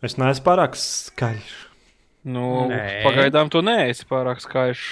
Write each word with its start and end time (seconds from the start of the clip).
Es 0.00 0.16
neesmu 0.16 0.46
pārāk 0.46 0.76
skaļš. 0.80 1.50
Nu, 2.30 2.44
Nē. 2.68 2.80
pagaidām 3.04 3.50
tu 3.52 3.60
neesi 3.64 4.06
pārāk 4.08 4.40
skaļš. 4.44 4.84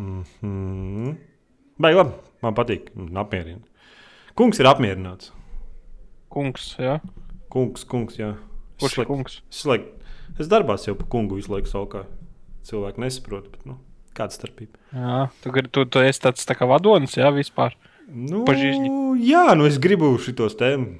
Mm. 0.00 1.14
Vai 1.80 1.92
labi, 1.96 2.16
man 2.44 2.56
patīk. 2.56 2.90
Apmierina. 2.96 3.64
Kungs 4.36 4.60
ir 4.60 4.68
apmierināts. 4.68 5.32
Kungs, 6.32 6.74
jā. 6.80 6.98
Kungs, 7.52 7.84
kungs, 7.88 8.16
jā. 8.20 8.34
Kurš 8.80 9.00
ir 9.02 9.08
kungs? 9.08 9.40
Es, 9.52 9.64
laik, 9.68 9.88
es 10.40 10.48
darbā 10.48 10.76
jau 10.80 10.94
par 10.96 11.08
kungu 11.12 11.40
visu 11.40 11.52
laiku 11.52 11.68
saukā. 11.72 12.04
Cilvēki 12.68 13.02
nesaprot, 13.02 13.48
bet 13.52 13.64
nu, 13.68 13.78
kāda 14.16 14.36
starpība? 14.36 14.78
Jā, 14.94 15.26
tu, 15.42 15.52
tu, 15.72 15.84
tu 15.88 16.04
esi 16.04 16.22
tāds 16.22 16.44
tā 16.48 16.56
kā 16.56 16.68
vadonis, 16.68 17.16
jā, 17.18 17.32
vispār. 17.34 17.74
Nu, 18.06 18.44
Pažižņi. 18.48 18.90
jā, 19.26 19.46
nu 19.56 19.66
es 19.68 19.80
gribu 19.82 20.12
šitos 20.20 20.56
tēmu. 20.60 20.98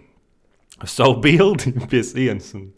Savu 0.89 1.18
bildi 1.21 1.75
pie 1.93 2.00
sienas. 2.07 2.52
un 2.57 2.71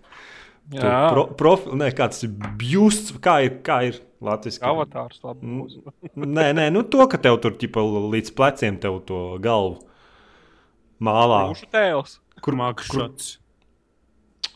Pro, 0.73 1.27
profi, 1.37 1.75
nē, 1.77 1.91
kāds 1.97 2.23
ir 2.25 2.31
bjusts, 2.61 3.13
kā 3.21 3.35
ir, 3.45 3.59
kā 3.67 3.81
ir 3.91 3.99
Latvijas 4.25 4.61
avatārs. 4.65 5.19
Nē, 6.39 6.47
nē, 6.57 6.69
nu 6.73 6.83
to, 6.89 7.05
ka 7.11 7.19
tev 7.21 7.37
tur 7.43 7.57
ķipa, 7.61 7.83
līdz 8.15 8.33
pleciem 8.39 8.79
tev 8.81 9.01
to 9.09 9.21
galvu 9.43 9.81
mālā. 11.03 11.43
Krušu 11.51 11.69
tēls. 11.75 12.19
Kur 12.43 12.57
Makšots. 12.59 13.33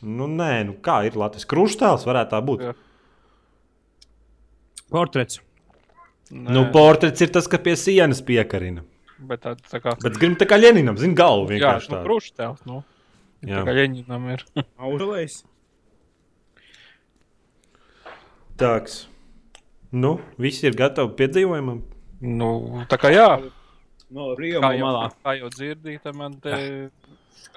Nu, 0.07 0.27
nē, 0.31 0.53
nu 0.69 0.77
kā 0.85 1.01
ir 1.09 1.17
Latvijas 1.19 1.47
krustāls, 1.51 2.07
varētu 2.09 2.33
tā 2.35 2.41
būt. 2.45 2.63
Jā. 2.69 2.75
Portrets. 4.93 5.41
Nē, 6.31 6.51
Nu, 6.55 6.65
portrets 6.75 7.23
ir 7.23 7.31
tas, 7.35 7.47
ka 7.51 7.59
pie 7.63 7.77
sienas 7.79 8.23
piekarina. 8.27 8.83
bet 9.19 9.41
tā, 9.45 9.55
tā 9.57 9.79
kā. 9.83 9.95
Bet 10.03 10.19
gribu 10.21 10.37
tā 10.41 10.47
kā 10.51 10.59
Ļeninam, 10.59 10.99
zina, 10.99 11.15
galvu 11.17 11.47
Jā, 11.49 11.53
vienkārši 11.57 11.91
nu, 11.91 11.95
tādu. 11.97 12.07
krušu 12.09 12.33
tēls. 12.37 12.65
Nu. 12.67 12.81
Jā. 13.47 13.61
Tā 13.61 13.67
kā 13.69 13.75
Ļeņinam 13.79 14.27
ir. 14.35 14.45
Aurelais. 14.79 15.45
Tāks. 18.57 19.07
Nu, 19.93 20.17
visi 20.41 20.67
ir 20.67 20.77
gatavi 20.77 21.15
piedzīvojumam. 21.19 21.83
nu, 22.21 22.51
tā 22.91 22.99
kā 23.01 23.11
jā. 23.13 23.29
No 24.11 24.31
jau, 24.39 24.61
malā. 24.63 25.11
kā 25.25 25.35
jau 25.39 25.49
dzirdīja, 25.51 26.01
tad 26.05 26.15
man 26.17 26.35
te 26.41 26.53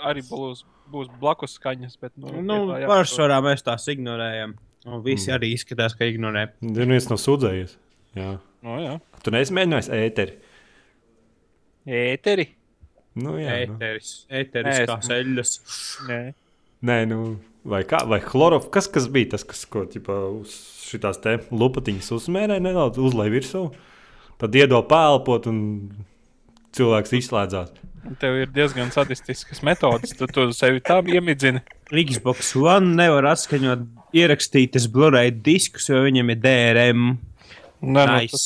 arī 0.04 0.24
būs, 0.26 0.64
būs 0.92 1.08
blakus 1.22 1.56
skaņas. 1.60 1.98
Bet, 2.02 2.12
nu, 2.18 2.32
Nu, 2.42 2.58
tā 2.72 2.80
jāpatur. 2.82 2.90
pārsvarā 2.90 3.38
mēs 3.46 3.64
tās 3.64 3.86
ignorējam. 3.94 4.56
Un 4.88 5.02
visi 5.04 5.30
arī 5.32 5.54
izskatās, 5.54 5.94
ka 5.98 6.06
ignorē. 6.10 6.48
Viens 6.62 7.10
nav 7.10 7.20
sūdzējies. 7.20 7.76
Jā. 8.16 8.40
Nu, 8.64 8.78
jā. 8.82 8.96
Tu 9.24 9.32
neesi 9.32 9.54
mēģinājis 9.54 9.90
ēteri. 9.94 10.34
Ēteri. 11.88 12.48
Nu, 13.20 13.36
jā, 13.42 13.66
nu. 13.68 13.76
Ēteris. 13.78 14.10
Ēteris 14.30 14.80
Nē, 14.80 14.86
kā 14.88 14.98
es- 15.00 15.08
ceļas. 15.10 15.54
Nē. 16.08 16.20
Nē, 16.84 16.98
nu, 17.10 17.40
vai, 17.70 17.84
kā, 17.88 18.02
vai 18.10 18.20
chlorof, 18.24 18.70
kas, 18.74 18.90
kas 18.92 19.08
bija 19.12 19.36
tas, 19.36 19.46
kas 19.48 19.64
ko, 19.70 19.86
ķipa, 19.90 20.18
uz 20.42 20.56
šitās 20.90 21.22
te 21.24 21.38
lupatiņas 21.54 22.12
uzmērē 22.18 22.60
nedaudz, 22.64 23.00
uzlēja 23.02 23.36
virsū. 23.36 23.64
Tad 24.40 24.56
iedod 24.56 24.88
pēlpot 24.90 25.50
un 25.52 25.60
cilvēks 26.76 27.16
izslēdzās. 27.20 27.74
Tev 28.22 28.38
ir 28.40 28.52
diezgan 28.56 28.94
sadistiskas 28.96 29.60
metodas. 29.68 30.14
Tu, 30.16 30.28
tu 30.32 30.48
sevi 30.56 30.82
tā 30.86 31.02
iemidzini. 31.04 31.62
Xbox 31.92 32.54
One 32.58 32.96
nevar 32.96 33.28
atskaņot 33.34 33.84
ierakstītas 34.16 34.88
Blu-ray 34.94 35.34
diskus, 35.36 35.90
jo 35.92 36.00
viņam 36.06 36.32
ir 36.34 36.40
DRM. 36.42 37.06
Nē, 37.82 38.06
nu, 38.06 38.16
Nice. 38.16 38.40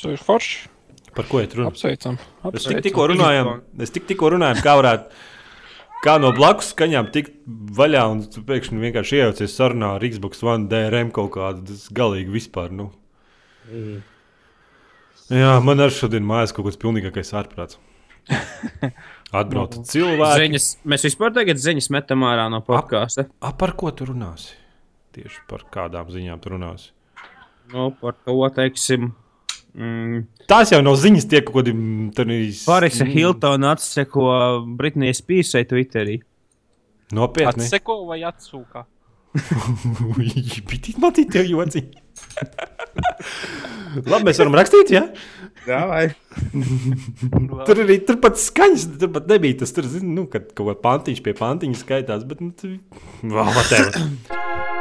tas 0.00 0.12
ir 0.12 0.22
forši. 0.24 0.68
Par 1.16 1.26
ko 1.28 1.42
ir 1.42 1.52
runa? 1.56 1.72
Apsveicam. 1.72 2.18
Mēs 2.18 2.30
tik, 2.38 2.54
apsveicam. 2.54 2.84
tikko 2.86 3.06
runājām, 3.12 3.52
tik, 3.82 4.04
tikko 4.12 4.32
runājām, 4.36 4.60
kā 4.64 4.76
varētu. 4.78 5.22
Kā 6.04 6.14
no 6.22 6.30
blakus 6.34 6.70
skaņām 6.74 7.08
tikt 7.14 7.34
vaļā, 7.78 8.04
un 8.12 8.22
tu 8.30 8.44
pēkšņi 8.46 8.78
vienkārši 8.84 9.18
iejaucies 9.18 9.56
sarunā 9.58 9.96
ar 9.96 10.04
Xbox 10.06 10.44
One 10.46 10.70
DRM 10.70 11.10
kaut 11.14 11.32
kādu 11.34 11.66
tas 11.72 11.88
galīgi 11.94 12.30
vispār. 12.36 12.70
Nu. 12.70 12.92
Jā, 15.28 15.56
man 15.64 15.82
arī 15.82 15.96
šodien 15.96 16.26
mājās 16.26 16.54
kaut 16.54 16.70
kas 16.70 16.78
pilnīgākais 16.80 17.34
ārprāts. 17.40 17.80
Atbrauc 19.38 19.74
cilvēki. 19.90 20.44
Ziņas, 20.44 20.68
mēs 20.88 21.04
vispār 21.08 21.34
tagad 21.36 21.60
ziņas 21.60 21.90
metam 21.92 22.22
ārā 22.28 22.46
no 22.52 22.62
podkāsta. 22.64 23.26
A, 23.42 23.52
par 23.58 23.74
ko 23.80 23.90
tu 23.96 24.06
runāsi? 24.08 24.54
Tieši 25.16 25.42
par 25.50 25.66
kādām 25.74 26.12
ziņām 26.12 26.40
tu 26.44 26.54
runāsi? 26.54 26.92
Nu, 27.72 27.90
par 28.00 28.16
to 28.24 28.38
teiksim. 28.54 29.10
Mm, 29.78 30.24
Tās 30.50 30.72
jau 30.72 30.80
nav 30.82 30.96
ziņas, 30.98 31.26
tie 31.30 31.40
kaut 31.46 31.60
kādi 31.60 31.74
mm, 31.76 32.08
tādi 32.16 32.38
Parisa 32.66 33.06
Hiltona 33.06 33.76
atseko 33.76 34.24
Britnijas 34.78 35.20
Pīrsai 35.22 35.62
Twitterī. 35.70 36.18
nopietni. 37.14 37.62
Atseko 37.66 38.00
vai 38.08 38.20
atsūkā? 38.26 38.82
Bitīt, 40.18 40.96
matīt, 40.98 41.30
tev 41.30 41.46
jociņi. 41.46 42.02
Labi, 44.08 44.24
mēs 44.28 44.40
varam 44.40 44.56
rakstīt, 44.58 44.90
jā? 44.92 45.04
Jā, 45.68 45.82
vai? 45.88 46.02
Tur 47.68 47.82
arī 47.84 47.98
tur 48.08 48.18
pat 48.22 48.40
skaņas, 48.40 48.88
tur 49.00 49.12
pat 49.14 49.28
nebija 49.30 49.60
tas, 49.62 49.74
tur, 49.76 49.86
zin, 49.90 50.10
nu, 50.16 50.26
kad 50.32 50.50
kaut 50.56 50.72
kā 50.72 50.76
pantiņš 50.88 51.22
pie 51.24 51.36
pantiņa 51.38 51.82
skaitās, 51.84 52.26
bet, 52.28 52.42
nu, 52.44 52.50
tur, 52.56 52.78
vēl 53.22 53.52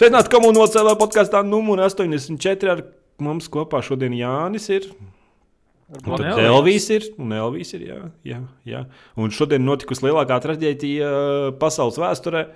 Sveicināti 0.00 0.30
komunālajā 0.32 0.78
CELā 0.78 0.92
podkāstā 0.96 1.42
numur 1.44 1.82
84 1.84 2.70
ar 2.72 2.78
mums 3.20 3.50
kopā 3.52 3.82
šodien 3.84 4.14
Jānis 4.16 4.70
ir. 4.72 4.86
Un 5.92 5.98
tad 6.06 6.22
Elvijas. 6.24 6.46
Elvijas 6.46 6.86
ir. 6.94 7.08
Un 7.20 7.34
Elvijas 7.36 7.72
ir 7.76 7.82
jā, 7.84 7.98
jā, 8.24 8.38
jā. 8.64 8.80
Un 9.20 9.34
šodien 9.36 9.60
notikusi 9.60 10.06
lielākā 10.06 10.38
traģēdija 10.40 11.10
uh, 11.10 11.48
pasaules 11.60 11.98
vēsturē. 12.00 12.46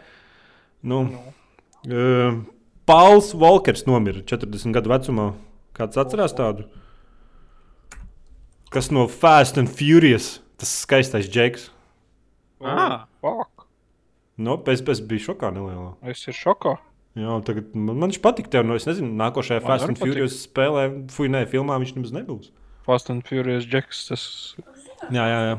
Nu, 0.89 1.03
uh, 1.85 2.41
Pauls 2.89 3.35
Volkers 3.37 3.85
nomira 3.91 4.25
40 4.25 4.73
gadu 4.79 4.95
vecumā. 4.95 5.29
Kāds 5.77 6.01
atcerās 6.01 6.33
tādu? 6.41 6.65
Kas 8.73 8.89
no 8.89 9.05
Fast 9.05 9.61
and 9.61 9.69
Furious, 9.69 10.39
tas 10.57 10.73
skaistais 10.87 11.29
džeks. 11.29 11.69
Ah. 12.65 13.05
Fuck. 13.21 13.69
Nu, 14.41 14.57
pēc 14.65 14.81
tam 14.89 15.07
bija 15.13 15.29
šokā 15.29 15.53
nelielā. 15.53 15.93
Es 16.09 16.25
esmu 16.25 16.41
šokā. 16.41 16.77
Jā, 17.15 17.37
tagad 17.47 17.75
man, 17.79 17.95
man 18.01 18.11
viņš 18.11 18.21
patīk. 18.25 18.49
Tev, 18.51 18.67
nu, 18.67 18.75
es 18.79 18.89
nezinu, 18.89 19.13
nākošajā 19.21 19.63
Man 19.63 19.69
Fast 19.71 19.87
and 19.91 20.01
Furious 20.01 20.41
spēlē, 20.49 20.89
fuj, 21.15 21.31
nē, 21.31 21.45
filmā 21.51 21.79
viņš 21.83 21.95
nemaz 21.99 22.15
nebūs. 22.17 22.51
Fast 22.89 23.13
and 23.15 23.23
Furious 23.29 23.69
Jacks. 23.71 24.07
Tas 24.11 24.25
Jā, 25.13 25.25
jā, 25.29 25.41
jā. 25.51 25.57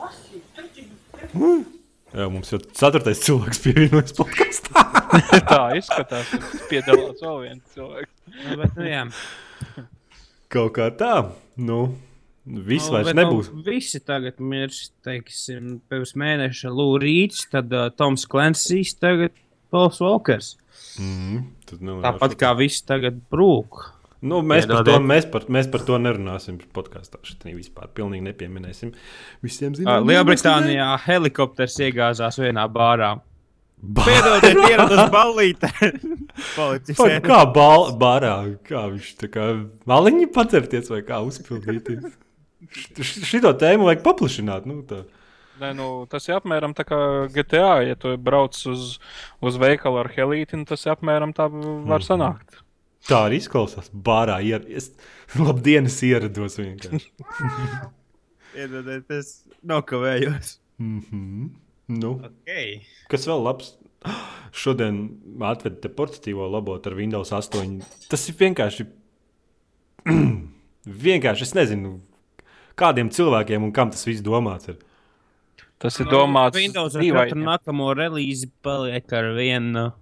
Lasīja, 0.00 0.40
tur 0.56 0.66
tik 0.74 0.88
jā 2.10 2.26
mums 2.32 2.50
jau 2.50 2.58
ceturtais 2.74 3.20
cilvēks 3.22 3.60
pievienojas 3.64 4.14
podkāstā. 4.16 4.84
tā 5.52 5.60
izskatās. 5.78 6.30
ka 6.32 6.38
Piedalās 6.70 7.22
vēl 7.22 7.38
viens 7.44 7.76
cilvēks. 7.76 8.14
Nu, 8.34 8.56
bet, 8.62 8.78
nu, 8.78 8.86
jā. 8.88 9.02
Kaut 10.50 10.74
kā 10.78 10.88
tā. 10.90 11.14
Nu, 11.60 11.82
viss 12.66 12.88
Nu, 12.90 12.96
vairs 12.96 13.14
nebūs. 13.16 13.52
Nu, 13.54 13.62
visi 13.66 14.00
tagad 14.02 14.40
mirst, 14.42 14.92
teiksim, 15.06 15.78
pirms 15.90 16.16
mēneša 16.18 16.72
Lūrīts, 16.74 17.46
tad 17.52 17.72
uh, 17.76 17.88
Toms 17.94 18.26
Klensijs, 18.30 18.96
tagad 18.98 19.36
Pauls 19.70 20.00
Volkers. 20.02 20.56
Mm, 21.00 21.46
tad, 21.68 21.80
nu, 21.86 22.00
Tāpat 22.04 22.36
kā 22.40 22.52
visi 22.58 22.84
tagad 22.88 23.20
brūk. 23.30 23.82
Nu, 24.20 24.42
mēs, 24.44 24.66
par 24.68 24.84
to, 24.84 24.98
mēs, 25.00 25.24
par, 25.32 25.46
mēs 25.48 25.70
par 25.72 25.84
to 25.88 25.96
nerunāsim. 26.00 26.58
Podkāstā 26.76 27.22
šeit 27.24 27.46
vispār 27.56 27.88
pilnīgi 27.96 28.26
nepieminēsim. 28.26 28.92
Visiem 29.44 29.76
zinām, 29.78 30.04
Lielbritānijā 30.08 30.92
helikopters 31.06 31.78
iegāzās 31.80 32.36
vienā 32.42 32.66
bārā. 32.72 33.14
Piedodiet, 33.80 34.58
ieradās 34.70 35.08
ballīte. 35.12 35.70
Kā 37.24 37.38
bal, 37.48 37.86
barā, 38.00 38.34
kā 38.68 38.84
viņš 38.90 39.08
tā 39.22 39.30
kā 39.32 39.46
maliņi 39.88 40.28
pacerties 40.34 40.92
vai 40.92 41.00
kā 41.06 41.22
uzpildīt. 41.24 41.88
Šito 43.02 43.52
tēmu 43.58 43.88
vajag 43.88 44.02
paplašināt. 44.04 44.66
Nu, 44.68 44.82
tā. 44.86 45.02
Nē, 45.60 45.72
nu, 45.76 45.86
tas 46.08 46.24
ir 46.28 46.38
apmēram 46.38 46.72
tā 46.76 46.86
kā 46.88 46.98
GTA. 47.34 47.82
Ja 47.84 47.96
tu 48.00 48.14
brauc 48.16 48.56
uz, 48.70 48.94
uz 49.44 49.58
veikalu 49.60 50.00
ar 50.04 50.08
helīti, 50.14 50.56
nu, 50.56 50.64
tas 50.68 50.86
ir 50.86 50.94
apmēram 50.94 51.34
tā 51.36 51.48
var 51.50 52.04
sanākt. 52.06 52.62
tā 53.08 53.24
arī 53.26 53.40
izklausās. 53.42 53.90
Barā 53.92 54.38
ieradies. 54.44 54.92
Labdien, 55.38 55.86
es 55.90 55.98
ierados 56.08 56.56
vienkārši. 56.60 57.10
Piedodiet, 58.54 59.10
es 59.10 59.44
nokavējos. 59.62 60.58
Mm 60.80 61.00
-hmm. 61.10 61.50
nu, 61.88 62.10
Okay. 62.24 62.80
kas 63.08 63.26
vēl 63.28 63.42
labs? 63.44 63.74
Šodien 64.62 65.10
atveda 65.40 65.76
te 65.80 65.88
portatīvo 65.88 66.48
labot 66.50 66.86
ar 66.86 66.94
Windows 66.94 67.32
8. 67.32 67.82
Tas 68.08 68.28
ir 68.28 68.34
vienkārši. 68.34 68.86
vienkārši 71.06 71.42
es 71.42 71.54
nezinu, 71.54 72.00
kādiem 72.76 73.10
cilvēkiem 73.10 73.62
un 73.64 73.72
kam 73.72 73.90
tas 73.90 74.04
viss 74.06 74.22
domāts. 74.22 74.68
Ir. 74.68 74.76
Tas 75.80 75.96
ir 76.00 76.06
domāts 76.06 76.54
Windows 76.54 76.96
ar 76.96 77.02
dīvaini. 77.02 77.30
katru 77.32 77.44
nākamo 77.46 77.94
relīzi 77.96 78.50
paliek 78.62 79.12
ar 79.16 79.30
vienu 79.38 79.92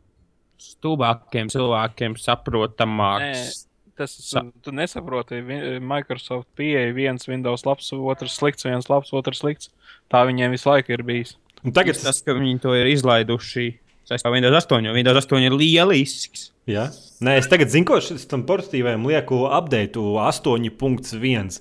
stulbākiem 0.59 1.50
cilvēkiem 1.53 2.17
saprotamāks. 2.19 3.65
Tas 3.99 4.12
Sa- 4.15 4.44
tu 4.62 4.70
nesaproti. 4.70 5.41
Microsoft 5.81 6.47
pieeja 6.56 6.94
viens 6.94 7.26
Windows 7.26 7.65
labs, 7.67 7.91
otrs 7.93 8.38
slikts, 8.38 8.62
viens 8.65 8.88
labs, 8.88 9.11
otrs 9.12 9.41
slikts. 9.43 9.70
Tā 10.11 10.23
viņiem 10.26 10.50
visu 10.55 10.70
laiku 10.70 10.91
ir 10.94 11.03
bijis. 11.03 11.35
Un 11.65 11.73
tagad 11.73 11.94
Tas, 11.94 12.03
tas, 12.05 12.23
ka 12.23 12.32
viņi 12.32 12.61
to 12.62 12.75
ir 12.75 12.87
izlaiduši 12.87 13.79
saistībā 14.09 14.31
ar 14.31 14.32
Windows 14.37 14.55
8, 14.65 14.85
jo 14.87 14.93
Windows 14.94 15.26
8 15.26 15.43
ir 15.43 15.50
lielisks. 15.53 16.50
Jā. 16.69 16.87
Nē, 17.20 17.38
es 17.38 17.49
tagad 17.50 17.69
zinu, 17.73 17.87
ko 17.87 17.99
šis 18.00 18.26
tam 18.31 18.44
portatīvajam 18.47 19.05
lieku 19.09 19.47
update 19.50 19.99
8.1. 19.99 21.61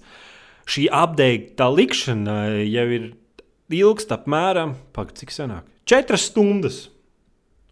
Šī 0.67 0.87
update 0.91 1.55
tā 1.59 1.69
likšana 1.71 2.37
jau 2.67 2.85
ir 2.91 3.07
ilgst 3.71 4.11
apmēram, 4.15 4.75
pak, 4.95 5.13
cik 5.15 5.31
senāk? 5.31 5.63
4 5.87 6.19
stundas. 6.19 6.87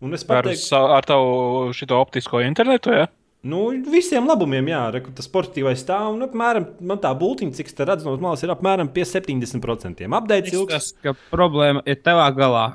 Un 0.03 0.13
es 0.15 0.23
Ar, 0.27 0.43
pateiktu, 0.43 0.63
sa- 0.63 0.95
ar 0.97 1.03
tavu 1.07 1.71
šito 1.75 1.97
optisko 1.99 2.41
internetu, 2.43 2.91
ja? 2.95 3.07
nu, 3.45 3.67
visiem 3.91 4.25
labumiem, 4.27 4.65
jā, 4.71 4.81
re, 4.93 5.01
kur 5.05 5.13
tas 5.15 5.27
portatīvais 5.31 5.83
stāv. 5.83 6.15
Un 6.15 6.25
apmēram 6.25 6.65
man 6.81 6.97
tā 7.03 7.11
būtiņa, 7.15 7.53
cik 7.59 7.71
te 7.77 7.85
redzu 7.87 8.07
no 8.09 8.15
malas, 8.17 8.43
ir 8.43 8.49
apmēram 8.49 8.89
pie 8.91 9.05
70%. 9.05 10.01
Update 10.09 10.51
ilgs. 10.55 10.73
Tas, 10.73 10.91
ka 11.03 11.13
problēma 11.31 11.83
ir 11.85 11.99
tavā 12.01 12.25
galā. 12.35 12.65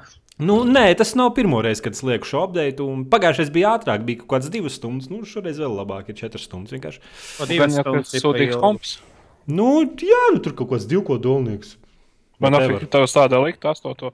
Nu, 0.40 0.62
nē, 0.64 0.86
tas 0.96 1.12
nav 1.18 1.34
pirmo 1.36 1.58
reizi, 1.60 1.82
kad 1.84 1.92
es 1.92 2.00
lieku 2.06 2.24
šo 2.24 2.46
update. 2.46 2.80
un 2.80 3.02
Pagājušais 3.12 3.50
bija 3.52 3.74
ātrāk, 3.76 4.06
bija 4.08 4.22
kaut 4.22 4.38
kāds 4.38 4.48
divas 4.52 4.78
stundas. 4.78 5.10
Nu, 5.12 5.20
šoreiz 5.28 5.58
vēl 5.60 5.74
labāk, 5.82 6.08
ir 6.08 6.16
četras 6.16 6.46
stundas. 6.48 6.72
Vienkārši. 6.72 7.02
Stundas 7.44 8.14
ir 8.16 8.24
pa 8.24 8.60
komps. 8.62 8.94
Nu, 9.50 9.68
jā, 9.98 10.22
nu, 10.34 10.40
tur 10.44 10.54
kaut 10.58 10.70
kāds 10.72 10.86
divkodolnieks. 10.90 11.76
Man 12.40 12.52
Whatever. 12.54 12.78
liekas, 12.78 12.88
ka 12.88 12.98
tev 12.98 13.06
tādā 13.18 13.40
likt 13.44 13.64
astoto. 13.68 14.12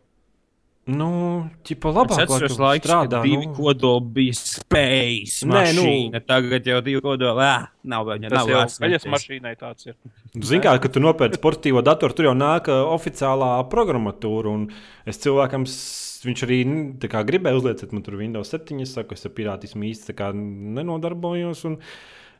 Nu, 0.86 1.50
Es 1.66 1.90
labāk, 1.90 2.20
atceros, 2.22 2.52
tu 2.54 2.62
laiks, 2.62 2.86
strādā. 2.86 3.18
kad 3.18 3.24
divi 3.26 3.46
nu. 3.48 3.54
kodoli 3.56 4.04
bija 4.14 4.34
spējas. 4.38 5.40
Nē, 5.42 5.62
nu- 5.74 5.82
Mašīna. 5.82 6.20
Tagad 6.26 6.64
jau 6.70 6.80
divi 6.80 7.00
kodoli. 7.02 7.42
Ā, 7.42 7.66
nav 7.82 8.06
vēl 8.06 8.20
nav 8.30 8.46
jau 8.46 8.60
vērties. 9.02 9.10
mašīnai 9.10 9.56
tāds 9.58 9.86
ir. 9.88 9.94
Zini, 10.40 10.62
kā, 10.62 10.80
kad 10.80 10.92
tu 10.92 11.00
nopērci 11.00 11.40
portatīvo 11.42 11.82
datoru, 11.82 12.14
tur 12.14 12.26
jau 12.26 12.34
nāk 12.38 12.70
ā, 12.70 12.78
oficiālā 12.94 13.68
programmatūra. 13.68 14.46
un 14.46 14.70
Es 15.06 15.18
cilvēkam, 15.18 15.66
viņš 15.66 16.40
arī 16.46 16.64
kā 17.10 17.24
gribēja 17.26 17.58
uzliekt, 17.58 17.92
man 17.92 18.02
tur 18.02 18.14
Windows 18.16 18.48
7, 18.50 18.80
es 18.82 18.94
saku, 18.94 19.14
es 19.14 19.24
ar 19.26 19.32
pirātismu 19.32 19.82
īsti 19.90 20.14
nenodarbojos. 20.34 21.64
un 21.64 21.78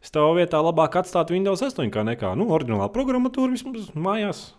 Es 0.07 0.13
tev 0.15 0.37
vietā 0.39 0.61
labāk 0.63 1.01
atstātu 1.01 1.35
Windows 1.35 1.65
8 1.67 1.89
kā 1.91 2.05
nekā 2.07 2.29
nu, 2.39 2.45
oriģinālā 2.55 2.87
programmatūra 2.95 3.57
vismaz 3.57 3.89
mājās. 3.99 4.53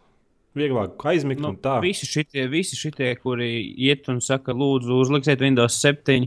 Vieglāk 0.59 0.99
aizmigt 1.07 1.39
Nu, 1.39 1.53
un 1.53 1.59
tā. 1.63 1.77
visi, 1.79 2.03
šitie, 2.09 2.43
visi 2.51 2.75
šitie, 2.75 3.13
kuri 3.21 3.47
iet 3.79 4.09
un 4.11 4.19
saka, 4.19 4.51
lūdzu, 4.51 4.97
uzliksiet 5.05 5.39
Windows 5.45 5.77
7, 5.79 6.25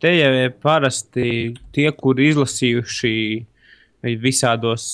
te 0.00 0.12
jau 0.14 0.30
ir 0.38 0.54
parasti 0.64 1.52
tie, 1.76 1.90
kuri 1.92 2.30
izlasījuši 2.30 3.12
visādos 4.22 4.86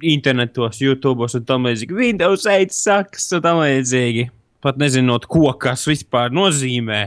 internetos, 0.00 0.80
YouTube 0.80 1.28
un 1.28 1.44
tam 1.44 1.68
līdzīgi. 1.68 1.92
Windows 2.00 2.48
8 2.48 2.72
saks 2.72 3.28
un 3.36 3.44
tam 3.44 3.60
līdzīgi. 3.66 4.30
Pat 4.64 4.80
nezinot, 4.80 5.28
ko 5.28 5.52
kas 5.60 5.84
vispār 5.90 6.32
nozīmē. 6.32 7.02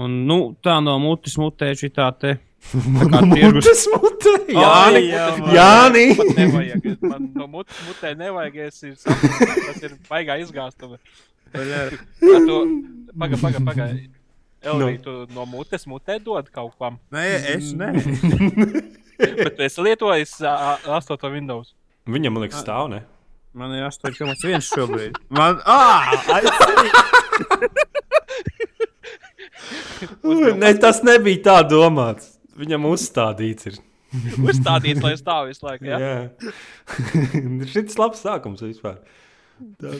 Un, 0.00 0.22
nu, 0.24 0.40
tā 0.64 0.80
no 0.80 0.96
mutes 1.02 1.36
mutē 1.36 1.74
šī 1.76 1.92
tā 1.92 2.08
te. 2.16 2.38
Mutes 2.72 3.84
mutē! 3.92 4.32
Jāni! 4.48 5.02
jā, 5.10 5.26
vai. 5.38 5.52
Jāni! 5.54 6.04
Nevajag. 6.38 6.88
Man 7.04 7.28
no 7.36 7.46
mutes 7.50 7.76
mutē 7.86 8.14
nevajag. 8.18 8.56
Es 8.66 8.82
ir 8.82 8.96
tas 9.04 9.82
ir 9.84 9.94
baigā 10.08 10.38
izgāstumi. 10.42 10.98
Paga, 11.54 13.38
paga, 13.38 13.62
paga. 13.68 13.88
Elvija, 14.64 14.98
tu 15.04 15.16
no 15.36 15.44
mutes 15.46 15.84
mutē 15.86 16.18
dod 16.24 16.48
kaut 16.50 16.74
kam. 16.80 16.98
Nē, 17.14 17.24
es 17.54 17.72
ne. 17.76 17.92
Bet 19.44 19.60
es 19.62 19.76
lietoju 19.78 20.24
8 20.24 21.30
Windows. 21.30 21.74
Viņam, 22.10 22.34
man 22.34 22.42
liekas, 22.44 22.64
stāv, 22.64 22.88
ne? 22.90 23.04
Man 23.54 23.70
ir 23.76 23.84
8,1 23.86 24.64
šobrīd. 24.66 25.20
Man, 25.30 25.60
ah, 25.64 26.10
Ne, 30.58 30.70
tas 30.80 31.02
nebija 31.06 31.42
tā 31.44 31.54
domāts. 31.68 32.33
Viņam 32.58 32.88
uzstādīts 32.90 33.70
ir. 33.70 33.80
Uzstādīts, 34.48 35.02
lai 35.02 35.14
stāv 35.18 35.48
visu 35.50 35.66
laiku. 35.66 35.88
Ja? 35.90 35.98
Jā, 35.98 36.52
šis 37.72 37.96
ir 37.96 37.98
labs 37.98 38.22
sākums 38.22 38.62
vispār. 38.62 39.00
Tā, 39.80 39.96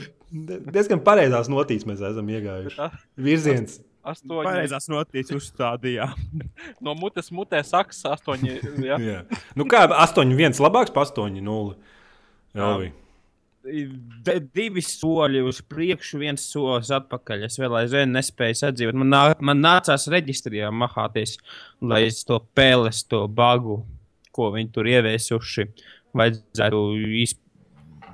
diezgan 0.74 1.02
pareizās 1.06 1.50
notīs 1.50 1.86
mēs 1.88 2.02
esam 2.04 2.30
iegājuši. 2.30 2.88
Virziens. 3.26 3.80
Astoņi. 4.04 4.44
pareizās 4.44 4.90
notīts 4.92 5.32
uzstādījām. 5.32 6.14
No 6.84 6.92
mutes 6.98 7.30
mutē 7.32 7.62
saks 7.64 8.02
8. 8.04 8.42
Ja? 8.84 8.98
Jā. 9.00 9.20
Nu 9.56 9.64
kā 9.70 9.86
8, 9.88 10.34
1 10.36 10.60
labāks 10.60 10.92
par 10.92 11.08
8, 11.08 11.40
0. 11.40 11.72
Jā, 12.54 12.68
Jā. 12.84 12.90
Divi 13.64 14.82
soļi 14.84 15.40
uz 15.48 15.60
priekšu, 15.64 16.20
viens 16.20 16.42
solis 16.52 16.90
atpakaļ. 16.94 17.46
Es 17.46 17.56
vēl 17.60 17.78
aizvien 17.80 18.12
nespēju 18.12 18.58
sadzīvot. 18.60 18.98
Man, 19.00 19.10
nā, 19.12 19.22
man 19.40 19.62
nācās 19.64 20.04
reģistrijā 20.12 20.68
mahāties, 20.74 21.38
lai 21.80 22.02
es 22.10 22.20
to 22.28 22.40
pēles, 22.56 23.04
to 23.08 23.24
bagu, 23.28 23.80
ko 24.34 24.50
viņi 24.52 24.70
tur 24.74 24.90
ieviesuši, 24.90 25.68
vajadzētu 26.18 26.82
iz, 27.22 27.36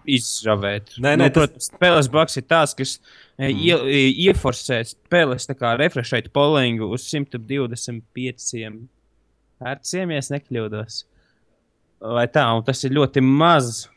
izravēt. 0.06 0.94
Nē, 0.98 1.16
nē, 1.16 1.24
nu, 1.24 1.26
tas- 1.26 1.36
protams, 1.40 1.70
spēles 1.72 2.10
bags 2.12 2.38
ir 2.38 2.46
tāds, 2.46 2.76
kas 2.78 2.96
mm. 3.40 3.50
ie, 3.50 4.06
ieforsē 4.28 4.80
spēles, 4.88 5.48
tā 5.50 5.58
kā 5.58 5.74
refreshēt 5.80 6.30
polingu 6.36 6.92
uz 6.94 7.08
125 7.10 8.80
herciem, 9.60 10.12
ja 10.14 10.20
es 10.22 10.30
nekļūdos. 10.32 11.00
Vai 12.16 12.26
tā, 12.32 12.46
un 12.56 12.64
tas 12.64 12.80
ir 12.86 12.94
ļoti 12.96 13.22
maz. 13.24 13.88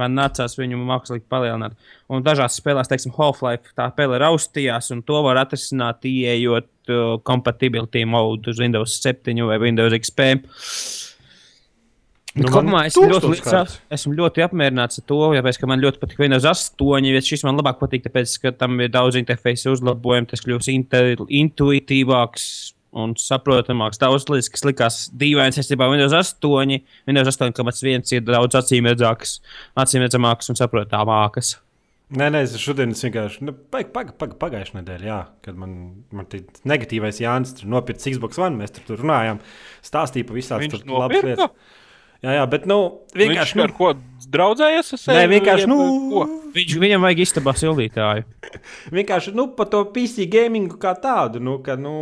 Man 0.00 0.16
nācās 0.18 0.56
viņu 0.58 0.80
mākslīgi 0.88 1.26
palielināt. 1.30 1.76
Un 2.12 2.24
dažās 2.26 2.58
spēlēs, 2.60 2.90
teiksim, 2.90 3.14
Half-Life, 3.16 3.74
tā 3.78 3.88
spēle 3.92 4.18
raustījās, 4.22 4.90
un 4.94 5.04
to 5.06 5.22
var 5.26 5.40
atrisināt, 5.44 6.06
ieejot 6.08 6.68
uh, 6.90 7.16
compatibility 7.26 8.04
mode 8.08 8.50
uz 8.52 8.60
Windows 8.62 8.98
7 9.04 9.46
vai 9.48 9.60
Windows 9.62 9.96
XP. 10.00 10.30
Nu, 12.34 12.48
Kopumā 12.50 12.80
es 12.88 12.96
ļoti, 12.98 13.28
līdz, 13.30 13.74
esmu 13.94 14.16
ļoti 14.18 14.42
apmierināts 14.42 14.98
ar 14.98 15.04
to, 15.06 15.18
tāpēc, 15.36 15.58
ka 15.62 15.68
man 15.70 15.82
ļoti 15.84 16.00
patīk 16.02 16.22
Windows 16.24 16.46
8. 16.50 17.06
jo 17.06 17.20
Šis 17.22 17.44
man 17.46 17.60
labāk 17.60 17.78
patīk, 17.78 18.02
tāpēc, 18.08 18.32
ka 18.42 18.50
tam 18.58 18.80
ir 18.82 18.90
daudz 18.90 19.20
interfeisu 19.20 19.76
uzlabojumu, 19.76 20.26
tas 20.32 20.42
kļūst 20.42 20.72
intuitīvāks 20.74 22.48
un 22.94 23.16
saprotamāks. 23.18 24.00
Daudz 24.00 24.28
lietas, 24.30 24.50
kas 24.52 24.64
likās 24.66 25.00
dīvainas 25.18 25.58
ar 25.60 25.90
Windows 25.90 26.14
8. 26.14 26.80
Windows 27.08 27.30
8,1 27.34 28.16
ir 28.16 28.24
daudz 28.28 28.58
acīmredzāks, 28.60 29.38
acīmredzamāks 29.84 30.52
un 30.52 30.60
saprotamāks. 30.60 31.56
Nē, 32.14 32.28
nē, 32.30 32.42
es 32.44 32.52
šodien 32.60 32.92
es 32.92 33.00
vienkārši 33.02 33.46
nu, 33.48 33.54
pag, 33.72 33.88
pag, 33.94 34.12
pag, 34.20 34.34
pagājušajā 34.38 34.76
nedēļā, 34.82 35.06
jā, 35.08 35.20
kad 35.42 35.56
man, 35.58 35.72
man 36.14 36.28
tie 36.30 36.42
negatīvais 36.68 37.18
Jānis 37.22 37.56
tur 37.58 37.70
nopirka 37.72 38.12
Xbox 38.12 38.38
One, 38.38 38.60
mēs 38.60 38.74
tur, 38.76 38.84
tur 38.90 39.00
runājām, 39.00 39.40
stāstīja 39.82 40.28
par 40.28 40.38
visām 40.38 40.62
Viņš 40.62 40.76
tur 40.76 40.84
labas 40.92 41.16
nopirka? 41.16 41.48
lietas. 41.48 41.80
Jā, 42.24 42.36
jā, 42.38 42.44
bet 42.48 42.68
nu, 42.70 42.78
vienkārši. 43.12 43.56
Viņš 43.58 43.64
ar 43.66 43.72
ko 43.76 43.90
draudzējies? 44.30 44.92
ar 44.94 44.98
Nē, 45.00 45.02
sevi, 45.04 45.32
vienkārši, 45.34 45.66
jeb 45.66 45.72
nu, 45.72 45.78
ko? 46.12 46.24
Viņš, 46.54 46.74
viņam 46.78 47.02
vajag 47.02 47.20
istabā 47.24 47.52
sildītāju. 47.58 48.24
Vienkārši 48.94 49.32
nu, 49.34 49.48
par 49.56 49.66
to 49.72 49.80
PC 49.90 50.28
gamingu 50.30 50.76
kā 50.78 50.92
tādu, 51.02 51.40
nu, 51.42 51.56
ka, 51.64 51.74
nu, 51.80 51.94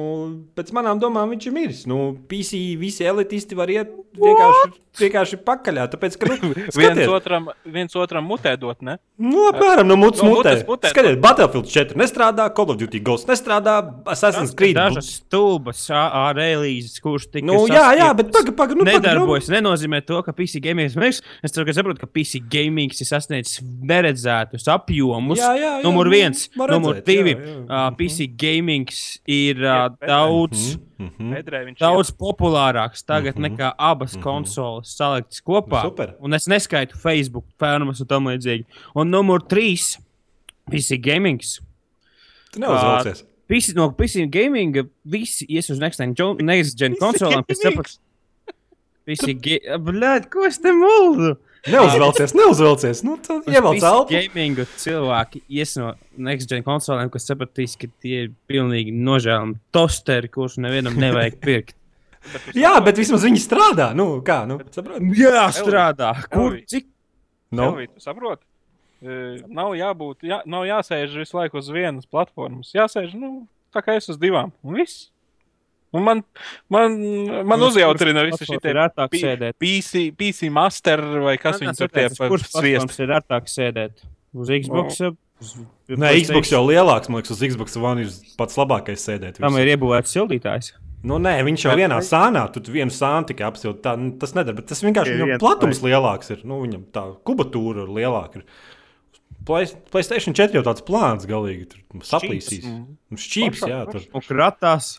pēc 0.59 0.73
manām 0.77 1.01
domām 1.01 1.33
viņš 1.33 1.47
ir 1.49 1.55
miris. 1.57 1.83
Nu, 1.89 2.13
PC 2.29 2.61
visi 2.81 3.07
elitisti 3.09 3.57
var 3.57 3.73
iet 3.73 3.95
vienkārši, 4.19 4.73
vienkārši 5.01 5.39
pakaļā. 5.47 5.87
Tāpēc, 5.95 6.19
ka, 6.21 6.29
nu, 6.43 6.53
Viens 6.83 7.01
otram, 7.09 7.49
viens 7.65 7.97
otram 7.97 8.29
mutē 8.29 8.53
dot, 8.61 8.83
ne? 8.85 8.99
nu, 9.23 9.47
apmēram 9.53 9.89
no 9.89 9.97
mutes 9.97 10.21
No 10.23 10.35
mutē. 10.35 10.53
mutē. 10.69 10.91
Skatiet, 10.93 11.17
Battlefield 11.23 11.71
4 11.73 11.97
nestrādā, 12.03 12.51
Call 12.53 12.75
of 12.75 12.79
Duty 12.83 13.01
Ghost 13.01 13.31
nestrādā, 13.31 13.79
Assassin's 14.13 14.53
Creed. 14.59 14.77
Dažas 14.77 15.09
stulbas 15.23 15.87
ārēlīzes, 15.95 16.99
kurš 17.03 17.29
tika. 17.33 17.47
Nu, 17.49 17.63
jā, 17.71 17.87
jā, 17.99 18.11
bet 18.19 18.33
paga, 18.35 18.53
paga, 18.57 18.77
nu, 18.77 18.85
paga, 18.85 18.99
nu. 18.99 19.05
nedarbojas. 19.07 19.49
Nenozīmē 19.53 20.03
to, 20.07 20.21
ka 20.27 20.35
PC 20.37 20.61
gaming 20.65 20.91
ir 20.91 20.95
smēks. 20.95 21.23
Es 21.47 21.55
ceru, 21.55 21.67
ka 21.69 21.75
saprotu, 21.77 22.03
ka 22.05 22.11
PC 22.13 22.41
gaming 22.53 22.93
ir 22.93 23.07
sasniedzis 23.09 23.61
neredzētus 23.63 24.67
apjomus. 24.69 25.39
Jā, 25.41 25.53
jā, 25.57 25.71
jā, 25.79 25.83
numur 25.87 26.07
nu, 26.07 26.13
viens, 26.13 26.49
var 26.57 26.71
numur 26.75 26.95
redzēt, 26.99 27.07
divi. 27.07 27.35
jā, 27.35 27.47
jā. 27.47 27.63
Uh, 27.89 27.97
PC 27.97 28.27
gaming 28.37 28.89
ir 29.27 29.63
uh, 29.65 29.89
daudz. 30.07 30.77
Mhm. 30.99 31.33
Pedrē 31.35 31.65
viņš 31.67 31.79
Daudz 31.81 32.11
populārāks 32.15 33.03
tagad 33.05 33.35
Mhm. 33.35 33.43
mm 33.43 33.49
-hmm. 33.49 33.59
nekā 33.59 33.73
abas 33.79 34.13
mm 34.15 34.19
-hmm. 34.21 34.23
konsoles 34.23 34.97
saliktas 34.97 35.41
kopā. 35.41 35.83
Super. 35.83 36.15
Un 36.21 36.35
es 36.35 36.47
neskaitu 36.47 36.97
Facebook, 36.97 37.45
Fēnumas 37.59 38.01
un 38.01 38.07
tam 38.07 38.25
līdzīgi. 38.27 38.65
Un 38.95 39.11
numur 39.11 39.41
trīs- 39.41 39.99
PC 40.71 40.97
gaming. 41.01 41.41
Tu 42.53 42.61
neuzvelcies. 42.61 43.25
Visi 43.49 43.73
no 43.75 43.91
PC 43.91 44.27
gaming 44.31 44.77
visi 45.05 45.47
ies 45.49 45.71
uz 45.71 45.79
next 45.79 45.99
gen, 45.99 46.15
jo- 46.19 46.37
next 46.41 46.79
gen 46.79 46.95
konsolēm, 46.95 47.43
kas 47.47 47.59
saprot. 47.61 47.99
PC 49.07 49.35
gaming, 49.35 50.31
ko 50.31 50.45
es 50.47 50.59
te 50.59 50.69
mūlu? 50.69 51.37
Neuzvelcies, 51.71 52.33
neuzvelcies. 52.35 53.03
Nu, 53.07 53.15
tad 53.23 53.47
ievelc 53.47 53.85
elpu. 53.87 54.11
gaming 54.11 54.59
cilvēki 54.83 55.45
ies 55.55 55.77
no 55.79 55.93
next 56.19 56.51
gen 56.51 56.65
konsolēm, 56.67 57.11
kas 57.15 57.29
sapratīs, 57.29 57.77
ka 57.79 57.87
tie 58.03 58.25
ir 58.25 58.33
pilnīgi 58.51 58.91
nožēlami 58.97 59.55
tosteri, 59.75 60.31
kurus 60.33 60.59
nevienam 60.59 60.99
nevajag 60.99 61.39
pirkt. 61.47 61.77
Jā, 62.59 62.73
bet 62.83 62.99
vismaz 62.99 63.23
viņi 63.27 63.39
strādā. 63.43 63.93
Nu, 63.99 64.09
kā, 64.27 64.41
nu, 64.51 64.59
saproti? 64.75 65.13
Jā, 65.19 65.47
strādā. 65.55 66.11
Kur? 66.35 66.59
Cik? 66.67 66.89
Nu, 67.55 67.69
Elvī, 67.71 67.87
tu 67.93 68.03
saproti? 68.03 68.43
E, 69.03 69.21
Nav 69.51 69.75
jābūt, 69.79 70.23
jā, 70.27 70.41
nav 70.47 70.67
jāsēž 70.67 71.15
visu 71.19 71.39
laiku 71.39 71.59
uz 71.63 71.71
vienas 71.75 72.07
platformas. 72.11 72.71
Jāsēž, 72.75 73.15
nu, 73.19 73.45
tā 73.75 73.83
kā 73.87 73.95
es 73.99 74.07
uz 74.11 74.19
divām. 74.23 74.51
Un 74.67 74.79
viss. 74.83 75.12
Un 75.93 76.05
man, 76.07 76.23
man, 76.73 76.95
man 77.45 77.65
uzjautrina 77.67 78.23
visi 78.25 78.47
šie 78.49 78.57
ir 78.65 78.79
ērtāk 78.87 79.11
P- 79.13 79.21
sēdēt. 79.21 79.57
PC, 79.61 80.07
PC 80.17 80.49
master 80.53 81.03
vai 81.25 81.35
kas 81.41 81.61
viņi 81.61 81.75
tur 81.77 81.91
tie 81.93 82.07
pa 82.17 82.31
Kurš 82.33 82.47
sviestu. 82.49 82.87
platforms 82.89 83.03
ir 83.05 83.13
ērtāk 83.19 83.51
sēdēt? 83.53 84.07
Uz 84.33 84.53
Xbox? 84.63 85.03
Uz 85.43 85.57
Nē, 85.93 86.13
Xbox 86.23 86.53
jau 86.55 86.63
lielāks, 86.65 87.11
man 87.11 87.21
liekas, 87.21 87.35
uz 87.35 87.43
Xbox 87.43 87.77
One 87.77 88.07
ir 88.07 88.13
pats 88.39 88.57
labākais 88.57 89.05
sēdēt. 89.05 89.41
Tam 89.43 89.53
visur. 89.53 89.67
ir 89.67 89.73
iebūvēts 89.75 90.15
sildītājs. 90.15 90.73
Nu, 91.03 91.17
nē, 91.19 91.35
viņš 91.43 91.65
jau 91.67 91.73
vienā 91.75 91.99
sānā, 92.07 92.45
tu 92.55 92.63
vienu 92.71 92.95
sānu 92.95 93.27
tikai 93.33 93.49
apsildi. 93.49 93.81
Tā, 93.83 93.97
nu, 93.99 94.13
tas 94.23 94.37
nedara, 94.39 94.55
bet 94.61 94.69
tas 94.71 94.85
vienkārši 94.85 95.17
viņam 95.19 95.43
platums 95.43 95.83
lielāks 95.83 96.31
ir. 96.31 96.45
Nu, 96.47 96.61
viņam 96.63 96.85
tā 96.95 97.03
kubatūra 97.27 97.89
ir 97.89 97.91
lielāka. 97.99 98.39
Ir. 98.39 98.47
Play, 99.43 99.67
Playstation 99.91 100.37
4 100.39 100.55
jau 100.55 100.63
tāds 100.63 100.85
plāns 100.87 101.27
galīgi 101.27 101.67
tur 101.73 102.05
saplīsīs. 102.07 102.63
Mm. 102.69 102.85
Nu, 103.11 103.19
Šķīps, 103.19 103.65
jā, 103.67 103.81
tur. 103.91 104.05
Un 104.15 104.23
kratās. 104.23 104.93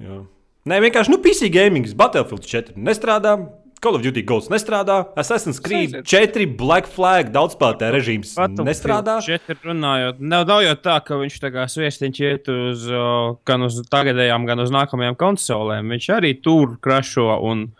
Jā. 0.00 0.22
Nē, 0.68 0.76
vienkārši, 0.84 1.12
nu, 1.14 1.18
PC 1.24 1.48
gaming, 1.52 1.86
Battlefield 1.96 2.44
4 2.44 2.76
nestrādā. 2.76 3.38
Call 3.80 3.96
of 3.96 4.02
Duty 4.04 4.20
Ghosts 4.28 4.50
nestrādā, 4.52 5.06
Assassin's 5.16 5.56
Creed 5.64 5.94
Aiziet. 5.94 6.04
4, 6.36 6.44
Black 6.60 6.84
Flag, 6.92 7.30
daudzspēlētāju 7.32 7.94
režīms 7.94 8.34
nestrādā. 8.60 9.14
Šeit 9.24 9.46
ir 9.48 9.56
runājot, 9.64 10.18
nav, 10.20 10.44
nav 10.50 10.60
jau 10.66 10.74
tā, 10.84 10.98
ka 11.06 11.16
viņš 11.16 11.38
tā 11.40 11.48
kā 11.54 11.64
sviestiņš 11.72 12.20
iet 12.26 12.50
uz 12.52 12.84
o, 12.92 13.06
gan 13.48 13.64
uz 13.64 13.78
tagadējām, 13.88 14.44
gan 14.50 14.60
uz 14.60 14.74
nākamajām 14.76 15.16
konsolēm. 15.22 15.88
Viņš 15.96 16.10
arī 16.18 16.34
tur 16.44 16.74
krašo 16.84 17.24
un 17.48 17.70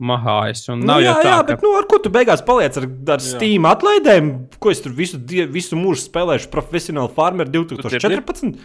mahājas. 0.00 0.64
Un 0.72 0.80
Nu, 0.80 0.94
nav 0.94 1.04
jā, 1.04 1.12
tā, 1.20 1.28
jā, 1.28 1.36
ka 1.36 1.50
bet 1.52 1.68
nu, 1.68 1.74
ar 1.76 1.90
ko 1.92 2.00
tu 2.00 2.14
beigās 2.16 2.40
paliec 2.48 2.80
ar, 2.80 2.88
ar 2.88 3.20
Jā. 3.20 3.34
Steam 3.36 3.68
atlaidēm? 3.68 4.32
Ko 4.58 4.72
es 4.72 4.80
tur 4.80 4.96
visu, 4.96 5.20
die- 5.20 5.44
visu 5.44 5.76
mūžu 5.76 6.08
spēlēšu? 6.08 6.48
Profesionāli 6.56 7.12
farmeri 7.20 7.52
2014. 7.52 8.56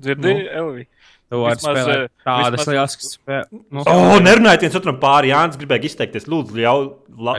Dzirdi, 0.00 0.30
Nu. 0.30 0.46
Elvi? 0.62 0.86
Tu 1.34 1.42
vari 1.42 1.58
vismaz, 1.58 1.78
spēlēt 1.78 2.12
tādas 2.28 2.68
lielas 2.70 2.96
spēles. 3.02 3.50
Nu, 3.68 3.82
O, 3.84 3.94
oh, 3.94 4.16
nerunājiet 4.22 4.64
viens 4.66 4.78
otram 4.80 4.98
pāri. 5.02 5.30
Jānis 5.34 5.58
gribēja 5.60 5.88
izteikties. 5.90 6.28
Lūdzu, 6.30 6.56
ļauj, 6.62 6.88
la, 7.28 7.36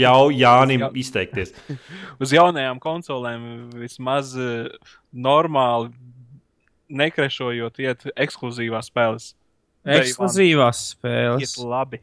ļauj 0.00 0.40
Jānim 0.40 0.86
Jā. 0.86 0.90
izteikties. 1.04 1.54
Uz 2.22 2.34
jaunajām 2.34 2.80
konsolēm 2.82 3.46
vismaz 3.82 4.32
eh, 4.38 4.70
normāli 5.12 5.92
nekrešojot, 6.88 7.80
iet 7.82 8.04
ekskluzīvās 8.14 8.90
spēles. 8.92 9.32
ekskluzīvās 9.86 10.82
Iet 10.82 10.98
spēles. 10.98 11.56
labi. 11.62 12.02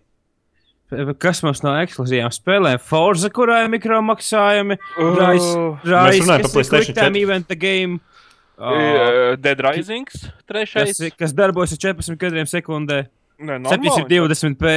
Kas 1.18 1.40
mums 1.42 1.64
no 1.66 1.72
ekskluzīvām 1.82 2.34
spēlēm? 2.36 2.82
Forza, 2.84 3.30
kurā 3.34 3.64
ir 3.64 3.72
mikromaksājumi, 3.74 4.78
Oh. 5.00 5.80
Rise, 5.84 6.28
par 6.28 6.44
kas 6.44 6.52
ir 6.52 6.54
PlayStation 6.54 6.94
Quick 6.94 7.00
Time 7.00 7.16
4. 7.18 7.24
Event 7.24 7.56
Game. 7.60 8.00
Uh, 8.58 9.34
Dead 9.42 9.60
Rising, 9.66 10.06
kas, 10.06 10.28
trešais. 10.48 11.00
kas 11.18 11.34
darbojas 11.34 11.74
ar 11.74 11.80
14 11.82 12.18
kadriem 12.22 12.46
sekundē, 12.50 13.08
Nē, 13.42 13.58
normāli. 13.64 14.06
720p. 14.06 14.74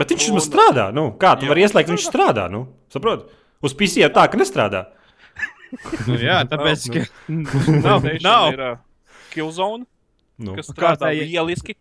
Bet 0.00 0.10
viņš 0.14 0.26
mums 0.34 0.48
strādā. 0.48 0.88
Nu, 0.94 1.10
kā 1.20 1.36
tu 1.38 1.46
vari 1.50 1.62
ieslēgt, 1.66 1.92
viņš 1.92 2.08
strādā? 2.10 2.48
Nu, 2.50 2.64
saproti? 2.92 3.28
Uz 3.62 3.74
PC 3.76 4.02
jau 4.02 4.10
tā, 4.16 4.24
ka 4.32 4.40
nestrādā. 4.40 4.86
Nu, 6.08 6.16
jā, 6.18 6.40
tāpēc, 6.50 6.88
Nav, 6.90 6.96
ka 6.96 7.30
Nav, 7.86 8.02
nav, 8.02 8.08
nav. 8.24 8.48
Ir, 8.52 8.64
uh, 8.72 9.14
Killzone, 9.30 9.86
Nu. 10.40 10.54
kas 10.56 10.70
strādā 10.72 11.10
Kārtēji- 11.10 11.28
lieliski. 11.30 11.74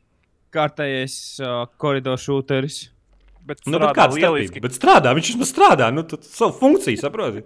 kārtējais 0.54 1.14
uh, 1.42 1.66
koridoru 1.80 2.20
šūteris. 2.20 2.90
Bet 3.46 3.64
Nu, 3.66 3.80
bet 3.80 3.90
strādā 3.90 3.96
kāda 3.98 4.18
lieliski. 4.20 4.60
starpība? 4.60 4.68
Bet 4.68 4.78
strādā, 4.78 5.14
viņš 5.18 5.30
vismaz 5.34 5.52
strādā. 5.54 5.88
Nu, 5.96 6.04
tad 6.04 6.28
savu 6.28 6.54
funkciju 6.60 7.00
saproti. 7.02 7.42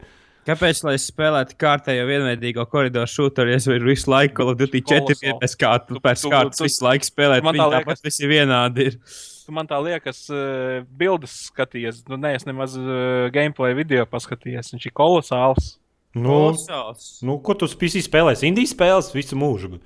Kāpēc, 0.48 0.82
lai 0.84 0.94
es 0.98 1.06
spēlētu 1.08 1.56
kārtējo 1.62 2.04
vienveidīgo 2.10 2.66
koridoru 2.68 3.08
šūteri, 3.08 3.54
ja 3.54 3.60
es 3.62 3.68
varu 3.70 3.88
visu 3.88 4.12
laiku 4.12 4.44
of 4.50 4.58
Duty 4.60 4.82
4 4.82 5.06
Kolosāli. 5.06 5.38
pēc 5.40 5.54
kārtas, 5.62 5.88
Tu- 5.94 6.02
pēc 6.04 6.26
kārtas 6.34 6.64
visu 6.66 6.84
laiku 6.84 7.08
spēlēt. 7.08 7.44
man 7.44 7.56
liekas- 7.56 8.04
visi 8.04 8.28
vienādi 8.28 8.88
ir. 8.90 8.98
Tu 9.46 9.52
man 9.52 9.68
tā 9.68 9.80
liekas, 9.84 10.30
uh, 10.32 10.84
bildes 10.98 11.50
skatījies. 11.52 12.04
Nu, 12.10 12.16
nē, 12.18 12.36
es 12.36 12.44
nemaz 12.46 12.76
uh, 12.78 13.30
gameplay 13.32 13.74
video 13.76 14.06
paskatījos. 14.06 14.72
Viņš 14.76 14.86
ir 14.88 14.92
kolosāls. 14.96 15.78
Nu, 16.16 16.30
Kolosāls. 16.30 17.22
nu, 17.24 17.40
ko 17.40 17.54
tu 17.54 17.66
spēlēsi? 18.08 18.48
Indijas 18.48 18.74
spēles 18.76 19.12
visu 19.14 19.36
mūžu. 19.36 19.80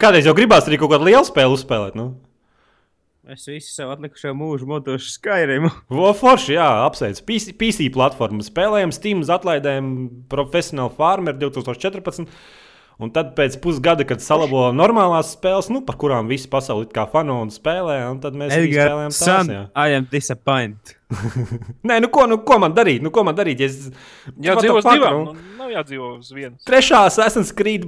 Kādreiz 0.00 0.24
jau 0.26 0.34
gribās 0.34 0.66
arī 0.68 0.76
kaut 0.80 0.90
kādu 0.90 1.06
lielu 1.08 1.24
spēli 1.24 1.54
uzspēlēt. 1.56 1.94
Nu? 1.94 2.16
Es 3.24 3.46
visu 3.48 3.70
savu 3.72 3.94
atlikušo 3.94 4.34
mūžu 4.36 4.66
modošu 4.68 5.14
Skyrim. 5.14 5.70
Vo 5.96 6.10
forši, 6.12 6.58
jā, 6.58 6.66
apsveic. 6.84 7.22
PC, 7.24 7.54
PC 7.56 7.86
platforma 7.94 8.44
spēlējam, 8.44 8.92
Steam 8.92 9.22
atlaidēm, 9.24 9.86
profesionāli 10.28 10.92
farmeri 10.98 11.40
2014. 11.40 12.28
Un 13.02 13.10
tad 13.10 13.32
pēc 13.34 13.56
pusgada, 13.58 14.04
kad 14.06 14.22
salabo 14.22 14.68
normālās 14.70 15.32
spēles, 15.34 15.66
nu, 15.74 15.80
par 15.82 15.96
kurām 15.98 16.28
visi 16.30 16.46
pasauli 16.50 16.86
kā 16.94 17.08
fano 17.10 17.40
un 17.42 17.50
spēlē, 17.50 17.96
un 18.12 18.20
tad 18.22 18.36
mēs 18.38 18.54
arī 18.54 18.68
spēlējam 18.70 19.10
tās. 19.10 19.18
son, 19.18 19.50
Jā. 19.50 19.62
I 19.74 19.96
am 19.98 20.06
disappointed. 20.12 20.94
Nē, 21.90 21.98
nu 22.04 22.10
ko, 22.14 22.28
nu 22.30 22.38
ko 22.46 22.60
man 22.62 22.74
darīt? 22.76 23.02
Nu, 23.02 23.10
ko 23.14 23.24
man 23.26 23.34
darīt? 23.38 23.64
Ja 23.64 23.66
es... 23.66 23.90
Jā, 24.38 24.54
dzīvo 24.60 24.78
uz 24.78 24.86
divām. 24.86 25.18
nu? 25.18 25.34
Nu, 25.34 25.58
nav 25.58 25.74
jādzīvo 25.74 26.12
uz 26.20 26.30
vienas. 26.34 26.62
Trešā 26.68 27.02
Assassin's 27.10 27.50
Creed 27.56 27.84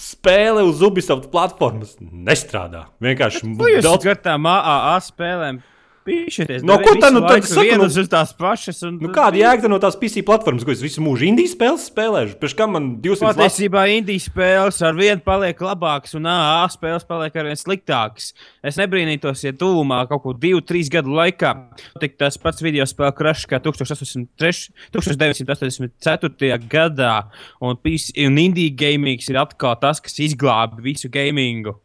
spēle 0.00 0.66
uz 0.68 0.84
Ubisoft 0.84 1.30
platformas 1.32 1.96
nestrādā. 2.00 2.86
Vienkārši 3.04 3.54
Ko 3.56 3.68
jūs 3.72 3.84
daudz. 3.84 4.08
ar 4.12 4.20
tām 4.28 4.48
AAA 4.48 4.94
spēlēm 5.08 5.60
pīšaties? 6.06 6.62
No 6.66 6.76
ko 6.82 6.94
tad, 7.00 7.12
nu, 7.14 7.20
tad 7.24 7.44
saka, 7.44 7.60
nu- 7.60 7.66
vienas 7.68 7.96
uz 8.00 8.08
tās 8.12 8.32
pašas. 8.36 8.82
Un, 8.88 8.98
Nu, 9.00 9.10
kāda 9.14 9.38
jēga 9.40 9.68
no 9.70 9.78
tās 9.82 9.96
PC 10.00 10.22
platformas, 10.26 10.64
ko 10.64 10.72
es 10.74 10.82
visu 10.84 11.02
mūžu 11.04 11.26
Indijas 11.28 11.54
spēles 11.56 11.86
spēlēšu? 11.90 12.38
Pēc 12.40 12.54
kam 12.58 12.72
man 12.76 12.88
200 13.04 13.28
lats? 13.28 13.38
Patiesībā 13.40 13.84
Indijas 13.94 14.28
spēles 14.30 14.80
ar 14.86 14.94
vienu 14.98 15.20
paliek 15.24 15.60
labākas, 15.64 16.14
un 16.18 16.26
AA 16.30 16.66
spēles 16.72 17.06
paliek 17.08 17.36
ar 17.36 17.50
vien 17.50 17.60
sliktākas. 17.60 18.32
Es 18.64 18.76
nebrīnītos, 18.80 19.44
ja 19.44 19.52
tuvumā 19.52 20.02
kaut 20.08 20.22
ko 20.24 20.32
divu, 20.36 20.60
trīs 20.60 20.90
gadu 20.92 21.12
laikā 21.16 21.54
tik 22.00 22.16
tas 22.20 22.36
pats 22.40 22.62
video 22.62 22.84
spēle 22.88 23.12
krašs 23.16 23.46
kā 23.50 23.60
1803 23.62 24.70
1984. 24.92 26.58
gadā, 26.70 27.14
un, 27.60 27.76
PC, 27.76 28.14
un 28.26 28.38
Indija 28.40 28.72
gaming 28.74 29.20
ir 29.28 29.38
atkal 29.40 29.76
tas, 29.80 30.00
kas 30.00 30.18
izglāba 30.22 30.80
visu 30.82 31.08
gamingu. 31.12 31.76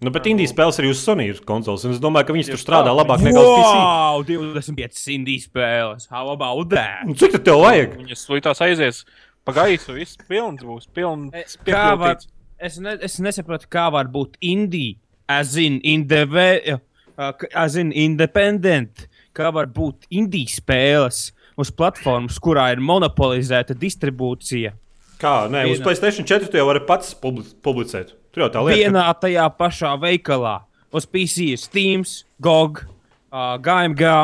Nu, 0.00 0.08
bet 0.14 0.24
Indijas 0.30 0.54
spēles 0.54 0.78
arī 0.80 0.90
uz 0.94 1.00
Sony 1.04 1.26
ir 1.28 1.40
konsoles, 1.44 1.82
un 1.84 1.92
es 1.92 1.98
domāju, 2.00 2.30
ka 2.30 2.32
viņas 2.36 2.48
tur 2.54 2.60
strādā 2.62 2.92
labāk 2.96 3.20
nekā 3.20 3.40
uz 3.40 3.50
PC. 3.52 3.72
Wow, 3.76 4.22
25 4.24 5.00
Indijas 5.12 5.48
spēles! 5.50 6.06
How 6.08 6.30
about 6.32 6.70
that? 6.72 7.02
Un 7.04 7.18
Cik 7.20 7.36
tev 7.44 7.60
vajag? 7.60 7.98
Viņas 8.00 8.22
slītās 8.24 8.62
aizies 8.64 9.02
pa 9.44 9.52
gaisu, 9.58 9.92
viss 9.98 10.16
pilns 10.28 10.64
būs. 10.64 10.86
Pilns, 10.96 11.58
Kā 11.68 11.90
var, 12.00 12.16
es, 12.56 12.78
ne, 12.80 12.94
es 13.04 13.18
nesaprotu, 13.20 13.68
kā 13.72 13.90
var 13.92 14.08
būt 14.08 14.38
indija, 14.40 14.96
as 15.28 15.52
in, 15.60 15.76
indeve, 15.84 16.48
uh, 16.72 17.32
as 17.52 17.76
in 17.76 17.92
independent, 17.92 19.04
kā 19.36 19.50
var 19.52 19.68
būt 19.68 20.08
indijas 20.08 20.56
spēles 20.62 21.20
uz 21.60 21.68
platformas, 21.76 22.40
kurā 22.40 22.70
ir 22.72 22.80
monopolizēta 22.80 23.76
distribūcija. 23.76 24.72
Kā? 25.20 25.34
Nē, 25.52 25.66
uz. 25.74 25.84
Playstation 25.84 26.24
4 26.24 26.48
tu 26.48 26.56
jau 26.56 26.64
vari 26.70 26.80
pats 26.88 27.12
publi- 27.20 27.44
publicēt. 27.60 28.16
Tur 28.30 28.46
jau 28.46 28.50
tā 28.54 28.64
lieta. 28.66 28.78
Vienā 28.78 29.06
tajā 29.22 29.46
pašā 29.58 29.94
veikalā. 30.02 30.60
Uz 30.94 31.06
PC 31.06 31.52
ir 31.54 31.60
Steam, 31.62 32.04
GOG, 32.42 32.84
uh, 33.30 33.56
GMG, 33.62 34.14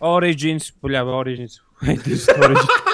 Origins, 0.00 0.70
puļāva 0.80 1.16
Origins. 1.20 1.60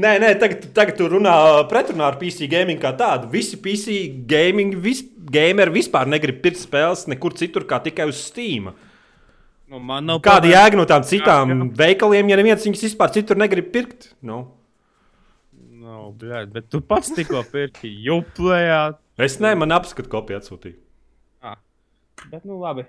Nē, 0.00 0.12
nē, 0.22 0.28
tagad, 0.38 0.68
tagad 0.74 0.94
tu 0.96 1.08
runā 1.10 1.32
pretrunā 1.70 2.06
ar 2.12 2.18
PC 2.20 2.46
gaming 2.50 2.78
kā 2.80 2.92
tādu. 2.96 3.26
Visi 3.32 3.58
PC 3.60 3.96
gaming, 4.30 4.76
vis, 4.80 5.02
gameri 5.34 5.74
vispār 5.80 6.08
negrib 6.08 6.38
pirkt 6.44 6.60
spēles 6.62 7.08
nekur 7.10 7.34
citur, 7.38 7.66
kā 7.68 7.80
tikai 7.82 8.06
uz 8.08 8.20
Steam. 8.28 8.70
nu, 9.70 9.78
man 9.78 10.06
nav 10.06 10.22
Kāda 10.22 10.48
jēga 10.50 10.78
no 10.78 10.86
tām 10.86 11.02
citām 11.06 11.52
Jā, 11.52 11.68
veikaliem, 11.82 12.30
ja 12.30 12.38
neviens 12.38 12.64
viņus 12.66 12.86
vispār 12.86 13.12
citur 13.14 13.38
negrib 13.38 13.72
pirkt? 13.74 14.12
Nu. 14.22 14.44
No, 15.80 16.12
bļaļ, 16.14 16.48
bet 16.54 16.70
tu 16.70 16.80
pats 16.80 17.10
tikko 17.16 17.42
pirki 17.50 17.90
juplējā. 18.06 18.82
Es 19.24 19.38
ne, 19.42 19.52
man 19.58 19.74
apskatu 19.76 20.10
kopiju 20.12 20.40
atsūtīju. 20.40 20.78
Bet, 22.28 22.44
nu, 22.44 22.58
labi. 22.60 22.84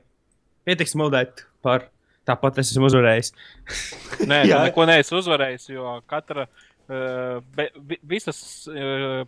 Pietiks 0.67 0.95
mudēt 1.00 1.45
par. 1.63 1.89
Tāpat 2.27 2.59
es 2.61 2.69
esmu 2.69 2.85
uzvarējis. 2.85 3.31
Nē, 4.29 4.43
Jā. 4.45 4.59
tu 4.59 4.67
neko 4.69 4.83
neesi 4.85 5.15
uzvarējis, 5.17 5.71
jo 5.73 5.95
katra. 6.09 6.45
Be, 6.91 7.65
vi, 7.88 7.97
visas 8.11 8.67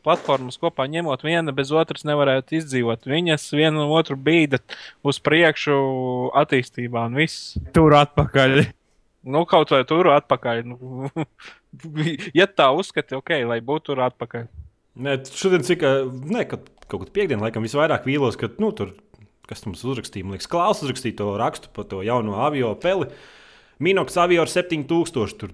platformas 0.03 0.59
kopā 0.59 0.85
ņemot, 0.91 1.23
viena 1.25 1.53
bez 1.55 1.71
otras 1.73 2.03
nevarētu 2.05 2.59
izdzīvot. 2.59 3.07
Viņas 3.09 3.47
viena 3.55 3.79
no 3.79 3.87
otru 3.95 4.17
bīda 4.19 4.59
uz 5.01 5.17
priekšu 5.23 5.77
attīstībā, 6.43 7.07
un 7.09 7.17
viss. 7.17 7.55
Tur 7.73 7.95
atpakaļ. 7.97 8.59
Nu, 9.23 9.45
kaut 9.49 9.71
vai 9.73 9.81
tur 9.89 10.11
atpakaļ. 10.13 10.61
Nu, 10.67 11.09
ja 12.39 12.49
tā 12.51 12.69
uzskati, 12.75 13.17
ok, 13.17 13.39
lai 13.49 13.61
būtu 13.65 13.93
tur 13.93 14.03
atpakaļ. 14.05 14.49
Nē, 15.01 15.17
šodien 15.33 15.63
cik, 15.65 15.87
ne, 16.29 16.43
kad 16.45 16.67
kaut 16.93 17.09
kādā 17.09 17.17
piekdienā, 17.17 17.43
laikam, 17.47 17.65
visvairāk 17.65 18.05
vīlos, 18.07 18.37
ka 18.39 18.51
nu, 18.61 18.71
tur 18.75 18.93
kas 19.49 19.63
tam 19.63 19.75
uzrakstīja? 19.75 20.25
Man 20.25 20.37
liekas, 20.37 20.49
Klaus 20.51 20.83
uzrakstīja 20.85 21.19
to 21.19 21.33
rakstu 21.39 21.71
par 21.75 21.87
to 21.89 22.01
jauno 22.05 22.37
avio 22.45 22.73
peli. 22.79 23.09
Minox 23.83 24.15
avio 24.21 24.43
ar 24.43 24.51
7000, 24.51 25.35
tur 25.39 25.53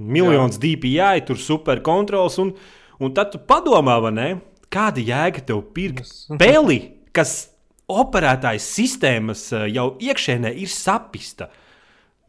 miljonus 0.00 0.58
DPI, 0.60 1.24
tur 1.28 1.40
super 1.40 1.82
kontrols. 1.84 2.38
Un, 2.42 2.54
un 3.00 3.14
tad 3.16 3.32
tu 3.34 3.40
padomā, 3.40 3.98
ne? 4.14 4.34
Kāda 4.70 5.02
jēga 5.02 5.42
tev 5.48 5.64
pirkt 5.74 6.06
peli, 6.42 6.82
kas 7.16 7.50
operētājas 7.90 8.68
sistēmas 8.76 9.48
eh, 9.56 9.66
jau 9.74 9.92
iekšēnē 9.98 10.54
ir 10.62 10.70
sapista? 10.70 11.50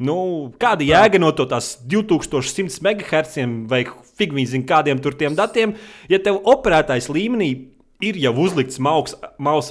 Nu, 0.01 0.49
kāda 0.57 0.81
jēga 0.81 1.19
no 1.21 1.29
to 1.37 1.45
tās 1.45 1.75
2100 1.85 2.81
MHz 2.81 3.43
vai 3.69 3.83
figūri 4.17 4.47
zina 4.49 4.65
kādiem 4.65 5.01
tur 5.03 5.13
tiem 5.13 5.35
datiem, 5.37 5.75
ja 6.09 6.17
tev 6.23 6.39
operētājs 6.49 7.11
līmenī 7.13 7.51
ir 8.01 8.17
jau 8.21 8.33
uzlikts 8.43 8.79
mouse, 8.81 9.15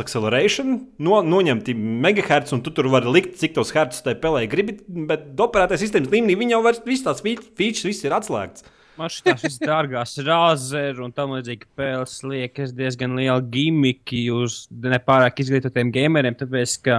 acceleration, 0.03 0.79
no, 1.03 1.21
noņemti 1.27 1.75
megahertz, 1.77 2.55
un 2.57 2.63
tu 2.65 2.73
tur 2.75 2.89
vari 2.93 3.11
likt, 3.19 3.39
cik 3.41 3.57
tos 3.57 3.73
hertz 3.75 4.03
tai 4.07 4.17
pelē 4.19 4.47
gribi, 4.51 4.79
bet 5.11 5.33
operētājs 5.41 5.85
sistēmas 5.87 6.13
līmenī 6.13 6.39
viņi 6.39 6.57
jau 6.57 6.63
vairs 6.67 6.85
visas 6.87 7.07
tās 7.09 7.25
features 7.25 7.87
viss 7.89 8.07
ir 8.07 8.15
atslēgts. 8.17 8.67
Man 9.01 9.09
ka 9.09 9.33
dārgās 9.63 10.19
rāzeri 10.27 11.01
un 11.01 11.13
tam 11.17 11.33
līdzīgi 11.33 11.69
spēles 11.71 12.19
liekas 12.27 12.75
diezgan 12.77 13.15
liela 13.17 13.41
gimiki 13.41 14.27
uz 14.35 14.67
nepārāk 14.71 15.41
izglītotiem 15.41 15.93
gameriem. 15.95 16.37
Tāpēc, 16.37 16.75
ka 16.85 16.99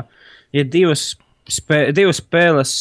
ir 0.55 0.65
divas, 0.71 1.11
spē, 1.45 1.83
divas 1.93 2.17
spēles, 2.23 2.73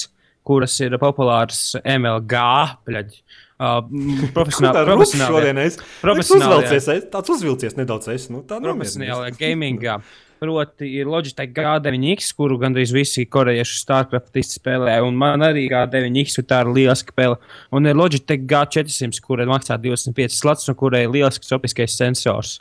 kuras 0.47 0.79
ir 0.81 0.97
populāras 1.03 1.75
MLG, 1.83 2.41
pļaģi, 2.89 3.21
uh, 3.61 3.85
profesionāli. 4.37 4.87
profesionāli 4.89 5.37
šodien 5.37 5.61
es 5.63 5.79
profesionāli- 6.01 7.05
tāds 7.13 7.37
uzvilcies 7.37 7.77
nedaudz. 7.79 8.11
Es, 8.15 8.27
nu, 8.33 8.43
tā 8.47 8.59
profesionālajā 8.65 9.37
gamingā. 9.39 10.01
Proti, 10.41 10.87
ir 10.97 11.05
Logitech 11.05 11.51
G9X, 11.53 12.31
kuru 12.33 12.57
gandrīz 12.63 12.95
visi 12.97 13.27
korejiešu 13.29 13.77
starcraftisti 13.83 14.57
spēlē. 14.57 14.95
Un 15.05 15.19
man 15.21 15.45
arī 15.45 15.67
G9X 15.69 16.41
ir 16.41 16.47
tā 16.49 16.63
ir 16.65 16.71
lieliska 16.79 17.13
spēle. 17.13 17.37
Un 17.77 17.85
ir 17.85 17.99
Logitech 17.99 18.47
G400, 18.49 19.21
kurai 19.21 19.45
maksā 19.51 19.77
25 19.77 20.33
slats 20.33 20.73
un 20.73 20.79
kurai 20.81 21.05
ir 21.05 21.13
lielisks 21.13 21.53
optiskais 21.53 21.93
sensors. 21.93 22.57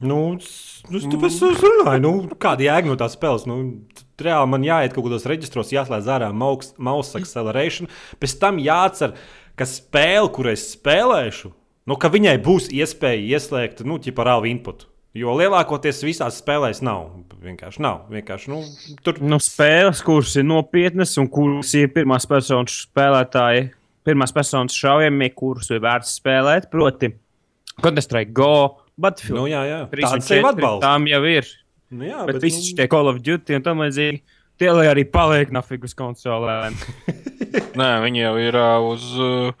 Nu, 0.00 0.20
nu, 0.88 1.00
tāpēc 1.00 1.40
es 1.48 1.64
runāju, 1.64 2.00
nu, 2.04 2.12
kāda 2.40 2.64
jēga 2.64 2.88
no 2.88 2.96
tās 3.00 3.16
spēles. 3.16 3.48
Nu, 3.48 3.56
reāli 4.20 4.52
man 4.52 4.64
jāiet 4.64 4.94
kaut 4.94 5.06
kādos 5.08 5.26
reģistros, 5.28 5.72
jāslēdz 5.74 6.08
ārā 6.12 6.30
mouse 6.32 7.16
acceleration. 7.18 7.88
Pēc 8.20 8.36
tam 8.40 8.60
jāatcer, 8.60 9.16
ka 9.60 9.66
spēle, 9.68 10.30
kur 10.32 10.48
es 10.54 10.70
spēlēšu, 10.74 11.50
nu, 11.90 11.96
ka 12.00 12.08
viņai 12.12 12.38
būs 12.44 12.70
iespēja 12.72 13.36
ieslēgt 13.36 13.84
nu, 13.84 14.00
par 14.16 14.32
AV 14.38 14.48
input. 14.48 14.86
Jo 15.16 15.32
lielākoties 15.34 16.04
visās 16.06 16.36
spēlēs 16.38 16.84
nav. 16.86 17.08
Vienkārši 17.42 17.82
nav. 17.82 18.04
Vienkārši, 18.14 18.50
nu, 18.52 18.60
tur 19.02 19.18
Nu, 19.18 19.40
spēles, 19.42 20.04
kuras 20.06 20.36
ir 20.38 20.46
nopietnas 20.46 21.16
un 21.18 21.26
kuras 21.32 21.72
ir 21.74 21.90
pirmās 21.90 22.28
personas 22.30 22.76
spēlētāji, 22.86 23.72
pirmās 24.06 24.32
personas 24.36 24.76
šaujamie, 24.78 25.32
kurus 25.34 25.72
ir 25.74 25.82
vērts 25.82 26.14
spēlēt. 26.20 26.68
Proti, 26.70 27.10
Counter-Strike 27.80 28.30
Go, 28.36 28.52
Battlefield. 29.00 29.40
nu, 29.40 29.48
jā, 29.50 29.64
jā. 29.66 29.80
3 29.90 30.06
un 30.06 30.14
tāds 30.14 30.30
sev 30.30 30.44
4, 30.44 30.52
atbalsta. 30.52 30.86
Tām 30.86 31.08
jau 31.10 31.22
ir. 31.26 31.50
Nu, 31.90 32.06
jā, 32.06 32.20
Bet, 32.28 32.36
bet 32.36 32.46
visi 32.46 32.60
nu, 32.60 32.68
šie 32.70 32.86
Call 32.92 33.10
of 33.10 33.18
Duty 33.26 33.58
un 33.58 33.66
tam 33.66 33.82
līdzīgi. 33.82 34.20
Tie 34.60 34.68
lai 34.76 34.90
arī 34.90 35.06
paliek 35.08 35.48
nafigus 35.56 35.94
konsolēm. 35.96 36.74
Nē, 37.80 37.90
viņi 38.04 38.20
jau 38.20 38.32
ir 38.42 38.58
uh, 38.60 38.88
uz, 38.90 39.06
uh, 39.16 39.54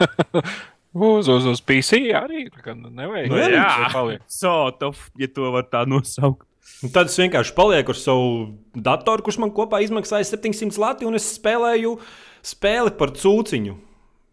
uz, 1.10 1.28
uz, 1.28 1.48
uz 1.52 1.60
PC 1.60 2.06
arī. 2.16 2.46
tā 2.48 2.72
Nevajag. 2.72 3.28
Nu, 3.28 3.42
jā. 3.44 3.66
Tie 3.76 3.90
paliek. 3.92 4.24
So, 4.24 4.54
tof, 4.80 5.10
ja 5.20 5.28
to 5.28 5.52
var 5.52 5.68
tā 5.68 5.84
nosaukt. 5.84 6.46
Un 6.80 6.94
Tad 6.94 7.12
es 7.12 7.18
vienkārši 7.20 7.52
palieku 7.52 7.92
ar 7.92 8.00
savu 8.00 8.32
datoru, 8.72 9.26
kurš 9.26 9.40
man 9.42 9.52
kopā 9.52 9.82
izmaksāja 9.84 10.30
700 10.30 10.80
lati, 10.80 11.04
un 11.04 11.18
es 11.18 11.26
spēlēju 11.36 11.98
spēli 12.46 12.94
par 12.96 13.12
cūciņu, 13.20 13.76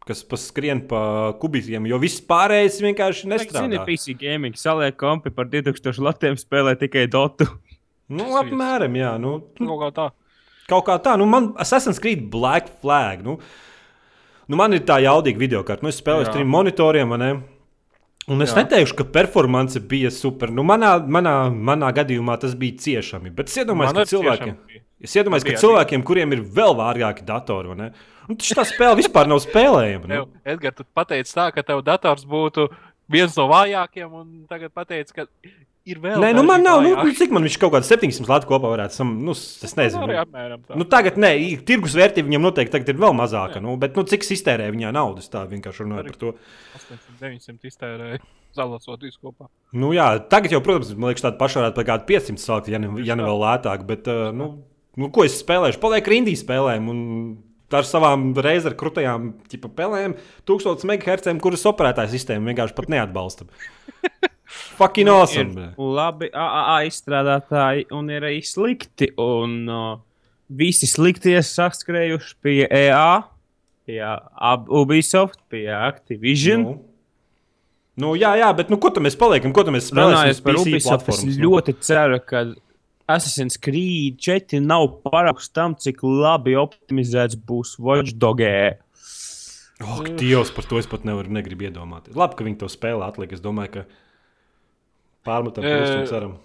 kas 0.08 0.24
paskrien 0.32 0.86
pa 0.88 1.02
kubītiem, 1.42 1.90
jo 1.92 2.00
viss 2.00 2.24
pārējais 2.24 2.80
vienkārši 2.86 3.32
nestrādā. 3.34 3.84
PC 3.90 4.16
gaming 4.22 4.56
saliek 4.56 4.96
kompi 4.96 5.34
par 5.36 5.52
2000 5.52 6.00
latiem 6.08 6.40
spēlē 6.40 6.78
tikai 6.80 7.10
Dotu. 7.12 7.50
Nu, 8.10 8.30
apmēram, 8.40 8.96
jā. 8.96 9.14
Nu, 9.20 9.40
Kaut 9.60 9.80
kā 9.82 9.90
tā. 9.96 10.08
kaut 10.72 10.86
kā 10.88 10.96
tā, 11.04 11.18
nu, 11.20 11.26
man 11.28 11.52
Assassin's 11.60 12.00
Creed 12.00 12.30
Black 12.32 12.70
Flag. 12.82 13.24
Nu, 13.26 13.38
nu, 14.48 14.56
man 14.60 14.74
ir 14.78 14.86
tā 14.88 15.00
jaudīga 15.04 15.42
video 15.42 15.64
kārta. 15.68 15.84
Nu, 15.84 15.92
es 15.92 16.00
spēlēju 16.02 16.34
trim 16.34 16.48
monitoriem. 16.52 17.16
ne? 17.20 17.32
Un 18.28 18.44
es 18.44 18.52
Jā. 18.52 18.60
Neteikšu, 18.64 18.96
ka 19.00 19.06
performance 19.08 19.80
bija 19.80 20.10
super. 20.12 20.52
Nu, 20.52 20.64
manā, 20.68 20.98
manā, 21.00 21.36
manā 21.52 21.94
gadījumā 21.96 22.36
tas 22.40 22.56
bija 22.60 22.76
ciešami. 22.84 23.32
Bet 23.36 23.48
es 23.48 23.56
iedomājos, 23.62 23.94
ka 23.96 24.04
cilvēkiem, 24.12 24.58
es 25.08 25.16
iedomājos, 25.16 25.46
ka 25.48 25.56
cilvēkiem, 25.62 26.04
kuriem 26.04 26.36
ir 26.36 26.42
vēl 26.58 26.76
vārgāki 26.76 27.24
datori, 27.28 27.72
ne? 27.80 27.92
Un 28.28 28.36
tas 28.36 28.52
tā 28.52 28.66
spēle 28.68 28.98
vispār 29.00 29.30
nav 29.32 29.40
spēlējama. 29.46 30.10
Nu. 30.12 30.26
Edgars, 30.44 30.76
tu 30.76 30.84
pateici 30.96 31.32
tā, 31.38 31.46
ka 31.56 31.64
tev 31.64 31.80
dators 31.88 32.28
būtu 32.28 32.68
viens 33.08 33.36
no 33.40 33.48
vājākiem, 33.48 34.12
un 34.12 34.28
tagad 34.52 34.76
pateici, 34.76 35.16
ka 35.16 35.30
ir 35.88 36.00
vēl. 36.04 36.22
Nē, 36.24 36.30
nu 36.38 36.44
man 36.48 36.64
nav, 36.66 36.82
nu, 36.86 36.94
vājāki. 36.96 37.18
cik 37.22 37.36
man 37.36 37.48
viņš 37.48 37.58
kaut 37.62 37.74
kāds 37.76 37.92
700 37.92 38.32
lati 38.32 38.50
kopā 38.50 38.72
varētu 38.74 38.98
sam, 39.00 39.14
nu, 39.26 39.36
es 39.36 39.76
nezinu. 39.78 40.04
Arī 40.06 40.18
Nu, 40.18 40.24
apmēram 40.24 40.64
tā. 40.66 40.80
nu, 40.80 40.88
tagad, 40.92 41.20
nē, 41.22 41.32
tirgus 41.68 41.96
vērtība 41.98 42.30
viņam 42.30 42.48
noteikti 42.48 42.76
tagad 42.76 42.92
ir 42.94 43.00
vēl 43.02 43.16
mazāka, 43.18 43.62
nu, 43.64 43.78
bet, 43.82 43.98
nu, 44.00 44.06
cik 44.08 44.26
es 44.28 44.34
iztērēju 44.38 44.76
viņā 44.76 44.94
naudas, 44.96 45.32
tā 45.34 45.46
vienkārši 45.50 45.86
runāju 45.86 46.04
Arī. 46.04 46.14
par 46.14 46.22
to. 46.24 46.34
800, 46.82 47.18
900 47.24 47.72
iztērēja 47.72 48.22
zalocot 48.58 49.04
visu 49.06 49.20
kopā. 49.22 49.50
Nu, 49.78 49.92
jā, 49.96 50.10
tagad 50.32 50.56
jau, 50.56 50.62
protams, 50.66 50.94
man 50.98 51.12
liekas, 51.12 51.26
tāda 51.26 51.40
paša 51.42 51.62
varētu 51.62 51.80
par 51.80 51.90
kādu 51.92 52.08
500 52.10 52.42
sākt, 52.44 52.72
ja 52.74 52.82
ne, 52.82 52.92
ja 53.06 53.18
ne 53.18 53.28
vēl 53.28 53.44
lētāk. 53.44 53.84
Bet, 53.90 54.08
uh, 54.12 54.32
nu, 54.36 54.54
nu, 54.98 55.12
ko 55.14 55.28
es 55.28 55.38
spēlēšu? 55.44 55.82
Paliek 55.84 56.10
rindī 56.10 56.34
spēlēm. 56.40 56.90
Un 56.92 57.04
ar 57.76 57.88
savām 57.88 58.30
reizēm 58.40 58.78
krūtajām 58.80 59.28
pelēm, 59.76 60.16
1000 60.48 60.88
MHz, 60.88 61.36
kuras 61.44 61.68
operētāja 61.68 62.14
sistēma 62.14 62.54
vienkārši 62.54 62.78
pat 62.78 62.90
neatbalsta. 62.94 63.50
Fucking 64.48 65.10
awesome! 65.12 65.52
Ir 65.52 65.56
bļa. 65.76 65.88
labi 65.98 66.30
AAA 66.32 66.76
izstrādātāji 66.88 67.88
un 67.96 68.12
ir 68.14 68.28
arī 68.28 68.42
slikti. 68.48 69.10
Un 69.20 69.58
uh, 69.68 69.98
visi 70.48 70.88
sliktie 70.88 71.38
saskrējuši 71.44 72.38
pie 72.44 72.62
EA, 72.66 73.24
pie 73.88 74.00
Ubisoft, 74.80 75.42
pie 75.52 75.68
Activision. 75.76 76.64
Nu. 76.64 76.78
Nu, 77.98 78.14
jā, 78.14 78.36
jā, 78.38 78.52
bet 78.54 78.70
nu, 78.70 78.78
ko 78.78 78.92
tam 78.94 79.08
mēs 79.08 79.18
paliekam? 79.18 79.52
Ko 79.56 79.66
tam 79.66 79.74
mēs 79.74 79.90
spēlēsim? 79.90 80.44
Par 80.46 80.60
Ubisoft, 80.62 81.08
es 81.16 81.24
nu? 81.26 81.48
ļoti 81.48 81.74
ceru, 81.82 82.20
ka 82.22 82.46
Assassin's 83.10 83.58
Creed 83.58 84.20
4 84.22 84.60
nav 84.62 85.00
paraugs 85.08 85.50
tam, 85.50 85.74
cik 85.80 86.04
labi 86.06 86.54
optimizēts 86.60 87.40
būs 87.48 87.78
Watch 87.82 88.14
Dogē. 88.20 88.78
Oh, 89.82 90.02
Dievs, 90.02 90.52
par 90.54 90.66
to 90.66 90.80
es 90.82 90.90
pat 90.90 91.06
nevaru 91.06 91.32
negribu 91.34 91.68
iedomāties. 91.68 92.16
Labi, 92.18 92.38
ka 92.38 92.46
viņi 92.46 92.60
to 92.62 92.70
spēlē 92.70 93.08
atliek. 93.08 93.34
Es 93.34 93.42
domāju, 93.44 93.80
ka 93.80 93.84
pārmetam 95.28 95.68
un 95.68 96.06
ceram. 96.10 96.36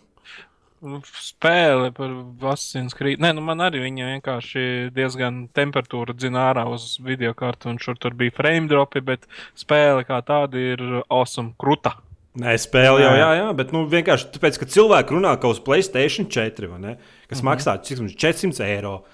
Nu, 0.83 0.99
Spēle 1.07 1.93
par 1.95 2.11
Assassin's 2.51 2.97
Creed. 2.99 3.21
Nē, 3.23 3.31
nu 3.37 3.43
man 3.47 3.63
arī 3.63 3.85
viņa 3.85 4.09
vienkārši 4.17 4.65
diezgan 4.97 5.45
temperatūra 5.55 6.17
dzina 6.19 6.49
ārā 6.49 6.65
uz 6.75 6.97
video 7.07 7.37
kartu, 7.39 7.71
un 7.71 7.79
šur 7.79 8.01
tur 8.03 8.17
bija 8.19 8.35
frame 8.35 8.67
dropi, 8.71 9.05
bet 9.07 9.29
spēle 9.59 10.03
kā 10.09 10.19
tāda 10.27 10.59
ir 10.59 10.83
awesome, 11.07 11.55
kruta. 11.55 11.95
Nē, 12.43 12.57
spēle 12.59 12.99
jau, 12.99 13.15
jā, 13.15 13.31
jā, 13.39 13.47
bet 13.55 13.71
nu, 13.77 13.85
vienkārši 13.93 14.33
tāpēc, 14.35 14.59
ka 14.59 14.71
cilvēki 14.75 15.15
runā 15.15 15.37
kaut 15.39 15.59
uz 15.59 15.63
Playstation 15.63 16.27
4, 16.33 16.71
vai 16.73 16.81
ne, 16.83 16.97
kas 17.29 17.39
mm 17.39 17.47
-hmm. 17.47 17.51
maksā 17.53 17.77
cik 17.87 18.03
mums 18.03 18.19
400 18.19 18.67
eiro. 18.67 19.05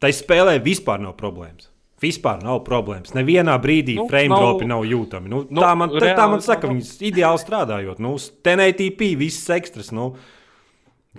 Tai 0.00 0.10
spēlē 0.12 0.58
vispār 0.60 1.00
nav 1.00 1.16
problēmas. 1.16 1.69
Vispār 2.00 2.40
nav 2.40 2.62
problēmas. 2.64 3.12
Nevienā 3.12 3.58
brīdī 3.60 3.98
nu, 3.98 4.06
frame 4.08 4.30
nav- 4.32 4.40
dropi 4.40 4.66
nav 4.70 4.86
jūtami. 4.88 5.28
Nu, 5.28 5.42
Nu, 5.50 5.60
tā, 5.60 5.74
man, 5.76 5.90
tā, 5.92 6.00
tā 6.00 6.06
reāli 6.14 6.30
man 6.32 6.40
saka, 6.40 6.68
viņas 6.70 6.94
ideāli 7.10 7.42
strādājot. 7.42 7.98
Nu, 8.00 8.14
1080p 8.16 9.10
viss 9.20 9.50
ekstras. 9.52 9.90
Nu, 9.92 10.14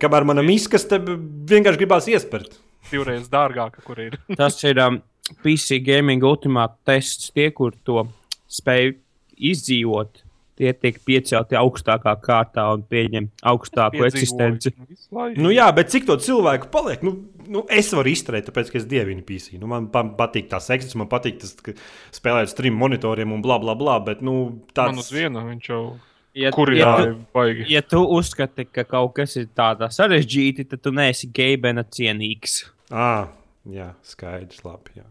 kamēr 0.02 0.26
manam 0.26 0.50
izkaste 0.50 0.98
vienkārši 1.00 1.82
gribās 1.84 2.08
iespērt. 2.10 2.58
Divreiz 2.90 3.30
dārgāka, 3.30 3.84
kur 3.86 4.00
ir. 4.02 4.18
Tas 4.40 4.58
ir 4.66 4.80
um, 4.82 4.98
PC 5.44 5.78
gaming 5.86 6.24
ultimāta 6.26 6.76
tests. 6.90 7.30
Tie, 7.36 7.52
kur 7.54 7.78
to 7.86 8.08
spēj 8.50 8.96
izdzīvot, 9.38 10.24
tie 10.60 10.74
tiek 10.78 10.98
piecelti 11.08 11.58
augstākā 11.58 12.14
kārtā 12.22 12.66
un 12.76 12.84
pieņem 12.90 13.30
augstāku 13.52 14.04
eksistenci. 14.08 14.74
Laiku. 15.12 15.42
Nu, 15.42 15.50
jā, 15.54 15.68
bet 15.76 15.90
cik 15.94 16.06
to 16.10 16.18
cilvēku 16.22 16.70
paliek? 16.74 17.02
Nu, 17.08 17.16
nu, 17.48 17.64
es 17.72 17.90
varu 17.96 18.12
izturēt, 18.12 18.48
tāpēc, 18.50 18.70
ka 18.74 18.80
es 18.82 18.86
dievinu 18.92 19.24
PC. 19.28 19.58
Nu, 19.62 19.70
man 19.72 19.90
pa- 19.94 20.06
patīk 20.20 20.48
tās 20.52 20.70
ekstras, 20.74 20.96
man 21.00 21.10
patīk 21.12 21.40
tas, 21.42 21.56
ka 21.64 21.74
spēlēt 22.16 22.54
trim 22.58 22.78
monitoriem 22.80 23.34
un 23.36 23.42
bla, 23.46 23.58
bla, 23.64 23.76
bla. 23.80 24.00
Bet, 24.06 24.22
nu, 24.22 24.38
Man 24.78 25.02
uz 25.02 25.10
tāds... 25.10 25.14
vienu 25.16 25.44
viņš 25.50 25.70
jau 25.74 25.84
Ja, 26.32 26.48
kur 26.56 26.70
ja, 26.72 26.94
ir 27.04 27.10
tu, 27.12 27.16
baigi. 27.36 27.66
ja 27.74 27.82
tu 27.84 28.00
uzskati, 28.16 28.64
ka 28.72 28.86
kaut 28.88 29.18
kas 29.18 29.34
ir 29.36 29.50
tādā 29.52 29.90
sarežģīti, 29.92 30.64
tad 30.72 30.80
tu 30.80 30.94
neesi 30.96 31.28
geibena 31.28 31.84
cienīgs. 31.84 32.62
À, 32.88 33.28
jā, 33.68 33.90
skaidrs, 34.08 34.62
labi. 34.64 34.94
Jā. 35.02 35.04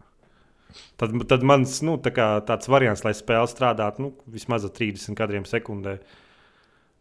Tad, 0.97 1.15
tad 1.27 1.43
mans 1.43 1.79
nu, 1.81 1.97
tā 1.97 2.11
kā, 2.15 2.27
tāds 2.45 2.67
variants, 2.71 3.03
lai 3.03 3.13
spēle 3.17 3.47
strādātu 3.49 3.99
nu, 4.05 4.13
vismaz 4.27 4.65
ar 4.67 4.71
30 4.75 5.15
kadriem 5.17 5.43
sekundē, 5.49 5.99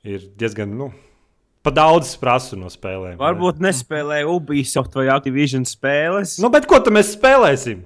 ir 0.04 0.26
diezgan 0.40 0.76
nu, 0.78 0.92
Pa 1.60 1.68
daudz 1.76 2.14
prasu 2.16 2.56
no 2.56 2.70
spēlēm. 2.72 3.18
vai 3.18 3.34
ne? 3.34 3.36
Varbūt 3.36 3.58
nespēlē 3.60 4.22
Ubisoft 4.24 4.94
vai 4.96 5.10
Activision 5.12 5.66
spēles. 5.68 6.38
Nu, 6.40 6.48
bet 6.48 6.64
ko 6.64 6.78
tad 6.80 6.94
mēs 6.96 7.10
spēlēsim? 7.18 7.82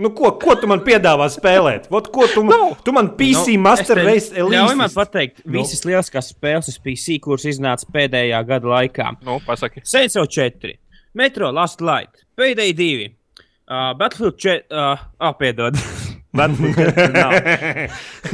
Nu, 0.00 0.08
ko, 0.16 0.30
ko 0.40 0.54
tu 0.56 0.66
man 0.66 0.80
piedāvā 0.80 1.26
spēlēt? 1.28 1.90
Vot, 1.92 2.08
ko 2.08 2.24
tu, 2.32 2.40
man, 2.42 2.56
Nu. 2.56 2.76
tu 2.82 2.90
man 2.96 3.10
PC 3.18 3.52
Nu, 3.58 3.60
Master 3.66 4.00
Race 4.00 4.32
Ļauj 4.32 4.74
man 4.74 4.88
Elite. 4.88 4.94
pateikt, 4.96 5.42
Nu. 5.44 5.58
visas 5.60 5.84
lielākās 5.84 6.32
spēles 6.32 6.68
uz 6.72 6.78
PC, 6.80 7.18
kuras 7.20 7.44
iznāca 7.44 7.84
pēdējā 7.92 8.40
gada 8.48 8.66
laikā. 8.66 9.10
Nu, 9.22 9.38
pasaki. 9.44 9.82
Row 10.16 10.24
4, 10.26 10.78
Metro 11.12 11.50
Last 11.52 11.82
Light, 11.82 12.24
Payday 12.34 12.72
2, 12.72 13.12
uh, 13.68 13.92
Battlefield 13.98 14.38
4, 14.40 14.64
uh, 14.70 15.04
apvienot. 15.30 15.78
Battlefield 16.38 16.94
4 16.96 17.12
nav. 17.12 17.36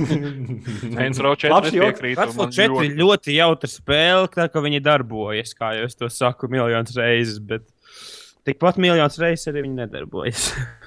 Saints 0.98 1.18
Row 1.24 1.34
4 1.34 1.50
Labs 1.50 1.70
es 1.72 1.74
joks. 1.74 1.98
piekrītu. 1.98 2.18
Battlefield 2.20 2.44
man 2.44 2.54
4 2.54 2.68
ļoti- 2.74 2.86
ir 2.90 3.00
ļoti 3.02 3.38
jautra 3.38 3.70
spēle, 3.72 4.28
tā 4.34 4.48
ka 4.52 4.62
viņi 4.64 4.82
darbojas, 4.86 5.54
kā 5.58 5.72
jau 5.78 5.88
es 5.88 5.98
to 5.98 6.10
saku 6.12 6.50
miljonus 6.52 6.94
reizes, 6.98 7.40
bet 7.42 7.66
tikpat 8.46 8.78
miljonus 8.78 9.18
reizes 9.18 9.50
arī 9.52 9.66
viņi 9.66 9.82
nedarbojas. 9.84 10.50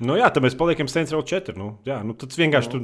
Nu, 0.00 0.14
jā, 0.16 0.28
tad 0.32 0.44
mēs 0.44 0.54
paliekam 0.56 0.88
Row 1.12 1.22
4. 1.24 1.56
Nu, 1.58 1.70
jā, 1.88 1.98
nu, 2.04 2.14
tas 2.16 2.36
vienkārši. 2.38 2.70
Tu, 2.72 2.78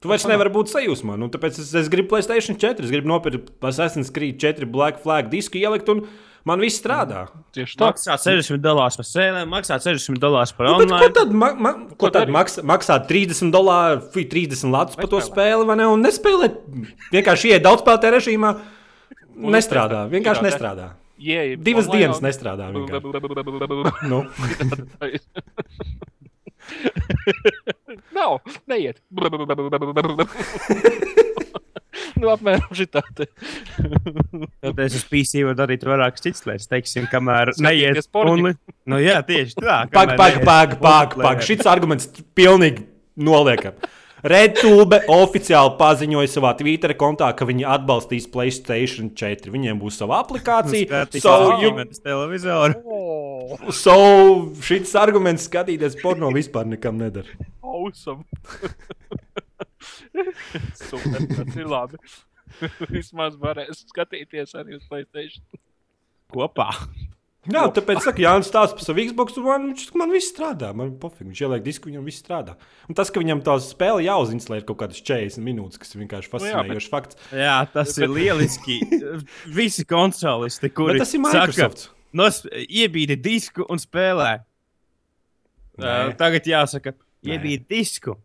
tu 0.00 0.10
vairs 0.10 0.24
nevari 0.28 0.52
būt 0.52 0.70
sajūsmā. 0.72 1.16
Nu, 1.20 1.28
tāpēc 1.32 1.58
es, 1.60 1.72
es 1.74 1.88
gribu 1.92 2.12
Playstation 2.12 2.56
4. 2.60 2.84
Es 2.84 2.92
gribu 2.92 3.10
nopirkt 3.10 3.50
Assassin's 3.64 4.12
Creed 4.14 4.38
4 4.40 4.68
Black 4.72 5.00
Flag 5.02 5.30
disku 5.32 5.60
ielikt, 5.60 5.88
un 5.92 6.04
man 6.48 6.58
viss 6.64 6.78
strādā. 6.80 7.20
Tieši 7.54 7.74
tā. 7.78 7.82
Maksā 7.90 8.12
60 8.24 8.62
dolārus 8.64 8.96
par 9.00 9.06
sēlēm, 9.08 9.48
maksā 9.52 9.74
60 9.84 10.18
dolārus 10.22 10.52
par 10.56 10.64
Nu, 10.70 10.74
bet 10.80 10.88
ko 10.88 10.92
online. 10.98 11.14
tad, 11.18 11.28
ma, 11.42 11.48
ma, 11.54 11.70
ko 11.92 11.96
Ko 12.06 12.10
tad 12.14 12.28
maksā, 12.34 12.60
maksā 12.66 12.94
30 13.08 13.52
dolāru, 13.54 13.98
fui, 14.14 14.24
30 14.30 14.72
latus 14.72 14.96
par 14.98 15.06
to 15.12 15.18
Nespēlē. 15.20 15.34
spēli, 15.34 15.64
vai 15.68 15.76
ne? 15.82 15.86
Un 15.92 15.98
nespēlēt. 16.08 16.54
Vienkārši 17.14 17.46
iet 17.54 17.62
daudz 17.68 17.80
spēlē 17.84 18.08
režīmā. 18.18 18.50
Nestrādā. 19.38 20.00
Vienkārši 20.10 20.42
nestrādā. 20.48 20.86
Jē, 21.18 21.56
Divas 21.62 21.86
online- 21.88 22.14
dienas 22.14 22.20
nestrādā. 22.22 22.70
vienkārši. 22.74 23.06
Nu. 24.10 24.18
Nav, 28.14 28.38
neiet. 28.68 29.00
nu, 32.22 32.30
apmēram 32.32 32.72
šitā. 32.76 33.02
Tad 34.64 34.82
es 34.84 34.98
uz 34.98 35.04
PC 35.08 35.44
varu 35.46 35.58
darīt 35.58 35.86
vairākas 35.86 36.24
citas 36.24 36.46
lietas, 36.48 36.70
teiksim, 36.70 37.08
kamēr 37.12 37.54
neiet. 37.62 38.00
porniņu. 38.14 38.54
Un, 38.54 38.74
nu, 38.92 39.02
jā, 39.02 39.20
tieši 39.26 39.58
tā. 39.60 39.84
Pag, 39.92 40.14
kamēr 40.14 40.18
pag, 40.18 40.40
pag, 40.48 40.74
pag, 40.82 41.16
pag. 41.20 41.46
Šis 41.46 41.66
arguments 41.68 42.10
pilnīgi 42.38 42.88
noliekam. 43.18 43.78
RedTube 44.26 45.04
oficiāli 45.14 45.76
paziņoja 45.78 46.30
savā 46.32 46.50
Twitter 46.58 46.90
kontā, 46.98 47.28
ka 47.38 47.46
viņi 47.46 47.62
atbalstīs 47.70 48.26
Playstation 48.32 49.12
4. 49.14 49.52
Viņiem 49.54 49.78
būs 49.78 50.00
sava 50.00 50.18
aplikācija. 50.24 51.04
Savu 51.22 51.60
you, 51.62 51.70
televizoru. 52.02 52.80
Oh, 52.82 53.70
so 53.70 53.94
šis 54.66 54.96
arguments 54.98 55.46
skatīties 55.46 56.00
porno 56.02 56.32
vispār 56.34 56.66
nekam 56.66 56.98
nedara. 56.98 57.30
awesome. 57.62 58.24
Super, 60.88 61.26
tas 61.34 61.56
ir 61.56 61.68
labi. 61.68 62.00
Vismaz 62.94 63.36
varēs 63.40 63.84
skatīties 63.90 64.54
arī 64.58 64.78
uz 64.78 64.86
Playstation. 64.88 65.44
Kopā. 66.32 66.70
Jā, 67.48 67.62
tāpēc 67.72 68.02
saka, 68.04 68.20
Jānis 68.20 68.48
stāsta 68.50 68.76
par 68.76 68.84
savu 68.84 69.00
Xbox, 69.08 69.36
un 69.40 69.44
man, 69.46 69.62
viņš- 69.70 69.92
man 69.96 70.10
viss 70.12 70.28
strādā. 70.34 70.68
Man 70.76 70.90
pofīgi, 71.00 71.30
viņš 71.30 71.40
ieliek 71.46 71.62
disku, 71.64 71.88
viņam 71.88 72.04
viss 72.04 72.20
strādā. 72.20 72.58
Un 72.90 72.96
tas, 72.98 73.08
ka 73.14 73.22
viņam 73.22 73.40
tā 73.46 73.54
spēle 73.64 74.02
jāuzinstalē 74.04 74.58
ir 74.60 74.66
kaut 74.68 74.80
kādas 74.82 75.00
40 75.00 75.40
minūtes, 75.46 75.80
kas 75.80 75.94
ir 75.94 76.02
vienkārši 76.02 76.28
Nu 76.28 76.42
jā, 76.42 76.42
bet- 76.42 76.42
fascinējošs 76.42 76.90
fakts. 76.92 77.20
Jā, 77.32 77.54
tas 77.72 77.94
ir 77.96 78.12
lieliski. 78.12 78.76
Visi 79.60 79.86
konsolisti, 79.88 80.68
kuri 80.76 80.98
Bet 80.98 81.06
tas 81.06 81.14
ir 81.16 81.24
Microsoft. 81.24 81.86
Saka, 81.86 81.96
nos, 82.20 82.42
iebīdi 82.68 83.16
disku 83.16 83.64
un 83.72 83.80
spēlē. 83.80 84.34
Nē. 85.78 85.88
Uh, 85.88 86.12
tagad 86.20 86.48
jāsaka, 86.52 86.92
iebīdi 87.24 87.64
disku. 87.70 88.18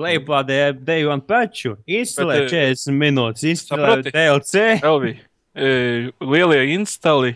One 0.00 1.20
patchu, 1.26 1.76
instalē 1.86 2.38
Bet, 2.44 2.52
eh, 2.52 2.74
40 2.74 2.94
minūtes, 2.96 3.64
saproti? 3.68 4.12
DLC. 4.14 4.64
Elvi, 4.82 5.12
e, 5.54 6.10
lielie 6.20 6.62
instali 6.74 7.34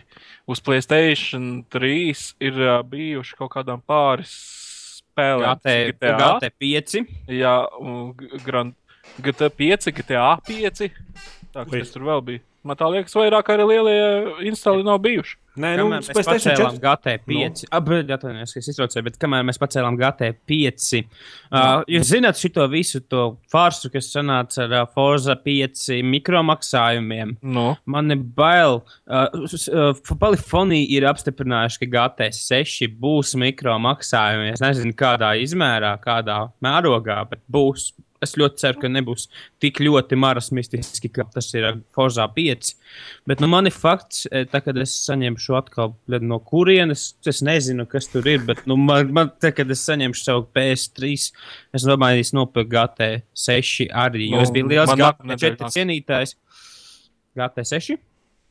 uz 0.49 0.61
Playstation 0.61 1.65
3 1.73 2.35
ir 2.41 2.53
ā, 2.53 2.79
bijuši 2.89 3.37
kaut 3.39 3.53
kādām 3.57 3.83
pāris 3.85 4.33
spēlēm. 5.01 5.61
GT, 5.61 5.77
GT5. 6.01 7.07
Jā, 7.29 7.55
un 7.81 8.13
G- 8.19 8.41
Grand, 8.45 8.75
GTA 9.21 9.51
5, 9.51 9.93
GTA 9.93 10.27
5. 10.47 10.91
Tā, 11.55 11.63
Ui. 11.69 11.79
kas 11.81 11.93
tur 11.95 12.03
vēl 12.03 12.23
bija? 12.27 12.41
Man 12.65 12.77
tā 12.81 12.89
liekas, 12.91 13.13
vairāk 13.15 13.51
arī 13.53 13.67
lielie 13.69 14.49
instali 14.49 14.83
nav 14.87 14.99
bijuši. 15.05 15.37
Nē, 15.55 15.71
nu, 15.79 15.87
mēs 15.93 16.09
pacēlām 16.11 16.79
4. 16.79 16.81
GT5, 16.83 17.65
no. 17.71 17.99
atvainojos, 18.17 18.55
ka 18.55 18.63
es 18.63 18.69
iztraucēju, 18.73 19.05
bet 19.07 19.19
kamēr 19.23 19.45
mēs 19.47 19.61
pacēlām 19.63 19.99
GT5, 20.01 20.97
uh, 20.99 21.85
jūs 21.95 22.09
zināt 22.11 22.41
šo 22.41 22.67
visu 22.73 23.01
to 23.07 23.23
farsu, 23.53 23.91
kas 23.95 24.11
sanāca 24.11 24.65
ar 24.67 24.75
uh, 24.81 24.89
Forza 24.97 25.37
5 25.39 26.01
mikromaksājumiem. 26.11 27.37
Nu, 27.47 27.69
Man 27.87 28.11
ir 28.11 28.25
bail. 28.37 28.81
Uh, 29.07 29.45
uh, 29.71 30.03
Polifonija 30.19 30.91
ir 30.97 31.07
apstiprinājuši, 31.13 31.85
ka 31.85 31.91
GT6 31.95 32.91
būs 32.99 33.37
mikromaksājumi. 33.39 34.51
Es 34.57 34.65
nezinu, 34.65 34.97
kādā 34.99 35.37
izmērā, 35.43 35.95
kādā 36.03 36.49
mērogā, 36.65 37.23
bet 37.31 37.45
būs. 37.47 37.93
Es 38.25 38.35
ļoti 38.41 38.63
ceru, 38.63 38.81
ka 38.83 38.91
nebūs 38.91 39.27
tik 39.63 39.81
ļoti 39.85 40.19
marasmistiski, 40.21 41.11
kā 41.13 41.27
tas 41.35 41.51
ir 41.55 41.67
ar 41.69 41.79
Forza 41.95 42.27
5. 42.37 42.73
Bet 43.29 43.43
nu, 43.45 43.49
man 43.53 43.69
ir 43.71 43.75
fakts, 43.77 44.25
eh, 44.31 44.47
tā, 44.51 44.63
kad 44.65 44.79
es 44.81 44.95
saņemšu 45.05 45.45
šo 45.49 45.59
atkal 45.61 45.95
no 46.25 46.41
kurienes. 46.41 47.07
Es 47.27 47.43
nezinu, 47.45 47.87
kas 47.91 48.09
tur 48.13 48.27
ir, 48.31 48.43
bet 48.49 48.65
nu, 48.71 48.77
man, 48.81 49.13
man 49.15 49.33
tā, 49.43 49.53
kad 49.55 49.71
es 49.71 49.85
saņemšu 49.87 50.25
savu 50.25 50.49
PS3, 50.57 51.13
es 51.75 51.87
domāju, 51.87 52.25
es 52.25 52.33
nopirku 52.37 52.75
GT6 52.75 53.89
arī. 53.93 54.31
Jo 54.31 54.41
Nu, 54.41 54.43
es 54.43 54.53
biju 54.55 54.69
liels 54.73 54.91
man 54.91 54.99
nākamnedēļ 55.05 55.55
GT4 55.55 55.63
nāks. 55.63 55.79
cienītājs. 55.79 56.37
GT6? 57.37 57.99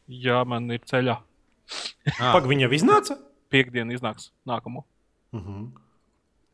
jā, 0.07 0.41
man 0.47 0.69
ir 0.71 0.81
ceļā. 0.89 1.17
Ah, 2.19 2.33
Pag, 2.36 2.47
viņa 2.51 2.67
iznāca? 2.75 3.17
Piektdiena 3.53 3.95
iznāks 3.95 4.31
nākamo. 4.47 4.83
Mhm. 5.33 5.71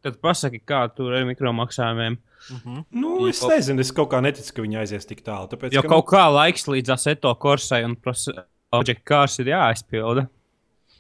Tad 0.06 0.20
pasaki, 0.24 0.62
kā 0.66 0.84
tur 0.96 1.16
ir 1.18 1.28
mikromaksājumiem. 1.30 2.18
Mhm. 2.50 2.82
Nu, 2.96 3.14
es 3.30 3.42
nezinu, 3.44 3.84
es 3.84 3.92
kaut 3.96 4.12
kā 4.14 4.22
neticu, 4.24 4.54
ka 4.56 4.66
viņi 4.66 4.82
aizies 4.84 5.08
tik 5.10 5.24
tālu. 5.26 5.50
Tāpēc, 5.52 5.76
Jo 5.76 5.84
ka, 5.84 5.92
kaut 5.96 6.10
kā 6.14 6.26
laiks 6.32 6.68
līdz 6.72 6.96
Aseto 6.96 7.34
Korsai 7.36 7.84
un 7.88 7.98
Project 8.00 9.04
Cars 9.08 9.40
ir 9.44 9.52
jāaizpilda. 9.52 10.30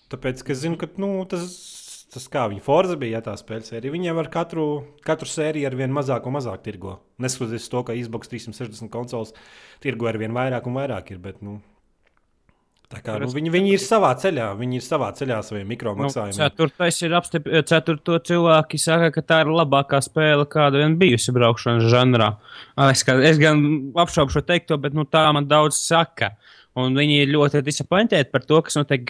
Tāpēc, 0.10 0.44
ka 0.44 0.56
es 0.56 0.64
zinu, 0.66 0.78
ka 0.82 0.90
nu, 1.00 1.12
tas, 1.30 1.48
tas 2.12 2.26
kā 2.34 2.48
viņa 2.50 2.64
Forza 2.66 2.98
bija, 3.00 3.20
ja 3.20 3.26
tā 3.30 3.36
spēles 3.40 3.70
sērija, 3.70 3.94
viņiem 3.94 4.20
ar 4.20 4.30
katru, 4.34 4.68
katru 5.06 5.30
sēriju 5.30 5.70
ar 5.70 5.78
vien 5.78 5.94
mazāk 5.94 6.26
un 6.26 6.36
mazāk 6.40 6.64
tirgo. 6.66 6.98
Neskatoties 7.22 7.68
uz 7.68 7.72
to, 7.72 7.84
ka 7.86 7.98
Xbox 7.98 8.32
360 8.32 8.90
konsoles 8.94 9.36
tirgo 9.84 10.10
ar 10.10 10.18
vien 10.22 10.34
vairāk 10.36 10.68
un 10.68 10.80
vairāk 10.80 11.14
ir. 11.14 11.22
Bet, 11.22 11.44
nu, 11.46 11.60
tā 12.90 13.00
kā, 13.06 13.16
nu, 13.22 13.28
viņi, 13.30 13.52
viņi 13.54 13.74
ir 13.76 13.82
savā 13.84 14.10
ceļā, 14.18 14.48
viņi 14.58 14.80
ir 14.80 14.86
savā 14.86 15.10
ceļā 15.18 15.40
saviem 15.46 15.66
Nu, 15.68 15.72
mikromaksājumiem. 15.76 16.38
ceturtais 16.40 17.02
ir 17.06 17.14
apstiprināts. 17.20 17.70
Ceturto 17.70 18.18
cilvēki 18.30 18.80
saka, 18.82 19.12
ka 19.14 19.22
tā 19.22 19.42
ir 19.46 19.52
labākā 19.54 20.00
spēle, 20.02 20.48
kāda 20.50 20.82
vien 20.82 20.96
bijusi 20.98 21.34
braukšanas 21.36 21.86
žanrā. 21.92 22.32
Ah, 22.78 22.90
Es, 22.90 23.04
kā- 23.04 23.22
es 23.24 23.38
gan 23.38 23.92
apšaubu 23.94 24.34
šo 24.34 24.42
teikto, 24.42 24.80
bet 24.82 24.94
nu, 24.98 25.06
tā 25.06 25.32
man 25.34 25.46
daudz 25.46 25.78
saka. 25.78 26.32
Un 26.76 26.94
viņi 26.96 27.22
ir 27.24 27.34
ļoti 27.34 27.62
disappointēti 27.64 28.32
par 28.32 28.42
to, 28.42 28.62
kas 28.62 28.76
notiek 28.76 29.06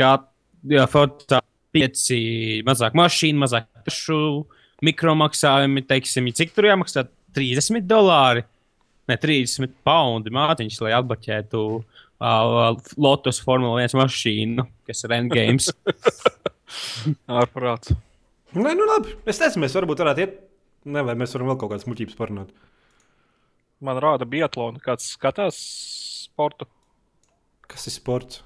Forza 0.90 1.42
5, 1.72 2.64
mazāk 2.68 2.94
mašīnu, 2.98 3.40
mazāk 3.40 3.68
tašu, 3.86 4.46
mikromaksājumi, 4.84 5.86
teiksim, 5.88 6.28
cik 6.36 6.52
tur 6.56 6.64
jāmaksā 6.66 7.08
30 7.36 7.86
dolāri. 7.88 8.44
Ne 9.08 9.16
30 9.18 9.72
poundi 9.86 10.30
mātiņš, 10.30 10.82
lai 10.86 10.92
atbaķētu 11.00 11.62
uh, 11.78 11.84
Lotus 12.20 13.40
Formula 13.44 13.84
1 13.86 13.96
mašīnu, 14.00 14.66
kas 14.88 15.06
ir 15.08 15.14
Endgames. 15.16 15.70
Ārprāts. 17.40 17.94
Nē, 18.58 18.74
nu 18.76 18.88
labi. 18.90 19.16
Es 19.30 19.40
nezinu, 19.40 19.64
mēs 19.66 19.78
varbūt 19.78 20.02
varētu 20.04 20.26
iet. 20.26 20.36
Nē, 20.90 21.04
vai 21.06 21.16
mēs 21.20 21.36
varam 21.36 21.52
vēl 21.52 21.60
kaut 21.62 21.72
kādas 21.74 21.88
muļķības 21.90 22.18
parunāt. 22.20 22.52
Man 23.86 24.00
rāda 24.04 24.28
biatlonu, 24.28 24.82
kāds 24.84 25.14
skatās 25.16 25.58
sportu, 26.26 26.68
Kas 27.70 27.86
ir 27.86 27.94
sports? 27.94 28.40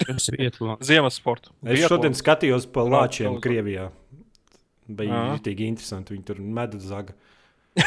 Tas 0.00 0.26
ir 0.32 0.38
vietlā. 0.40 0.78
ziemas 0.80 1.18
sportu. 1.20 1.52
Es 1.68 1.84
šodien 1.84 2.14
skatījos 2.16 2.64
pa 2.72 2.82
lāčiem 2.88 3.36
Krievijā. 3.44 3.90
Bija 4.88 5.26
ļoti 5.28 5.52
interesanti. 5.68 6.16
Viņi 6.16 6.24
tur 6.26 6.40
medu 6.40 6.80
zaga. 6.82 7.12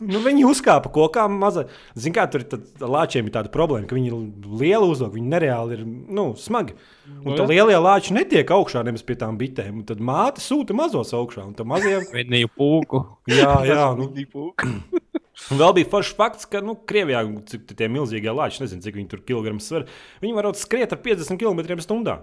nu, 0.00 0.20
viņi 0.24 0.44
uzkāpa 0.48 0.90
kokā 0.94 1.26
mazā. 1.30 1.66
Ziniet, 1.96 2.16
kā 2.16 2.24
tur 2.30 2.44
ir 2.44 2.88
lāčiem 2.94 3.28
ir 3.28 3.34
tāda 3.34 3.52
problēma, 3.54 3.88
ka 3.90 3.96
viņi 3.96 4.10
ir 4.10 4.16
lieli 4.62 4.90
uzdevumi, 4.90 5.18
viņi 5.20 5.32
nereāli 5.34 5.78
ir 5.78 5.84
nu, 5.86 6.26
smagi. 6.40 6.76
Un 7.10 7.32
Nu 7.32 7.38
tā 7.38 7.46
lielie 7.48 7.76
lāči 7.80 8.14
netiek 8.16 8.50
augšā 8.54 8.84
nemaz 8.86 9.04
pie 9.06 9.16
tām 9.20 9.38
bitēm. 9.40 9.82
Tad 9.88 10.02
māte 10.04 10.44
sūta 10.44 10.76
mazos 10.76 11.12
augšā. 11.16 11.46
Un 11.48 11.56
tam 11.58 11.72
mazajiem, 11.72 12.06
Vednīju 12.18 12.52
pūku. 12.54 13.02
jā, 13.30 13.52
jā, 13.68 13.88
nu, 13.98 14.10
Un 15.50 15.58
vēl 15.58 15.72
bija 15.80 15.90
foršs 15.90 16.14
fakts, 16.14 16.46
ka 16.46 16.60
nu, 16.62 16.76
Krievijā 16.86 17.24
cik 17.50 17.72
tie 17.74 17.88
milzīgie 17.90 18.30
lāči, 18.30 18.60
nezinu, 18.62 18.84
cik 18.84 18.94
viņi 19.00 19.08
tur 19.10 19.22
kilograms 19.26 19.66
sver, 19.66 19.88
viņi 20.22 20.36
var 20.36 20.46
skriet 20.54 20.94
ar 20.94 21.00
50 21.02 21.40
km/h. 21.40 22.14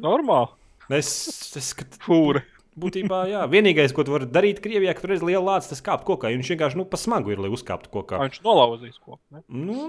Normāli. 0.00 0.52
Es, 0.92 1.08
es 1.56 1.70
skat, 1.72 1.96
Fūri. 2.04 2.42
Būtībā, 2.78 3.20
jā, 3.30 3.44
vienīgais, 3.50 3.94
ko 3.94 4.04
tu 4.06 4.14
vari 4.14 4.28
darīt 4.30 4.60
Krievijā, 4.62 4.94
ka 4.94 5.04
tur 5.04 5.14
ir 5.16 5.24
liela 5.26 5.56
lācis, 5.56 5.72
tas 5.72 5.84
kāpt 5.84 6.06
kokā. 6.08 6.30
un 6.30 6.40
Viņš 6.40 6.52
vienkārši 6.54 6.80
nu, 6.80 6.86
pa 6.88 7.00
smagu 7.00 7.32
ir, 7.34 7.42
lai 7.42 7.50
uzkāptu 7.52 7.90
kokā. 7.92 8.20
Viņš 8.22 8.42
nolauzīs 8.46 8.98
ko. 8.98 9.18
Ne? 9.34 9.42
Nu, 9.48 9.88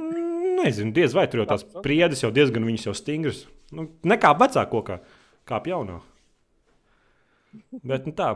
nezinu, 0.61 0.93
diez 0.95 1.15
vai 1.17 1.27
tur 1.31 1.43
jau 1.43 1.49
tās 1.53 1.65
priedes 1.85 2.23
jau 2.23 2.31
diezgan 2.33 2.65
viņas 2.67 2.87
jau 2.89 2.95
stingras. 2.97 3.45
Nu, 3.75 3.87
nekā 4.07 4.33
vecā 4.39 4.65
kokā, 4.71 5.01
kā 5.47 5.61
jaunā. 5.71 5.99
Bet 7.83 8.07
nu, 8.07 8.15
tā, 8.15 8.35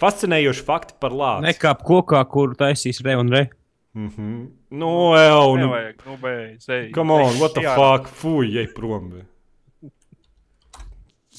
fascinējoši 0.00 0.66
fakti 0.66 0.98
par 1.00 1.14
lāci. 1.14 1.46
Nekāp 1.46 1.86
kokā, 1.86 2.22
kur 2.30 2.56
taisīs 2.58 3.00
re 3.06 3.16
un 3.16 3.32
re. 3.32 3.48
Mm 3.96 4.10
-hmm. 4.10 4.48
Nu, 4.70 5.14
jau, 5.16 5.56
nu, 5.56 5.66
Nevajag, 5.66 6.02
nu, 6.06 6.16
beidz. 6.20 6.66
come 6.92 7.12
on, 7.12 7.38
what 7.38 7.54
the 7.54 7.62
fuck, 7.62 8.08
fuj, 8.08 8.58
ej 8.58 8.66
prom. 8.74 9.12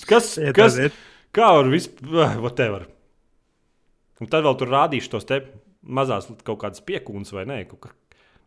Kas, 0.07 0.37
kas, 0.53 0.77
aiziet. 0.77 0.93
Kā 1.37 1.53
var 1.59 1.71
vispār, 1.71 2.37
whatever. 2.41 2.87
Un 4.17 4.29
tad 4.31 4.45
vēl 4.45 4.57
tur 4.57 4.71
rādīšu 4.73 5.13
tos 5.13 5.27
te 5.29 5.43
mazās 5.87 6.27
kaut 6.45 6.59
kādas 6.63 6.83
piekūnas 6.85 7.33
vai 7.35 7.45
nē. 7.49 7.59
Kaut 7.69 7.85
kā, 7.85 7.91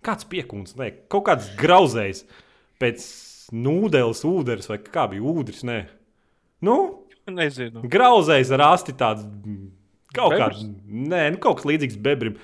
kāds 0.07 0.27
piekūns, 0.31 0.77
nē, 0.81 0.93
kaut 1.13 1.29
kāds 1.29 1.51
grauzējs 1.61 2.25
pēc 2.81 3.07
nūdeles, 3.55 4.25
ūdens 4.27 4.71
vai 4.71 4.81
kā 4.83 5.07
bija 5.11 5.25
ūdens, 5.33 5.63
nē. 5.67 5.81
Nu, 6.67 6.77
Nezinu. 7.31 7.85
grauzējs 7.87 8.51
ar 8.57 8.67
asti 8.73 8.95
tāds 8.99 9.25
mm, 9.25 9.69
kaut 10.17 10.35
kāds, 10.37 10.65
nē, 10.87 11.27
nu, 11.35 11.41
kaut 11.43 11.61
kas 11.61 11.69
līdzīgs 11.71 12.01
bebrim. 12.03 12.39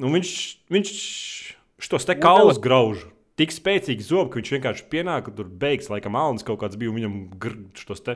Nu, 0.00 0.10
viņš, 0.10 0.30
viņš 0.74 0.94
šos 1.86 2.08
te 2.08 2.16
kaulus 2.18 2.58
grauž. 2.62 3.06
Tik 3.38 3.50
spēcīgi 3.50 4.04
zobi, 4.06 4.30
ka 4.30 4.38
viņš 4.38 4.50
vienkārši 4.54 4.84
pienāk, 4.90 5.28
tur 5.34 5.48
beigas, 5.50 5.88
laikam, 5.90 6.14
alnis 6.18 6.46
kaut 6.46 6.60
kāds 6.60 6.78
bija, 6.78 6.92
un 6.92 7.00
viņam 7.00 7.72
šos 7.80 8.04
te 8.06 8.14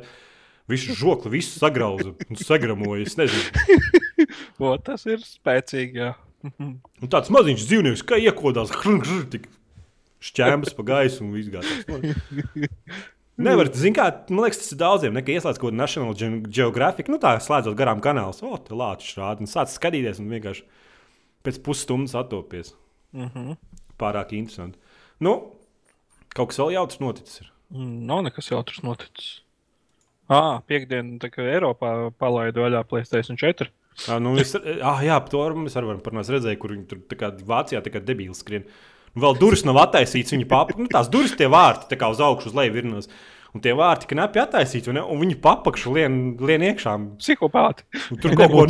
visu 0.69 0.95
žokli, 0.99 1.33
visu 1.39 1.59
sagrauza 1.61 2.15
un 2.29 2.41
sagramoja. 2.41 3.07
O, 4.59 4.73
tas 4.83 5.05
ir 5.07 5.21
spēcīgi. 5.23 6.01
Jā. 6.03 6.13
Un 6.59 7.11
tāds 7.13 7.31
maziņš 7.35 7.65
dzīvnieks, 7.71 8.03
kā 8.07 8.19
iekodās, 8.19 8.73
tik 9.31 9.47
šķēmas 10.29 10.75
pa 10.75 10.85
gaisu 10.89 11.23
un 11.25 11.31
viss 11.37 11.51
gājās. 11.53 12.69
Nevar, 13.39 13.71
zin 13.79 13.95
kā, 13.95 14.09
man 14.35 14.43
liekas, 14.49 14.59
tas 14.65 14.73
ir 14.75 14.81
daudziem, 14.81 15.15
ne, 15.15 15.23
ka 15.23 15.31
ieslēdz 15.37 15.61
kaut 15.63 15.71
kādu 15.71 15.79
National 15.79 16.17
Ge- 16.19 16.41
Geographic, 16.51 17.07
nu 17.13 17.21
tā 17.23 17.37
slēdzot 17.43 17.77
garām 17.79 18.01
kanālus, 18.03 18.41
o, 18.43 18.51
te 18.59 18.75
lāčs 18.75 19.13
rāda, 19.21 19.45
un 19.45 19.51
sāc 19.51 19.71
skatīties, 19.71 20.19
un 20.19 20.33
vienkārši 20.35 20.65
pēc 21.47 21.61
pusstundas 21.63 22.17
attopies. 22.19 22.73
Mhm. 23.15 23.55
Pārāk 24.03 24.35
interesanti. 24.35 24.83
Nu, 25.23 25.37
kaut 26.35 26.51
kas 26.51 26.59
vēl 26.65 26.75
jautrs 26.81 26.99
noticis. 27.03 27.45
Ir. 27.45 27.53
Mm, 27.79 27.95
Nav 28.11 28.25
nekas 28.27 28.51
jautrs 28.51 28.83
noticis. 28.87 29.31
Ah, 30.29 30.59
piekdienā, 30.69 31.17
tā 31.23 31.31
kā 31.33 31.47
Eiropā 31.49 32.11
palaida 32.21 32.61
vaļā 32.61 32.83
Playstation 32.89 33.39
4. 33.41 33.71
Ah, 34.07 34.21
nu, 34.23 34.35
es, 34.39 34.53
ah, 34.55 35.01
jā, 35.03 35.17
par 35.25 35.33
to 35.33 35.41
mēs 35.59 35.75
arī 35.79 35.89
varam 35.91 36.03
parunāt. 36.05 36.29
Es 36.29 36.35
redzēju, 36.37 36.61
kur 36.61 36.75
viņi 36.77 36.87
tur 36.91 37.01
tā 37.11 37.19
kā 37.19 37.33
Vācijā 37.49 37.81
tā 37.83 37.93
kā 37.95 38.03
debīli 38.05 38.37
skrien. 38.37 38.69
Un 39.17 39.25
vēl 39.25 39.39
durvis 39.41 39.65
nav 39.67 39.81
attaisītas. 39.87 40.37
Viņa 40.37 40.47
papa, 40.51 40.77
nu, 40.79 40.87
tās 40.93 41.09
durvis, 41.11 41.35
tie 41.39 41.49
vārti 41.51 41.89
tā 41.91 41.99
kā 41.99 42.11
uz 42.13 42.21
augšu, 42.23 42.53
uz 42.53 42.59
leju 42.59 42.77
virnos. 42.77 43.11
Un 43.57 43.63
tie 43.65 43.73
vārti 43.73 44.11
knapi 44.11 44.43
attaisīti, 44.43 44.91
vai 44.91 44.99
ne? 44.99 45.03
un 45.09 45.23
viņi 45.25 45.39
papakšu 45.43 45.95
lien, 45.97 46.19
lien 46.45 46.67
iekšā. 46.69 46.93
Psihopāti. 47.19 47.87
Un 48.13 48.21
Tur 48.21 48.35
Ja 48.35 48.43
kaut 48.43 48.53
ko 48.53 48.67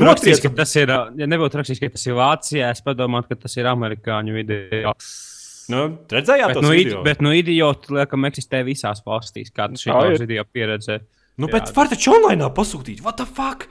ka 0.46 0.52
tas 0.62 0.76
ir, 0.78 0.94
ja 1.18 1.28
nebūtu 1.28 1.58
rakstīts, 1.58 1.82
ka 1.82 1.90
tas 1.96 2.06
ir 2.06 2.14
Vācijā, 2.16 2.70
es 2.70 2.84
padomātu, 2.86 3.32
ka 3.34 3.42
tas 3.42 3.58
ir 3.58 3.66
amerikāņu 3.68 4.38
video. 4.38 4.94
Nu, 5.68 5.82
redzējāt, 6.08 6.54
Bet 6.54 6.56
to 6.56 6.64
nu, 6.64 6.72
id, 6.72 6.86
video? 6.86 7.02
bet 7.04 7.20
nu, 7.26 7.34
idioti, 7.36 7.92
laikam, 7.98 8.24
eksistē 8.30 8.62
visās 8.64 9.02
valstīs, 9.04 9.50
kā 9.52 9.66
tas 9.68 9.82
Tā 9.82 9.98
šī 9.98 10.14
ir. 10.14 10.22
video 10.22 10.46
pieredze. 10.48 11.02
Nu, 11.38 11.48
bet 11.50 11.70
var 11.76 11.90
taču 11.90 12.12
online 12.16 12.48
pasūtīt. 12.54 13.02
What 13.04 13.20
the 13.20 13.26
fuck? 13.26 13.68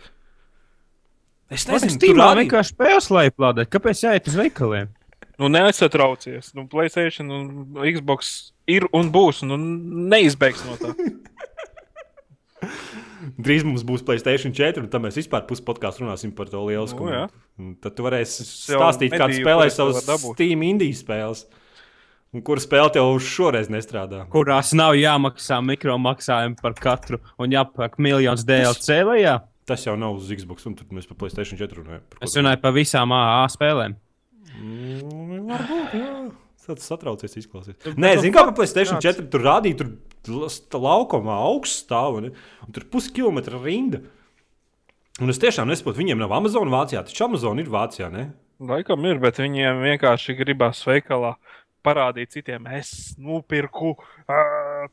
Es 1.51 1.67
nezinu, 1.67 1.95
ir 1.95 2.01
tur 2.01 2.17
rādīja. 2.19 2.39
vienkārši 2.41 2.73
spēles 2.73 3.09
laiplādēt. 3.11 3.69
Kāpēc 3.71 4.03
jāiet 4.03 4.27
uz 4.27 4.35
veikaliem? 4.39 4.89
Nu, 5.37 5.49
neaizsatraucies. 5.53 6.51
Nu, 6.57 6.65
Playstation 6.71 7.29
un 7.31 7.45
Xbox 7.93 8.51
ir 8.67 8.87
un 8.95 9.11
būs, 9.13 9.43
un 9.45 9.67
neizbēgs 10.11 10.65
no 10.67 10.77
tā. 10.81 10.95
Drīz 13.37 13.63
mums 13.67 13.83
būs 13.85 14.03
Playstation 14.07 14.53
4, 14.55 14.81
un 14.85 14.89
tad 14.91 15.03
mēs 15.03 15.17
vispār 15.19 15.45
puspodkāstu 15.49 16.03
runāsim 16.03 16.33
par 16.35 16.49
to 16.51 16.63
lielu 16.65 16.87
Nu, 17.57 17.73
tad 17.81 17.95
tu 17.97 18.05
varēsi 18.05 18.45
stāstīt, 18.45 19.13
kā 19.13 19.27
mediju, 19.27 19.43
spēlē 19.45 19.69
savas. 19.73 20.03
Steam 20.33 20.63
indijas 20.65 21.01
spēles. 21.03 21.45
Un 22.35 22.43
kur 22.43 22.59
spēle 22.59 23.03
uz 23.07 23.23
šoreiz 23.23 23.69
nestrādā? 23.71 24.25
Kurās 24.31 24.73
nav 24.75 24.97
jāmaksā 24.99 25.61
mikromaksājumi 25.63 26.57
par 26.59 26.75
katru 26.77 27.21
un 27.39 27.53
jāpērk 27.55 27.95
miljonus 28.03 28.43
DLC 28.47 28.99
vai 29.07 29.21
jā? 29.21 29.37
Tas 29.67 29.83
jau 29.83 29.95
nav 29.99 30.15
uz 30.15 30.27
Xbox, 30.31 30.67
un 30.67 30.75
tad 30.79 30.91
mēs 30.95 31.07
par 31.09 31.17
Playstation 31.19 31.59
4 31.59 31.79
runājam. 31.81 32.03
Es 32.23 32.35
runāju 32.39 32.59
par 32.63 32.75
visām 32.75 33.11
AA 33.15 33.47
spēlēm. 33.51 33.95
Mm, 34.57 35.47
varbūt, 35.49 35.95
jā. 35.97 36.11
Tas 36.67 36.83
satraucies, 36.83 37.35
izklausās. 37.39 37.75
Nē, 37.95 38.17
zinu, 38.19 38.33
kā 38.35 38.43
par 38.47 38.55
Playstation 38.57 38.99
4 39.03 39.27
tur 39.31 39.43
rādīja, 39.47 39.85
tur 40.27 40.81
laukumā 40.83 41.39
augsts 41.47 41.85
stāv, 41.85 42.19
ne? 42.23 42.33
un 42.65 42.75
tur 42.75 42.87
puskilometra 42.91 43.59
rinda. 43.63 44.01
Un 45.23 45.31
es 45.33 45.39
tiešām 45.41 45.71
nesaprotu, 45.71 46.03
viņiem 46.03 46.19
nav 46.21 46.35
Amazon 46.37 46.69
Vācijā, 46.71 47.01
taču 47.07 47.25
Amazon 47.25 47.63
ir 47.63 47.71
Vācijā, 47.73 48.11
ne? 48.13 48.27
Laikam 48.63 49.03
ir, 49.05 49.19
bet 49.21 49.39
viņiem 49.41 49.83
vienkārši 49.83 50.35
gribās 50.37 50.79
veikalā 50.85 51.35
parādīt 51.87 52.35
citiem, 52.35 52.67
es 52.77 52.91
nopirku 53.19 53.93
ā, 54.27 54.41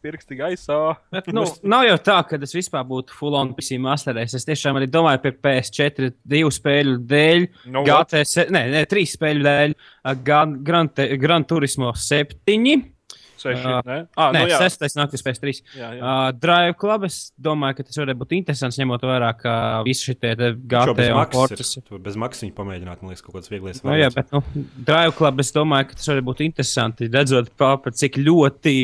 pirksti 0.05 0.39
gaisā. 0.39 0.79
Bet, 1.15 1.29
nu, 1.35 1.45
nav 1.67 1.87
jau 1.89 1.99
tā, 2.07 2.19
ka 2.29 2.39
tas 2.41 2.55
vispār 2.55 2.87
būtu 2.89 3.17
full 3.19 3.37
on 3.39 3.53
PC 3.57 3.79
masterēs. 3.83 4.37
Es 4.39 4.49
tiešām 4.49 4.79
arī 4.81 4.89
domāju 4.91 5.25
par 5.27 5.37
PS4 5.49 6.13
divu 6.37 6.53
spēļu 6.55 6.99
dēļ, 7.11 7.47
Nu, 7.75 7.85
GTS, 7.87 8.49
ne, 8.55 8.67
ne, 8.73 8.85
trīs 8.91 9.17
spēļu 9.19 9.47
dēļ, 9.47 9.77
Gran, 10.25 10.59
Gran, 10.65 10.91
Gran 11.21 11.47
Turismo 11.49 11.93
7. 11.99 12.94
Seši, 13.41 13.65
Ā, 13.67 13.81
ne? 13.87 13.97
Ah, 14.17 14.31
Nē, 14.35 14.45
nu, 14.45 14.51
jā, 14.53 14.59
sestais 14.63 14.95
naktis 14.99 15.25
pēc 15.27 15.41
trīs. 15.43 15.61
jā, 15.77 15.91
jā. 15.99 16.01
Uh, 16.01 16.29
Drive 16.39 16.77
Club, 16.81 17.07
es 17.09 17.19
domāju, 17.41 17.79
ka 17.79 17.87
tas 17.89 17.99
varētu 18.01 18.21
būt 18.21 18.35
interesants, 18.39 18.79
ņemot 18.81 19.07
vērā, 19.09 19.31
ka 19.41 19.55
visi 19.87 20.09
šie 20.11 20.17
GT 20.21 20.53
bez 20.97 21.11
un 21.11 21.27
Fortas. 21.35 21.75
ir. 21.81 21.99
Bez 22.05 22.19
maksas 22.21 22.47
viņi 22.47 22.55
pamēģināt, 22.57 23.03
man 23.03 23.13
liekas, 23.13 23.25
kaut 23.27 23.39
kāds 23.39 23.51
viegls 23.53 23.83
Nu, 23.85 23.97
jā, 23.99 24.09
bet 24.15 24.31
nu, 24.35 24.43
Drive 24.87 25.17
Club, 25.19 25.43
es 25.45 25.53
domāju, 25.55 25.91
ka 25.91 25.99
tas 25.99 26.11
varētu 26.13 26.29
būt 26.31 26.45
interesanti. 26.47 27.11
Redzot, 27.13 27.51
pa, 27.59 27.75
pa 27.83 27.93
cik 27.95 28.21
ļoti 28.23 28.77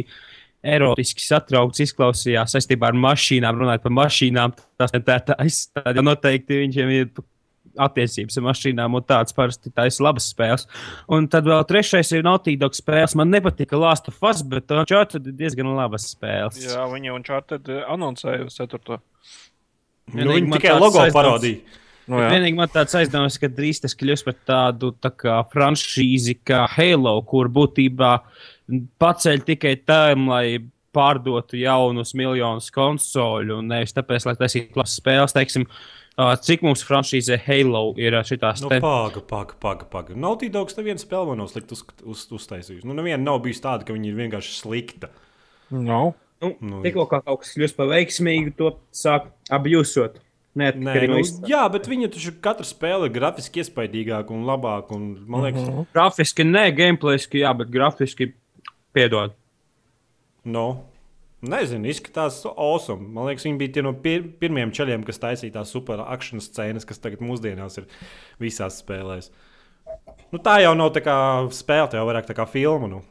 erotiski 0.60 1.24
satraukts 1.24 1.80
izklausījās 1.86 2.52
saistībā 2.56 2.90
ar 2.90 2.98
mašīnām, 3.00 3.62
runājot 3.62 3.86
par 3.86 3.94
mašīnām. 4.02 4.56
Tas 4.80 4.92
ir 4.96 5.04
tāds, 5.06 5.60
tad 5.72 5.96
jau 5.96 6.04
noteikti 6.04 6.58
viņiem 6.66 6.92
ir 6.98 7.12
attiecības 7.78 8.38
ar 8.40 8.46
mašīnām, 8.48 8.94
un 8.98 9.04
tāds 9.06 9.34
parasti 9.36 9.70
tā 9.74 9.86
ir 9.86 9.98
labas 10.02 10.30
spēles. 10.32 10.66
Un 11.08 11.28
tad 11.30 11.44
vēl 11.46 11.62
trešais 11.68 12.10
ir 12.16 12.24
Naughty 12.26 12.56
Dog 12.60 12.74
spēles. 12.74 13.14
Man 13.18 13.30
nepatika 13.30 13.78
Last 13.78 14.08
of 14.08 14.18
Us, 14.22 14.42
bet 14.42 14.70
Uncharted 14.74 15.26
ir 15.26 15.36
diezgan 15.38 15.70
labas 15.76 16.08
spēles. 16.14 16.58
jā, 16.64 16.82
viņi 16.90 17.14
un 17.14 17.22
Charted 17.26 17.68
anoncēja 17.86 18.46
uz 18.48 18.58
4. 18.58 18.98
nu, 20.14 20.32
viņi 20.34 20.52
tikai 20.56 20.74
logo 20.80 20.98
aizdoms. 21.04 21.14
parādīja. 21.14 21.78
Nu, 22.10 22.16
Bet 22.18 22.24
jā. 22.24 22.30
Vienīgi 22.32 22.58
man 22.58 22.70
tāds 22.72 22.94
aizdoms, 22.98 23.36
ka 23.38 23.46
drīz 23.46 23.78
tas 23.84 23.94
kļūs 23.94 24.24
par 24.26 24.34
tādu 24.48 24.90
tā 24.98 25.12
kā 25.14 25.36
franšīzi, 25.52 26.40
kā 26.42 26.64
Halo, 26.72 27.12
kur 27.22 27.46
būtībā 27.52 28.16
paceļ 28.98 29.44
tikai 29.46 29.76
tam, 29.86 30.26
lai 30.32 30.58
pārdotu 30.90 31.54
jaunus 31.60 32.16
miljonus 32.18 32.66
konsoļu, 32.74 33.60
un 33.60 33.68
nevis 33.70 33.94
tāpēc, 33.94 34.26
lai 34.26 34.34
taisītu 34.40 34.74
labas 34.80 34.96
spēles. 34.98 35.36
Teiksim, 35.36 35.68
ā, 36.20 36.28
cik 36.44 36.62
mums 36.66 36.82
franšīzē 36.86 37.38
Halo 37.46 37.82
ir 38.00 38.16
šitās 38.28 38.60
Nu, 38.64 38.68
te- 38.72 38.80
paga, 38.84 39.22
paga, 39.24 39.56
paga. 39.60 39.86
paga. 39.90 40.14
Naughty 40.14 40.50
Dogs 40.52 40.76
neviena 40.78 41.00
spēle 41.00 41.30
man 41.32 41.40
nav 41.42 41.48
slikti 41.52 41.72
uz, 41.76 41.84
uz, 42.04 42.26
uztaisījusi. 42.36 42.84
Nu, 42.84 42.96
neviena 42.98 43.22
nav 43.24 43.40
bijusi 43.44 43.62
tāda, 43.64 43.86
ka 43.88 43.96
viņi 43.96 44.12
ir 44.12 44.18
vienkārši 44.20 44.56
slikta. 44.60 45.08
No. 45.70 46.12
Nu, 46.40 46.54
Nu, 46.64 46.78
Tikko 46.82 47.04
kā 47.10 47.18
kaut 47.24 47.42
kas 47.42 47.52
kļūst 47.52 47.76
par 47.76 47.90
veiksmīgu, 47.90 48.54
to 48.56 48.70
sāk 48.96 49.26
abjūsot. 49.52 50.14
Nē, 50.56 50.72
Nē, 50.74 50.94
nu, 51.06 51.18
jā, 51.46 51.60
bet 51.70 51.84
viņa 51.86 52.08
taču 52.10 52.32
katra 52.42 52.64
spēle 52.66 53.06
ir 53.06 53.12
grafiski 53.14 53.60
iespaidīgāka 53.62 54.32
un 54.34 54.46
labāka. 54.48 54.96
Un, 54.96 55.04
man 55.28 55.44
liekas, 55.44 55.62
mm 55.62 55.74
-hmm. 55.76 55.86
Grafiski 55.94 56.42
nē, 56.48 56.64
gameplayiski 56.74 57.44
jā, 57.44 57.52
bet 57.56 57.68
grafiski 57.70 58.32
piedod. 58.92 59.32
no, 60.44 60.84
nezinu, 61.46 61.88
izskatās 61.90 62.42
awesome. 62.50 63.08
Man 63.14 63.28
liekas, 63.28 63.46
viņi 63.46 63.60
bija 63.60 63.76
tie 63.76 63.84
no 63.86 63.94
pir 64.04 64.26
pirmiem 64.40 64.72
ceļiem, 64.76 65.04
kas 65.06 65.22
taisīja 65.22 65.58
tās 65.58 65.72
super 65.74 66.02
akcijas 66.04 66.50
scēnas, 66.50 66.86
kas 66.88 67.02
tagad 67.02 67.22
mūsdienās 67.24 67.80
ir 67.80 67.88
visās 68.42 68.80
spēlēs. 68.82 69.30
Nu, 70.30 70.38
tā 70.38 70.60
jau 70.62 70.74
nav 70.78 70.92
tā 70.94 71.02
kā 71.04 71.16
spēle, 71.54 71.88
tā 71.90 71.98
jau 71.98 72.06
vairāk 72.08 72.28
tā 72.28 72.36
kā 72.38 72.46
filma. 72.50 72.90
Nu. 72.90 73.02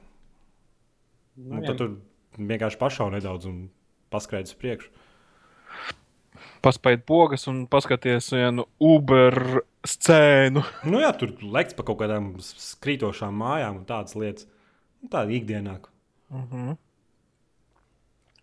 Un 1.50 1.64
tad 1.66 1.80
tur 1.80 1.98
vienkārši 2.40 2.80
pašau 2.80 3.10
nedaudz 3.14 3.48
un 3.50 3.62
paskaidrs 4.14 4.58
priekšu. 4.60 4.92
Paspēj 6.60 6.98
pogas 7.08 7.48
un 7.48 7.64
paskaties 7.72 8.34
vienu 8.36 8.66
Uber 8.84 9.62
scēnu. 9.88 10.64
Nu, 10.92 11.00
jā, 11.00 11.14
tur 11.16 11.32
lekts 11.56 11.78
pa 11.78 11.86
kaut 11.88 12.02
kādām 12.02 12.34
krītošām 12.84 13.36
mājām 13.40 13.82
un 13.82 13.88
tādas 13.88 14.18
lietas. 14.20 14.50
Nu, 15.00 15.08
Tāda 15.12 15.32
ikdienā. 15.36 15.78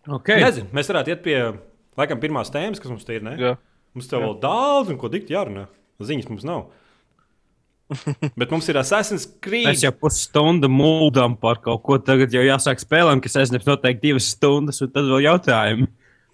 Okay. 0.07 0.39
Nezinu, 0.43 0.69
mēs 0.75 0.87
varētu 0.91 1.11
iet 1.11 1.23
pie 1.25 1.37
laikam 1.99 2.21
pirmās 2.21 2.51
tēmas, 2.53 2.79
kas 2.81 2.91
mums 2.93 3.07
te 3.07 3.17
ir. 3.17 3.25
Ne? 3.25 3.35
Jā. 3.41 3.55
Mums 3.97 4.09
te 4.09 4.19
vēl 4.21 4.35
daudz, 4.41 4.91
un 4.93 4.99
ko 5.01 5.09
dikti 5.11 5.35
jārunā. 5.35 5.65
Ziņas 6.03 6.29
mums 6.29 6.45
nav. 6.47 6.67
Bet 8.39 8.51
mums 8.51 8.67
ir 8.69 8.77
Assassin's 8.79 9.25
Creed. 9.43 9.67
Mēs 9.69 9.85
jau 9.85 9.93
pusstundu 9.95 10.69
mūldām 10.71 11.37
par 11.39 11.61
kaut 11.63 11.81
ko. 11.85 11.97
Tagad 12.03 12.33
jau 12.35 12.43
jāsāk 12.43 12.83
spēlēm, 12.83 13.23
kas 13.23 13.39
aizņems 13.41 13.67
noteikti 13.67 14.09
divas 14.09 14.27
stundas, 14.35 14.81
un 14.83 14.91
tad 14.93 15.07
vēl 15.07 15.25
jautājumi. 15.25 15.87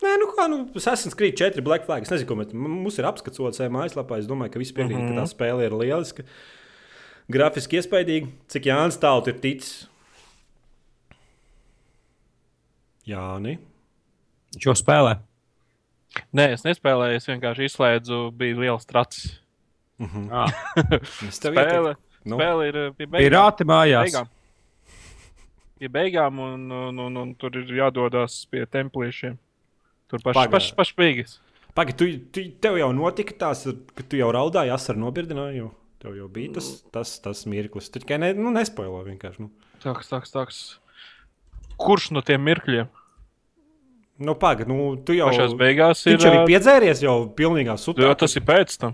Nē, 0.03 0.17
nu 0.19 0.27
kā, 0.33 0.49
nu, 0.51 0.65
Assassin's 0.75 1.15
Creed 1.15 1.37
4 1.39 1.63
Black 1.63 1.87
Flag. 1.87 2.03
Es 2.03 2.11
nezinu, 2.11 2.27
ko 2.27 2.37
mēs, 2.41 2.51
mums 2.57 2.99
ir 2.99 3.07
apskats 3.07 3.39
savā 3.39 3.69
mājaslapā. 3.71 4.19
Es 4.19 4.27
domāju, 4.27 4.55
ka 4.55 4.61
visi 4.61 4.75
piekrīt, 4.75 4.97
mm 4.97 5.13
-hmm. 5.13 5.21
ka 5.21 5.23
tā 5.23 5.31
spēle 5.31 5.69
ir 5.69 5.77
lieliska. 5.79 6.25
Grafiski 7.31 7.79
iespaidīga. 7.79 8.33
Cik 8.51 8.67
Jānis 8.67 8.99
Tāls 8.99 9.29
ir 9.31 9.39
ticis? 9.39 9.85
Jā, 13.09 13.23
nē. 13.43 13.57
Šo 14.63 14.75
spēlē. 14.77 15.17
Nē, 16.37 16.51
es 16.55 16.63
nespēlēju, 16.65 17.17
es 17.17 17.27
vienkārši 17.29 17.67
izslēdzu, 17.67 18.19
bija 18.37 18.59
liels 18.61 18.85
tracis. 18.89 19.39
Ah. 20.31 20.51
Es 21.29 21.39
tev 21.41 21.55
Spēle. 21.55 21.95
Nu, 22.23 22.37
spēle 22.39 22.67
ir 22.69 22.77
uh, 22.79 22.89
pie 22.95 23.05
beigām. 23.07 23.25
Pirāti 23.25 23.65
mājās. 23.67 24.07
beigām. 24.07 24.29
Pie 25.79 25.89
beigām, 25.91 26.39
un, 26.39 26.67
un, 26.71 27.01
un, 27.05 27.17
un 27.19 27.33
tur 27.39 27.57
ir 27.59 27.71
jādodas 27.75 28.37
pie 28.51 28.63
templīšiem. 28.71 29.35
Tur 30.11 30.23
pašs 30.23 30.51
paš, 30.53 30.69
paš 30.77 30.93
beigas. 30.95 31.37
Pagaid, 31.75 31.97
tu, 31.99 32.07
tu, 32.31 32.45
tev 32.63 32.77
jau 32.79 32.91
notika 32.95 33.35
tās, 33.47 33.65
ka 33.97 34.05
tu 34.07 34.19
jau 34.19 34.29
raudāji, 34.35 34.71
asaru 34.71 35.01
nobirdināji. 35.03 35.63
Jau. 35.63 35.71
Tev 36.03 36.15
jau 36.19 36.27
bija 36.31 36.57
tas, 36.57 36.69
tas, 36.91 37.15
tas 37.23 37.45
mirklis. 37.47 37.87
Tu 37.91 38.01
tikai 38.03 38.17
ne, 38.19 38.33
nu, 38.35 38.51
nespoilo 38.55 38.99
vienkārši. 39.05 39.45
Nu. 39.45 39.73
Tāks, 39.83 40.11
tāks, 40.11 40.33
tāks. 40.35 40.57
Kurš 41.81 42.11
no 42.15 42.21
tiem 42.25 42.43
mirkļiem? 42.45 42.89
Nu, 44.23 44.35
pagaid, 44.39 44.69
nu, 44.69 44.93
tu 45.03 45.15
jau 45.17 45.27
Pašās 45.31 45.55
beigās 45.57 46.03
ir. 46.05 46.13
Viņš 46.15 46.27
arī 46.29 46.41
piedzēries 46.51 47.01
jau 47.03 47.15
pilnīgā 47.35 47.73
sutā. 47.81 48.05
Jā, 48.05 48.13
tas 48.19 48.35
ir 48.37 48.45
pēc 48.45 48.75
tam. 48.79 48.93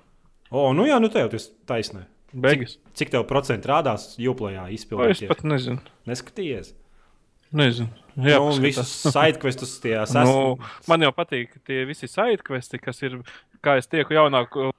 O, 0.50 0.70
nu 0.74 0.88
jā, 0.88 0.98
nu 1.04 1.10
tev 1.14 1.28
tas 1.34 1.50
taisnē. 1.70 2.06
Beigas. 2.34 2.78
Cik 2.98 3.12
tev 3.14 3.26
procentu 3.30 3.70
rādās 3.72 4.14
jūplējā 4.22 4.64
O, 4.64 4.70
Es 4.72 4.84
izpildīt? 4.84 5.28
pat 5.30 5.44
nezinu. 5.44 5.82
Neskaties. 6.10 6.72
Nezinu. 7.52 7.90
Jā, 8.22 8.38
nu, 8.38 8.52
visus 8.62 8.90
sidequestus 9.10 9.76
tie 9.82 9.96
Nu, 10.00 10.06
sasniegti. 10.12 10.90
man 10.92 11.06
jau 11.08 11.12
patīk 11.18 11.56
tie 11.68 11.84
visi 11.90 12.08
sidekvesti, 12.10 12.80
kas 12.82 13.02
ir, 13.06 13.20
kā 13.66 13.78
es 13.82 13.90
tieku 13.90 14.14
jaunāku. 14.14 14.70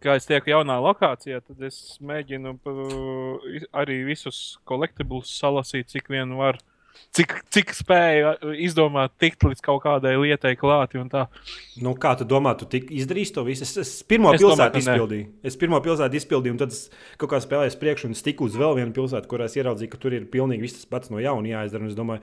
Kā 0.00 0.14
es 0.16 0.24
tieku 0.24 0.48
jaunā 0.48 0.78
lokācijā, 0.80 1.42
tad 1.44 1.60
es 1.68 1.98
mēģinu 2.00 2.54
uh, 2.56 3.58
arī 3.76 3.98
visus 4.08 4.56
kolektiblus 4.68 5.28
salasīt, 5.38 5.90
cik 5.92 6.08
vien 6.08 6.32
var. 6.40 6.56
Cik, 7.18 7.32
cik 7.50 7.72
spēju 7.74 8.26
uh, 8.30 8.50
izdomāt, 8.62 9.14
tikt 9.18 9.42
līdz 9.46 9.62
kaut 9.64 9.80
kādai 9.82 10.12
lietai 10.20 10.52
klāti 10.60 11.00
un 11.00 11.08
tā. 11.10 11.24
Nu, 11.82 11.94
kā 11.98 12.12
tu 12.20 12.26
domā, 12.28 12.52
tu 12.60 12.68
izdarīsi 12.68 13.34
to 13.34 13.44
visu? 13.46 13.64
Es, 13.64 13.72
es 13.80 13.92
pirmo 14.06 14.34
Es 14.34 14.42
pilsētu 14.42 14.60
domāju, 14.60 14.74
ka 14.74 14.78
ne. 14.78 14.84
izpildīju. 14.84 15.28
Es 15.50 15.58
pirmo 15.58 15.80
pilsētu 15.82 16.20
izpildīju, 16.20 16.54
un 16.54 16.60
tad 16.60 16.76
es 16.76 16.84
kaut 17.18 17.32
kā 17.32 17.40
spēlēju 17.42 17.72
uz 17.72 17.78
priekšu 17.80 18.10
un 18.10 18.18
tiku 18.28 18.46
uz 18.46 18.58
vēl 18.60 18.76
vienu 18.82 18.94
pilsētu, 18.96 19.30
kurā 19.30 19.48
es 19.48 19.56
ieraudzīju, 19.58 19.92
ka 19.94 20.02
tur 20.04 20.18
ir 20.18 20.28
pilnīgi 20.30 20.68
viss 20.68 20.82
tas 20.82 20.90
pats 20.92 21.10
no 21.14 21.22
jauna 21.22 21.54
jāizdara. 21.56 21.88
Es 21.88 21.96
domāju, 21.98 22.22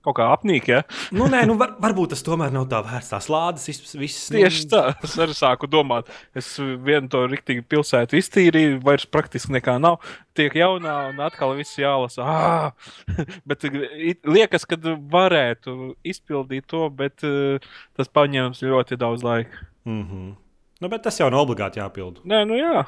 Kaut 0.00 0.16
kā 0.16 0.30
apnīk, 0.32 0.68
ja? 0.70 0.78
nu, 1.12 1.26
nē, 1.28 1.42
nu, 1.48 1.58
var, 1.60 1.74
varbūt 1.82 2.14
tas 2.14 2.22
tomēr 2.24 2.52
nav 2.54 2.70
tā 2.70 2.78
vērts. 2.86 3.10
Tās 3.12 3.26
lādes, 3.28 3.66
viss. 4.00 4.30
Tieši 4.32 4.62
tā, 4.72 4.82
es 5.04 5.16
arī 5.20 5.34
sāku 5.36 5.68
domāt. 5.68 6.08
Es 6.36 6.54
vienu 6.56 7.10
to 7.12 7.26
rīktīvu 7.28 7.66
pilsētu 7.68 8.16
iztīrīju, 8.16 8.78
vairs 8.86 9.04
praktiski 9.04 9.52
nekā 9.58 9.76
nav. 9.82 9.98
Tiek 10.38 10.56
jaunā, 10.56 10.94
un 11.10 11.20
atkal 11.26 11.52
viss 11.58 11.76
jālasa. 11.76 12.24
Ah! 12.24 12.94
bet 13.50 13.68
liekas, 13.68 14.64
ka 14.64 14.80
varētu 15.12 15.92
izpildīt 16.00 16.70
to, 16.72 16.86
bet 16.96 17.26
eh, 17.28 17.60
tas 17.98 18.08
paņems 18.08 18.64
ļoti 18.64 18.96
daudz 19.00 19.26
laika. 19.26 19.68
Mm 19.84 20.02
-hmm. 20.06 20.32
nu, 20.80 20.88
bet 20.88 21.04
tas 21.04 21.20
jau 21.20 21.28
nav 21.28 21.44
obligāti 21.44 21.80
jāpild. 21.80 22.24
Nē, 22.24 22.46
nu 22.48 22.56
jā. 22.56 22.86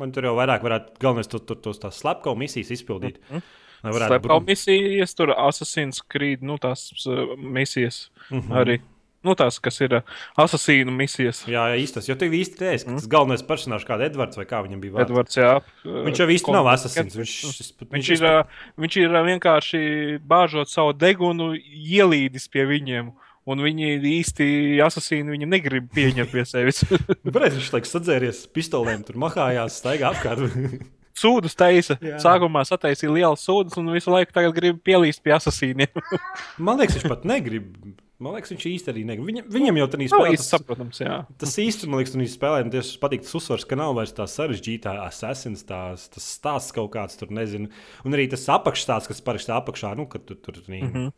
Man 0.00 0.12
tur 0.12 0.24
jau 0.24 0.34
vairāk 0.34 0.62
varētu, 0.64 0.98
galvenais, 0.98 1.28
tur 1.28 1.40
tos 1.44 1.78
tās 1.78 1.98
slepkavas 2.00 2.38
misijas 2.38 2.70
izpildīt. 2.70 3.18
Mhm. 3.28 3.38
Lai 3.38 3.42
varētu 3.82 4.14
Slepkavas 4.14 4.46
misijas, 4.46 5.16
tur 5.16 5.34
Assassin's 5.36 6.02
Creed, 6.08 6.42
nu 6.46 6.58
tās 6.60 6.90
uh, 7.06 7.36
misijas 7.38 8.08
Mm 8.30 8.40
-hmm. 8.40 8.56
arī. 8.60 8.80
Nu, 9.20 9.34
tās, 9.36 9.58
kas 9.60 9.80
ir 9.84 9.92
uh, 9.98 10.02
asasīnu 10.40 10.90
misijas. 10.96 11.42
Jā, 11.44 11.66
jā, 11.68 11.76
īstas. 11.82 12.08
Jo 12.08 12.14
tu 12.16 12.24
īsti 12.24 12.56
teici, 12.56 12.86
ka 12.86 12.94
tas 12.96 13.08
galvenais 13.10 13.42
personāžs, 13.44 13.84
kāda 13.84 14.06
Edvards 14.08 14.38
vai 14.38 14.46
kā 14.48 14.62
viņam 14.64 14.80
bija 14.80 14.92
vārds. 14.92 15.10
Edvards, 15.10 15.36
jā. 15.36 15.50
Viņš 15.84 16.20
jau 16.22 16.28
īsti 16.36 16.54
nav 16.54 16.68
asasins. 16.72 17.16
Viņš, 17.16 17.34
viņš, 17.44 17.90
Viņš 17.90 18.08
ir, 18.14 18.24
ā, 18.24 18.46
viņš 18.80 18.96
ir 18.96 19.18
vienkārši 19.26 19.80
bāžot 20.24 20.72
savu 20.72 20.94
degunu, 20.96 21.52
ielīdis 21.98 22.48
pie 22.48 22.64
viņiem. 22.64 23.12
Un 23.50 23.58
viņi 23.60 24.00
īsti 24.04 24.80
asasīni 24.84 25.36
viņu 25.36 25.46
negrib 25.48 25.92
pieņemt 25.92 26.32
pie 26.32 26.44
sevis. 26.44 26.84
Pareizi, 27.34 27.58
viņš 27.58 27.72
laikam 27.74 27.92
sadzēries 27.92 28.46
pistolēm, 28.54 29.04
tur 29.04 29.20
mahājās, 29.20 29.82
staigā 29.82 30.14
apkārt. 30.14 30.48
Sūdus 31.20 31.56
taisa. 31.58 31.96
Jā. 32.00 32.16
Sākumā 32.22 32.62
sataisīja 32.68 33.12
liels 33.12 33.42
sūdus 33.46 33.76
un 33.80 33.90
visu 33.92 34.10
laiku 34.10 34.32
tagad 34.32 34.54
grib 34.56 34.78
pielīst 34.86 35.22
pie 35.22 35.34
asasīniem. 35.36 35.88
Man 36.66 36.78
liekas, 36.80 36.96
viņš 36.96 37.08
pat 37.12 37.24
negrib. 37.28 37.74
Man 38.20 38.34
liekas, 38.36 38.50
viņš 38.52 38.64
īsti 38.68 38.90
arī 38.92 39.02
negrib. 39.08 39.26
Viņam, 39.30 39.46
viņam 39.48 39.78
jau 39.80 39.86
tādā 39.88 40.04
Tas 40.04 40.12
spēlē 40.12 40.32
tas, 40.36 40.48
saprotams, 40.52 40.98
jā. 41.00 41.14
tas 41.40 41.54
īsti, 41.62 41.86
man 41.88 42.02
liekas, 42.02 42.16
viņš 42.20 42.34
spēlē. 42.34 42.58
un 42.66 42.72
Tieši 42.74 42.98
patīk 43.00 43.22
tas 43.24 43.32
uzsvars, 43.38 43.64
ka 43.64 43.78
nav 43.80 43.94
vairs 43.96 44.12
tā 44.12 44.26
sarežģītā 44.28 44.92
assassins, 45.06 45.62
tās, 45.64 46.04
tas 46.12 46.26
stāsts 46.36 46.74
kaut 46.76 46.90
kāds 46.92 47.16
tur, 47.16 47.32
nezinu. 47.32 47.70
Un 48.04 48.12
arī 48.18 48.26
tas 48.28 48.44
apakšstāsts, 48.52 49.08
kas 49.08 49.24
parasti 49.24 49.54
apakšā, 49.56 49.94
nu, 49.96 50.04
kad 50.12 50.26
tu 50.28 50.34
tur. 50.36 50.60
Mm 50.68 50.74
Mhm. 50.84 50.92
-hmm. 50.98 51.12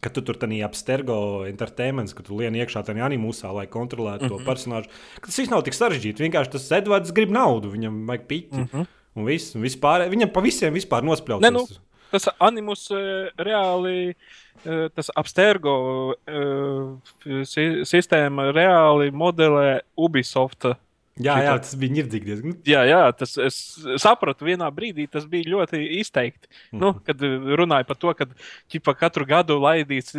Kad 0.00 0.14
tu 0.14 0.22
tur 0.22 0.34
tādā 0.34 0.64
apstergo 0.64 1.44
entertainments, 1.46 2.14
ka 2.14 2.22
tu 2.22 2.34
lien 2.38 2.54
iekšā 2.54 2.80
tajā 2.82 3.04
animusā, 3.04 3.52
lai 3.54 3.66
kontrolētu 3.66 4.24
mm 4.24 4.28
-hmm. 4.30 4.40
Mhm. 4.40 4.44
to 4.44 4.50
personāžu. 4.50 4.88
ka 5.20 5.26
Tas 5.26 5.38
viss 5.38 5.50
nav 5.50 5.62
tik 5.62 5.74
sarežģīti. 5.74 6.24
Vienkārši 6.30 6.50
tas 6.50 6.72
Edvards 6.72 7.12
grib 7.12 7.30
naudu, 7.30 7.70
viņam 7.70 8.06
vajag 8.06 8.26
piķi. 8.26 8.56
Mm 8.56 8.68
-hmm. 8.72 8.86
Un 9.14 9.26
viss, 9.28 9.54
un 9.56 9.64
vispār, 9.66 10.06
viņam 10.12 10.30
pa 10.32 10.40
visiem 10.44 10.72
vispār 10.74 11.04
nospļaut. 11.04 11.42
Mhm. 11.42 11.44
Ne, 11.44 11.50
nu, 11.50 11.66
tas 12.12 12.28
animus 12.40 12.86
eh, 12.92 13.28
reāli, 13.40 14.14
eh, 14.64 14.86
tas 14.94 15.10
apstergo 15.16 16.14
eh, 16.28 17.44
si- 17.48 17.84
sistēma 17.88 18.50
reāli 18.52 19.12
modelē 19.12 19.80
Ubisoft. 19.96 20.72
Jā, 21.20 21.34
jā, 21.44 21.56
tas 21.60 21.74
bija 21.76 21.92
ņirdzīgi 21.98 22.24
diezgan. 22.24 22.54
Jā, 22.64 22.86
jā, 22.88 23.00
tas 23.16 23.36
es 23.44 23.56
sapratu, 24.00 24.46
vienā 24.48 24.70
brīdī 24.72 25.04
tas 25.12 25.26
bija 25.28 25.50
ļoti 25.52 25.82
izteikti. 26.00 26.48
Mm. 26.72 26.80
Nu, 26.80 26.94
kad 27.04 27.20
eh, 27.20 27.36
runāja 27.60 27.88
par 27.88 28.00
to, 28.00 28.14
ka 28.16 28.94
katru 28.96 29.28
gadu 29.28 29.60
laidīts. 29.60 30.16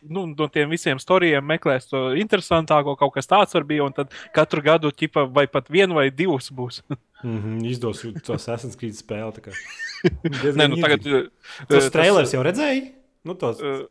Nu, 0.00 0.24
no 0.24 0.46
tiem 0.48 0.70
visiem 0.72 0.96
stāstiem 0.96 1.44
meklēs 1.44 1.90
to 1.90 2.14
interesantāko, 2.16 2.94
kaut 2.96 3.12
kas 3.18 3.28
tāds 3.28 3.52
var 3.52 3.66
būt. 3.68 3.82
Un 3.84 3.92
tad 3.92 4.14
katru 4.32 4.64
gadu, 4.64 4.88
ķipa, 4.96 5.26
vai 5.28 5.44
pat 5.44 5.68
vienu 5.68 5.98
vai 6.00 6.08
divus 6.08 6.48
būs. 6.48 6.80
Mm 7.22 7.38
-hmm, 7.42 7.66
izdos 7.68 8.00
to 8.24 8.34
Assassin's 8.34 8.76
Creed 8.78 8.96
spēli. 8.96 9.52
Nē, 10.56 10.68
nu, 10.68 10.76
tagad, 10.80 11.02
Tos 11.04 11.28
tas, 11.68 11.90
trailers 11.92 12.32
jau 12.32 12.42
redzēji? 12.42 12.92
Nu, 13.24 13.34
tos, 13.34 13.60
eh, 13.60 13.84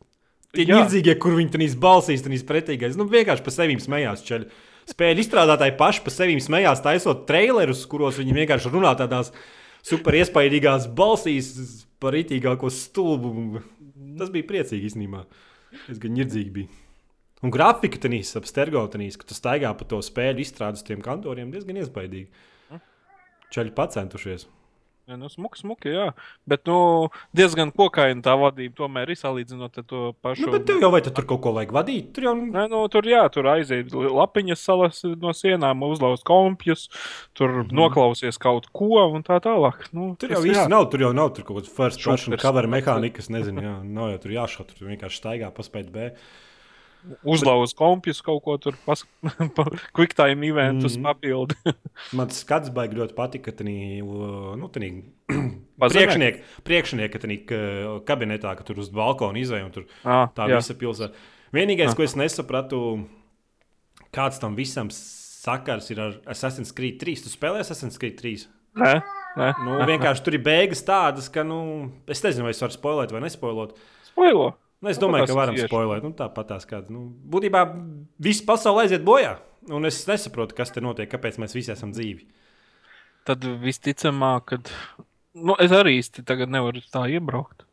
tie 0.52 0.64
jā. 0.66 0.80
nirdzīgie, 0.80 1.14
kur 1.18 1.36
viņi 1.38 1.52
tur 1.54 1.62
balsīs, 1.78 2.24
tur 2.24 2.34
pretīgais. 2.48 2.96
Nu, 2.98 3.06
vienkārši 3.06 3.46
par 3.46 3.54
sevi 3.54 3.78
smējās. 3.78 4.26
Čeļ. 4.26 4.48
Spēļu 4.90 5.22
izstrādātāji 5.22 5.76
paši 5.78 6.02
par 6.02 6.12
sevi 6.12 6.40
smējās, 6.40 6.82
taisot 6.82 7.26
trailerus, 7.26 7.86
kuros 7.86 8.18
viņi 8.18 8.34
vienkārši 8.34 8.72
runā 8.72 8.96
tādās 8.98 9.30
super 9.86 10.14
iespaidīgās 10.18 10.88
balsīs 10.90 11.86
par 12.00 12.16
itīgāko 12.18 12.70
stulbu. 12.70 13.62
Tas 14.18 14.32
bija 14.34 14.48
priecīgi 14.48 14.90
īstenībā. 14.90 15.24
Es 15.88 16.00
gan 16.02 16.16
nirdzīgi 16.16 16.50
biju. 16.50 16.68
Un 17.40 17.52
grafika 17.54 18.00
tenīs, 18.02 18.34
ap 18.36 18.48
stergotenīs, 18.48 19.16
ka 19.16 19.28
tu 19.28 19.36
staigā 19.36 19.70
pa 19.76 19.86
to 19.88 20.00
spēļu 20.04 20.42
izstrādes 20.42 20.84
tiem 20.84 21.00
kantoriem 21.04 21.52
diezgan 21.54 21.78
iespaidīgi. 21.80 22.28
Čeļi 23.50 23.74
pacentušies. 23.76 24.48
Ja, 25.10 25.16
nu, 25.18 25.26
smuki, 25.26 25.58
smuki, 25.58 25.90
jā. 25.90 26.04
Bet 26.46 26.68
nu, 26.70 27.08
diezgan 27.34 27.72
kokaina 27.74 28.22
tā 28.22 28.36
vadība 28.38 28.76
tomēr 28.78 29.10
ir 29.10 29.18
salīdzinot 29.18 29.80
ar 29.80 29.86
to 29.90 30.02
pašu. 30.22 30.44
Nu, 30.44 30.52
bet 30.54 30.68
tev 30.68 30.78
jau 30.84 30.90
vai 30.94 31.00
tu 31.02 31.10
tur 31.14 31.26
kaut 31.32 31.40
ko 31.42 31.50
vajag 31.56 31.72
vadīt? 31.74 32.12
Tur 32.14 32.28
jau 32.28 32.34
Nē, 32.38 32.68
nu, 32.70 32.84
tur 32.92 33.08
jā, 33.10 33.24
tur 33.34 33.48
aiziet 33.50 33.90
lapiņas 33.90 34.62
salas 34.62 35.00
no 35.18 35.34
sienām, 35.34 35.82
uzlauzt 35.88 36.22
kompjus, 36.28 36.86
tur 37.34 37.50
mm 37.50 37.64
-hmm. 37.64 37.78
noklausies 37.80 38.38
kaut 38.38 38.68
ko 38.70 39.08
un 39.08 39.26
tā 39.26 39.40
tālāk. 39.42 39.88
Nu, 39.90 40.14
Tur 40.14 40.36
jau 40.36 40.44
jā. 40.46 40.68
nav. 40.70 40.86
Tur 40.94 41.02
jau 41.08 41.12
nav 41.12 41.34
tur 41.34 41.44
kaut 41.44 41.58
kāda 41.58 41.74
first 41.74 42.04
person 42.04 42.38
cover 42.38 42.70
mehānika, 42.70 43.16
kas 43.16 43.30
nezinu, 43.34 43.66
jā, 43.66 43.74
nav 43.82 44.14
jau 44.14 44.22
tur 44.22 44.30
jāšauj. 44.30 44.66
Tur 44.70 44.94
vienkārši 44.94 45.18
staigā, 45.18 45.50
paspēt 45.50 45.90
B. 45.90 46.12
Uzlauzt 47.24 47.76
kompjus 47.78 48.20
kaut 48.24 48.42
ko 48.44 48.56
tur, 48.60 48.76
pas... 48.86 49.02
quicktime 49.96 50.50
eventus 50.50 50.98
mm 50.98 51.06
papildu. 51.08 51.56
Man 52.18 52.32
skats 52.34 52.72
baigi 52.74 52.98
ļoti 52.98 53.16
patika, 53.16 53.50
ka 53.50 53.62
tādā 53.62 54.56
nu, 54.60 54.70
Pazemē? 55.80 55.94
priekšnieka, 55.94 56.44
priekšnieka 56.66 57.22
ka, 57.48 57.60
kabinetā, 58.08 58.52
ka 58.58 58.66
tur 58.66 58.82
uz 58.82 58.90
balkona 58.92 59.40
izēja 59.40 59.68
un 59.68 59.72
tur 59.74 59.86
ah, 60.04 60.28
tā 60.36 60.48
jā. 60.50 60.60
visa 60.60 60.76
pilsēta. 60.76 61.26
Vienīgais, 61.56 61.90
Ah. 61.92 61.96
ko 61.98 62.04
es 62.06 62.14
nesapratu, 62.14 62.80
kāds 64.14 64.38
tam 64.42 64.54
visam 64.58 64.90
sakars 64.94 65.90
ir 65.90 66.00
ar 66.02 66.16
Assassin's 66.30 66.72
Creed 66.76 67.00
3. 67.00 67.24
Tu 67.24 67.32
spēlē 67.32 67.62
Assassin's 67.64 67.98
Creed 67.98 68.18
3. 68.20 68.46
Nē, 68.78 68.92
nē. 69.40 69.48
Nu, 69.64 69.78
vienkārši 69.88 70.22
tur 70.26 70.36
ir 70.36 70.44
beigas 70.46 70.84
tādas, 70.86 71.30
ka, 71.32 71.42
nu, 71.46 71.90
es 72.06 72.22
nezinu, 72.22 72.46
vai 72.46 72.54
es 72.54 72.62
varu 72.62 72.76
spoilēt 72.76 73.14
vai 73.14 73.22
nespoilot. 73.24 73.74
Spoilo. 74.12 74.52
Nu, 74.80 74.88
es 74.88 74.98
Nu, 74.98 75.06
domāju, 75.06 75.28
ka 75.28 75.36
varam 75.36 75.58
spoilēt. 75.60 76.04
Nu, 76.06 76.12
Tāpat 76.16 76.52
tās 76.54 76.66
kāda. 76.68 76.92
Nu, 76.92 77.06
būtībā 77.32 77.64
viss 78.22 78.44
pasaule 78.46 78.86
aiziet 78.86 79.04
bojā. 79.04 79.36
Un 79.68 79.84
es 79.84 80.00
nesaprotu, 80.08 80.56
kas 80.56 80.72
te 80.72 80.80
notiek, 80.80 81.10
kāpēc 81.12 81.36
mēs 81.42 81.54
visi 81.56 81.72
esam 81.74 81.92
dzīvi. 81.92 82.24
Tad 83.28 83.44
visticamāk, 83.60 84.46
kad. 84.54 84.72
Nu, 85.36 85.54
es 85.60 85.72
arī 85.76 85.98
īsti 86.00 86.24
tagad 86.26 86.50
nevaru 86.52 86.80
tā 86.90 87.04
iebraukt. 87.12 87.66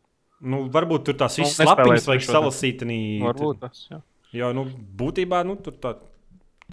Nu, 0.44 0.66
varbūt 0.74 1.08
tur 1.08 1.18
tās 1.18 1.40
Nu, 1.40 1.46
visas 1.46 1.64
nespēlēt 1.64 1.88
lapiņas 1.88 2.10
vajag 2.12 2.28
salasīt. 2.28 2.84
Varbūt 3.24 3.64
tas. 3.64 3.86
Jā. 3.90 4.02
Jo, 4.36 4.52
nu, 4.54 4.68
būtībā 5.00 5.40
nu, 5.48 5.56
tur, 5.64 5.78
tā, 5.82 5.96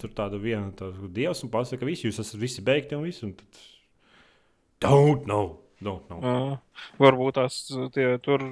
tur 0.01 0.11
tāda 0.17 0.37
viena 0.41 0.67
tā, 0.75 0.91
dievs 1.15 1.41
un 1.47 1.51
pasaka, 1.53 1.81
ka 1.81 1.89
visi 1.89 2.09
jūs 2.09 2.19
esat 2.21 2.41
visi 2.41 2.63
beigti 2.65 2.99
un 2.99 3.07
viss. 3.07 3.23
Tad... 3.23 4.91
Don't 4.91 5.25
know. 5.25 5.55
Don't 5.83 6.11
know. 6.11 6.19
Uh, 6.21 6.83
varbūt 7.01 7.39
tās 7.39 7.57
tie 7.95 8.15
tur 8.23 8.43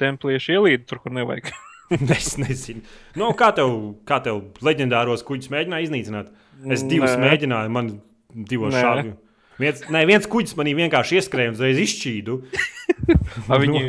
templieši 0.00 0.58
ielīd 0.58 0.88
tur, 0.90 1.02
kur 1.04 1.14
nevajag. 1.16 1.52
es 2.16 2.34
nezinu. 2.40 2.84
Nu, 3.18 3.32
kā, 3.38 3.50
tev, 3.56 3.74
kā 4.08 4.20
tev 4.24 4.42
leģendāros 4.64 5.24
kuģus 5.26 5.52
mēģināja 5.52 5.88
iznīcināt? 5.88 6.32
Es 6.70 6.84
divus 6.88 7.14
Nē. 7.16 7.28
mēģināju, 7.28 7.74
man 7.74 7.92
divos 8.48 8.74
šādi. 8.76 9.14
Viens, 9.54 9.84
nē, 9.86 10.00
viens 10.08 10.24
kuģis 10.26 10.56
manī 10.58 10.72
vienkārši 10.74 11.20
ieskrēja 11.20 11.52
un 11.52 11.58
uzreiz 11.58 11.78
izšķīdu. 11.78 12.40
Viņi, 13.62 13.82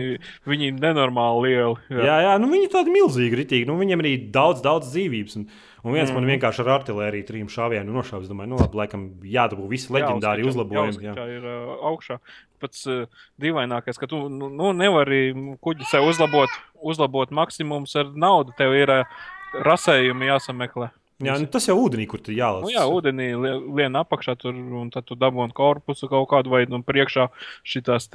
viņi 0.47 0.68
ir 0.70 0.76
nenormāli 0.82 1.49
lieli. 1.49 2.01
Jā, 2.03 2.18
jā 2.26 2.34
nu, 2.41 2.49
viņi 2.51 2.68
ir 2.68 2.72
tādi 2.74 2.91
milzīgi, 2.93 3.38
ritīgi. 3.39 3.68
Nu, 3.70 3.78
viņiem 3.80 4.01
arī 4.03 4.12
daudz, 4.34 4.62
daudz 4.66 4.89
dzīvības. 4.91 5.38
Un, 5.39 5.45
un 5.84 5.95
viens 5.95 6.10
mm. 6.10 6.12
Mhm. 6.12 6.18
man 6.20 6.34
vienkārši 6.34 6.64
ar 6.64 6.72
artēriju 6.76 7.28
trim 7.28 7.49
šāvieniem 7.51 7.95
nošāvis. 7.95 8.28
Es 8.28 8.32
domāju, 8.32 8.51
nu, 8.51 8.60
labi, 8.60 8.80
laikam 8.82 9.06
jādabū 9.24 9.70
visi 9.72 9.93
leģendāri 9.95 10.45
uzlabojumi. 10.49 11.06
Jā. 11.06 11.16
Tā 11.18 11.28
ir 11.32 11.47
uh, 11.47 11.72
augšā. 11.91 12.20
Pats 12.66 12.84
uh, 12.89 13.05
dīvainākais, 13.41 14.01
ka 14.01 14.09
tu 14.09 14.26
nu, 14.34 14.49
nu, 14.49 14.74
nevari 14.74 15.30
kuģi 15.61 15.86
sev 15.93 16.09
uzlabot, 16.09 16.49
uzlabot 16.82 17.30
maksimumus 17.30 17.93
ar 18.01 18.09
naudu. 18.18 18.55
Tev 18.57 18.74
ir 18.74 18.91
uh, 18.99 19.26
rasējumi 19.63 20.32
jāsameklē. 20.32 20.89
jā, 21.24 21.38
nu, 21.39 21.47
tas 21.47 21.63
jau 21.70 21.78
ūdenī, 21.80 22.07
kur 22.11 22.20
tur 22.20 22.36
jālasa. 22.36 22.66
Nu, 22.66 22.72
jā, 22.74 22.82
ūdenī 22.91 23.30
lie- 23.39 23.55
lien 23.78 23.95
apakšā, 23.95 24.36
tur, 24.41 24.51
un 24.55 24.89
tad 24.91 25.05
tu 25.07 25.16
dabūji 25.16 25.55
korpusu 25.55 26.09
kaut 26.11 26.28
kādu, 26.34 26.51
vai 26.51 26.66
nu, 26.68 26.82
priekšā 26.84 27.30
šīs 27.63 28.09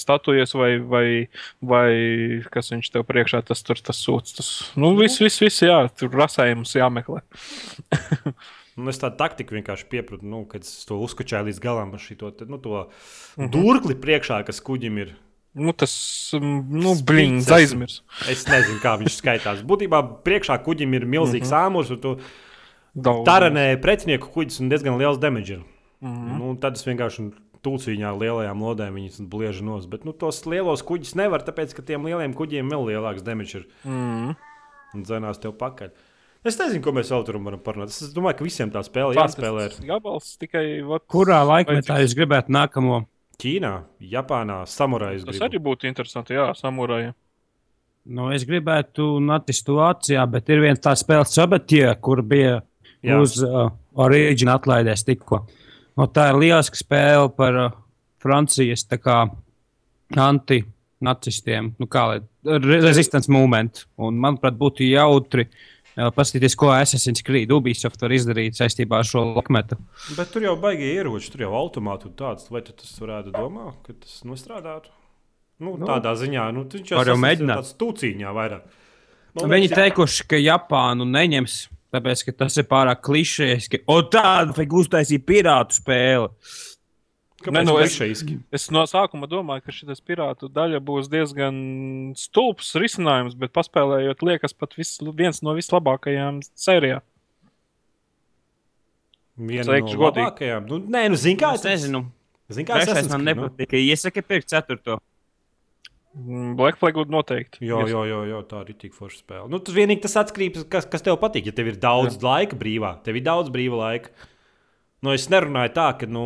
statujas, 0.00 0.56
vai, 0.58 0.72
vai, 0.82 1.04
vai 1.62 1.90
kas 2.50 2.72
viņš 2.74 2.90
tev 2.96 3.06
priekšā, 3.06 3.44
tas 3.46 3.62
tur 3.62 3.78
tas 3.78 4.00
sūds. 4.02 4.34
Tas, 4.40 4.50
nu, 4.74 4.96
viss, 4.98 5.20
viss, 5.22 5.38
viss, 5.42 5.62
jā, 5.62 5.84
tur 5.94 6.10
rasējums 6.10 6.74
jāmeklē. 6.80 7.22
Un 8.80 8.88
es 8.92 9.00
tādu 9.00 9.18
taktiku 9.20 9.56
vienkārši 9.58 9.88
piepratu, 9.92 10.26
nu, 10.26 10.44
kad 10.48 10.64
es 10.64 10.86
to 10.88 10.96
uzkačēju 11.04 11.50
līdz 11.50 11.60
galam 11.60 11.92
ar 11.96 12.04
te, 12.38 12.46
nu, 12.48 12.58
to 12.58 12.70
mm 12.76 13.44
-hmm. 13.44 13.50
durkli 13.52 13.94
priekšā, 13.94 14.44
kas 14.46 14.60
kuģim 14.64 14.98
ir. 14.98 15.16
Nu, 15.54 15.72
tas, 15.72 15.92
mm, 16.34 16.60
nu, 16.70 16.94
Spīts 16.94 17.06
blīņš, 17.06 17.40
esmu. 17.42 17.54
aizmirs. 17.54 18.02
Es 18.30 18.46
nezinu, 18.46 18.78
kā 18.78 18.94
viņš 19.00 19.16
skaitās. 19.18 19.62
Būtībā 19.66 20.22
priekšā 20.24 20.56
kuģim 20.64 20.94
ir 20.94 21.06
milzīgs 21.06 21.50
mm 21.50 21.56
-hmm. 21.56 21.66
āmurs, 21.66 21.90
un 21.90 22.00
tu 22.00 22.18
Daudz. 22.94 23.26
taranē 23.26 23.80
pretinieku 23.82 24.28
kuģis 24.34 24.60
un 24.60 24.68
diezgan 24.68 24.98
liels 24.98 25.18
damage. 25.18 25.52
ir. 25.52 25.58
Mm 26.00 26.08
-hmm. 26.08 26.28
-hmm. 26.28 26.38
nu, 26.38 26.56
tad 26.56 26.76
es 26.76 26.86
vienkārši 26.86 27.32
tūciņā 27.64 28.12
lielajām 28.20 28.62
lodēm 28.62 28.94
viņus 28.94 29.20
bliežu 29.28 29.64
nos. 29.64 29.86
Bet 29.86 30.04
nu, 30.04 30.12
tos 30.12 30.46
lielos 30.46 30.82
kuģus 30.82 31.14
nevar, 31.14 31.44
tāpēc 31.44 31.74
ka 31.76 31.82
tiem 31.82 32.06
lieliem 32.08 32.34
kuģiem 32.34 32.70
vēl 32.72 32.86
lielāks 32.86 33.22
damage 33.22 33.58
ir 33.58 33.66
Mm. 33.84 34.34
un 34.94 35.02
dzinās 35.02 35.40
tev 35.40 35.52
pakaļ. 35.52 35.90
Es 36.40 36.56
nezinu, 36.56 36.80
ko 36.84 36.92
mēs 36.96 37.10
vēl 37.12 37.24
tur 37.28 37.36
varam 37.44 37.60
parunāt. 37.60 37.92
Es 37.92 38.12
domāju, 38.16 38.38
ka 38.38 38.46
visiem 38.46 38.70
tā 38.72 38.80
spēle 38.84 39.16
jāspēlē. 39.18 39.66
Gabals 39.84 40.32
tikai. 40.40 40.64
Vat, 40.88 41.04
Kurā 41.12 41.42
laikmetā 41.44 41.98
jūs 42.00 42.14
gribētu 42.16 42.54
nākamo? 42.56 43.02
Ķīnā, 43.40 43.72
Japānā, 44.12 44.62
samurājas. 44.68 45.26
Tas 45.28 45.42
arī 45.44 45.60
būtu 45.64 45.88
interesanti, 45.88 46.36
jā, 46.36 46.48
samurājiem. 46.56 47.12
Nu, 48.16 48.30
es 48.32 48.46
gribētu 48.48 49.18
Natis 49.20 49.60
situācijā, 49.60 50.24
bet 50.32 50.48
ir 50.48 50.62
viens 50.64 50.80
tāds 50.80 51.04
spēles 51.04 51.32
sabatie, 51.36 51.84
kur 52.00 52.24
bija 52.24 52.60
Jā. 53.00 53.16
Uz 53.16 53.38
uh, 53.40 53.70
Origin 53.96 54.50
atlaidēs 54.52 55.06
tikko. 55.08 55.46
Nu, 55.96 56.04
tā 56.12 56.26
ir 56.32 56.40
lieliska 56.40 56.76
spēle 56.76 57.30
par 57.32 57.56
uh, 57.56 57.76
Francijas 58.20 58.84
tā 58.84 58.98
kā 59.00 59.22
antinacistiem, 60.20 61.70
nu 61.80 61.88
kā 61.88 62.02
lai, 62.10 62.18
re- 62.44 62.80
resistance 62.84 63.32
movement. 63.32 63.86
Un, 63.96 64.18
manuprāt, 64.20 64.58
būtu 64.60 64.84
jautri 64.84 65.46
uh, 65.48 65.79
paskatīties, 65.96 66.56
ko 66.58 66.70
Assassin's 66.74 67.24
Creed 67.26 67.50
Ubisoft 67.54 68.02
var 68.02 68.14
izdarīt 68.14 68.58
saistībā 68.58 69.00
ar 69.00 69.08
šo 69.08 69.24
lakmetu. 69.34 69.78
Bet 70.16 70.32
tur 70.34 70.46
jau 70.46 70.54
baigie 70.60 70.92
ieroči, 70.94 71.32
tur 71.34 71.46
jau 71.46 71.52
automāti 71.58 72.08
un 72.10 72.14
tāds. 72.18 72.50
Vai 72.52 72.62
tu 72.66 72.74
tas 72.76 72.92
varētu 73.02 73.34
domāt, 73.34 73.80
ka 73.86 73.96
tas 73.96 74.20
nostrādātu? 74.28 74.92
Nu, 75.60 75.74
nu, 75.74 75.82
Nu, 75.82 75.90
tādā 75.90 76.14
ziņā, 76.16 76.46
nu, 76.56 76.64
viņš 76.72 76.94
jau 76.94 77.18
mēģināt. 77.20 77.60
Tāds 77.60 77.76
tūciņā 77.80 78.30
vairāk. 78.32 78.78
Man 79.36 79.52
Viņi 79.52 79.68
liekas, 79.68 79.78
teikuši, 79.78 80.24
ka 80.30 80.40
Japānu 80.40 81.06
neņems, 81.06 81.56
tāpēc 81.94 82.24
ka 82.26 82.34
tas 82.44 82.56
ir 82.58 82.66
pārāk 82.70 83.02
klišejiski. 83.06 83.84
O, 83.90 84.00
tādu 84.10 84.56
vajag 84.56 84.76
uztaisīt 84.80 85.26
pirātu 85.28 85.76
spēli. 85.78 86.30
Kāpēc 87.40 87.56
Ne, 87.56 87.64
nu, 87.64 87.76
es-? 87.80 88.24
Es 88.52 88.66
no 88.74 88.84
sākuma 88.88 89.28
domāju, 89.30 89.64
ka 89.64 89.72
šis 89.72 90.02
pirātu 90.04 90.50
daļa 90.52 90.80
būs 90.84 91.08
diezgan 91.12 91.56
stulbs 92.18 92.74
risinājums, 92.76 93.36
bet 93.40 93.54
paspēlējot, 93.56 94.24
liekas, 94.28 94.52
pat 94.56 94.76
vis, 94.76 94.98
viens 95.16 95.40
no 95.46 95.56
vislabākajām 95.56 96.42
sērijām. 96.52 97.06
Viena 99.40 99.64
teikšu 99.72 99.96
no 99.96 100.08
labākajām. 100.10 100.66
Nu, 100.68 100.80
nē, 100.84 101.06
nu, 101.12 101.20
zini, 101.20 101.38
kā 101.40 101.54
Es 101.56 101.64
nezinu, 101.64 102.04
Zini, 102.50 102.66
kā 102.66 102.80
es 102.82 102.90
esmu 102.90 103.14
man 103.14 103.28
nepatika. 103.28 103.78
Iesaka 103.78 104.22
pirkt 104.26 104.50
ceturto. 104.50 104.98
Mm, 106.18 106.56
Black 106.58 106.80
Flag 106.80 106.96
būtu 106.98 107.14
noteikti. 107.14 107.62
Jā, 107.62 107.84
jā, 107.86 108.00
jā, 108.10 108.18
jā, 108.32 108.40
tā 108.50 108.64
ir 108.66 108.74
tik 108.80 108.96
forša 108.96 109.20
spēle. 109.20 109.46
Nu, 109.52 109.60
tas 109.62 109.76
vienīgi 109.76 110.02
tas 110.08 110.18
atkarīgs, 110.24 110.64
kas, 110.72 110.88
kas 110.90 111.06
tev 111.06 111.20
patīk. 111.22 111.46
Ja 111.46 111.54
tev 111.54 111.70
ir 111.70 111.78
daudz 111.80 112.16
jā. 112.16 112.24
laika 112.26 112.58
brīvā, 112.58 112.96
tev 113.06 113.20
ir 113.20 113.26
daudz 113.28 113.52
brīva 113.54 113.78
laika. 113.78 114.10
Nu, 115.06 115.14
es 115.14 115.28
nerunāju 115.32 115.72
tā, 115.78 115.86
ka, 116.00 116.10
nu, 116.10 116.24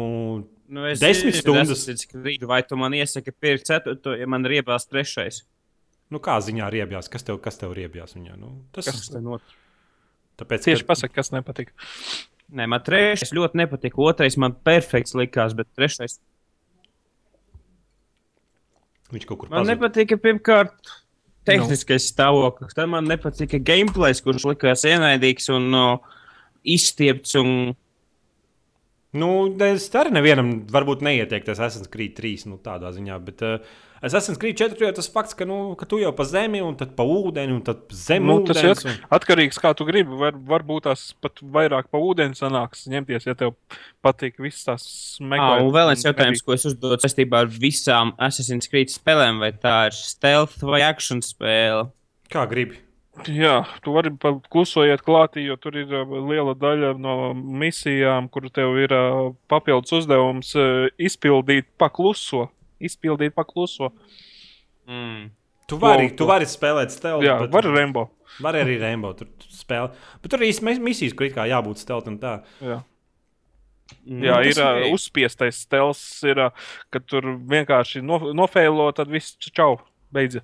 Nu, 0.68 0.86
es 0.88 1.00
Desmit 1.00 1.34
stundas. 1.36 1.68
Assassin's 1.70 2.06
Creed, 2.08 2.42
Vai 2.48 2.62
tu 2.64 2.76
man 2.80 2.94
iesaki 2.96 3.32
pirkt 3.32 3.66
ceturto, 3.68 4.14
ja 4.16 4.26
man 4.26 4.44
ir 4.46 4.62
iebāzts 4.62 4.88
trešais? 4.88 5.42
nu 6.14 6.20
kā 6.22 6.36
ziņā 6.38 6.68
riebjās, 6.70 7.08
kas 7.10 7.24
tev, 7.26 7.40
kas 7.42 7.56
tev 7.58 7.72
riebjās 7.74 8.12
viņā. 8.14 8.36
Nu, 8.38 8.52
tas 8.72 8.86
Kas 8.86 9.08
te 9.10 9.18
notiek? 9.20 9.56
tāpēc, 10.38 10.62
Tieši 10.68 10.84
ka- 10.84 10.88
pasaka, 10.92 11.14
kas 11.14 11.30
nepatīk. 11.34 11.68
Nē, 12.54 12.68
man 12.68 12.80
trešais 12.86 13.32
ļoti 13.34 13.54
nepatika. 13.58 13.98
Otrais 13.98 14.36
man 14.38 14.52
perfekts 14.54 15.14
likās, 15.18 15.56
bet 15.56 15.66
trešais 15.76 16.20
Viņš 19.12 19.26
kaut 19.28 19.38
kur 19.42 19.50
man 19.50 19.62
pazuda. 19.62 19.74
nepatika. 19.74 20.16
Pirmkārt, 20.20 20.92
tehniskais 21.46 22.06
stāvoklis. 22.12 22.74
Tad 22.74 22.88
man 22.90 23.04
nepatika 23.10 23.58
gameplay, 23.60 24.14
kurš 24.24 24.46
likās 24.48 24.84
ienaidīgs 24.88 25.50
un 25.54 25.68
uh, 25.74 25.98
izstiepts. 26.64 27.34
Un... 27.40 27.74
Nu, 29.14 29.30
es 29.62 29.86
arī 29.94 30.10
nevienam 30.16 30.48
varbūt 30.74 31.04
neieteiktu 31.06 31.52
Assassin's 31.54 31.90
Creed 31.92 32.16
3 32.18 32.48
nu, 32.50 32.56
tādā 32.62 32.90
ziņā, 32.96 33.18
bet 33.22 33.44
uh, 33.46 33.74
Assassin's 34.04 34.36
Creed 34.42 34.58
4 34.58 34.76
jau 34.84 34.90
tas 34.98 35.06
fakts, 35.08 35.36
ka, 35.38 35.46
nu, 35.48 35.72
ka 35.80 35.86
tu 35.88 35.96
jau 36.02 36.10
pa 36.16 36.26
zemi, 36.28 36.58
un 36.60 36.74
tad 36.76 36.90
pa 36.98 37.06
ūdeni, 37.08 37.54
un 37.56 37.62
tad 37.64 37.86
zem 37.94 38.26
Nu, 38.28 38.40
tas 38.44 38.58
ūdens. 38.60 38.82
ir 38.84 38.90
Un... 38.90 38.98
atkarīgs, 39.16 39.60
kā 39.62 39.70
tu 39.78 39.86
gribi. 39.88 40.18
Var, 40.20 40.36
varbūt 40.50 40.88
tās 40.90 41.06
pat 41.24 41.40
vairāk 41.56 41.88
pa 41.94 42.02
ūdeni 42.04 42.36
sanāks 42.36 42.84
ņemties, 42.92 43.28
ja 43.30 43.36
tev 43.38 43.54
patīk 44.04 44.36
visas 44.44 44.66
tās 44.68 44.84
smagās. 45.16 45.62
un 45.64 45.72
vēl 45.72 45.92
viens 45.94 46.04
jautājums, 46.04 46.44
ko 46.44 46.58
es 46.58 46.68
uzdodu 46.68 47.00
saistībā 47.00 47.46
ar 47.46 47.52
visām 47.54 48.12
Assassin's 48.18 48.68
Creed 48.68 48.92
spēlēm. 48.92 49.40
Vai 49.40 49.54
tā 49.56 49.76
ir 49.88 49.96
stealth 49.96 50.60
vai 50.68 50.82
action 50.84 51.24
spēle? 51.24 51.88
Kā 52.34 52.44
gribi. 52.50 52.83
Jā, 53.30 53.60
tu 53.80 53.92
vari 53.94 54.10
pa- 54.10 54.34
klusojiet 54.50 55.04
klātī, 55.06 55.44
jo 55.46 55.54
tur 55.56 55.76
ir 55.78 55.86
liela 55.86 56.54
daļa 56.58 56.98
no 56.98 57.32
misijām, 57.34 58.26
kur 58.28 58.48
tev 58.50 58.74
ir 58.82 58.90
papildus 59.48 59.92
uzdevums 60.00 60.50
izpildīt 60.98 61.68
pakluso. 61.78 62.48
Izpildīt 62.82 63.32
pakluso. 63.36 63.92
Mm. 64.88 65.30
Tu 65.66 65.78
vari, 65.80 66.10
tu 66.12 66.26
vari 66.28 66.44
spēlēt 66.44 66.90
stealth. 66.92 67.24
Jā, 67.24 67.38
bet- 67.40 67.54
var 67.54 67.62
Rembo. 67.62 68.08
Var 68.42 68.54
arī 68.58 68.80
Rainbow 68.82 69.14
tur 69.16 69.28
spēlēt. 69.48 69.94
Bet 70.20 70.30
tur 70.32 70.42
ir 70.42 70.50
īstenībā 70.52 70.82
misijas, 70.82 71.14
kur 71.16 71.30
kā 71.30 71.46
jābūt 71.48 71.78
stealth 71.78 72.08
un 72.10 72.18
tā. 72.18 72.42
Jā. 72.60 72.82
Mm. 74.08 74.22
Jā, 74.24 74.36
ir 74.48 74.58
uh, 74.60 74.92
uzspiestais 74.92 75.60
stels, 75.64 76.00
ir, 76.26 76.40
uh, 76.40 76.50
kad 76.90 77.04
tur 77.06 77.22
vienkārši 77.22 78.02
no, 78.02 78.18
nofēlo, 78.34 78.88
tad 78.96 79.08
viss 79.12 79.36
čau, 79.54 79.78
beidz 80.14 80.40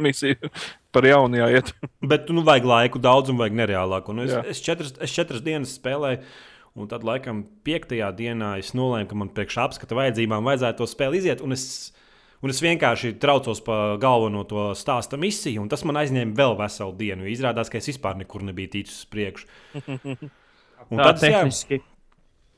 misiju 0.00 0.50
par 0.94 1.06
jaunu 1.08 1.40
jāiet. 1.40 1.72
Bet 2.12 2.30
nu, 2.34 2.44
vajag 2.46 2.68
laiku 2.68 3.02
daudz 3.02 3.32
un 3.32 3.40
vajag 3.40 3.58
nereālāku. 3.62 4.14
Un 4.14 4.26
es, 4.26 4.34
Jā. 4.34 4.42
es, 4.52 4.62
četras, 4.64 4.94
es 5.02 5.14
četras 5.14 5.44
dienas 5.44 5.76
spēlēju. 5.78 6.22
Un 6.72 6.88
tad, 6.88 7.02
laikam, 7.04 7.42
piektajā 7.66 8.06
dienā 8.16 8.54
es 8.62 8.70
nolēmu, 8.72 9.04
ka 9.10 9.16
man 9.20 9.30
priekš 9.36 9.58
apskata 9.60 9.96
vajadzībām 9.98 10.46
vajadzētu 10.48 10.80
to 10.80 10.88
spēli 10.88 11.20
iziet. 11.20 11.42
Un 11.44 11.52
es, 11.52 11.66
un 12.40 12.52
es 12.52 12.62
vienkārši 12.64 13.18
traucos 13.20 13.60
pa 13.66 13.98
galveno 14.00 14.46
to 14.48 14.70
stāsta 14.78 15.20
misiju, 15.20 15.66
un 15.66 15.68
tas 15.72 15.84
man 15.84 16.00
aizņēma 16.00 16.32
vēl 16.38 16.56
veselu 16.62 16.96
dienu. 16.96 17.28
Izrādās, 17.28 17.68
ka 17.68 17.76
es 17.76 17.90
vispār 17.92 18.16
nekur 18.22 18.46
nebiju 18.48 18.72
ticis 18.78 19.02
uz 19.02 19.10
priekšu. 19.12 19.50
Un 20.90 20.98
Tā 20.98 21.12
tad, 21.14 21.22
jā, 21.22 21.78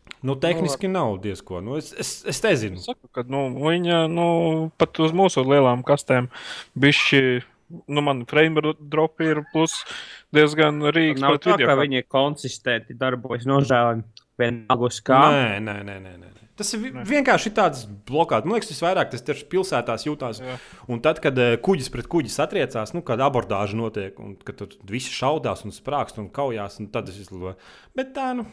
tehniski. 0.05 0.27
Nu, 0.27 0.37
tehniski 0.41 0.89
nav 0.89 1.19
diezko. 1.23 1.61
Nu, 1.61 1.77
es, 1.81 1.93
es, 1.99 2.25
es 2.29 2.43
nezinu. 2.45 2.81
Saku, 2.83 3.09
ka 3.13 3.25
nu, 3.29 3.47
viņa 3.61 4.05
nu, 4.13 4.29
pat 4.81 5.01
uz 5.05 5.13
mūsu 5.17 5.45
lielām 5.45 5.85
kastēm 5.87 6.31
bišķi. 6.81 7.23
Nu, 7.89 8.05
man 8.05 8.25
frame 8.31 8.61
drop 8.79 9.21
ir 9.25 9.43
plus 9.53 9.81
diezgan 10.35 10.85
rīks. 10.95 11.21
Nav 11.25 11.41
tā, 11.41 11.57
video 11.57 11.71
ka 11.73 11.79
viņi 11.81 12.05
konsistenti 12.09 12.97
darbojas 12.99 13.49
nožēlojami. 13.49 14.07
Vienalga 14.39 14.89
uz 14.91 14.99
kā. 15.07 15.21
Nē, 15.31 15.61
nē, 15.63 15.77
nē. 15.87 15.99
nē, 16.03 16.17
nē. 16.19 16.35
Tas 16.55 16.71
ir 16.75 16.85
vi- 16.85 16.93
vienkārši 17.03 17.51
tāds 17.51 17.83
blokāts. 18.07 18.47
Man 18.47 18.55
liekas, 18.55 18.69
tas 18.71 18.83
vairāk 18.83 19.11
tas 19.11 19.23
tieši 19.27 19.47
pilsētās 19.51 20.07
jūtās. 20.07 20.39
Jā. 20.39 20.59
Un 20.87 21.01
tad, 21.03 21.19
kad 21.23 21.37
eh, 21.39 21.57
kuģis 21.59 21.91
pret 21.91 22.07
kuģi 22.07 22.31
satriecās, 22.31 22.95
nu, 22.95 23.03
kad 23.03 23.19
abordāža 23.19 23.75
notiek, 23.75 24.19
un 24.23 24.37
kad 24.37 24.61
tur 24.61 24.69
visi 24.87 25.11
šaudās 25.11 25.65
un 25.67 25.75
sprāgst 25.75 26.21
un 26.23 26.31
kaujās, 26.31 26.79
un 26.79 26.87
tad 26.95 27.11
es 27.11 27.19
izlidoju. 27.19 27.57
Bet 27.95 28.15
tā, 28.15 28.37
nu. 28.39 28.47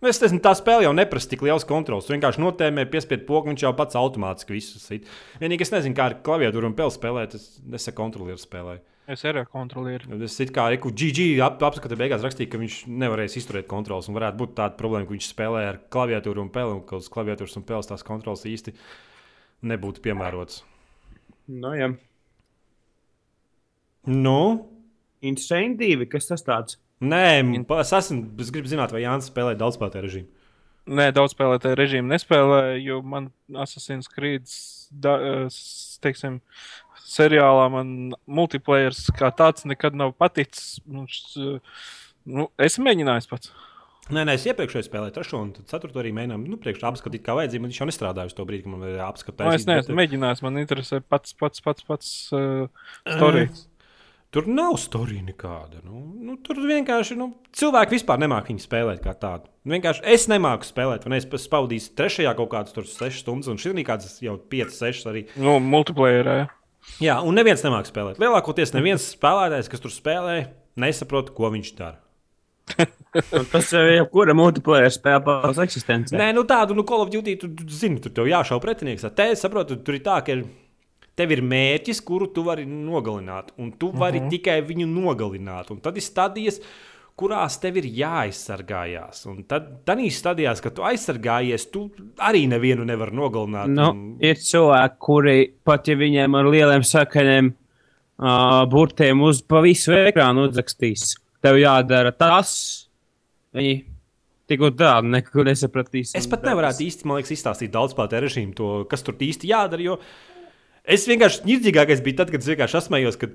Nu, 0.00 0.10
Es 0.10 0.20
nezinu, 0.22 0.40
tā 0.44 0.54
spēle 0.56 0.86
jau 0.86 0.92
neprasa 0.96 1.28
tik 1.30 1.42
liels 1.44 1.66
kontrols. 1.68 2.06
Tu 2.08 2.14
vienkārši 2.14 2.40
notēmē, 2.40 2.86
piespiež 2.90 3.26
pogu, 3.28 3.52
viņš 3.52 3.66
jau 3.66 3.74
pats 3.76 3.98
automātiski 4.00 4.56
visu 4.56 4.80
sit. 4.82 5.08
Vienīgi 5.42 5.66
es 5.66 5.74
nezinu, 5.74 5.96
kā 5.98 6.08
ar 6.10 6.16
klaviatūru 6.24 6.70
un 6.70 6.76
peli 6.78 6.94
spēlēt. 6.94 7.36
Es 7.36 7.60
nesaku 7.68 8.00
kontrolieru 8.00 8.40
spēlēt. 8.40 8.86
Es 9.10 9.24
arī 9.26 9.42
kontrolieru. 9.50 10.20
Es 10.22 10.36
it 10.42 10.52
kā 10.54 10.68
Eku 10.76 10.92
GG 10.94 11.40
ap, 11.42 11.62
apskata 11.66 11.96
beigās 11.98 12.22
rakstīju, 12.22 12.50
ka 12.52 12.60
viņš 12.60 12.76
nevarēs 13.02 13.34
izturēt 13.40 13.66
kontrols. 13.70 14.06
Un 14.06 14.14
varētu 14.14 14.38
būt 14.38 14.52
tāda 14.60 14.76
problēma, 14.78 15.08
ka 15.08 15.16
viņš 15.16 15.30
spēlē 15.32 15.64
ar 15.66 15.80
klaviatūru 15.90 16.44
un 16.44 16.52
peli, 16.54 16.76
un 16.76 16.84
ka 16.86 17.00
uz 17.00 17.08
klaviatūras 17.10 17.58
un 17.58 17.66
peles 17.66 17.90
tās 17.90 18.06
kontrols 18.06 18.46
īsti 18.46 18.76
nebūtu 19.66 20.04
piemērotas. 20.04 20.62
Nu, 21.50 21.72
jā. 21.74 21.90
Nu, 24.06 24.38
Insane 25.26 25.74
2, 25.76 26.06
kas 26.08 26.30
tas 26.30 26.46
tāds? 26.46 26.78
Nē, 27.00 27.24
es, 27.80 27.94
esmu, 27.96 28.22
es 28.42 28.52
gribu 28.54 28.70
zināt, 28.70 28.92
vai 28.94 29.04
Jānis 29.04 29.30
spēlē 29.32 29.56
daudzspēlētāju 29.60 30.06
režīmu. 30.06 30.30
Nē, 30.90 31.10
daudz 31.14 31.34
spēlētāju 31.36 31.76
režīmu 31.78 32.10
nespēlēju, 32.10 32.80
jo 32.82 33.00
man 33.06 33.28
Assassin's 33.62 34.08
Creed, 34.10 34.48
eh, 35.06 35.58
teiksim, 36.02 36.40
seriālā 37.10 37.66
man 37.72 37.92
multiplayer 38.26 38.96
kā 39.18 39.30
tāds 39.36 39.66
nekad 39.68 39.98
nav 39.98 40.14
paticis. 40.18 40.80
Nu, 40.86 41.06
nu, 42.26 42.48
es 42.58 42.80
mēģināju 42.82 43.30
pats. 43.30 43.52
Nē, 44.10 44.24
nē, 44.26 44.34
es 44.34 44.46
iepriekšēji 44.50 44.88
spēlēju 44.88 45.14
trešo 45.14 45.38
un 45.38 45.50
ceturto 45.70 46.00
arī 46.02 46.10
mēģināju. 46.16 46.50
Nu, 46.50 46.58
priekšā 46.58 46.88
apskatīt, 46.90 47.22
kā 47.22 47.36
vajadzīgi. 47.38 47.62
Man 47.62 47.70
viņš 47.70 47.78
jau 47.78 47.86
nestrādāja 47.86 48.32
uz 48.32 48.34
to 48.34 48.46
brīdi, 48.48 48.64
kad 48.64 48.72
man 48.72 48.82
vajadzēja 48.82 49.06
apskatīt. 49.06 49.44
Nu, 49.46 49.54
es 49.54 49.66
neesmu 49.68 49.98
mēģinājis, 50.00 50.42
man 50.46 50.58
interesē 50.64 50.98
pats, 51.06 51.36
pats, 51.38 51.62
pats, 51.62 51.86
pats 51.86 52.10
uh, 52.34 52.66
stāstījums. 53.04 53.68
Tur 54.30 54.46
nav 54.46 54.76
storija 54.78 55.24
nekāda. 55.26 55.80
Nu, 55.82 56.04
nu, 56.22 56.36
tur 56.38 56.60
vienkārši 56.62 57.16
nu, 57.18 57.32
cilvēki 57.58 57.96
vispār 57.96 58.20
nemāķi 58.22 58.52
viņu 58.52 58.62
spēlēt 58.62 59.00
kā 59.02 59.10
tādu. 59.18 59.50
Vienkārši 59.66 60.04
es 60.12 60.28
nemāku 60.30 60.68
spēlēt, 60.68 61.02
vai 61.02 61.16
ne? 61.16 61.18
Es 61.18 61.46
spaudīju 61.48 61.96
trešajā 61.98 62.36
kaut 62.38 62.52
kādas 62.52 62.92
6 62.94 63.24
stundas, 63.24 63.50
un 63.50 63.58
šī 63.58 63.72
ir 63.74 63.88
kādas 63.88 64.20
jau 64.22 64.36
5, 64.52 64.76
6 64.76 65.10
arī. 65.10 65.24
Nu, 65.34 65.56
multiplayerē. 65.58 66.44
Jā, 67.02 67.18
un 67.26 67.34
neviens 67.36 67.64
nemāķi 67.66 67.90
spēlēt. 67.90 68.22
Lielākoties 68.22 68.72
neviens 68.76 69.10
spēlētājs, 69.16 69.72
kas 69.72 69.82
tur 69.82 69.92
spēlē, 69.94 70.38
nesaprot, 70.78 71.34
ko 71.34 71.50
viņš 71.50 71.74
dara. 71.80 71.98
Tas 73.50 73.72
jau 73.74 73.82
ir 73.82 73.96
jebkura 73.96 74.34
multiplayer 74.38 74.92
spēle 74.94 75.24
par 75.26 75.58
eksistenci. 75.64 76.14
Nē, 76.14 76.30
nu 76.36 76.44
tādu, 76.46 76.76
nu, 76.78 76.84
Call 76.86 77.02
of 77.02 77.10
Duty, 77.10 77.34
tu, 77.40 77.50
tu 77.58 77.66
zini, 77.74 77.98
tur 78.02 78.14
tev 78.14 78.30
jāšauj 78.30 78.62
pretinieks. 78.62 79.08
Te 79.16 79.32
es 79.34 79.42
saprotu, 79.42 79.80
tur 79.82 79.98
ir 79.98 80.04
tā, 80.06 80.20
ka 80.22 80.36
ir, 80.36 80.44
tev 81.20 81.34
ir 81.36 81.42
mērķis, 81.44 82.00
kuru 82.06 82.30
tu 82.32 82.44
vari 82.46 82.64
nogalināt, 82.68 83.52
un 83.60 83.74
tu 83.78 83.92
vari 83.92 84.18
uh 84.22 84.24
-huh. 84.24 84.30
tikai 84.30 84.60
viņu 84.64 84.86
nogalināt. 84.88 85.70
Un 85.70 85.80
tad 85.84 85.96
ir 85.96 86.02
stadijas, 86.02 86.60
kurās 87.20 87.58
tev 87.60 87.76
ir 87.80 87.88
jāaizsargājās. 88.00 89.26
Un 89.28 89.44
tad, 89.48 89.84
tad 89.84 90.00
stadijās, 90.14 90.62
kad 90.64 90.74
tu 90.74 90.82
aizsargājies, 90.86 91.68
tu 91.72 91.90
arī 92.16 92.46
nevienu 92.48 92.84
nevari 92.88 93.16
nogalināt. 93.16 93.68
Nu, 93.68 93.90
un, 93.90 94.16
ir 94.20 94.40
cilvēki, 94.40 94.96
kuri 94.98 95.38
pat 95.64 95.88
ja 95.88 95.96
viņiem 96.00 96.38
ar 96.38 96.48
lieliem 96.54 96.86
sakaļiem 96.86 97.52
uh, 97.52 98.64
burtiem 98.70 99.20
uz 99.26 99.42
pa 99.42 99.60
visu 99.64 99.92
ekrānu 99.92 100.48
uzrakstīs, 100.48 101.14
tev 101.44 101.60
jādara 101.60 102.12
tas. 102.16 102.88
Viņi 103.56 103.84
tik 104.50 104.64
un 104.66 104.74
tā 104.78 104.96
nekur 105.06 105.46
nesapratīs. 105.46 106.14
Es 106.18 106.26
pat 106.30 106.42
nevaru 106.46 106.70
īsti 106.70 107.06
liekas, 107.06 107.30
izstāstīt 107.36 107.70
daudz 107.74 107.94
par 107.94 108.10
režīmu, 108.10 108.54
to, 108.56 108.70
kas 108.90 109.04
tur 109.06 109.14
īsti 109.14 109.50
jādara. 109.50 109.82
Jo 109.84 110.00
es 110.90 111.06
vienkārši 111.08 111.46
nirdzīgākais 111.48 112.02
bija 112.04 112.22
tad, 112.22 112.32
kad 112.34 112.42
es 112.42 112.50
vienkārši 112.50 112.78
asmējos, 112.80 113.18
ka 113.20 113.30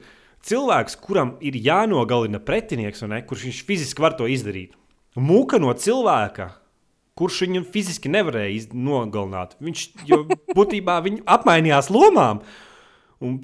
cilvēks, 0.46 0.98
kuram 1.02 1.36
ir 1.46 1.58
jānogalina 1.58 2.42
pretinieks, 2.44 3.04
ne, 3.10 3.22
kurš 3.26 3.48
viņš 3.50 3.64
fiziski 3.68 4.06
var 4.06 4.18
to 4.20 4.30
izdarīt, 4.32 4.76
mūka 5.16 5.62
no 5.62 5.74
cilvēka. 5.74 6.52
Kurš 7.16 7.46
viņu 7.46 7.62
fiziski 7.72 8.10
nevarēja 8.12 8.76
nogalināt? 8.76 9.54
Viņš 9.64 9.84
būtībā 10.58 10.98
apmainījās 11.32 11.88
lomām. 11.88 12.42
Un, 13.24 13.38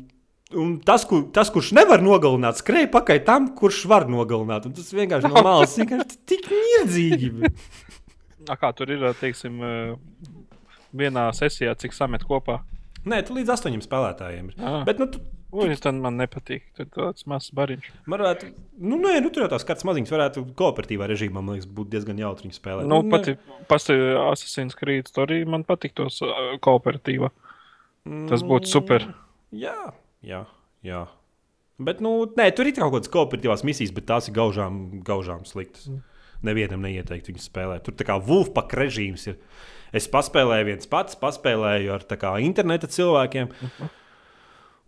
un 0.52 0.74
tas, 0.84 1.06
kur, 1.08 1.22
tas, 1.32 1.48
kurš 1.56 1.70
nevar 1.78 2.04
nogalināt, 2.04 2.60
skrēja 2.60 2.90
pakaļ 2.92 3.22
tam, 3.30 3.48
kurš 3.56 3.86
var 3.88 4.10
nogalināt. 4.12 4.68
Un 4.68 4.76
tas 4.76 4.92
vienkārši 4.92 5.32
no 5.32 5.40
malas 5.40 5.78
vienkārši 5.80 6.20
tik 6.28 6.52
nierdzīgi. 6.52 7.32
A, 8.50 8.58
kā 8.58 8.72
tur 8.76 8.92
ir, 8.92 9.06
teiksim, 9.22 9.60
eh, 9.64 10.36
vienā 10.98 11.28
sesijā, 11.38 11.76
cik 11.80 11.96
samet 11.96 12.26
kopā? 12.28 12.60
Nē, 13.10 13.22
tu 13.26 13.34
līdz 13.38 13.54
astoņiem 13.56 13.82
spēlētājiem. 13.82 14.52
Ah. 14.62 14.82
Bet, 14.86 15.00
nu, 15.02 15.08
tu, 15.10 15.22
Ui, 15.52 15.68
tas 15.76 15.96
man 15.98 16.16
nepatīk. 16.16 16.68
Tur 16.78 16.88
tāds 16.94 17.26
mazs 17.28 17.52
bariņš. 17.58 17.88
man 18.06 18.22
varētu, 18.22 18.52
nu, 18.80 19.00
nē, 19.02 19.18
nu, 19.26 19.32
tur 19.34 19.44
jau 19.46 19.50
tās 19.52 19.66
kartes 19.68 19.88
maziņas 19.90 20.14
varētu 20.14 20.44
kooperatīvā 20.60 21.10
režīmā, 21.12 21.42
man 21.42 21.58
liekas, 21.58 21.68
būt 21.68 21.90
diezgan 21.92 22.22
jautri 22.22 22.48
viņu 22.48 22.60
spēlēt. 22.60 22.88
Nu, 22.88 23.02
ne. 23.04 23.12
pati, 23.12 23.36
pati 23.68 23.98
Assassin's 24.30 24.78
Creed 24.80 25.12
story 25.12 25.42
man 25.50 25.66
patīk 25.68 25.98
tos 25.98 26.22
uh, 26.24 26.54
kooperatīvā. 26.64 27.32
Tas 28.32 28.46
būtu 28.48 28.72
super. 28.72 29.10
Jā, 29.54 29.76
jā, 30.26 30.46
jā. 30.86 31.04
Bet, 31.82 32.00
nu, 32.06 32.14
nē, 32.38 32.48
tur 32.56 32.70
ir 32.70 32.78
kaut 32.78 32.96
kādas 32.96 33.12
kooperatīvās 33.12 33.66
misijas, 33.68 33.92
bet 33.96 34.08
tās 34.10 34.30
ir 34.30 34.38
gaužām, 34.38 35.02
gaužām 35.06 35.44
sliktas. 35.50 35.90
Nevienam 36.46 36.82
neieteikt 36.86 37.28
viņu 37.30 37.44
spēlēt. 37.44 37.84
Tur 37.86 37.98
tā 37.98 38.08
kā 38.08 38.16
Wolfpack 38.24 38.74
režīms 38.78 39.28
ir. 39.30 39.38
Es 39.92 40.08
paspēlēju 40.12 40.70
viens 40.70 40.88
pats, 40.88 41.18
paspēlēju 41.20 41.92
ar 41.96 42.06
kā 42.20 42.38
interneta 42.44 42.88
cilvēkiem. 42.92 43.52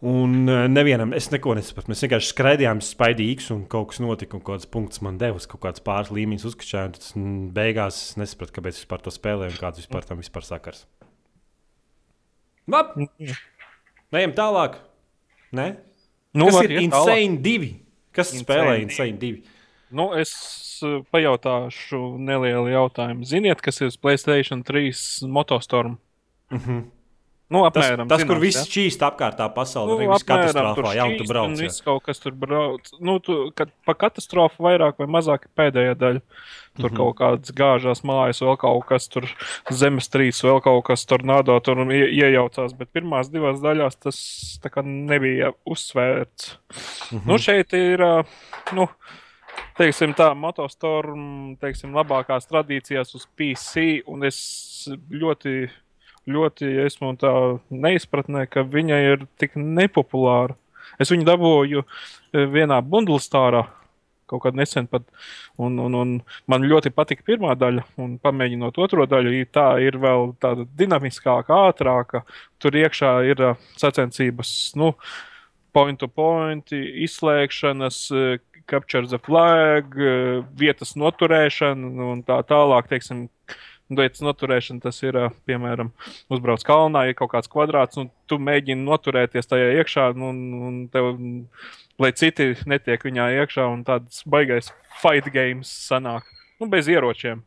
Un 0.04 0.49
eh, 0.51 0.66
nevienam 0.68 1.14
es 1.16 1.30
neko 1.32 1.54
nesapratu. 1.56 1.91
Mēs 1.91 2.04
vienkārši 2.04 2.32
skraidījām, 2.34 2.82
spaidījām 2.84 3.38
X, 3.38 3.51
un 3.56 3.62
kaut 3.72 3.93
kas 3.93 4.01
notika, 4.04 4.36
un 4.36 4.43
kaut 4.43 4.58
kāds 4.60 4.68
punkts 4.72 4.99
man 5.06 5.16
devis, 5.20 5.47
kaut 5.47 5.62
kāds 5.64 5.84
pāris 5.84 6.12
līmeņus 6.12 6.47
uzkačāja. 6.49 6.91
Tas 6.97 7.14
beigās 7.56 7.99
es 8.01 8.18
nesapratu, 8.20 8.58
kāpēc 8.58 8.82
es 8.82 8.89
to 9.06 9.14
spēlēju 9.16 9.56
un 9.56 9.62
kāds 9.62 9.80
vispār 9.80 10.08
tam 10.08 10.20
vispār 10.20 10.47
sakars. 10.47 10.84
Labi, 12.72 13.08
ejam 14.16 14.36
tālāk. 14.36 14.76
Nē? 15.56 15.70
Nu, 16.36 16.49
Kas 16.49 16.64
ir 16.66 16.76
iet 16.78 16.91
tālāk. 16.91 17.24
Insane 17.24 17.41
2? 17.45 17.72
Kas 18.16 18.32
Insane 18.34 18.43
spēlē 18.43 18.76
2? 18.80 18.86
Insane 18.88 19.20
2? 19.24 19.34
Nu, 19.93 20.10
es 20.18 20.32
pajautāšu 21.12 22.02
nelielu 22.20 22.68
jautājumu. 22.74 23.26
Ziniet, 23.26 23.62
kas 23.62 23.82
ir 23.82 23.94
Playstation 24.02 24.64
3 24.64 25.28
motostorm? 25.28 25.98
Mm 26.52 26.60
-hmm. 26.60 26.84
Nu, 27.54 27.62
Tas, 27.70 27.86
apmēram. 27.86 28.08
tas 28.10 28.24
kur 28.24 28.40
zināms, 28.40 28.42
viss 28.42 28.62
ja? 28.64 28.70
čīst 28.72 29.04
apkārt 29.06 29.38
tā 29.38 29.46
pasaulē, 29.54 29.92
Nu, 29.92 29.98
viss 30.00 30.24
apmēram, 30.24 30.48
katastrofā, 30.48 30.76
tur 30.76 30.86
jā, 30.98 31.04
un 31.06 31.12
tu 31.12 31.24
šķīst 31.24 31.30
brauc. 31.30 31.46
un 31.46 31.56
jā. 31.56 31.68
Viss 31.68 31.82
kaut 31.86 32.04
kas 32.08 32.20
tur 32.20 32.32
brauc. 32.32 32.90
Nu, 33.00 33.20
tu, 33.20 33.52
kad 33.56 33.70
pa 33.86 33.94
katastrofu 33.94 34.64
vairāk 34.64 34.98
vai 34.98 35.08
mazāk 35.08 35.46
ir 35.46 35.52
pēdējā 35.60 35.96
daļa. 36.02 36.22
Tur 36.74 36.90
mm 36.90 36.96
-hmm. 36.96 36.98
kaut 36.98 37.18
kādas 37.20 37.52
gāžās 37.54 38.02
mājas, 38.04 38.42
vēl 38.42 38.58
kaut 38.58 38.86
kas 38.90 39.08
tur 39.08 39.28
zemestrīce, 39.70 40.48
vēl 40.48 40.62
kaut 40.62 40.86
kas 40.86 41.06
tornado 41.06 41.60
tur 41.60 41.78
ie, 41.94 42.08
iejaucās. 42.24 42.74
Bet 42.74 42.90
pirmās 42.92 43.30
divās 43.30 43.62
daļās 43.62 44.00
tas 44.00 44.18
tā 44.64 44.70
kā 44.74 44.82
nebija 44.82 45.52
uzsvērts. 45.66 46.58
Mm 47.12 47.20
-hmm. 47.20 47.28
Nu, 47.28 47.38
šeit 47.38 47.74
ir. 47.74 48.00
ā, 48.00 48.26
Nu, 48.74 48.88
Teiksim, 49.78 50.14
tā 50.18 50.30
motostorm, 50.38 51.56
teiksim, 51.62 51.95
labākās 51.97 52.45
tradīcijās 52.49 53.16
uz 53.18 53.28
PC, 53.38 54.04
un 54.10 54.26
es 54.28 54.39
ļoti, 55.10 55.68
ļoti 56.30 56.74
esmu 56.86 57.14
tā 57.22 57.34
neizpratnē, 57.74 58.45
ka 58.51 58.66
viņa 58.70 58.99
ir 59.08 59.26
tik 59.41 59.58
nepopulāra. 59.58 60.58
Es 61.01 61.10
viņu 61.10 61.26
dabūju 61.26 61.82
e, 61.82 62.45
vienā 62.54 62.78
bundlstārā 62.86 63.64
kaut 64.34 64.43
kad 64.45 64.56
nesen 64.58 64.88
pat, 64.89 65.04
un, 65.62 65.78
un, 65.80 65.97
un 65.99 66.14
man 66.49 66.66
ļoti 66.70 66.93
patika 66.95 67.26
pirmā 67.28 67.54
daļa, 67.60 67.84
un 68.01 68.16
pamēģinot 68.24 68.80
otro 68.82 69.06
daļu, 69.10 69.36
tā 69.54 69.68
ir 69.84 69.99
vēl 70.01 70.34
tāda 70.41 70.66
dinamiskāka, 70.80 71.60
ātrāka. 71.70 72.24
Tur 72.62 72.78
iekšā 72.80 73.14
ir 73.30 73.43
ā, 73.51 73.54
sacensības, 73.80 74.74
nu, 74.80 74.93
point 75.74 75.99
to 76.01 76.10
point, 76.10 76.74
izslēgšanas, 76.74 77.99
eh, 78.14 78.39
capture 78.68 79.05
the 79.07 79.20
flag, 79.20 79.93
eh, 79.97 80.41
vietas 80.55 80.95
noturēšana 80.99 82.09
un 82.11 82.24
tā 82.24 82.41
tālāk. 82.47 82.89
Teiksim, 82.91 83.30
Vietas 83.91 84.24
noturēšana 84.24 84.82
tas 84.82 85.01
ir, 85.03 85.16
eh, 85.18 85.30
piemēram, 85.47 85.91
uzbrauc 86.32 86.64
kalnā, 86.64 87.07
ir 87.09 87.14
kaut 87.14 87.32
kāds 87.34 87.49
kvadrāts, 87.51 87.97
un 87.97 88.09
tu 88.28 88.38
mēģini 88.38 88.84
noturēties 88.88 89.49
tajā 89.49 89.84
iekšā, 89.84 90.16
nu, 90.16 90.30
un, 90.30 90.53
un 90.68 90.88
tev, 90.88 91.20
lai 91.99 92.11
citi 92.11 92.55
netiek 92.66 93.03
viņā 93.03 93.28
iekšā, 93.43 93.68
un 93.72 93.84
tāds 93.84 94.24
baigais 94.26 94.72
fight 95.01 95.32
games 95.34 95.68
sanāk. 95.68 96.24
Nu, 96.59 96.70
bez 96.70 96.88
ieročiem. 96.88 97.43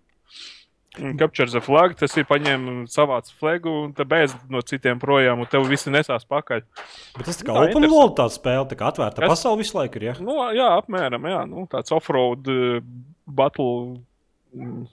Capture 1.21 1.47
the 1.51 1.61
flag, 1.61 1.95
tas 2.01 2.15
ir 2.17 2.25
paņēma 2.29 2.87
savāc 2.89 3.29
flegu 3.41 3.73
un 3.85 3.93
bez 4.09 4.33
no 4.49 4.63
citiem 4.65 5.01
projām, 5.03 5.43
un 5.45 5.51
tev 5.51 5.67
visi 5.69 5.93
nesās 5.93 6.25
pakaļ. 6.25 6.63
Bet 7.19 7.29
tas 7.29 7.41
tā 7.41 7.47
kā 7.49 7.57
Tā, 7.57 7.65
open 7.69 7.89
world 7.93 8.15
tā 8.17 8.27
spēle, 8.33 8.65
tā 8.71 8.79
kā 8.81 8.89
atvērta 8.89 9.25
Kas? 9.25 9.35
pasaule 9.35 9.61
visu 9.61 9.77
laiku 9.77 10.01
ir. 10.01 10.09
Ja? 10.09 10.15
Nu, 10.25 10.39
jā, 10.57 10.71
apmēram, 10.81 11.29
jā, 11.29 11.43
nu, 11.51 11.67
tāds 11.71 11.93
off-road 11.93 12.49
uh, 12.49 12.79
battle. 13.27 13.99
mm, 14.57 14.87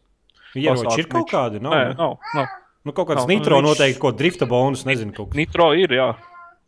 Ieroči 0.59 1.05
ir 1.05 1.09
kaut 1.09 1.31
kādi, 1.31 1.63
nav? 1.63 1.73
Nē, 1.73 1.85
ne? 1.93 1.95
nav, 1.97 2.19
nav. 2.35 2.51
Nu, 2.83 2.91
kaut 2.91 3.07
kāds 3.07 3.23
Nav. 3.23 3.29
nitro 3.31 3.61
noteikti, 3.63 3.99
ko 4.03 4.11
drifta 4.11 4.43
bonus, 4.49 4.83
nezinu, 4.83 5.13
kaut 5.15 5.31
kas. 5.31 5.39
Nitro 5.39 5.69
ir, 5.79 5.93
jā. 5.95 6.09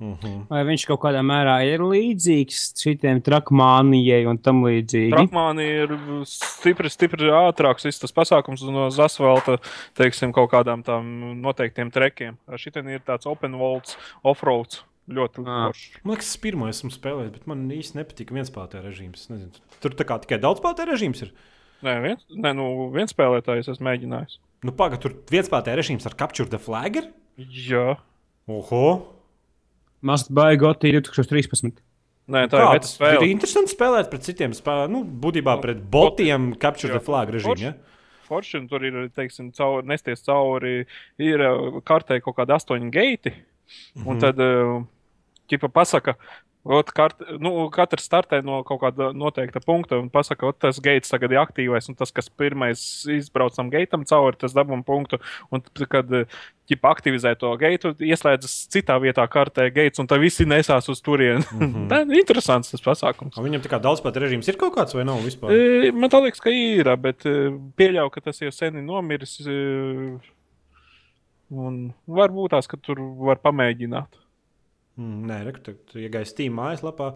Mhm. 0.04 0.48
Vai 0.50 0.64
viņš 0.68 0.84
kaut 0.90 1.00
kādā 1.06 1.22
mērā 1.24 1.54
ir 1.70 1.80
līdzīgs 1.80 2.74
šitiem 2.82 3.22
trakmānijai 3.24 4.26
un 4.28 4.40
tam 4.44 4.60
līdzīgi? 4.66 5.14
Trakmāni 5.14 5.68
ir 5.86 5.94
stipri, 6.28 6.92
stipri 6.92 7.30
ātrāks 7.32 7.88
viss 7.88 8.02
tas 8.04 8.12
pasākums 8.16 8.66
no 8.68 8.90
asfalta, 8.92 9.56
teiksim, 9.96 10.34
kaut 10.36 10.52
kādām 10.52 10.84
tām 10.84 11.40
noteiktiem 11.40 11.94
trekiem. 11.96 12.36
Šitien 12.60 12.92
ir 12.92 13.06
tāds 13.08 13.30
open 13.30 13.56
world, 13.62 13.96
off-road. 14.28 14.82
Ļoti 15.06 15.44
Ā. 15.46 15.58
foršs. 15.70 15.98
Man 16.02 16.16
liekas, 16.16 16.30
tas 16.34 16.42
pirmais 16.42 16.80
esmu 16.80 16.90
spēlējis, 16.90 17.34
bet 17.36 17.44
man 17.48 17.60
īsti 17.70 18.00
nepatika 18.00 18.34
vienspēlētāja 18.34 18.88
režīms. 18.88 19.22
Es 19.22 19.30
Nezinu. 19.30 19.62
Tur 19.84 19.94
tā 19.94 20.08
kā 20.10 20.18
tikai 20.24 20.40
daudzspēlētāja 20.42 20.90
režīms 20.90 21.22
ir. 21.28 21.32
Nē, 21.86 21.94
viens, 22.02 22.26
nē, 22.34 22.56
nu, 22.58 22.90
viens 22.90 23.14
spēlētājs 23.14 23.70
esmu 23.76 23.86
mēģinājis. 23.86 24.40
Nu, 24.66 24.74
pagaidi, 24.74 25.04
tur 25.06 25.14
vienspēlētāja 25.30 25.78
režīms 25.78 26.10
ar 26.10 26.18
Capture 26.18 26.50
the 26.50 26.58
Flag. 26.58 26.98
ir? 26.98 27.12
Jā, 27.38 28.00
Oho! 28.50 29.15
Must 30.02 30.32
buy 30.34 30.56
Gotī 30.58 30.92
2013. 30.94 31.80
nē, 32.28 32.48
tā 32.50 32.58
Kā, 32.60 32.76
ir 32.76 32.82
veta 33.00 33.24
ir 33.24 33.30
interesanti 33.32 33.74
spēlēt 33.76 34.10
pret 34.10 34.22
citiem 34.26 34.52
spēlētājiem. 34.54 34.92
Nu, 34.92 35.04
būtībā 35.06 35.62
pret 35.62 35.82
botiem 35.92 36.56
Capture 36.60 36.94
Jā. 36.94 37.00
the 37.00 37.06
Flag 37.06 37.30
režīmu. 37.30 37.60
Ja? 37.62 37.74
Forši, 38.28 38.68
tur 38.68 38.84
ir, 38.84 39.10
teiksim, 39.14 39.52
caur, 39.54 39.84
nesties 39.86 40.24
cauri, 40.26 40.86
ir 41.22 41.38
kartē 41.86 42.20
kaut 42.22 42.36
kādi 42.38 42.56
astoņi 42.58 42.92
geiti. 42.92 43.34
Un 44.06 44.18
Mhm. 44.18 44.20
tad, 44.20 44.36
ķipa, 45.50 45.70
pasaka, 45.72 46.16
ot, 46.66 46.90
kart, 46.98 47.22
nu, 47.42 47.54
katrs 47.74 48.08
startē 48.10 48.42
no 48.46 48.64
kaut 48.68 48.82
kāda 48.82 49.12
noteikta 49.14 49.62
punkta 49.64 50.00
un 50.02 50.10
pasaka, 50.14 50.50
ot, 50.50 50.58
tas 50.66 50.82
gaits 50.84 51.14
tagad 51.14 51.36
ir 51.36 51.42
aktīvais, 51.44 51.90
un 51.92 51.98
tas, 51.98 52.12
kas 52.16 52.30
pirmais 52.30 52.82
izbraucam 53.14 53.70
gaitam 53.74 54.06
cauri, 54.10 54.40
tas 54.42 54.56
dabūm 54.58 54.82
punktu. 54.88 55.22
Un, 55.54 55.64
kad, 55.92 56.10
uh, 56.10 56.40
ķipa, 56.70 56.92
aktivizē 56.96 57.36
to 57.40 57.52
gaitu, 57.62 57.92
ieslēdzas 58.02 58.56
citā 58.74 58.98
vietā 59.02 59.26
kartē 59.32 59.68
gaits, 59.74 60.02
un 60.02 60.10
tad 60.10 60.22
visi 60.24 60.48
nesās 60.50 60.90
uz 60.90 61.02
turieni. 61.06 61.46
Mm 61.54 61.68
-hmm. 61.68 61.88
tā 61.92 62.02
ir 62.06 62.20
interesants 62.20 62.72
tas 62.74 62.82
pasākums. 62.82 63.38
Un 63.38 63.46
Viņam 63.46 63.62
tā 63.62 63.74
kā 63.74 63.82
daudzspēlētāja 63.82 64.26
režīms 64.26 64.50
ir 64.50 64.58
kaut 64.58 64.76
kāds 64.78 64.96
vai 64.98 65.06
nav 65.06 65.22
vispār? 65.22 65.54
E, 65.54 65.92
Man 65.92 66.10
liekas, 66.10 66.42
ka 66.42 66.50
ir, 66.50 66.96
bet 66.98 67.26
e, 67.26 67.52
pieļauju, 67.78 68.10
ka 68.10 68.22
tas 68.22 68.42
jau 68.42 68.52
sen 68.52 68.76
ir 68.76 68.84
nomiris. 68.84 69.40
e, 69.46 70.18
Un 71.50 71.94
varbūt 72.08 72.50
tās, 72.50 72.68
ka 72.68 72.78
tur 72.78 72.98
var 73.00 73.38
pamēģināt. 73.38 74.25
Mm, 74.98 75.26
nē, 75.30 75.40
rekrutēt, 75.50 75.96
ja 76.00 76.10
gaisa 76.14 76.32
Steam 76.32 76.56
mājaslapā 76.60 77.14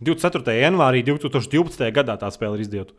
24. 0.00 0.54
janvārī 0.62 1.02
2012. 1.04 1.88
gadā 1.96 2.14
tā 2.20 2.30
spēle 2.32 2.56
ir 2.58 2.64
izdota. 2.64 2.94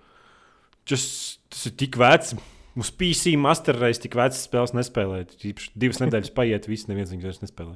Tas, 0.85 1.05
tas 1.49 1.65
ir 1.69 1.75
tik 1.79 1.95
vecs. 2.01 2.35
Uz 2.79 2.89
PC 2.95 3.33
master 3.39 3.75
reiz 3.75 3.99
tik 3.99 4.13
vecs 4.15 4.43
spēles 4.47 4.71
nespēlēt. 4.77 5.33
Divas 5.75 5.99
nedēļas 6.03 6.31
paiet, 6.35 6.67
viss 6.71 6.87
neviens 6.91 7.11
viņas 7.13 7.27
vairs 7.29 7.41
nespēlē. 7.45 7.75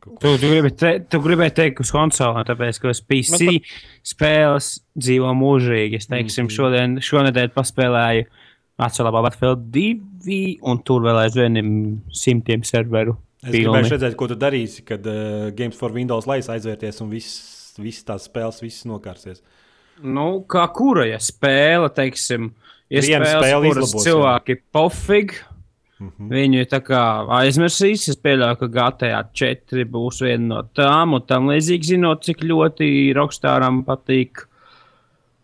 Tu, 0.00 0.12
tu, 0.22 0.30
gribi 0.40 0.70
te, 0.80 0.92
tu 1.12 1.18
gribēji 1.20 1.52
teikt, 1.58 1.80
uz 1.84 1.90
konsolēm, 1.92 2.46
tāpēc, 2.48 2.78
ka 2.80 2.88
uz 2.94 3.02
PC 3.04 3.40
Man 3.50 3.58
spēles 4.06 4.68
dzīvo 4.96 5.32
mūžīgi. 5.36 5.98
Es 6.00 6.08
teiksim, 6.08 6.46
Mhm. 6.46 6.54
šodien, 6.56 6.94
šonadēļ 7.04 7.50
paspēlēju 7.52 8.24
Atcelabā 8.80 9.20
Battlefield 9.26 9.66
2, 9.74 10.58
un 10.62 10.78
tur 10.88 11.02
vēl 11.04 11.18
aizvien 11.26 11.58
simtiem 12.16 12.64
serveru. 12.64 13.18
Es 13.40 13.54
pilni. 13.54 13.64
gribēju 13.64 13.94
redzēt, 13.94 14.16
ko 14.20 14.28
tu 14.28 14.36
darīsi, 14.36 14.84
kad 14.84 15.06
uh, 15.08 15.48
Games 15.56 15.78
for 15.78 15.94
Windows 15.96 16.26
lai 16.28 16.40
aizvērties 16.44 17.00
un 17.00 17.08
viss, 17.12 17.72
viss 17.80 18.04
tās 18.04 18.28
spēles 18.28 18.60
viss 18.60 18.84
nokārsies. 18.88 19.40
Nu, 20.00 20.42
kā 20.48 20.66
kura 20.76 21.06
ja 21.08 21.20
spēle, 21.20 21.88
teiksim, 21.96 22.50
ir 22.92 23.04
Viena 23.06 23.24
spēles, 23.24 23.46
spēle 23.46 23.70
kuras 23.70 23.88
izlabos, 23.88 24.04
jā. 24.04 24.10
cilvēki 24.10 24.58
pofīgi. 24.76 25.40
Mhm. 26.00 26.28
Viņu 26.32 26.66
tā 26.72 26.80
kā 26.84 27.00
aizmirsīs. 27.40 28.06
Es 28.08 28.16
pieļauju, 28.20 28.56
ka 28.62 28.68
GTA 28.76 29.24
4 29.36 29.84
būs 29.92 30.22
viena 30.24 30.46
no 30.54 30.60
tām, 30.76 31.16
un 31.18 31.24
tam 31.28 31.50
līdzīgi 31.52 31.94
zinot, 31.94 32.24
cik 32.24 32.44
ļoti 32.48 32.88
Rockstāram 33.16 33.82
patīk. 33.84 34.46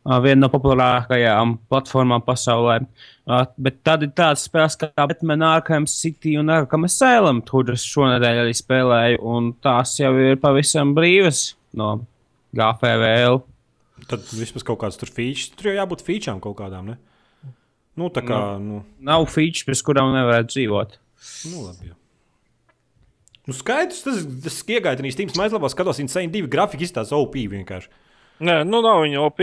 ā, 0.07 0.21
Viena 0.25 0.47
no 0.47 0.49
populārākajām 0.53 1.59
platformām 1.69 2.25
pasaulē. 2.25 2.79
Ā, 2.81 2.87
Bet 3.27 3.81
tad 3.83 4.05
ir 4.07 4.13
tādas 4.15 4.45
spēles 4.47 4.77
kā 4.79 4.93
Batman, 4.95 5.43
Arkham 5.43 5.89
City 5.91 6.37
un 6.39 6.53
Arkham 6.55 6.87
Asylum, 6.87 7.41
kuras 7.47 7.83
šonadēļ 7.83 8.45
arī 8.45 8.53
spēlēju, 8.55 9.19
un 9.27 9.51
tās 9.67 9.97
jau 9.99 10.13
ir 10.23 10.39
pavisam 10.39 10.93
brīvas 10.95 11.49
no 11.75 11.97
GFL. 12.55 13.41
Tad 14.07 14.31
vismaz 14.31 14.63
kaut 14.67 14.79
kāds 14.85 15.01
tur 15.01 15.11
features. 15.11 15.51
Tur 15.59 15.73
jau 15.73 15.77
jābūt 15.81 16.07
featurām 16.07 16.39
kaut 16.45 16.55
kādām. 16.61 16.93
Ne? 16.93 17.53
Nu, 17.99 18.13
tā 18.15 18.23
kā. 18.23 18.39
Nu, 18.63 18.85
Nav 19.03 19.27
feature, 19.33 19.73
bez 19.73 19.83
kurām 19.83 20.15
nevarētu 20.15 20.53
dzīvot. 20.53 20.99
nu 21.51 21.67
labi. 21.67 21.91
Jā. 21.91 21.97
Nu, 23.47 23.55
skaidrs, 23.55 24.03
tas, 24.07 24.63
iegāja 24.67 24.99
arī 24.99 25.13
Steam 25.15 25.31
mājaslapā, 25.39 25.71
skatos, 25.73 26.01
Insane 26.03 26.31
2 26.35 26.51
grafika 26.51 26.87
izstāsta 26.87 27.19
OP 27.19 27.35
vienkārši. 27.39 27.91
Nē, 28.45 28.59
nu 28.69 28.83
nav 28.85 29.01
viņa 29.05 29.23
OP. 29.25 29.41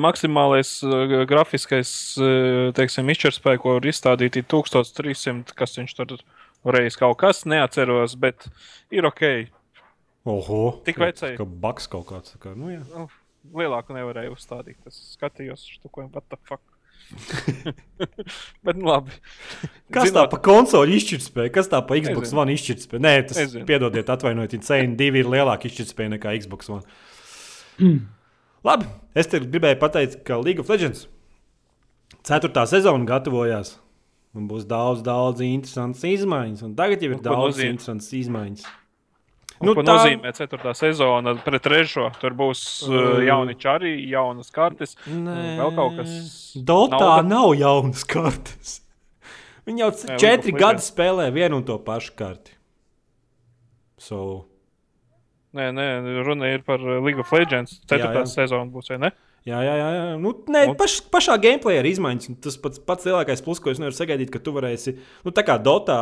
Maksimālais 0.00 0.70
uh, 0.86 1.18
grafiskais 1.28 1.90
uh, 2.20 2.70
teiksim, 2.76 3.10
izšķirtspēja, 3.12 3.60
ko 3.60 3.76
var 3.76 3.88
izstādīt, 3.90 4.38
ir 4.40 4.46
1300, 4.48 5.52
kas 5.56 5.76
viņš 5.80 5.96
tur 5.98 6.16
reiz 6.76 6.96
kaut 6.98 7.18
kas 7.20 7.44
neatceros, 7.48 8.16
bet 8.20 8.48
ir 8.94 9.06
ok. 9.08 9.26
Oho, 10.26 10.62
Tik 10.86 10.96
kā- 10.98 11.10
vecai. 11.10 11.34
Kā 11.38 11.46
baks 11.46 11.86
kaut 11.90 12.08
kāds. 12.08 12.34
tā 12.34 12.40
Kā, 12.42 12.56
nu, 12.58 12.72
jā. 12.72 12.82
Nu, 12.90 13.06
lielāku 13.54 13.94
nevarēju 13.94 14.34
uzstādīt. 14.34 14.80
Es 14.88 14.98
skatījos 15.14 15.62
uz 15.68 15.78
to, 15.82 15.92
what 16.10 16.24
the 16.32 16.40
fuck. 16.48 16.62
bet 18.66 18.74
nu 18.76 18.88
labi. 18.88 19.14
Kas 19.94 20.10
tā 20.14 20.24
pa 20.30 20.38
konsoli 20.42 20.96
izšķirtspēja? 20.98 21.52
Kas 21.54 21.70
tā 21.70 21.78
pa 21.86 21.98
Xbox 22.00 22.32
Nezinu. 22.32 22.40
One 22.42 22.56
izšķirtspēja? 22.56 23.02
Nē, 23.04 23.12
tas 23.28 23.38
Nezinu. 23.44 23.66
piedodiet, 23.68 24.10
atvainojiet, 24.10 24.56
Insane 24.58 24.96
2 24.98 25.20
ir 25.22 25.30
lielāka 25.30 25.70
izšķirtspēja 25.70 26.16
nekā 26.16 26.34
Xbox 26.42 26.72
One. 26.72 26.82
Labi, 28.66 28.86
es 29.14 29.28
te 29.30 29.40
gribēju 29.42 29.78
pateikt, 29.82 30.22
ka 30.26 30.38
League 30.42 30.60
of 30.62 30.70
Legends 30.72 31.06
4. 32.26 32.50
sezona 32.66 33.04
gatavojās. 33.06 33.76
Un 34.36 34.48
būs 34.50 34.66
daudz, 34.68 35.00
daudz 35.06 35.40
interesantas 35.40 36.02
izmaiņas. 36.04 36.62
Un 36.66 36.74
tagad 36.76 37.00
jau 37.00 37.12
ir 37.14 37.20
ko 37.20 37.24
daudz 37.24 37.54
nozīmē? 37.56 37.70
interesantas 37.72 38.10
izmaiņas. 38.18 38.64
Nu, 39.64 39.72
ko 39.72 39.80
tā... 39.86 39.94
nozīmē 39.94 40.32
4. 40.36 40.72
sezona 40.76 41.32
pret 41.40 41.62
3. 41.64 42.10
Tur 42.20 42.34
būs 42.36 42.60
uh, 42.84 42.90
Uh. 42.92 43.22
jauni 43.24 43.54
čari, 43.56 43.94
jaunas 44.10 44.50
kartes. 44.52 44.92
Nē, 45.08 45.36
vēl 45.62 45.72
kaut 45.78 45.96
kas 46.02 46.10
Dotā 46.68 46.98
nauda? 47.00 47.22
nav 47.30 47.54
jaunas 47.56 48.02
kartes. 48.04 48.74
Viņi 49.66 49.80
jau 49.86 49.88
Nē, 49.94 50.18
četri 50.20 50.52
League 50.52 50.58
of 50.58 50.60
gadi 50.60 50.76
Legends. 50.82 50.90
spēlē 50.92 51.30
vienu 51.32 51.56
un 51.62 51.64
to 51.64 51.78
pašu 51.86 52.12
karti. 52.18 52.52
So, 53.98 54.44
Nē, 55.56 55.70
nē, 55.72 55.86
runa 56.26 56.50
ir 56.52 56.62
par 56.66 56.82
uh, 56.82 56.98
League 57.04 57.20
of 57.22 57.32
Legends. 57.32 57.78
4. 57.88 58.02
Jā, 58.04 58.12
jā. 58.20 58.26
sezona 58.28 58.68
būs, 58.70 58.92
vai 58.92 58.98
ne? 59.06 59.10
Jā, 59.46 59.60
jā, 59.62 59.74
jā. 59.78 59.90
jā. 59.94 60.06
Nu, 60.18 60.32
nē, 60.50 60.62
Nu. 60.66 60.72
paš, 60.74 60.96
pašā 61.06 61.36
gameplay 61.38 61.76
ir 61.78 61.86
izmaiņas. 61.86 62.24
un 62.32 62.36
Tas 62.42 62.56
pats, 62.58 62.80
pats 62.82 63.06
lielākais 63.06 63.42
plus, 63.46 63.60
ko 63.62 63.70
es 63.70 63.78
nevaru 63.78 63.94
sagaidīt, 63.94 64.32
ka 64.34 64.40
tu 64.42 64.50
varēsi. 64.56 64.96
Nu, 65.22 65.30
tā 65.30 65.44
kā 65.46 65.54
Dota 65.62 65.94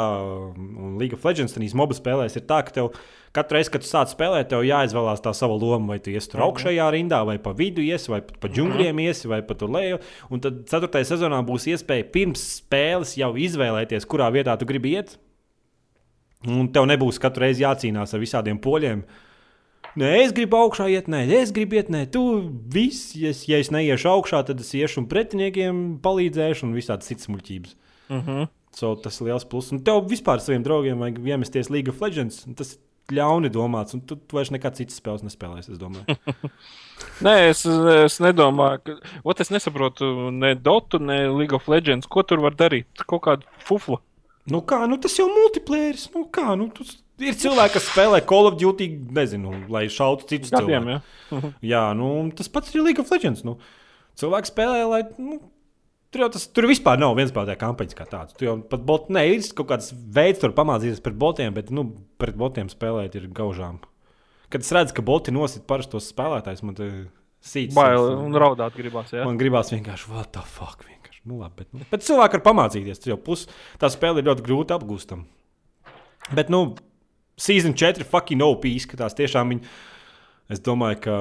un 0.57 0.95
League 0.99 1.13
of 1.13 1.27
Legends, 1.29 1.53
tad 1.53 1.63
mobu 1.77 1.93
spēlēs 1.93 2.39
ir 2.41 2.47
tā, 2.49 2.63
ka 2.65 2.73
tev 2.73 2.89
katru 3.37 3.59
reizi, 3.59 3.71
kad 3.75 3.85
tu 3.85 3.91
sāc 3.91 4.15
spēlēt, 4.15 4.49
tev 4.49 4.65
jāizvēlās 4.65 5.21
tā 5.21 5.35
sava 5.37 5.59
loma. 5.61 5.93
Vai 5.93 5.99
tu 6.01 6.09
iesi 6.15 6.31
tur 6.33 6.41
Mhm. 6.41 6.47
augšējā 6.49 6.87
rindā, 6.97 7.21
vai 7.29 7.37
pa 7.37 7.53
vidu 7.53 7.85
iesi, 7.85 8.09
vai 8.09 8.23
pa 8.23 8.49
džungļiem 8.49 9.05
iesi, 9.05 9.29
vai 9.29 9.43
pat 9.43 9.59
tur 9.61 9.69
leju. 9.69 10.01
Un 10.31 10.41
tad 10.41 10.65
4. 10.65 11.05
sezonā 11.05 11.45
būs 11.45 11.69
iespēja 11.69 12.09
pirms 12.17 12.41
spēles 12.65 13.13
jau 13.21 13.35
izvēlēties, 13.37 14.09
kurā 14.09 14.33
vietā 14.33 14.57
tu 14.59 14.65
gribi 14.65 14.97
iet. 14.97 15.19
Un 16.47 16.69
tev 16.69 16.85
nebūs 16.89 17.21
katru 17.21 17.45
reizi 17.47 17.63
jācīnās 17.65 18.13
ar 18.15 18.21
visādiem 18.21 18.59
poļiem. 18.61 19.05
Nē, 19.95 20.09
es 20.25 20.33
gribu 20.35 20.59
augšā 20.59 20.89
iet, 20.91 21.07
nē, 21.11 21.23
es 21.39 21.53
gribu 21.55 21.79
iet, 21.79 21.91
nē, 21.93 22.07
tu 22.11 22.23
viss, 22.75 23.13
ja 23.15 23.31
es, 23.31 23.45
ja 23.47 23.61
es 23.63 23.71
neiešu 23.71 24.11
augšā, 24.11 24.41
tad 24.49 24.63
es 24.63 24.73
iešu 24.75 25.05
un 25.05 25.11
pretiniekiem 25.11 25.83
palīdzēšu 26.03 26.67
un 26.67 26.73
visādas 26.75 27.11
citas 27.11 27.31
muļķības. 27.31 27.77
Uh 28.09 28.17
-huh. 28.19 28.49
So, 28.75 28.97
tas 28.99 29.21
ir 29.21 29.29
liels 29.29 29.45
plus. 29.47 29.71
Un 29.73 29.85
tev 29.87 30.03
vispār 30.11 30.41
saviem 30.43 30.65
draugiem 30.67 30.99
vajag 30.99 31.21
iemesties 31.23 31.71
League 31.71 31.93
of 31.93 32.01
Legends. 32.03 32.43
Tas 32.59 32.75
ir 32.75 32.81
ļauni 33.19 33.51
domāts, 33.55 33.95
un 33.95 34.01
tu, 34.01 34.17
tu 34.17 34.37
vairs 34.37 34.51
nekādas 34.51 34.83
citas 34.83 34.99
spēles 34.99 35.23
nespēlēsi. 35.23 35.77
Es 35.77 35.79
domāju, 35.79 36.17
Nē, 37.27 37.35
es, 37.53 37.63
es 38.07 38.19
nedomāju, 38.23 38.81
ka. 38.83 38.97
Ot, 39.23 39.41
es 39.41 39.53
nesaprotu 39.55 40.31
ne 40.35 40.55
Dotu, 40.55 40.99
ne 40.99 41.29
League 41.29 41.55
of 41.55 41.69
Legends. 41.69 42.11
Ko 42.11 42.23
tur 42.27 42.43
var 42.43 42.57
darīt? 42.59 43.07
Kaut 43.07 43.23
kādu 43.29 43.47
fuflu. 43.63 44.01
nu, 44.51 44.61
kā, 44.61 44.83
nu, 44.91 44.99
tas 44.99 45.15
jau 45.19 45.29
ir 45.29 45.37
multiplayer. 45.39 46.01
Nu, 46.17 46.27
kā, 46.35 46.51
nu, 46.59 46.69
tas 46.75 46.97
ir 47.23 47.39
cilvēki, 47.39 47.77
kas 47.77 47.89
spēlē 47.93 48.21
Call 48.27 48.51
of 48.51 48.59
Duty, 48.61 48.89
nezinu, 49.15 49.55
lai 49.73 49.87
šautu 49.93 50.29
citus 50.31 50.53
Gadiem, 50.55 50.89
cilvēkus. 50.91 51.33
ja? 51.33 51.55
Jā, 51.75 51.83
nu, 51.99 52.13
tas 52.37 52.51
pats 52.51 52.75
ir 52.75 52.83
League 52.83 53.03
of 53.03 53.11
Legends. 53.15 53.45
Nu. 53.47 53.59
Cilvēki 54.19 54.51
spēlē, 54.51 54.87
lai 54.91 55.03
nu, 55.19 55.41
Tur 56.15 56.23
jau 56.23 56.29
tas 56.31 56.45
tur 56.55 56.69
vispār 56.71 57.01
nav 57.03 57.17
vienspēlētāja 57.19 57.59
kampaņas 57.59 57.97
kā 57.99 58.05
tāds. 58.07 58.35
Tur 58.39 58.47
jau 58.47 58.53
pat 58.71 58.85
bot, 58.87 59.09
ne, 59.11 59.25
ir 59.35 59.41
kaut 59.59 59.67
kāds 59.73 59.89
veids, 59.91 60.39
tur 60.39 60.53
pamācīties 60.55 61.01
pret 61.03 61.17
botiem, 61.19 61.51
bet 61.57 61.73
nu, 61.75 61.89
pret 62.23 62.37
botiem 62.39 62.71
spēlēt 62.71 63.17
ir 63.19 63.25
gaužām. 63.35 63.81
Kad 64.47 64.63
es 64.63 64.71
redzu, 64.77 64.95
ka 64.95 65.03
boti 65.03 65.35
nosit 65.35 65.65
parastos 65.67 66.07
spēlētājus, 66.13 66.63
man 66.63 66.79
te 66.79 66.87
sīk. 67.43 67.75
Bail 67.75 68.13
un 68.29 68.39
raudāt 68.39 68.79
gribās. 68.79 69.11
Jā. 69.11 69.27
Man 69.27 69.41
gribās 69.43 69.75
vienkārši, 69.75 70.07
what 70.15 70.31
the 70.37 70.45
fuck, 70.47 70.87
vienkārši. 70.87 71.25
Nu, 71.27 71.41
labi, 71.43 71.65
bet, 71.65 71.73
nu, 71.75 71.83
bet 71.91 72.07
cilvēki 72.07 72.39
var 72.39 72.47
pamācīties. 72.47 73.03
Tas 73.03 73.11
jau 73.11 73.19
pus, 73.19 73.49
tā 73.83 73.91
spēle 73.91 74.23
ir 74.23 74.31
ļoti 74.31 74.47
grūti 74.47 74.79
apgūstama. 74.79 75.27
Bet, 76.31 76.55
nu, 76.55 76.63
Season 77.37 77.75
4 77.75 78.05
fucking 78.07 78.43
OP 78.47 78.65
izskatās. 78.71 79.17
Tiešām 79.19 79.51
viņi, 79.55 79.65
es 80.55 80.61
domāju, 80.63 81.01
ka 81.07 81.17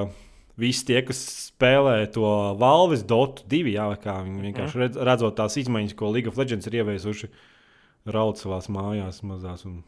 visi 0.60 0.84
tie, 0.86 1.00
kas 1.02 1.18
spēlē 1.50 1.96
to 2.14 2.22
Valves 2.60 3.02
Dota 3.02 3.42
2, 3.50 3.72
jā, 3.74 3.88
kā 4.02 4.20
viņi 4.22 4.44
vienkārši 4.48 4.78
redz, 4.84 5.00
redzot 5.10 5.34
tās 5.40 5.56
izmaiņas, 5.58 5.96
ko 5.98 6.12
League 6.14 6.30
of 6.30 6.38
Legends 6.38 6.68
ir 6.70 6.76
ieviesuši, 6.82 7.30
raud 8.14 8.38
savās 8.38 8.70
mājās 8.70 9.22
mazās. 9.26 9.66
Un, 9.66 9.82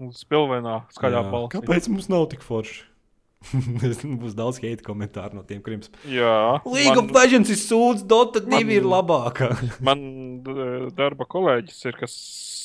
Un 0.00 0.14
Spilvenā 0.16 0.78
skaļā 0.96 1.18
balsī. 1.28 1.58
Kāpēc 1.58 1.90
mums 1.92 2.06
nav 2.08 2.22
tik 2.32 2.40
forši? 2.40 2.86
Būs 4.20 4.32
daudz 4.36 4.58
hate 4.62 4.84
komentāru 4.84 5.36
no 5.36 5.42
tiem, 5.48 5.60
kuriem 5.64 5.82
Jā, 6.08 6.60
League 6.68 6.96
of 6.96 7.06
man, 7.10 7.14
Legends 7.18 7.50
ir 7.52 7.58
sūds, 7.60 8.02
Dota 8.08 8.40
2 8.40 8.48
man- 8.52 8.72
ir 8.72 8.84
labāka. 8.88 9.50
man 9.84 10.00
d- 10.44 10.88
darba 10.96 11.24
kolēģis 11.28 11.82
ir 11.90 11.98
kas 12.00 12.14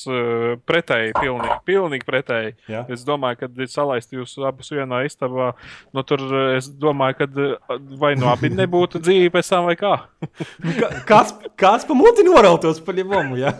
eh, 0.08 0.56
pretēji, 0.68 1.14
pilnīgi, 1.18 1.58
pilnīgi 1.68 2.06
pretēji. 2.08 2.53
Jā. 2.72 2.84
Es 2.93 3.03
domāju, 3.08 3.39
ka 3.43 3.68
salaist 3.72 4.12
jūs 4.16 4.36
abus 4.45 4.70
vienā 4.74 5.03
istabā, 5.08 5.51
nu 5.93 6.03
tur 6.03 6.22
eh, 6.26 6.58
es 6.60 6.70
domāju, 6.70 7.18
ka 7.22 7.28
eh, 7.30 7.80
vai 8.01 8.14
nu 8.20 8.30
abi 8.32 8.49
nebūtu 8.53 9.01
dzīvi 9.06 9.32
pēc 9.36 9.49
tam 9.53 9.70
vai 9.70 9.76
kā. 9.80 9.95
Kā- 10.80 10.91
Kāds, 11.06 11.34
kāds 11.60 11.86
pa 11.88 11.93
muti 11.97 12.24
norautos 12.26 12.80
pa 12.86 12.91
ļevumu, 12.97 13.38
jā? 13.41 13.53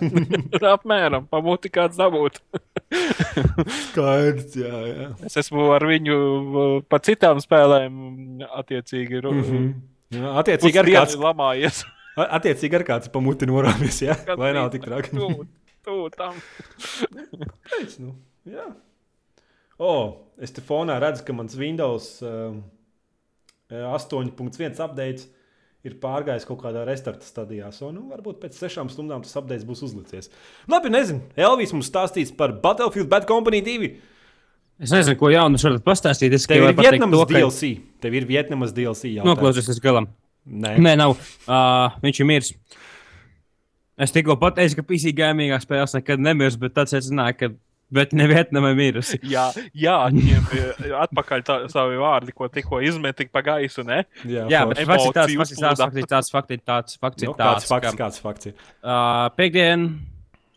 Apmēram, 0.76 1.28
pamuti 1.32 1.70
kāds 1.74 1.98
dabūt. 2.00 2.40
Skaidrs, 3.90 4.56
jā, 4.60 4.72
jā. 4.90 5.10
Es 5.26 5.36
esmu 5.42 5.70
ar 5.76 5.84
viņu 5.90 6.18
pa 6.92 7.00
citām 7.04 7.42
spēlēm 7.44 8.46
attiecīgi. 8.62 9.22
Mm 9.26 9.44
Mhm. 9.46 9.68
jā 10.16 10.32
attiecīgi 10.40 10.80
ar 10.80 10.86
kāds, 10.94 11.16
lamājies. 11.20 11.84
attiecīgi 12.16 12.78
ar 12.78 12.84
kāds 12.88 13.10
pa 13.12 13.20
muti 13.20 13.48
norāmies, 13.50 13.98
jā? 14.06 14.16
Lai 14.38 14.52
nav 14.56 14.70
tik 14.72 14.86
traki. 14.86 15.12
Tu, 15.86 15.94
tu 15.94 16.18
tam. 16.18 16.38
Pēc, 17.70 18.00
nu, 18.02 18.16
jā. 18.50 18.66
O, 19.78 19.92
es 20.42 20.54
te 20.56 20.64
fonā 20.66 20.98
redzu, 21.04 21.26
ka 21.28 21.36
mans 21.36 21.56
Windows 21.60 22.08
um, 22.26 22.62
8.1 23.70 24.80
updates 24.86 25.28
ir 25.86 26.00
pārgājis 26.02 26.48
kaut 26.50 26.64
kādā 26.64 26.82
restarta 26.88 27.28
stadijā. 27.28 27.70
So, 27.76 27.92
nu, 27.94 28.08
varbūt 28.10 28.40
pēc 28.42 28.58
sešām 28.58 28.90
stundām 28.90 29.22
tas 29.26 29.36
updates 29.38 29.68
būs 29.68 29.84
uzlicies. 29.86 30.32
Labi, 30.72 30.90
nezinu. 30.94 31.22
Elvis 31.38 31.76
mums 31.76 31.92
stāstīs 31.92 32.34
par 32.36 32.56
Battlefield 32.64 33.12
Bad 33.12 33.28
Company 33.30 33.62
2. 33.66 33.92
Es 34.86 34.92
nezinu, 34.92 35.16
ko 35.20 35.30
jaunu 35.32 35.60
šeit 35.62 35.84
pastāstīt. 35.86 36.34
Es 36.36 36.48
Tev 36.50 36.66
tikai 36.66 36.74
ir 36.74 36.82
Vietnamas 36.82 37.20
to, 37.22 37.28
ka- 37.30 37.38
DLC. 37.38 37.70
Tev 38.04 38.18
ir 38.18 38.26
Vietnamas 38.28 38.74
DLC. 38.76 39.14
Noklausies 39.24 39.70
līdz 39.72 39.84
galam. 39.84 40.10
Nē, 40.46 40.76
Nē, 40.82 40.98
nav. 41.00 41.16
Uh, 41.46 41.96
viņš 42.04 42.20
ir 42.22 42.28
miris. 42.30 42.52
Es 43.98 44.12
tikko 44.12 44.36
pateicu, 44.40 44.76
ka 44.80 44.84
PC 44.90 45.14
gamingā 45.16 45.56
spēles 45.64 45.94
nekad 45.96 46.20
nemirs, 46.20 46.58
bet 46.60 46.74
tad 46.76 46.92
es 46.92 47.06
zināju, 47.08 47.38
ka 47.40 47.50
bet 47.96 48.12
nevienam 48.18 48.66
ir 48.72 48.76
mirusi. 48.76 49.20
Jā, 49.30 49.46
jā 49.78 49.94
ņem 50.12 50.50
eh, 50.58 50.90
atpakaļ 51.06 51.44
tā, 51.48 51.56
savi 51.72 52.00
vārdi, 52.02 52.34
ko 52.36 52.50
tikko 52.52 52.82
izmeti 52.84 53.28
pa 53.32 53.44
gaisu. 53.46 53.86
Ne? 53.88 54.02
jā, 54.28 54.44
Jā, 54.52 54.66
bet 54.68 54.82
fakts 54.90 55.06
ir 55.08 55.16
tāds, 55.16 55.38
fakts 55.40 55.56
ir 55.56 55.64
tāds, 55.64 55.80
fakts 55.86 56.02
ir 56.02 56.10
tāds, 56.12 56.34
fakts 56.36 56.52
ir 56.58 56.62
tāds, 56.66 57.00
fakts 57.00 57.24
ir 57.24 57.30
nu, 57.32 57.38
tāds, 57.40 57.70
fakts, 57.72 57.88
ka 57.94 58.02
kāds 58.04 58.20
fakts 58.26 58.52
ir. 58.52 58.58
uh, 58.84 59.30
piekdien, 59.38 59.88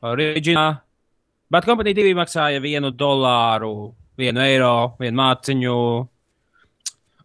oriģinā, 0.02 0.66
bet 1.54 1.68
kompānija 1.68 2.00
divi 2.00 2.16
maksāja 2.18 2.58
vienu 2.64 2.90
dolāru, 2.90 3.74
vienu 4.18 4.42
eiro, 4.42 4.74
vienu 4.98 5.20
māciņu. 5.22 5.78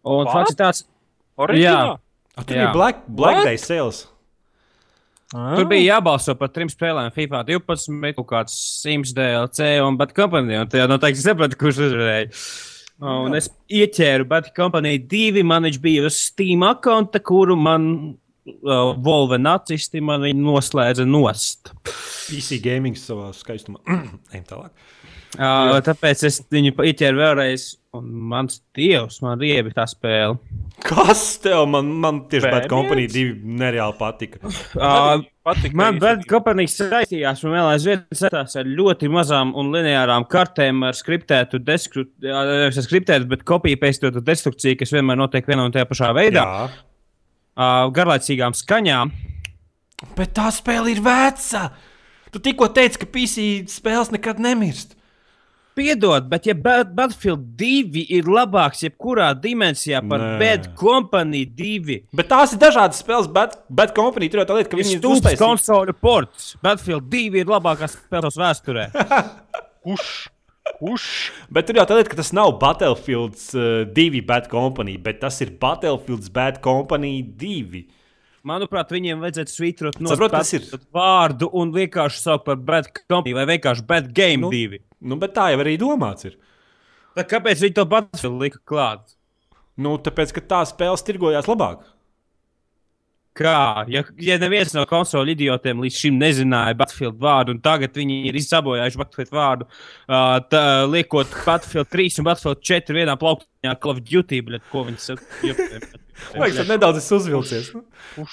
Un 0.04 0.26
What? 0.28 0.34
fakts 0.36 0.54
ir 0.54 0.60
tāds, 0.62 0.84
Oriģināli? 1.40 1.96
A, 2.38 2.42
tur 2.44 2.54
Jā. 2.54 2.66
bija 2.68 2.72
Black, 2.76 3.06
Black 3.08 3.40
What? 3.40 3.46
Day 3.48 3.58
sales. 3.58 4.04
Tur 5.34 5.66
bija 5.66 5.96
jābalso 5.96 6.36
par 6.38 6.52
trim 6.54 6.68
spēlēm, 6.70 7.10
FIFA 7.14 7.40
12, 7.48 8.12
kaut 8.20 8.28
kāds 8.30 8.54
Sims 8.84 9.10
DLC 9.16 9.74
un 9.82 9.98
Bad 9.98 10.14
Company. 10.14 10.54
Un 10.60 10.70
tajā 10.70 10.86
noteikti 10.90 11.24
sapratu, 11.24 11.58
kurš 11.58 11.80
uzvarēja. 11.88 12.28
Un 13.02 13.34
es 13.34 13.48
ieķēru 13.74 14.28
Bad 14.30 14.52
Company 14.54 15.00
2, 15.10 15.42
man 15.46 15.66
viņš 15.66 15.80
bija 15.82 16.04
uz 16.06 16.20
Steam 16.28 16.62
konta, 16.84 17.18
kuru 17.18 17.56
man 17.58 17.88
uh, 18.46 18.94
Volve 19.02 19.40
nacisti 19.40 20.02
man 20.04 20.22
noslēdza 20.38 21.06
nost. 21.08 21.74
PC 22.28 22.60
gaming 22.62 22.98
savā 22.98 23.32
skaistumā. 23.34 23.82
Ejam 24.32 24.46
tālāk. 24.52 24.70
Uh, 25.34 25.80
tāpēc 25.82 26.22
es 26.28 26.38
viņu 26.54 26.76
ieķēru 26.78 27.18
vēlreiz, 27.18 27.72
un 27.94 28.08
mans 28.30 28.58
dievs, 28.76 29.20
man 29.24 29.38
riebi 29.40 29.72
tā 29.74 29.84
spēle. 29.88 30.38
Kas 30.84 31.22
tev, 31.42 31.64
man, 31.70 31.90
man 32.02 32.24
tieši 32.30 32.50
Bad? 32.50 32.66
Company 32.70 33.06
2 33.10 33.36
nereāli 33.60 33.96
patika. 33.98 34.40
Uh, 34.74 35.22
Patīk, 35.44 35.74
Man 35.76 35.98
Bad 36.00 36.24
Company 36.28 36.64
saistījās 36.70 37.42
un 37.44 37.52
vēl 37.52 37.68
aizvien 37.74 38.02
saistās 38.16 38.56
ar 38.56 38.68
ļoti 38.68 39.10
mazām 39.12 39.52
un 39.60 39.70
lineārām 39.74 40.24
kartēm 40.30 40.82
ar 40.88 40.96
skriptētu, 40.96 41.60
deskru, 41.64 42.06
ar 42.32 42.72
skriptētu, 42.74 43.28
bet 43.30 43.44
kopiju 43.48 43.80
pēstotu 43.82 44.24
destrukciju, 44.24 44.78
kas 44.80 44.94
vienmēr 44.96 45.20
notiek 45.20 45.46
vienā 45.48 45.68
un 45.68 45.74
tajā 45.74 45.88
pašā 45.90 46.10
veidā. 46.16 46.44
Jā. 46.44 46.66
Uh, 47.54 47.86
garlaicīgām 47.94 48.56
skaņām. 48.58 49.12
Bet 50.16 50.34
tā 50.36 50.48
spēle 50.52 50.90
ir 50.90 51.04
veca. 51.04 51.68
Tu 52.34 52.40
tikko 52.42 52.72
teici, 52.74 52.98
ka 52.98 53.06
PC 53.06 53.44
spēles 53.70 54.10
nekad 54.16 54.40
nemirst. 54.42 54.96
Piedod, 55.74 56.28
bet 56.30 56.46
ja 56.46 56.54
Bad- 56.54 56.92
Battlefield 56.94 57.56
2 57.58 58.04
ir 58.14 58.28
labāks 58.30 58.84
jebkurā 58.86 59.32
dimensijā 59.34 59.98
par 60.08 60.20
Nē. 60.22 60.36
Bad 60.38 60.68
Company 60.78 61.40
2, 61.50 61.96
Bet 62.14 62.28
tās 62.30 62.52
ir 62.54 62.60
dažādas 62.62 63.00
spēles, 63.02 63.26
bet 63.34 63.56
Bad 63.68 63.90
Company 63.96 64.28
tur 64.30 64.44
jau 64.44 64.46
tā 64.52 64.58
lieta, 64.60 64.70
ka 64.70 64.78
viņi 64.78 64.94
ir 65.00 65.08
uztaisījuši. 65.08 65.40
konsoļu 65.42 65.96
ports. 66.00 66.52
Battlefield 66.62 67.08
2 67.10 67.40
ir 67.42 67.50
labākās 67.50 67.98
spēles 67.98 68.38
vēsturē. 68.38 68.86
Kurš? 69.84 70.12
Kurš? 70.78 71.08
Bet 71.52 71.66
tur 71.68 71.76
jau 71.82 71.84
tā 71.90 71.98
lieta, 71.98 72.12
ka 72.14 72.20
tas 72.22 72.30
nav 72.32 72.54
Battlefield 72.62 73.34
uh, 73.58 73.82
2 73.98 74.22
Bad 74.30 74.46
Company, 74.54 74.94
bet 74.96 75.18
tas 75.26 75.40
ir 75.42 75.50
Battlefield 75.60 76.30
Bad 76.32 76.62
Company 76.64 77.18
2. 77.42 77.82
Manuprāt, 78.44 78.90
viņiem 78.92 79.22
vajadzētu 79.24 79.50
svītrot 79.50 79.94
no 80.04 80.12
ir? 80.12 80.64
vārdu 80.92 81.48
un 81.56 81.70
vienkārši 81.72 82.18
saukt 82.20 82.44
par 82.44 82.56
Bad 82.60 82.90
Company 83.08 83.32
vai 83.34 83.46
vienkārši 83.56 83.86
Bad 83.88 84.10
Game 84.16 84.44
Nu. 84.44 84.50
2. 84.52 84.78
Nu, 85.04 85.18
bet 85.20 85.34
tā 85.36 85.50
jau 85.52 85.60
arī 85.62 85.76
domāts 85.80 86.28
ir. 86.30 86.38
Tad 87.14 87.28
kāpēc 87.30 87.60
viņi 87.62 87.76
to 87.76 87.84
Battlefield 87.88 88.40
lika 88.42 88.62
klāt? 88.66 89.16
Nu, 89.76 89.96
tāpēc, 90.02 90.32
ka 90.34 90.42
tā 90.54 90.62
spēle 90.70 90.98
tirgojās 91.06 91.50
labāk. 91.50 91.84
Kā? 93.34 93.82
Ja, 93.90 94.04
ja 94.22 94.36
neviens 94.38 94.70
no 94.76 94.84
konsolu 94.86 95.32
idiotiem 95.32 95.80
līdz 95.82 95.96
šim 96.04 96.20
nezināja 96.20 96.76
Battlefield 96.78 97.16
vārdu, 97.22 97.56
un 97.56 97.58
tagad 97.62 97.96
viņi 97.98 98.20
ir 98.28 98.38
izsabojājuši 98.38 99.00
Battlefield 99.00 99.34
vārdu, 99.34 99.66
uh, 99.66 100.36
tā, 100.46 100.62
liekot 100.86 101.34
Battlefield 101.42 101.90
3 101.90 102.20
un 102.22 102.28
Battlefield 102.28 102.62
4 102.70 102.96
vienā 103.00 103.16
plauktā 103.18 103.74
Call 103.82 103.96
of 103.96 104.04
Duty, 104.06 104.38
bet 104.46 104.70
ko 104.70 104.84
viņi 104.86 105.02
saka? 105.02 105.26
Liekas, 106.38 106.60
tas 106.60 106.70
nedaudz 106.70 107.02
es 107.02 107.10
uzvilcies. 107.16 107.72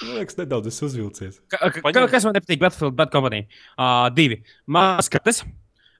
Liekas, 0.05 0.37
nedaudz 0.37 0.69
es 0.69 0.77
uzvilcies. 0.85 1.41
Ka, 1.49 1.71
ka, 1.73 2.05
kas 2.05 2.29
man 2.29 2.37
nepatīk 2.37 2.61
Battlefield 2.61 2.93
Bad 3.01 3.09
Company? 3.13 3.47
Uh, 3.73 4.05
divi. 4.13 4.43
Maskates. 4.69 5.41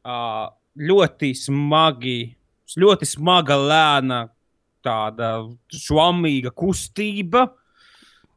Uh, 0.05 0.53
ļoti 0.82 1.32
smagi, 1.38 2.19
ļoti 2.79 3.07
smaga, 3.09 3.57
lēna, 3.59 4.21
tāda 4.86 5.34
švamīga 5.75 6.53
kustība. 6.55 7.49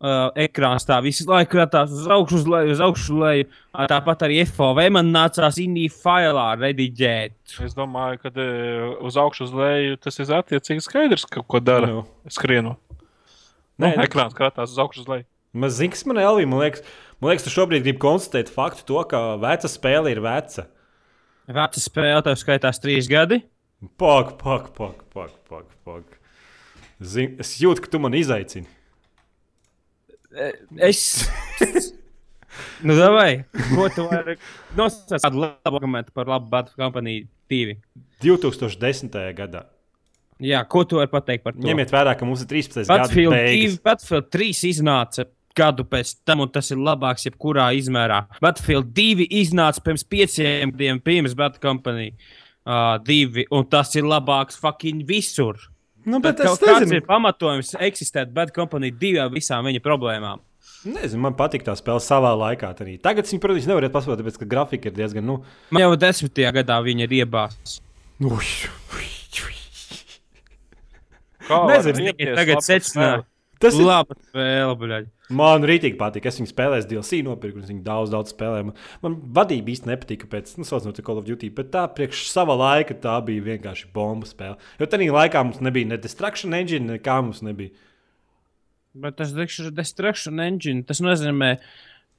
Uh, 0.05 0.28
ekrāns 0.36 0.84
tā 0.84 0.99
visu 1.01 1.24
laiku 1.24 1.57
skatās 1.57 1.92
uz 1.95 2.09
augšu, 2.12 2.42
uz 2.42 2.49
leju, 2.51 2.72
uz 2.74 2.80
augšu, 2.84 3.05
uz 3.14 3.20
leju. 3.22 3.47
Tāpat 3.88 4.24
arī 4.26 4.42
FOV 4.51 4.80
man 4.92 5.09
nācās 5.14 5.57
indī 5.62 5.86
failā 5.88 6.51
rediģēt. 6.61 7.55
Es 7.64 7.76
domāju, 7.78 8.18
ka 8.20 8.32
e, 8.34 8.49
uz 9.07 9.16
augšu, 9.22 9.47
uz 9.47 9.55
leju 9.57 9.97
tas 10.05 10.20
ir 10.20 10.34
attiecīgi 10.36 10.84
skaidrs, 10.84 11.24
ka 11.30 11.40
ko 11.47 11.62
dara. 11.62 11.88
Nu. 11.88 12.03
Skrienu. 12.28 12.74
Nē, 13.80 13.95
Nu, 13.95 14.05
ekrāns 14.05 14.36
skatās 14.36 14.74
uz 14.74 14.82
augšu, 14.82 15.07
uz 15.07 15.09
leju. 15.14 15.26
Maz 15.55 15.78
zini, 15.78 15.95
kas 15.95 16.05
man 16.11 16.18
ir 16.18 16.26
Elvija. 16.26 16.51
Man 16.51 16.61
liekas, 16.66 16.84
man 17.22 17.32
liekas, 17.32 17.47
tu 17.47 17.55
šobrīd 17.55 17.86
gribi 17.86 18.03
konstatēt 18.03 18.53
faktu, 18.53 18.84
to, 18.90 19.01
ka 19.09 19.22
veca 19.40 19.70
spēle 19.70 20.12
ir 20.12 20.20
veca. 20.26 20.66
Veca 21.45 21.80
spēle, 21.80 22.22
tev 22.24 22.38
skaitās 22.40 22.80
trīs 22.80 23.09
gadi. 23.11 23.42
Pak, 24.01 24.36
pak, 24.40 24.70
pak, 24.76 25.03
pak, 25.12 25.34
pak. 25.51 25.66
pak. 25.84 26.20
Zin, 27.05 27.34
es 27.42 27.57
jūtu, 27.61 27.84
ka 27.84 27.90
tu 27.92 28.01
man 28.01 28.14
izaicini. 28.16 28.68
Es. 30.80 31.26
nu, 32.86 32.97
vai? 32.97 33.45
Ko 33.74 33.90
tu 33.92 34.07
vari 34.09 34.38
nosaukt 34.78 35.20
kādu 35.20 35.45
labu 35.45 35.78
argumentu 35.78 36.14
par 36.16 36.30
labu 36.30 36.49
Bad 36.51 36.72
Company 36.78 37.20
2? 37.53 37.76
2010. 38.24 39.20
gadā. 39.36 39.66
Jā, 40.42 40.64
ko 40.66 40.82
tu 40.88 40.99
vari 40.99 41.12
pateikt 41.12 41.45
par 41.45 41.55
to? 41.55 41.62
Ņemiet 41.66 41.92
vērā, 41.95 42.16
ka 42.18 42.26
mums 42.26 42.42
ir 42.42 42.51
13. 42.51 42.82
gada 42.82 43.05
Battlefield 43.05 43.36
2, 43.36 43.45
beigas. 43.45 43.76
Battlefield 43.84 44.30
3 44.34 44.64
iznāca 44.72 45.28
gadu 45.57 45.84
pēc 45.86 46.14
tam, 46.26 46.42
un 46.44 46.50
tas 46.52 46.70
ir 46.74 46.80
labāks 46.82 47.26
jebkurā 47.28 47.68
izmērā. 47.78 48.24
Battlefield 48.42 48.90
2 48.96 49.28
iznāca 49.42 49.82
pirms 49.84 50.05
pieciem 50.05 50.72
gadiem, 50.74 51.00
pirms 51.05 51.36
Bad 51.38 51.61
Company 51.62 52.11
uh, 52.12 52.98
2, 53.07 53.46
un 53.55 53.64
tas 53.70 53.94
ir 53.94 54.09
labāks 54.09 54.59
fucking 54.61 55.05
visur. 55.09 55.61
Nu, 56.05 56.18
bet, 56.20 56.36
Bet 56.36 56.50
kāds 56.50 56.61
nezinu, 56.61 56.98
ir 57.00 57.07
pamatojums 57.07 57.74
eksistēt 57.80 58.32
Bad 58.36 58.50
Company 58.57 58.90
2 58.92 59.22
ar 59.22 59.30
visām 59.32 59.64
viņa 59.64 59.80
problēmām. 59.84 60.42
nezinu, 60.84 61.22
man 61.24 61.36
patīk 61.38 61.64
tā 61.64 61.72
spēle 61.78 62.02
savā 62.05 62.34
laikā. 62.36 62.74
Arī. 62.84 62.98
Tagad 63.00 63.24
viņi, 63.30 63.40
protams, 63.40 63.68
nevar 63.70 63.86
paspēt, 63.88 64.20
tāpēc, 64.20 64.36
ka 64.42 64.48
grafika 64.50 64.90
ir 64.90 64.96
diezgan. 64.98 65.24
Nu, 65.24 65.38
Man 65.70 65.86
jau 65.86 65.94
desmitajā 65.96 66.52
gadā 66.61 66.76
viņa 66.84 67.07
ir 67.09 67.16
iebāzta. 67.22 67.80
Nezinu, 71.44 71.98
riepties 72.00 72.36
tagad 72.38 72.57
laba 72.57 72.66
secināju. 72.66 73.22
spēle? 73.22 73.34
Tas 73.65 73.79
ir 73.79 73.87
Labi, 73.89 74.17
spēle, 74.29 74.75
buļļaļ. 74.81 75.07
Man 75.35 75.65
rītīgi 75.65 75.97
patīk. 76.01 76.27
Es 76.29 76.37
viņu 76.41 76.51
spēlēju, 76.51 76.87
DLC 76.91 77.23
nopirku, 77.25 77.59
un 77.59 77.65
es 77.65 77.71
viņu 77.73 77.85
daudz, 77.87 78.12
daudz 78.12 78.35
spēlēju. 78.35 78.69
Man, 78.69 78.77
man 79.05 79.17
vadība 79.39 79.73
īsti 79.73 79.89
nepatika 79.89 80.29
pēc, 80.31 80.53
nu, 80.61 80.67
sauc 80.69 80.85
no 80.85 80.93
Call 80.99 81.23
of 81.23 81.25
Duty, 81.29 81.49
bet 81.57 81.73
tā 81.73 81.87
priekš 81.97 82.27
sava 82.29 82.57
laika 82.61 82.97
tā 83.01 83.17
bija 83.25 83.47
vienkārši 83.49 83.89
bomba 83.97 84.29
spēle. 84.29 84.59
Jo 84.81 84.89
tajā 84.91 85.17
laikā 85.17 85.43
mums 85.49 85.65
nebija 85.65 85.91
ne 85.95 85.99
Destruction 86.01 86.55
Engine, 86.57 86.99
nekā 86.99 87.17
mums 87.25 87.41
nebija. 87.47 87.73
Bet 88.95 89.17
tas 89.19 89.33
Destruction 89.75 90.39
Engine. 90.45 90.85
Tas 90.87 91.01
nozīmē 91.03 91.57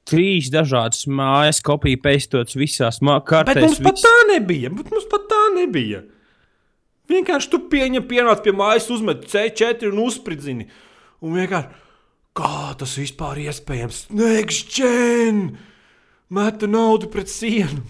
trīs 0.09 0.49
dažādas 0.53 1.05
mājas, 1.07 1.61
kopija 1.65 2.01
peistots 2.01 2.57
visās 2.57 2.99
Bet 2.99 3.29
kārtās. 3.29 3.61
mums 3.63 3.79
pat 3.85 4.01
tā 4.03 4.17
nebija. 4.33 4.73
Bet 4.73 4.91
mums 4.91 5.07
pat 5.11 5.29
tā 5.31 5.43
nebija. 5.55 6.03
Vienkārši 7.09 7.51
tu 7.53 7.61
pieņem, 7.69 8.03
pienāc 8.09 8.41
pie 8.41 8.51
mājas, 8.55 8.89
uzmet 8.89 9.27
C4 9.29 9.91
un 9.91 10.01
uzspridzini. 10.07 10.67
Un 11.25 11.33
vienkārši, 11.39 11.83
kā 12.37 12.75
tas 12.77 12.93
vispār 12.99 13.41
ir 13.41 13.51
iespējams? 13.53 14.05
Nekšķēn! 14.13 15.41
Meta 16.35 16.69
naudu 16.69 17.09
pret 17.13 17.31
sienu. 17.31 17.83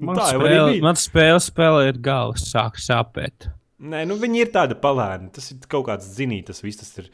Man 0.00 0.16
tā 0.16 0.30
jau 0.32 0.40
spēle, 0.40 0.68
bija. 0.72 0.82
man 0.86 0.96
spēle 0.98 1.40
spēlēt 1.44 1.98
galvas 2.02 2.46
sāk 2.48 2.78
sāpēt. 2.80 3.50
Nē, 3.80 4.06
nu 4.08 4.16
viņi 4.20 4.44
ir 4.46 4.52
tādi 4.54 4.76
palēni. 4.80 5.28
Tas 5.34 5.50
ir 5.52 5.60
kaut 5.70 5.86
kāds 5.90 6.08
zinīts, 6.16 6.48
tas 6.48 6.62
viss 6.64 6.80
tas 6.80 7.02
ir. 7.02 7.10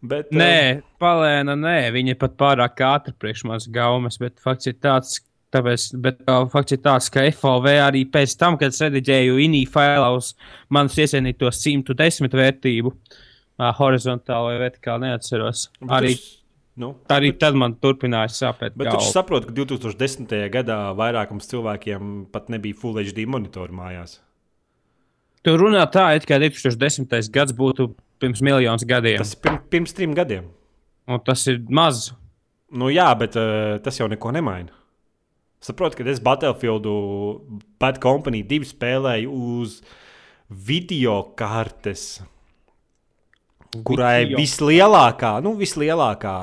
Bet, 0.00 0.30
Nē, 0.32 0.80
palēna, 1.00 1.52
nē, 1.60 1.90
viņa 1.92 2.14
ir 2.14 2.20
pat 2.20 2.38
pārāk 2.40 2.80
ātra 2.86 3.12
priekš 3.12 3.44
manas 3.50 3.66
gaumas, 3.68 4.16
bet 4.20 4.40
fakts 4.40 4.70
ir 4.72 4.78
tāds. 4.80 5.18
Tāpēc, 5.50 5.84
bet 5.98 6.20
uh, 6.30 6.44
fakts 6.48 6.76
ir 6.76 6.78
tāds, 6.78 7.08
ka 7.10 7.24
FOV 7.34 7.66
arī 7.82 8.04
pēc 8.08 8.36
tam, 8.38 8.54
kad 8.56 8.70
es 8.70 8.78
rediģēju 8.84 9.40
INI 9.44 9.64
failā 9.66 10.12
uz 10.14 10.30
manas 10.70 10.94
iesienīto 11.02 11.50
110 11.50 12.36
vērtību, 12.38 12.92
uh, 12.94 13.24
horizontāli 13.78 14.52
vai 14.52 14.58
vertikāli 14.70 15.08
neatceros. 15.08 15.68
bet 15.80 15.90
Arī, 16.00 16.12
es- 16.16 16.36
Nu, 16.80 16.94
arī 17.12 17.32
tad 17.38 17.54
man 17.58 17.74
turpināja 17.76 18.30
sāpēt. 18.32 18.72
Bet 18.78 18.86
galva. 18.88 19.00
viņš 19.00 19.12
saprot, 19.12 19.44
ka 19.44 19.52
2010. 19.52 20.48
gadā 20.54 20.76
vairākums 20.96 21.48
cilvēkiem 21.50 22.30
pat 22.32 22.48
nebija 22.48 22.74
Full 22.78 22.94
HD 23.02 23.26
monitori 23.26 23.74
mājās. 23.74 24.18
Tu 25.42 25.50
runā 25.56 25.82
tā, 25.92 26.16
it 26.16 26.24
kā 26.28 26.38
2010. 26.40 27.28
gads 27.32 27.52
būtu 27.52 27.94
pirms 28.20 28.40
miljonus 28.40 28.84
gadiem. 28.84 29.18
Tas 29.18 29.34
ir 29.34 29.40
pirms, 29.40 29.62
pirms 29.72 29.92
trim 29.96 30.14
gadiem. 30.14 30.48
Un 31.08 31.20
tas 31.20 31.46
ir 31.48 31.58
maz. 31.68 32.12
Nu, 32.70 32.86
jā, 32.92 33.08
bet 33.18 33.36
uh, 33.36 33.78
tas 33.82 33.98
jau 33.98 34.08
neko 34.08 34.32
nemaina. 34.32 34.70
Saprotu, 35.60 35.96
ka 35.98 36.04
es 36.08 36.20
Battlefieldu 36.20 36.92
Bad 37.80 37.98
Company 38.00 38.42
2 38.46 38.64
spēlēju 38.72 39.28
uz 39.60 39.82
video 40.48 41.22
kartes, 41.36 42.22
kurai 43.86 44.24
Video. 44.24 44.40
vislielākā, 44.40 45.36
nu, 45.44 45.54
vislielākā 45.58 46.34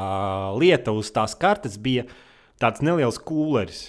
lieta 0.60 0.96
uz 0.96 1.12
tās 1.14 1.36
kartes 1.40 1.78
bija 1.82 2.08
tāds 2.62 2.84
neliels 2.86 3.20
kūleris. 3.20 3.86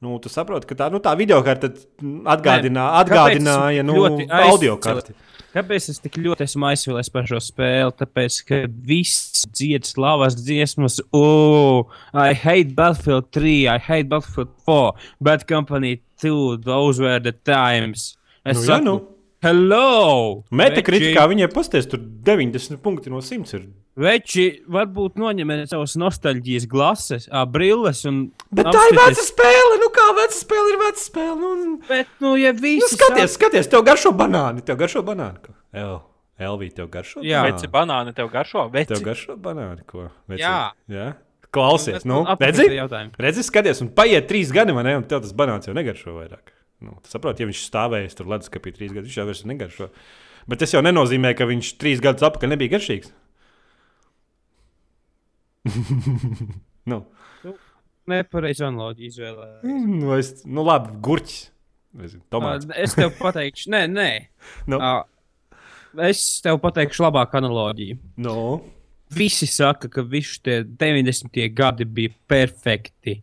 Nu, 0.00 0.14
tu 0.16 0.30
saproti, 0.32 0.64
ka 0.70 0.78
tā, 0.78 0.86
nu, 0.88 0.96
tā 1.04 1.12
video 1.18 1.42
karte 1.44 1.74
atgādinā, 2.32 2.86
atgādināja 3.02 3.84
nu, 3.84 3.98
audio 4.32 4.78
karti. 4.80 5.12
Kāpēc 5.50 5.88
es 5.90 5.98
tik 6.00 6.14
ļoti 6.22 6.46
esmu 6.46 6.68
aizsvilējis 6.70 7.10
par 7.12 7.26
šo 7.26 7.40
spēli? 7.42 7.92
Tāpēc, 7.98 8.36
ka 8.46 8.60
viss 8.86 9.42
dziedā 9.50 9.88
slavas 9.88 10.38
dziesmas, 10.38 11.00
oh, 11.12 11.90
I 12.14 12.32
hate 12.32 12.76
Battlefield 12.78 13.28
3, 13.34 13.66
I 13.66 13.76
hate 13.82 14.08
Battlefield 14.08 14.54
4, 14.64 14.94
Bad 15.20 15.44
Company 15.50 15.98
2, 16.22 16.62
those 16.64 17.02
were 17.02 17.18
the 17.20 17.34
times. 17.34 18.14
Es 18.44 18.62
Nu, 18.62 18.62
jā, 18.62 18.78
saku, 18.78 18.86
nu. 18.86 18.94
Hello! 19.44 20.42
Metakritikā 20.52 21.26
viņai 21.30 21.48
pasties 21.52 21.88
tur 21.90 22.02
90 22.26 22.80
punkti 22.84 23.12
no 23.12 23.22
100 23.24 23.54
ir. 23.58 23.68
Veči, 24.00 24.44
varbūt 24.70 25.18
noņemiet 25.20 25.72
savas 25.72 25.96
nostalģijas 26.00 26.66
glases, 26.70 27.26
brilles 27.52 28.04
un. 28.08 28.20
Bet 28.54 28.70
tā 28.70 28.84
ir 28.88 28.96
veca 28.96 29.24
spēle. 29.26 29.80
Nu, 29.82 29.90
kā 29.94 30.06
veca 30.16 30.36
spēle 30.36 30.74
ir 30.74 30.78
veca 30.84 31.02
spēle. 31.02 31.38
Nu, 31.40 31.80
Bet, 31.88 32.12
nu, 32.22 32.36
ja 32.40 32.52
nu, 32.54 32.62
visi. 32.62 32.92
skaties, 32.94 33.34
skaties, 33.36 33.68
tev 33.72 33.82
garšo 33.88 34.14
banāni. 34.16 34.64
Tev 34.64 34.78
garšo 34.80 35.02
banāni. 35.04 35.42
ko? 35.44 35.56
El, 35.72 35.98
Elvija, 36.40 36.76
tev 36.78 36.92
garšo 36.94 37.24
Jā. 37.26 37.42
Veci 37.50 37.68
banāni 37.68 38.14
tev 38.16 38.30
garšo. 38.32 38.68
Veci. 38.72 38.94
Tev 38.94 39.02
garšo 39.04 39.36
banāni. 39.36 39.84
Ko? 39.84 40.06
Veci? 40.30 40.44
Jā. 40.44 40.70
Jā. 40.88 41.10
Klausies, 41.50 42.06
nu, 42.06 42.22
redzi? 42.38 42.68
Redzi, 43.18 43.42
skaties, 43.42 43.80
un 43.82 43.90
paiet 43.90 44.28
trīs 44.30 44.52
gadi, 44.54 44.70
man 44.70 44.86
ne, 44.86 44.94
un 45.00 45.06
tev 45.10 45.24
tas 45.24 45.34
banāns 45.34 45.66
jau 45.66 45.74
negaršo 45.74 46.14
vairāk. 46.14 46.54
Nu, 46.80 46.96
tu 47.04 47.12
saproti, 47.12 47.44
ja 47.44 47.48
viņš 47.50 47.62
stāvēs 47.66 48.16
tur 48.16 48.28
leduskapī 48.30 48.72
trīs 48.72 48.92
gadus, 48.94 49.10
viņš 49.10 49.18
jau 49.20 49.26
vairs 49.28 49.42
negaršo. 49.50 49.90
Bet 50.48 50.62
tas 50.62 50.72
jau 50.72 50.80
nenozīmē, 50.84 51.34
ka 51.36 51.44
viņš 51.50 51.74
trīs 51.80 52.00
gadus 52.02 52.24
atpakaļ 52.26 52.54
nebija 52.54 52.74
garšīgs. 52.78 53.10
nu, 56.90 57.02
Nepareizi 58.10 58.64
analoģiju 58.66 59.12
izvēlējos. 59.12 59.64
nu, 60.00 60.12
es, 60.16 60.32
nu, 60.48 60.64
labi, 60.66 60.96
gurķis. 61.04 61.40
Tomāts. 62.30 62.66
Ā, 62.70 62.76
Es 62.84 62.94
tev 62.96 63.12
pateikšu, 63.18 63.70
nē, 63.74 63.84
nē. 63.90 64.10
Nu. 64.70 64.80
Ā, 64.80 64.92
Es 66.08 66.22
tev 66.42 66.60
pateikšu 66.62 67.04
labāku 67.04 67.40
analoģiju. 67.40 67.98
Nu, 68.24 68.36
Visi 69.10 69.48
saka, 69.50 69.88
ka 69.90 70.04
visi 70.06 70.38
tie 70.46 70.60
90. 70.62 71.34
gadi 71.50 71.84
bija 71.84 72.12
perfekti. 72.30 73.16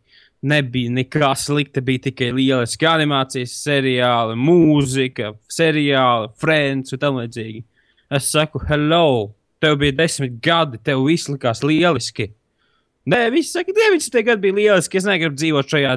Nebija 0.46 0.92
nekā 0.94 1.32
slikta, 1.40 1.82
bija 1.82 2.04
tikai 2.08 2.30
lieliski 2.36 2.86
animācijas, 2.86 3.56
seriāli, 3.64 4.36
mūzika, 4.38 5.32
seriāli, 5.50 6.30
friends 6.38 6.94
un 6.94 7.02
tam 7.02 7.18
līdzīgi. 7.18 7.64
Es 8.14 8.30
saku, 8.32 8.62
hello, 8.70 9.34
tev 9.64 9.80
bija 9.82 9.96
desmit 9.98 10.38
gadi, 10.44 10.78
tev 10.86 11.02
viss 11.08 11.32
likās 11.32 11.64
lieliski. 11.66 12.30
Nē, 13.08 13.28
viss 13.34 13.56
saka, 13.56 13.74
90. 13.74 14.24
gadi 14.28 14.44
bija 14.44 14.58
lieliski. 14.58 15.00
Es 15.00 15.08
negribu 15.08 15.40
dzīvot 15.40 15.72
šajā, 15.72 15.94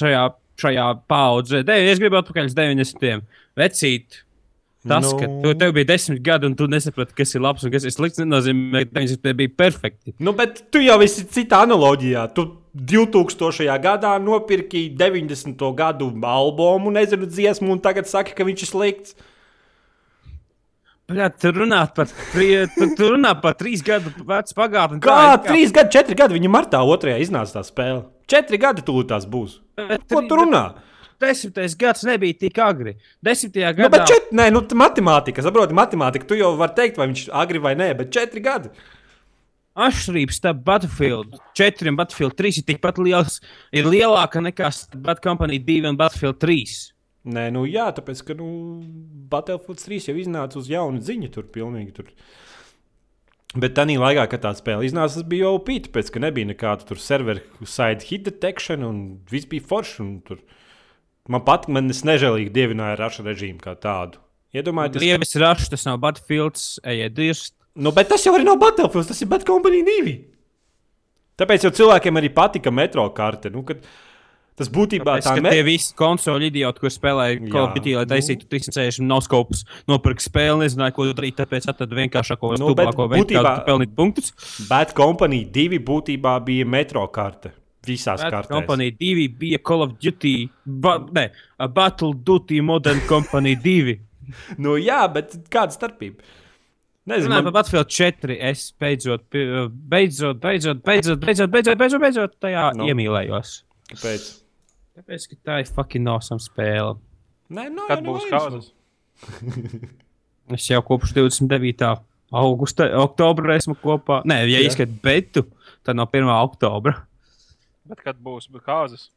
šajā, 0.00 0.22
šajā 0.62 0.86
paudzē. 1.10 1.64
Es 1.74 2.00
gribu 2.00 2.20
atpakaļ 2.20 2.52
uz 2.52 2.56
90. 2.56 3.26
vecīt. 3.58 4.22
Tas, 4.86 5.02
Nu. 5.02 5.10
no... 5.10 5.18
ka 5.18 5.26
tu, 5.42 5.54
tev 5.58 5.72
bija 5.74 5.88
desmit 5.88 6.20
gadi, 6.22 6.46
un 6.46 6.54
tu 6.54 6.68
nesaproti, 6.70 7.14
kas 7.18 7.34
ir 7.34 7.42
labs 7.42 7.64
un 7.66 7.72
kas 7.74 7.82
ir 7.88 7.90
slikts, 7.90 8.20
nenozīmē, 8.22 8.84
ka 8.86 9.00
90. 9.00 9.32
bija 9.40 9.50
perfekti. 9.58 10.14
nu, 10.22 10.30
bet 10.38 10.62
tu 10.70 10.78
jau 10.78 11.00
esi 11.02 11.24
citā 11.26 11.64
analoģijā. 11.66 12.22
Tu 12.36 12.44
2000. 12.76 13.78
gadā 13.80 14.12
nopirki 14.20 14.90
90. 14.96 15.56
gadu 15.78 16.10
albumu, 16.22 16.90
nezinu, 16.92 17.26
dziesmu, 17.26 17.72
un 17.72 17.80
tagad 17.80 18.08
saki, 18.10 18.34
ka 18.36 18.44
viņš 18.44 18.62
ir 18.66 18.70
slikts. 18.72 19.16
Bļā, 21.06 21.28
tu 21.38 21.52
runā 21.54 21.84
par, 21.94 22.08
tu, 22.10 22.86
tu 22.98 23.08
runā 23.12 23.30
par 23.40 23.54
trīs 23.54 23.82
gadu 23.86 24.10
vecu 24.26 24.56
pagātni. 24.58 24.98
Kā 25.04 25.18
ir 25.36 25.44
trīs 25.46 25.70
gadi, 25.74 25.92
četri 25.94 26.16
gadi, 26.18 26.34
viņa 26.34 26.50
martā 26.50 26.80
otrajā 26.82 27.20
iznāca 27.22 27.60
tā 27.60 27.62
spēle. 27.68 28.00
Četri 28.26 28.58
gadi 28.58 28.82
tūlīt 28.82 29.12
tās 29.12 29.28
būs. 29.30 29.60
Ko 30.10 30.24
tu 30.26 30.40
runā? 30.42 30.64
Desmitais 31.22 31.76
gads 31.78 32.02
nebija 32.04 32.34
tik 32.42 32.58
agri. 32.60 32.96
Desmitajā 33.24 33.70
Nu, 33.70 33.78
gadā. 33.84 33.92
bet 33.94 34.10
čet, 34.10 34.32
nē, 34.36 34.50
nu, 34.52 34.60
matemātika, 34.76 35.40
saproti, 35.46 35.72
matemātika. 35.78 36.26
Tu 36.28 36.40
jau 36.42 36.50
vari 36.58 36.74
teikt, 36.76 36.98
vai 37.00 37.06
viņš 37.08 37.22
ir 37.28 37.32
agri 37.40 37.62
vai 37.62 37.72
nē, 37.78 37.92
bet 37.96 38.10
četri 38.12 38.42
gadi. 38.44 38.68
Atšķirības 39.76 40.38
starp 40.40 40.60
Battlefield 40.64 41.36
4 41.58 41.90
un 41.90 41.98
Battlefield 41.98 42.36
3 42.38 42.60
ir 42.62 42.66
tikpat 42.70 43.00
liels, 43.02 43.40
ir 43.76 43.88
lielāka 43.88 44.40
nekā 44.40 44.70
Bad 45.04 45.20
Company 45.24 45.58
2 45.60 45.90
un 45.90 45.98
Battlefield 46.00 46.38
3. 46.40 46.76
Nē, 47.36 47.48
nu 47.52 47.66
jā, 47.68 47.88
tāpēc, 47.92 48.22
ka 48.24 48.36
nu, 48.38 48.48
Battlefield 49.30 49.82
3 49.82 50.08
jau 50.08 50.16
iznāca 50.16 50.60
uz 50.60 50.70
jaunu 50.70 51.02
ziņu 51.04 51.28
tur 51.34 51.48
pilnīgi. 51.52 51.92
Tur. 51.98 52.12
Bet 53.56 53.74
tā 53.76 53.84
laikā, 53.88 54.26
kad 54.32 54.44
tā 54.46 54.52
spēle 54.56 54.86
iznāca, 54.86 55.18
tas 55.18 55.26
bija 55.28 55.48
jau 55.50 55.58
pīti, 55.66 55.90
tāpēc, 55.90 56.12
ka 56.14 56.22
nebija 56.24 56.52
nekāda 56.52 56.86
tur 56.88 57.00
serveru 57.02 57.66
side 57.66 58.06
hit 58.06 58.24
detection 58.28 58.86
un 58.86 59.02
viss 59.30 59.48
bija 59.50 59.64
forši. 59.66 60.06
Tur. 60.28 60.40
Man 61.28 61.42
patīk, 61.44 61.72
man 61.74 61.90
nežēlīgi 61.90 62.54
dievināju 62.54 63.00
raša 63.00 63.26
režīmu 63.26 63.60
kā 63.60 63.74
tādu. 63.82 64.22
Iedomājieties, 64.56 65.02
ka... 65.02 65.04
Lievis 65.04 65.36
rašs, 65.42 65.70
tas 65.72 65.84
nav 65.88 65.98
Battlefields, 66.04 66.76
ejiet 66.86 67.16
dirst. 67.16 67.55
Nu, 67.76 67.92
bet 67.96 68.10
tas 68.12 68.24
jau 68.26 68.34
arī 68.36 68.46
nav 68.48 68.58
Battlefield, 68.62 69.08
tas 69.10 69.22
ir 69.22 69.30
Bad 69.30 69.46
Company 69.48 69.84
2. 69.86 70.16
Tāpēc 71.36 71.68
jau 71.68 71.72
cilvēkiem 71.82 72.18
arī 72.18 72.32
patika 72.32 72.72
metro 72.72 73.04
karte. 73.14 73.52
Nu, 73.52 73.64
kad 73.66 73.84
Tas 74.56 74.70
būtībā 74.72 75.18
Tāpēc, 75.18 75.26
tā 75.26 75.34
ka 75.36 75.42
me... 75.44 75.50
tie 75.52 75.64
visi 75.66 75.90
konsoli 75.96 76.48
idioti, 76.48 76.80
kur 76.80 76.92
spēlēja 76.92 77.34
Jā. 77.34 77.48
Call 77.52 77.66
of 77.66 77.74
Duty, 77.76 77.92
lai 77.98 78.06
taisītu 78.08 78.46
360 78.48 79.04
noskopus, 79.04 79.66
nopirka 79.90 80.24
spēli, 80.24 80.62
nezināja, 80.62 80.94
ko 80.96 81.04
darīt, 81.10 81.36
tāpēc 81.42 81.68
atrada 81.68 81.98
vienkāršāko, 81.98 82.54
Nu, 82.54 82.70
bet 82.72 82.88
stulbāko 82.88 83.08
veidu, 83.12 83.36
kā 83.44 83.52
pelnīt 83.66 83.92
punktus. 83.98 84.32
Bad 84.70 84.94
Company 84.96 85.42
2 85.52 85.82
būtībā 85.84 86.38
bija 86.46 86.68
metro 86.72 87.04
karte. 87.12 87.52
Visās 87.86 88.24
Bad 88.24 88.32
kārtās. 88.32 88.54
Company 88.54 88.88
2 88.96 89.28
bija 89.42 89.60
Call 89.60 89.84
of 89.84 89.92
Duty, 90.00 90.34
ba, 90.64 90.96
ne, 91.20 91.28
a 91.60 91.68
Battle 91.68 92.16
Duty 92.16 92.64
Modern 92.64 93.04
Company 93.10 93.58
2. 93.60 94.00
Nu, 94.58 94.72
jā, 94.80 95.04
bet 95.12 95.36
kāda 95.52 95.70
starpība? 95.70 96.24
Nezinu, 97.06 97.30
man... 97.34 97.44
par 97.46 97.54
Battlefield 97.60 97.90
4, 97.92 98.34
es 98.48 98.64
beidzot, 98.82 99.22
beidzot, 99.30 100.40
beidzot, 100.42 100.80
beidzot, 100.82 101.20
beidzot, 101.22 101.50
beidzot, 101.52 101.78
beidzot, 101.78 102.00
beidzot 102.02 102.34
tajā 102.42 102.64
Nu. 102.74 102.82
no. 102.82 102.88
iemīlējos. 102.90 103.52
kāpēc? 103.92 104.24
Tāpēc, 104.96 105.26
ka 105.30 105.36
tā 105.44 105.58
ir 105.62 105.70
fucking 105.70 106.08
awesome 106.10 106.42
spēle. 106.42 106.96
Nē, 107.52 107.68
nu, 107.70 107.84
Kad 107.86 108.00
jā, 108.00 108.04
nu, 108.06 108.16
būs 108.16 108.26
kauzas? 108.32 108.72
Es 110.54 110.62
jau 110.70 110.78
kopš 110.86 111.10
29. 111.16 111.86
augusta, 112.38 112.86
oktobra 113.02 113.56
esmu 113.58 113.74
kopā. 113.82 114.20
Nē, 114.26 114.44
ja 114.46 114.60
Jā. 114.60 114.68
izskat 114.68 114.92
betu, 115.02 115.42
tad 115.86 115.98
no 115.98 116.06
1. 116.06 116.26
oktobra. 116.38 117.00
Bet 117.86 118.02
kad 118.02 118.18
būs 118.22 118.46
kauzas? 118.62 119.08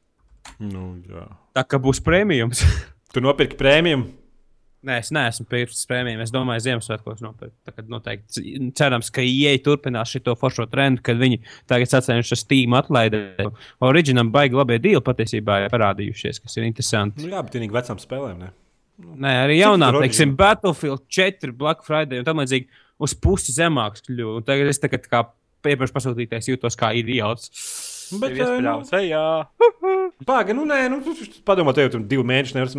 Nu, 0.57 0.95
jā. 1.05 1.27
Tā 1.53 1.65
kā 1.69 1.77
būs 1.81 2.01
prēmijums. 2.05 2.63
Tu 3.13 3.21
nopirki 3.21 3.57
prēmiju. 3.57 4.03
Nē, 4.79 5.01
es 5.01 5.09
neesmu 5.11 5.43
pircis 5.51 5.83
prēmiju. 5.89 6.21
Es 6.23 6.31
domāju, 6.31 6.63
Ziemassvētkos 6.63 7.19
kā 7.19 7.83
noteikti 7.91 8.43
cerams, 8.79 9.09
ka 9.11 9.23
IE 9.25 9.51
turpinās 9.63 10.13
šo 10.13 10.35
foršo 10.39 10.69
trendu, 10.71 11.03
kad 11.03 11.19
viņi 11.19 11.41
tagad 11.67 11.91
sacēluši 11.91 12.37
Steam 12.39 12.77
atlaidē. 12.79 13.49
Originam 13.83 14.31
baigi 14.31 14.55
labie 14.55 14.79
dīli 14.79 15.03
patiesībā 15.03 15.65
ir 15.65 15.73
parādījušies, 15.73 16.39
kas 16.45 16.55
ir 16.55 16.69
interesanti. 16.69 17.25
Nu, 17.25 17.33
jā, 17.35 17.43
bet 17.43 17.59
vienīgi 17.59 17.75
vecām 17.75 17.99
spēlēm. 17.99 18.45
Ne? 18.45 18.53
Nē, 18.99 19.35
arī 19.43 19.59
jaunā, 19.59 19.91
teiksim? 19.99 20.37
Battlefield 20.39 21.03
4, 21.11 21.51
Black 21.59 21.83
Friday 21.87 22.23
un 22.23 22.27
tam 22.27 22.39
līdzīgi 22.39 22.71
uz 23.03 23.15
pusi 23.19 23.55
zemāks 23.55 24.07
kļuvu. 24.07 24.45
Tagad 24.47 24.71
es 24.71 24.79
tagad 24.79 25.11
kā 25.11 25.25
iepriekš 25.67 25.95
pasūtītais 25.95 26.51
jūtos 26.53 26.79
kā 26.79 26.93
idiots. 26.95 27.51
Bet, 28.17 28.33
Tev 28.33 28.39
eh, 28.41 28.49
nu, 28.49 28.55
iespļāvs, 28.57 28.93
ej, 28.97 29.09
jā. 29.11 29.25
Pagaidi, 30.25 30.55
nu, 30.57 30.65
nē, 30.69 30.79
nu, 30.89 31.01
padomā, 31.45 31.73
tev 31.77 31.91
tur 31.93 32.01
divi 32.09 32.25
mēneši. 32.25 32.55
Nevar, 32.57 32.71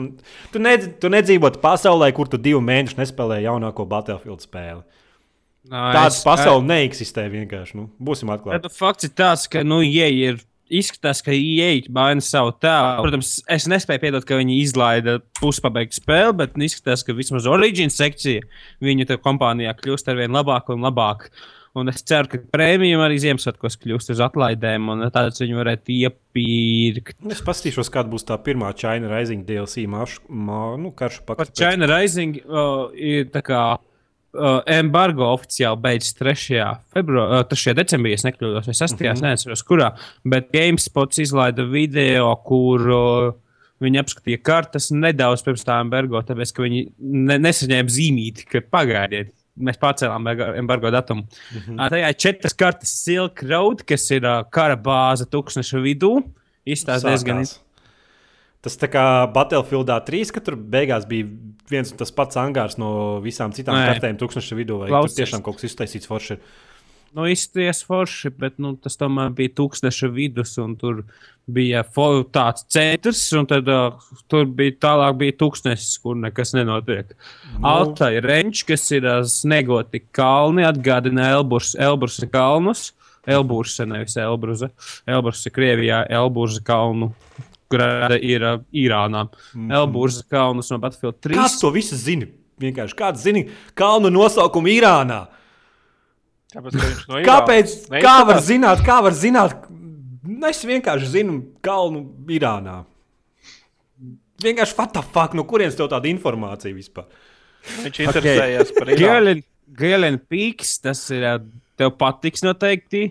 tu, 0.51 0.62
nedz, 0.62 0.89
tu 1.03 1.11
nedzīvot 1.12 1.61
pasaulē, 1.62 2.11
kur 2.16 2.31
tu 2.31 2.41
divu 2.41 2.62
mēnešu 2.64 2.99
nespēlē 2.99 3.41
jaunāko 3.45 3.87
Battlefield 3.91 4.43
spēli. 4.43 4.83
Tādas 5.70 6.22
pasaules 6.26 6.66
neeksistē 6.66 7.28
vienkārši. 7.31 7.76
Nu, 7.78 7.89
būsim 8.03 8.33
atklāti. 8.33 8.64
Bet 8.64 8.74
fakts 8.74 9.07
ir 9.07 9.12
tāds, 9.14 9.47
ka, 9.51 9.64
nu, 9.66 9.83
ja 9.87 10.11
ir. 10.11 10.43
Izskatās, 10.70 11.18
ka 11.26 11.35
IE 11.35 11.89
baina 11.91 12.22
savu 12.22 12.53
tēlu. 12.62 13.03
Protams, 13.03 13.31
es 13.51 13.64
nespēju 13.66 14.05
piedot, 14.05 14.22
ka 14.22 14.37
viņi 14.39 14.61
izlaida 14.62 15.16
puspabeigtu 15.41 15.99
spēli, 15.99 16.37
bet 16.39 16.55
nu, 16.55 16.68
izskatās, 16.68 17.03
ka 17.03 17.16
vismaz 17.18 17.49
Origin 17.51 17.91
sekcija 17.91 18.45
viņu 18.78 19.09
kompānijā 19.18 19.72
kļūst 19.81 20.12
ar 20.12 20.20
vien 20.20 20.31
labāk 20.31 20.70
un 20.70 20.87
labāk. 20.87 21.26
Un 21.78 21.86
es 21.92 22.00
ceru, 22.02 22.26
ka 22.32 22.38
prēmijam 22.50 23.02
arī 23.04 23.20
Ziemassvētkos 23.22 23.76
kļūst 23.78 24.10
uz 24.16 24.22
atlaidēm, 24.24 24.88
un 24.90 25.04
tādas 25.14 25.38
viņi 25.38 25.54
varētu 25.54 25.92
iepirkt. 25.94 27.20
Es 27.30 27.44
paskatīšos, 27.46 27.92
kāda 27.94 28.10
būs 28.10 28.26
tā 28.26 28.38
pirmā 28.42 28.72
China 28.78 29.12
Rising 29.12 29.46
DLC 29.46 29.84
maršu, 29.90 30.24
mā, 30.26 30.64
nu, 30.82 30.90
karšu 30.96 31.22
Par 31.28 31.38
pakāpē. 31.38 31.54
China 31.60 31.86
Rising 31.92 32.40
uh, 32.42 32.90
ir 32.98 33.30
tā 33.30 33.44
kā 33.46 33.60
uh, 33.78 34.58
embargo 34.66 35.28
oficiāli 35.36 35.78
beidzas 35.84 36.18
3. 36.18 36.58
februārī, 36.96 37.38
uh, 37.38 37.46
3. 37.54 37.76
decembrī, 37.78 38.16
ja 38.16 38.24
nekļūdos, 38.26 38.66
vai 38.66 38.76
6. 38.80 38.98
Mm 38.98 39.06
-hmm. 39.06 39.28
neatceros, 39.28 39.62
kurā. 39.70 39.92
Bet 40.24 40.50
GameSpots 40.50 41.22
izlaida 41.22 41.62
video, 41.70 42.34
kur 42.50 42.90
uh, 42.90 43.32
viņi 43.80 44.02
apskatīja 44.02 44.42
kartes 44.44 44.90
nedaudz 44.90 45.42
pirms 45.46 45.64
tā 45.64 45.80
embargo, 45.84 46.20
tāpēc 46.20 46.52
ka 46.54 46.66
viņi 46.66 46.82
ne, 46.98 47.38
nesaņēma 47.38 47.94
zīmīti, 47.94 48.46
ka 48.50 48.60
pagaidiet. 48.70 49.32
Mēs 49.61 49.78
pārcēlām 49.80 50.22
embargo- 50.22 50.52
embargo 50.58 50.90
datumu. 50.90 51.22
Mm 51.22 51.61
-hmm. 51.66 51.90
Tajā 51.94 52.08
ir 52.08 52.14
četras 52.14 52.54
kartes 52.54 52.92
Silk 53.04 53.42
Road, 53.42 53.84
kas 53.86 54.11
ir 54.11 54.22
kara 54.50 54.76
bāze 54.76 55.26
tūkstoša 55.26 55.82
vidū. 55.84 56.22
Izstāsta 56.66 57.08
diezgan. 57.08 57.44
Tas 58.62 58.76
tā 58.76 58.88
kā 58.92 59.04
Battlefieldā 59.32 60.04
3, 60.04 60.32
ka 60.32 60.40
tur 60.40 60.56
beigās 60.56 61.06
bija 61.08 61.26
viens 61.70 61.90
un 61.92 61.96
tas 61.96 62.11
pats 62.11 62.36
angārs 62.36 62.76
no 62.78 63.20
visām 63.20 63.52
citām 63.52 63.74
Nē. 63.74 63.86
kartēm, 63.94 64.18
tūkstoši 64.18 64.56
vidū. 64.56 64.78
Vai 64.80 64.88
Klausies. 64.88 65.14
tur 65.16 65.24
tiešām 65.24 65.42
kaut 65.42 65.56
kas 65.56 65.70
iztaisīts 65.70 66.06
forši? 66.06 66.32
ir? 66.32 66.38
Nu, 67.12 67.26
izties 67.26 67.82
forši, 67.82 68.30
bet 68.38 68.61
nu, 68.62 68.76
tas 68.78 68.94
tomēr 68.98 69.32
bija 69.34 69.50
tūkstoša 69.58 70.11
vidus, 70.14 70.52
un 70.62 70.76
tur 70.78 71.00
bija 71.50 71.82
tāds 72.30 72.62
centrs, 72.70 73.24
un 73.34 73.48
tad 73.50 73.66
uh, 73.66 73.96
tur 74.30 74.46
bija 74.46 74.76
tālāk 74.86 75.16
bija 75.18 75.36
tūkstnesis, 75.40 75.98
kur 76.02 76.14
nekas 76.14 76.54
nenotiek. 76.54 77.11
Nu. 77.11 77.58
No. 77.58 77.72
Alta 77.72 78.12
ir 78.14 78.28
renčs, 78.30 78.62
kas 78.68 78.86
ir 78.94 79.08
uh, 79.08 79.24
snegoti 79.26 80.04
kalni, 80.14 80.62
atgādina 80.68 81.32
Elburs, 81.34 81.74
Elbursa 81.74 82.30
kalnus. 82.30 82.92
Elbursa, 83.26 83.84
nevis 83.84 84.16
Elbruza. 84.16 84.70
Elbursa 85.06 85.50
Krievijā, 85.52 86.04
Elbursa 86.08 86.62
kalnu. 86.64 87.11
Grada 87.70 88.16
ir 88.18 88.42
uh, 88.42 88.62
Irānā. 88.72 89.26
Mm 89.26 89.66
-hmm. 89.66 89.74
Elbursa 89.74 90.24
kalnus 90.30 90.70
no 90.70 90.78
Battlefield 90.78 91.18
3. 91.20 91.34
Kāds 91.34 91.61
to 91.61 91.70
visu 91.70 91.96
zina? 91.96 92.26
Vienkārši 92.61 92.94
kāds 92.94 93.22
zina 93.22 93.44
kalnu 93.74 94.11
nosaukumu 94.11 94.68
Irānā? 94.68 95.26
Tāpēc, 96.51 96.76
no 97.09 97.20
Kāpēc? 97.26 97.74
Irānas. 97.86 98.03
Kā 98.05 98.14
var 98.26 98.40
zināt, 98.44 98.80
kā 98.86 98.96
var 99.05 99.14
zināt? 99.16 99.68
Es 100.51 100.62
vienkārši 100.66 101.09
zinu 101.12 101.36
kalnu 101.64 102.05
Irānā. 102.32 102.80
Vienkārši 104.40 104.76
what 104.78 104.92
the 104.96 105.03
fuck, 105.05 105.34
no 105.36 105.44
kurienes 105.48 105.76
tev 105.78 105.90
tāda 105.92 106.09
informācija 106.11 106.72
vispār? 106.74 107.07
Viņš 107.84 108.03
interesējās 108.07 108.74
par 108.76 108.92
Irānu. 108.96 109.42
Gēlēna 109.80 110.18
pīks, 110.30 110.78
tas 110.82 111.05
ir. 111.14 111.26
Tev 111.80 111.94
patiks 111.96 112.42
noteikti. 112.44 113.07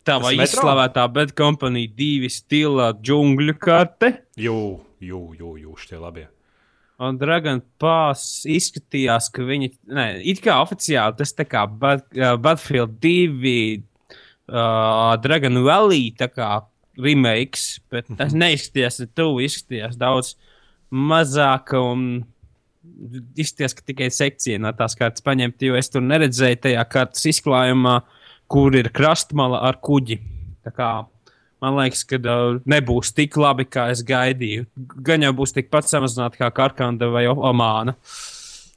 Tā 0.00 0.16
Tas 0.16 0.24
vai 0.24 0.34
metro? 0.36 0.58
izslavētā 0.58 1.04
Bad 1.12 1.30
Company 1.36 1.86
divi 1.96 2.28
stila 2.32 2.90
džungļu 2.96 3.54
karte. 3.60 4.10
Jū, 4.40 4.56
jū, 5.00 5.20
jū, 5.38 5.52
jū 5.62 5.76
šitie 5.80 6.00
labie. 6.00 6.26
Un 7.00 7.16
Dragon 7.16 7.62
Pass 7.80 8.42
izskatījās, 8.48 9.30
ka 9.32 9.44
viņi. 9.46 9.70
Nē, 9.88 10.06
it 10.28 10.42
kā 10.44 10.58
oficiāli 10.60 11.16
tas 11.16 11.32
tā 11.36 11.46
kā 11.48 11.64
Bad, 11.64 12.04
uh, 12.12 12.34
Battlefield 12.36 12.98
2, 13.00 13.54
uh, 14.50 15.14
Dragon 15.24 15.62
Valley 15.64 16.10
tā 16.18 16.28
kā 16.32 16.50
remakes, 17.00 17.78
bet 17.92 18.10
tas 18.18 18.34
neizskatījās 18.36 19.00
ne 19.00 19.08
tuvu, 19.16 19.40
izskatījās 19.46 19.96
daudz 20.00 20.34
mazāk 20.90 21.72
un 21.78 22.04
izskatījās, 23.38 23.76
ka 23.76 23.86
tikai 23.86 24.10
sekcija 24.12 24.60
no 24.60 24.72
tās 24.76 24.96
kartes 24.98 25.24
paņemt, 25.24 25.62
jo 25.64 25.78
es 25.78 25.88
tur 25.92 26.04
neredzēju 26.04 26.60
tajā 26.66 26.84
kartes 26.90 27.26
izklājumā, 27.32 28.00
kur 28.50 28.74
ir 28.76 28.90
krastmala 28.92 29.62
ar 29.68 29.78
kuģi. 29.84 30.18
Tā 30.66 30.72
kā 30.74 30.90
Man 31.60 31.76
liekas, 31.76 32.04
ka 32.08 32.16
uh, 32.20 32.60
nebūs 32.68 33.12
tik 33.16 33.36
labi, 33.40 33.66
kā 33.68 33.90
es 33.92 34.00
gaidīju. 34.06 34.66
Gan 35.06 35.26
jau 35.26 35.32
būs 35.36 35.52
tikpat 35.56 35.90
samazināta 35.90 36.40
kā 36.40 36.48
Karkanda 36.56 37.10
vai 37.12 37.26
Omāna. 37.28 37.96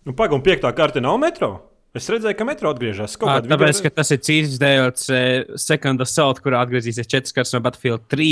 Nu, 0.04 0.12
Pagaidām, 0.12 0.44
piektā 0.44 0.74
karte 0.76 1.04
nav 1.04 1.16
metro. 1.22 1.54
Es 1.94 2.10
redzēju, 2.10 2.36
ka 2.36 2.46
metro 2.50 2.72
atgriežas. 2.74 3.16
Kādā 3.22 3.48
Tāpēc, 3.52 3.80
ka 3.86 3.92
tas 4.02 4.10
ir 4.16 4.20
cits 4.26 4.58
DLC, 4.60 5.20
Second 5.62 6.02
Assault, 6.04 6.42
kurā 6.44 6.64
atgriezīsies 6.66 7.08
četras 7.08 7.36
kartes 7.38 7.54
no 7.54 7.62
Battlefield 7.64 8.08
3. 8.12 8.32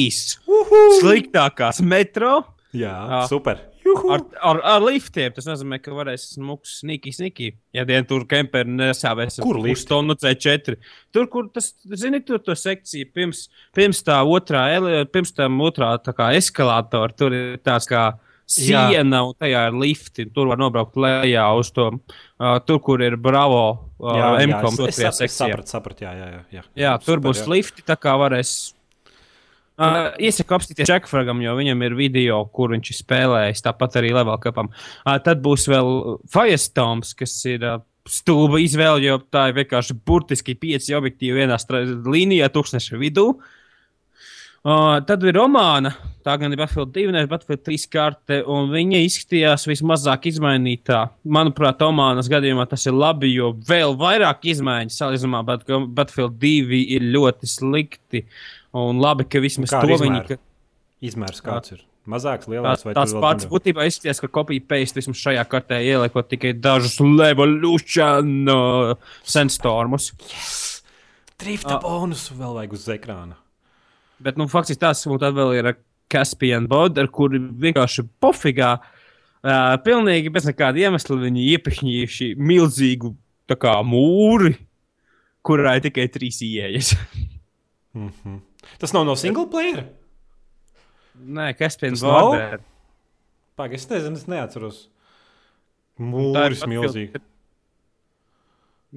Sliktākās 0.98 1.84
metro 1.86 2.40
Jā, 2.74 2.96
Ā. 3.22 3.22
super. 3.30 3.62
Juhu. 3.92 4.14
ar, 4.16 4.24
ar, 4.52 4.62
ar 4.74 4.86
liftiem. 4.86 5.34
Tas 5.36 5.48
nozīmē, 5.50 5.82
ka 5.84 5.94
varēs 5.96 6.32
smuks, 6.36 6.80
sniki, 6.82 7.14
sniki. 7.16 7.52
Ja 7.76 7.86
dien 7.88 8.08
tur 8.08 8.26
kemperi 8.30 8.72
nesāvēs 8.72 9.40
lifti? 9.44 9.88
tonu 9.92 10.18
C4. 10.18 10.80
Tur, 11.14 11.30
kur 11.32 11.52
tas, 11.54 11.74
zini, 12.00 12.24
tur 12.26 12.42
to 12.44 12.56
sekciju 12.58 13.12
pirms, 13.14 13.46
pirms 13.78 14.02
tā 14.08 14.22
otrā, 14.24 14.66
pirms 15.14 15.36
tam 15.38 15.62
otrā 15.64 15.94
tā 16.04 16.16
kā 16.18 16.32
eskalātora, 16.40 17.16
tur 17.18 17.36
ir 17.38 17.58
tāds 17.64 17.90
kā 17.92 18.10
siena, 18.52 19.22
un 19.28 19.36
tajā 19.40 19.64
ir 19.70 19.78
lifti. 19.80 20.28
Tur 20.34 20.52
var 20.52 20.60
nobraukt 20.62 21.00
lejā 21.00 21.46
uz 21.58 21.72
to, 21.76 21.88
uh, 21.96 22.58
tur, 22.68 22.82
kur 22.84 23.04
ir 23.04 23.18
Bravo 23.22 23.64
uh, 23.72 24.12
Jā, 24.18 24.30
jā, 24.42 24.60
es, 24.90 25.24
es, 25.28 25.38
sapratu, 25.38 25.72
sapratu, 25.72 26.06
jā, 26.08 26.14
jā, 26.18 26.30
jā, 26.36 26.44
jā. 26.58 26.68
Jā, 26.84 26.94
tur 27.06 27.24
būs 27.24 27.44
jā. 27.44 27.50
lifti, 27.56 27.86
tā 27.88 27.98
kā 28.00 28.18
varēs. 28.20 28.74
Uh, 29.82 30.12
Iesaku 30.22 30.54
apstīties 30.58 30.90
Čekfragam, 30.90 31.40
jo 31.42 31.56
viņam 31.58 31.80
ir 31.88 31.96
video, 31.98 32.42
kur 32.54 32.74
viņš 32.76 32.92
ir 32.92 32.98
spēlējis. 33.00 33.64
Tāpat 33.66 33.98
arī 34.02 34.12
Level 34.14 34.38
Cupam. 34.44 34.70
Uh, 35.02 35.16
tad 35.26 35.42
būs 35.42 35.66
vēl 35.72 36.20
Firestones, 36.30 37.16
kas 37.18 37.34
ir 37.50 37.66
uh, 37.66 37.80
stulba 38.10 38.62
izvēle, 38.62 39.02
jo 39.08 39.18
tā 39.34 39.48
ir 39.50 39.58
vienkārši 39.62 39.98
burtiski 40.06 40.58
pieci 40.60 40.94
objektīvi 40.98 41.42
vienā 41.42 41.58
līnijā, 42.06 42.52
tūkstoša 42.54 43.02
vidū. 43.02 43.32
Uh, 44.62 45.00
tad 45.10 45.24
ir 45.26 45.34
Romāna. 45.34 45.96
Tā 46.22 46.36
gan 46.38 46.54
ir 46.54 46.60
Battlefield 46.60 46.92
2, 46.94 47.10
nevis 47.16 47.30
Battlefield 47.32 47.64
3 47.66 47.86
karte, 47.90 48.36
un 48.46 48.70
viņa 48.70 49.00
izskatījās 49.08 49.66
vismazāk 49.66 50.28
izmainītā. 50.30 51.00
Manuprāt, 51.26 51.82
Omānas 51.82 52.30
gadījumā 52.30 52.68
tas 52.70 52.86
ir 52.86 52.94
labi, 52.94 53.32
jo 53.34 53.56
vēl 53.66 53.98
vairāk 53.98 54.46
izmaiņas 54.54 55.00
salīdzinājumā, 55.02 55.42
bet 55.48 55.66
Battlefield 55.98 56.38
2 56.44 56.84
ir 56.94 57.08
ļoti 57.16 57.50
slikti. 57.50 58.28
Un 58.78 59.02
labi, 59.04 59.26
ka 59.28 59.42
vismaz 59.44 59.74
to 59.74 59.82
ar 59.84 60.04
viņi. 60.06 60.20
Ka... 60.30 60.38
Izmērs 61.04 61.42
kāds 61.44 61.74
ir? 61.76 61.82
Mazāks, 62.10 62.48
lielāks 62.50 62.82
vai 62.86 62.96
tāds 62.98 63.14
pats 63.22 63.46
būtībā 63.50 63.86
izskatās, 63.86 64.22
ka 64.24 64.30
kopija 64.34 64.64
paste 64.66 64.98
vismaz 64.98 65.20
šajā 65.22 65.44
kartē 65.50 65.78
ieliekot 65.86 66.32
tikai 66.32 66.56
dažus 66.58 66.96
Levolution 67.04 68.50
uh, 68.50 69.12
sandstormus. 69.22 70.10
Drifta 71.42 71.78
bonusu 71.84 72.38
vēl 72.40 72.58
vajag 72.58 72.74
uz 72.78 72.88
ekrāna. 72.96 73.38
Bet, 74.22 74.38
nu, 74.38 74.48
faktiski 74.50 74.82
mums 74.82 75.22
tad 75.22 75.38
vēl 75.38 75.54
ir 75.60 75.72
Caspian 76.12 76.66
Bod, 76.70 76.98
ar 77.02 77.10
kuri 77.14 77.40
vienkārši 77.62 78.08
pofigā, 78.22 78.76
uh, 78.82 79.78
pilnīgi 79.86 80.34
bez 80.34 80.50
nekāda 80.50 80.82
iemesla 80.88 81.22
viņi 81.22 81.48
iepešņījuši 81.54 82.34
milzīgu 82.42 83.14
kā 83.52 83.76
mūri, 83.84 84.56
kurā 85.46 85.76
ir 85.78 85.86
tikai 85.90 86.08
trīs 86.14 86.42
ieejas. 86.46 86.96
Mhm. 87.94 88.40
Tas 88.82 88.94
nav 88.94 89.06
no 89.08 89.16
single 89.20 89.48
player. 89.52 89.86
Nē, 91.22 91.52
Caspian 91.60 91.98
Tas 91.98 92.04
nav? 92.06 92.32
Bod. 92.32 92.68
Pagaid, 93.60 93.80
es 93.82 93.90
nezinu, 93.90 94.18
es 94.18 94.30
neatceros. 94.32 94.80
Tā 96.02 96.06
ir 96.08 96.10
Mūris 96.14 96.64
milzīgi. 96.70 97.22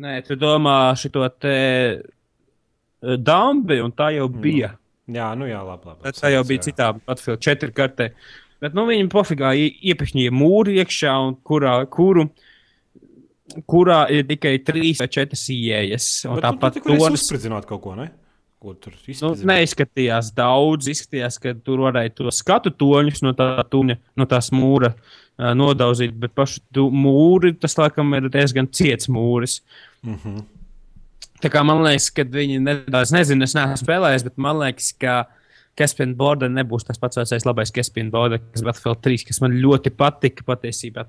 Nē, 0.00 0.14
tu 0.26 0.36
domā 0.38 0.76
šo 0.98 1.26
te 1.38 1.56
uh, 2.00 3.16
dambi, 3.20 3.78
un 3.84 3.92
tā 3.94 4.08
jau 4.16 4.28
bija. 4.28 4.72
Jā, 5.04 5.28
nu 5.36 5.46
jā, 5.46 5.60
labi. 5.60 5.90
labi. 5.90 6.00
Bet 6.06 6.18
tā 6.18 6.30
jau 6.32 6.40
bija 6.48 6.64
citā 6.64 6.88
Battlefield 6.96 7.44
4 7.44 7.74
kartē. 7.76 8.08
Bet 8.64 8.74
nu, 8.74 8.86
viņi 8.88 9.10
pofigā 9.12 9.52
ie- 9.58 9.74
iepešņīja 9.92 10.32
mūri 10.32 10.78
iekšā, 10.80 11.12
un 11.26 11.34
kurā, 11.44 11.74
kuru, 11.92 12.30
kurā 13.68 14.04
ir 14.10 14.24
tikai 14.30 14.54
trīs 14.64 15.02
vai 15.02 15.10
četras 15.12 15.44
ieejas. 15.52 16.06
Un 16.30 16.38
Bet 16.40 16.46
tāpat 16.48 16.78
tu 16.78 16.84
tur 16.86 16.96
tonis 16.96 17.20
uzspridzināt 17.20 17.68
kaut 17.68 17.82
ko, 17.84 17.94
ne? 17.98 18.08
Ko 18.64 18.72
tur 18.80 18.94
nu, 18.96 19.02
izspridzināt? 19.12 19.44
neizskatījās 19.50 20.30
daudz. 20.36 20.88
Izskatījās, 20.88 21.36
ka 21.42 21.52
tur 21.66 21.82
varēja 21.84 22.14
to 22.16 22.32
skatu 22.32 22.72
toņus 22.72 23.20
no, 23.26 23.34
tā 23.36 23.48
tuņa, 23.68 23.98
no 24.16 24.26
tās 24.30 24.48
mūra 24.56 24.94
uh, 24.94 25.50
nodauzīt, 25.58 26.14
bet 26.16 26.32
pašu 26.36 26.88
mūri 26.94 27.52
tas 27.60 27.76
laikam 27.76 28.16
ir 28.16 28.30
diezgan 28.32 28.70
ciets 28.72 29.10
mūris. 29.12 29.60
Mhm. 30.06 30.44
Tā 31.44 31.50
kā 31.52 31.60
man 31.66 31.82
liekas, 31.84 32.08
ka 32.14 32.24
viņi 32.24 32.62
nedaudz 32.64 33.12
nezina, 33.12 33.44
es 33.44 33.52
neesmu 33.52 33.76
spēlējis, 33.82 34.24
bet 34.30 34.38
man 34.40 34.62
liekas, 34.62 34.94
ka 34.96 35.26
Caspian 35.76 36.14
Border 36.16 36.48
nebūs 36.48 36.86
tas 36.88 37.00
pats 37.02 37.18
vecais 37.18 37.44
labais 37.44 37.72
Caspian 37.74 38.08
Border, 38.14 38.40
kas 38.54 38.64
Battlefield 38.64 39.02
3, 39.04 39.26
kas 39.28 39.42
man 39.44 39.58
ļoti 39.60 39.92
patika 39.92 40.46
patiesībā. 40.46 41.04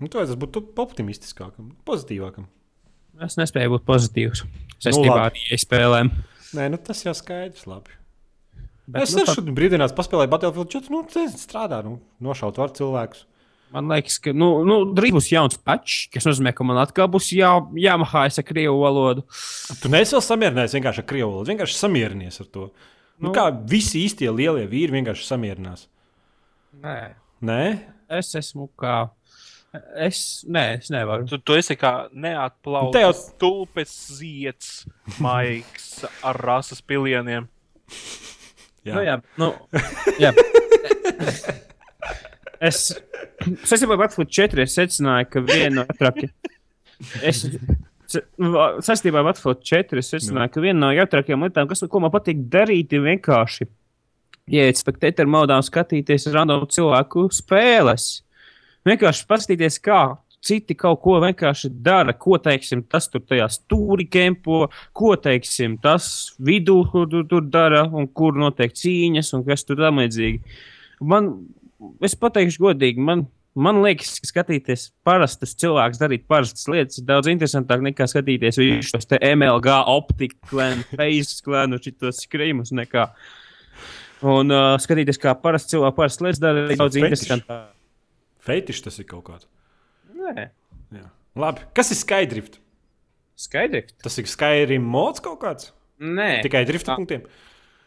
Nu, 0.00 0.08
to 0.08 0.22
es 0.22 0.32
būtu 0.40 0.62
optimistiskākam, 0.80 1.74
pozitīvākam. 1.84 2.46
Es 3.20 3.36
nespēju 3.36 3.74
būt 3.74 3.84
pozitīvs 3.88 4.46
saistībā 4.80 5.02
Nu, 5.02 5.10
nu, 5.10 5.16
labi. 5.18 5.26
ar 5.26 5.40
IE 5.50 5.58
spēlēm. 5.60 6.12
Nē, 6.56 6.68
nu 6.72 6.78
tas 6.82 7.02
jau 7.04 7.14
skaidrs. 7.16 7.66
Labi. 7.70 7.96
Bet, 8.90 9.04
es 9.04 9.12
nu, 9.14 9.22
nu, 9.22 9.34
šodien 9.36 9.54
brīvdienās 9.54 9.94
paspēlēju 9.94 10.30
Battlefield 10.32 10.70
4. 10.72 10.90
Nu, 10.90 11.02
tas 11.06 11.36
strādā, 11.44 11.78
nu, 11.86 11.98
nošaut 12.24 12.58
var 12.58 12.72
cilvēkus. 12.74 13.26
Man 13.70 13.86
liekas, 13.92 14.16
ka 14.18 14.32
nu, 14.34 14.48
nu, 14.66 14.80
drīz 14.98 15.14
būs 15.14 15.28
jauns 15.30 15.60
patch, 15.62 16.08
kas 16.10 16.26
nozīmē, 16.26 16.50
ka 16.58 16.66
man 16.66 16.80
atkal 16.82 17.06
būs 17.12 17.28
jā, 17.36 17.52
jāmahājas 17.78 18.40
ar 18.42 18.46
krievu 18.48 18.80
valodu. 18.82 19.22
Tu 19.78 19.92
neesi 19.92 20.16
vēl 20.16 20.24
samierinājies 20.26 20.74
vienkārši 20.74 21.04
ar 21.04 21.06
krievu 21.12 21.28
valodu, 21.36 21.52
vienkārši 21.52 21.78
samierinies 21.78 22.42
ar 22.42 22.50
to. 22.50 22.66
Nu, 23.20 23.28
Nu. 23.28 23.34
kā 23.36 23.46
visi 23.70 24.00
īstie 24.02 24.30
lielie 24.32 24.64
vīri 24.66 24.96
vienkārši 24.96 25.26
samierinās. 25.28 25.86
Nē, 26.82 26.98
Nē, 27.44 27.62
es 28.18 28.34
esmu 28.36 28.66
kā. 28.80 29.10
Es, 29.70 30.42
nē, 30.50 30.64
es 30.80 30.90
nevaru. 30.90 31.28
Tu, 31.30 31.38
tu 31.46 31.54
esi 31.54 31.76
kā 31.78 32.08
neatplaucis, 32.10 33.28
tulpes 33.38 33.92
zieds, 34.18 34.70
maigs 35.22 36.02
ar 36.26 36.38
rases 36.42 36.82
pilieniem. 36.82 37.46
jā. 38.82 38.96
Nu, 38.96 39.04
jā, 39.06 39.16
nu, 39.38 39.52
jā. 40.18 40.32
es 42.70 42.88
saistībā 43.62 43.94
ar 43.94 44.02
Battlefield 44.02 44.32
4 44.34 44.64
es 44.66 44.74
secināju, 44.78 45.28
ka 45.30 45.44
viena 45.46 45.80
no 45.80 45.84
ātrākajām. 45.86 46.34
Es 47.26 47.44
saistībā 48.10 49.22
ar 49.22 49.28
Battlefield 49.28 49.62
4 49.70 50.02
es 50.02 50.10
secināju, 50.16 50.54
ka 50.56 50.64
viena 50.64 50.80
no 50.82 50.90
jautrākajām 50.96 51.46
lietām, 51.46 51.70
kas, 51.70 51.84
ko 51.86 52.02
man 52.02 52.12
patīk 52.14 52.42
darīt, 52.50 52.96
ir 52.96 53.06
vienkārši 53.06 53.68
ieiet 54.50 54.80
spektator 54.80 55.30
modā 55.30 55.60
un 55.60 55.66
skatīties 55.66 56.26
random 56.34 56.66
cilvēku 56.74 57.28
spēles. 57.34 58.24
Vienkārši 58.88 59.26
paskatīties, 59.28 59.78
kā 59.84 60.02
citi 60.44 60.74
kaut 60.78 61.00
ko 61.04 61.18
vienkārši 61.22 61.70
dara. 61.84 62.14
Ko 62.16 62.38
teiksim, 62.40 62.82
tas 62.88 63.08
tur 63.12 63.22
tajā 63.28 63.48
stūri 63.52 64.06
kempo, 64.10 64.66
ko 64.96 65.14
teiksim, 65.20 65.76
tas 65.82 66.32
vidū, 66.40 66.80
kur 66.92 67.08
tur, 67.10 67.26
tur 67.28 67.44
dara, 67.46 67.84
un 67.86 68.08
kur 68.08 68.38
notiek 68.40 68.72
cīņas, 68.76 69.34
un 69.36 69.44
kas 69.48 69.66
tur 69.68 69.80
tam 69.80 70.00
līdzīgi. 70.02 70.40
Man, 71.10 71.30
es 72.04 72.16
pateikšu 72.20 72.64
godīgi, 72.64 73.04
man, 73.04 73.26
man 73.56 73.80
liekas, 73.84 74.18
ka 74.20 74.30
skatīties 74.30 74.90
parastus 75.06 75.56
cilvēkus 75.60 76.00
darīt 76.00 76.26
parastas 76.30 76.68
lietas 76.70 77.00
ir 77.00 77.08
daudz 77.08 77.30
interesantāk 77.32 77.84
nekā 77.84 78.08
skatīties 78.10 78.60
visus 78.60 79.08
te 79.08 79.20
MLG 79.32 79.76
optiku, 79.92 80.40
klēnu, 80.52 80.86
face 80.94 81.40
klēnu, 81.44 81.80
šitos 81.84 82.24
skriemus 82.26 82.72
nekā. 82.76 83.10
Un 84.30 84.52
uh, 84.52 84.74
skatīties, 84.80 85.16
kā 85.20 85.32
parasti 85.40 85.76
cilvēki 85.76 85.96
parasti 85.96 86.26
lietas 86.26 86.42
dara, 86.42 86.64
ir 86.68 86.80
daudz 86.80 86.98
interesantāk. 87.00 87.68
Feitišs 88.46 88.84
tas 88.86 88.98
ir 89.02 89.06
kaut 89.10 89.24
kāds. 89.28 89.46
Nē, 90.16 90.48
Jā. 90.94 91.06
Labi, 91.38 91.60
kas 91.76 91.92
ir 91.94 91.98
Skydrift? 92.00 92.58
skaidri. 93.40 93.86
Tas 94.04 94.18
ir 94.20 94.26
Skyrim 94.28 94.84
mods 94.84 95.22
kaut 95.24 95.38
kāds. 95.40 95.70
Nē, 96.00 96.42
Tikai 96.44 96.64
drifta 96.68 96.96
punktiem. 96.98 97.22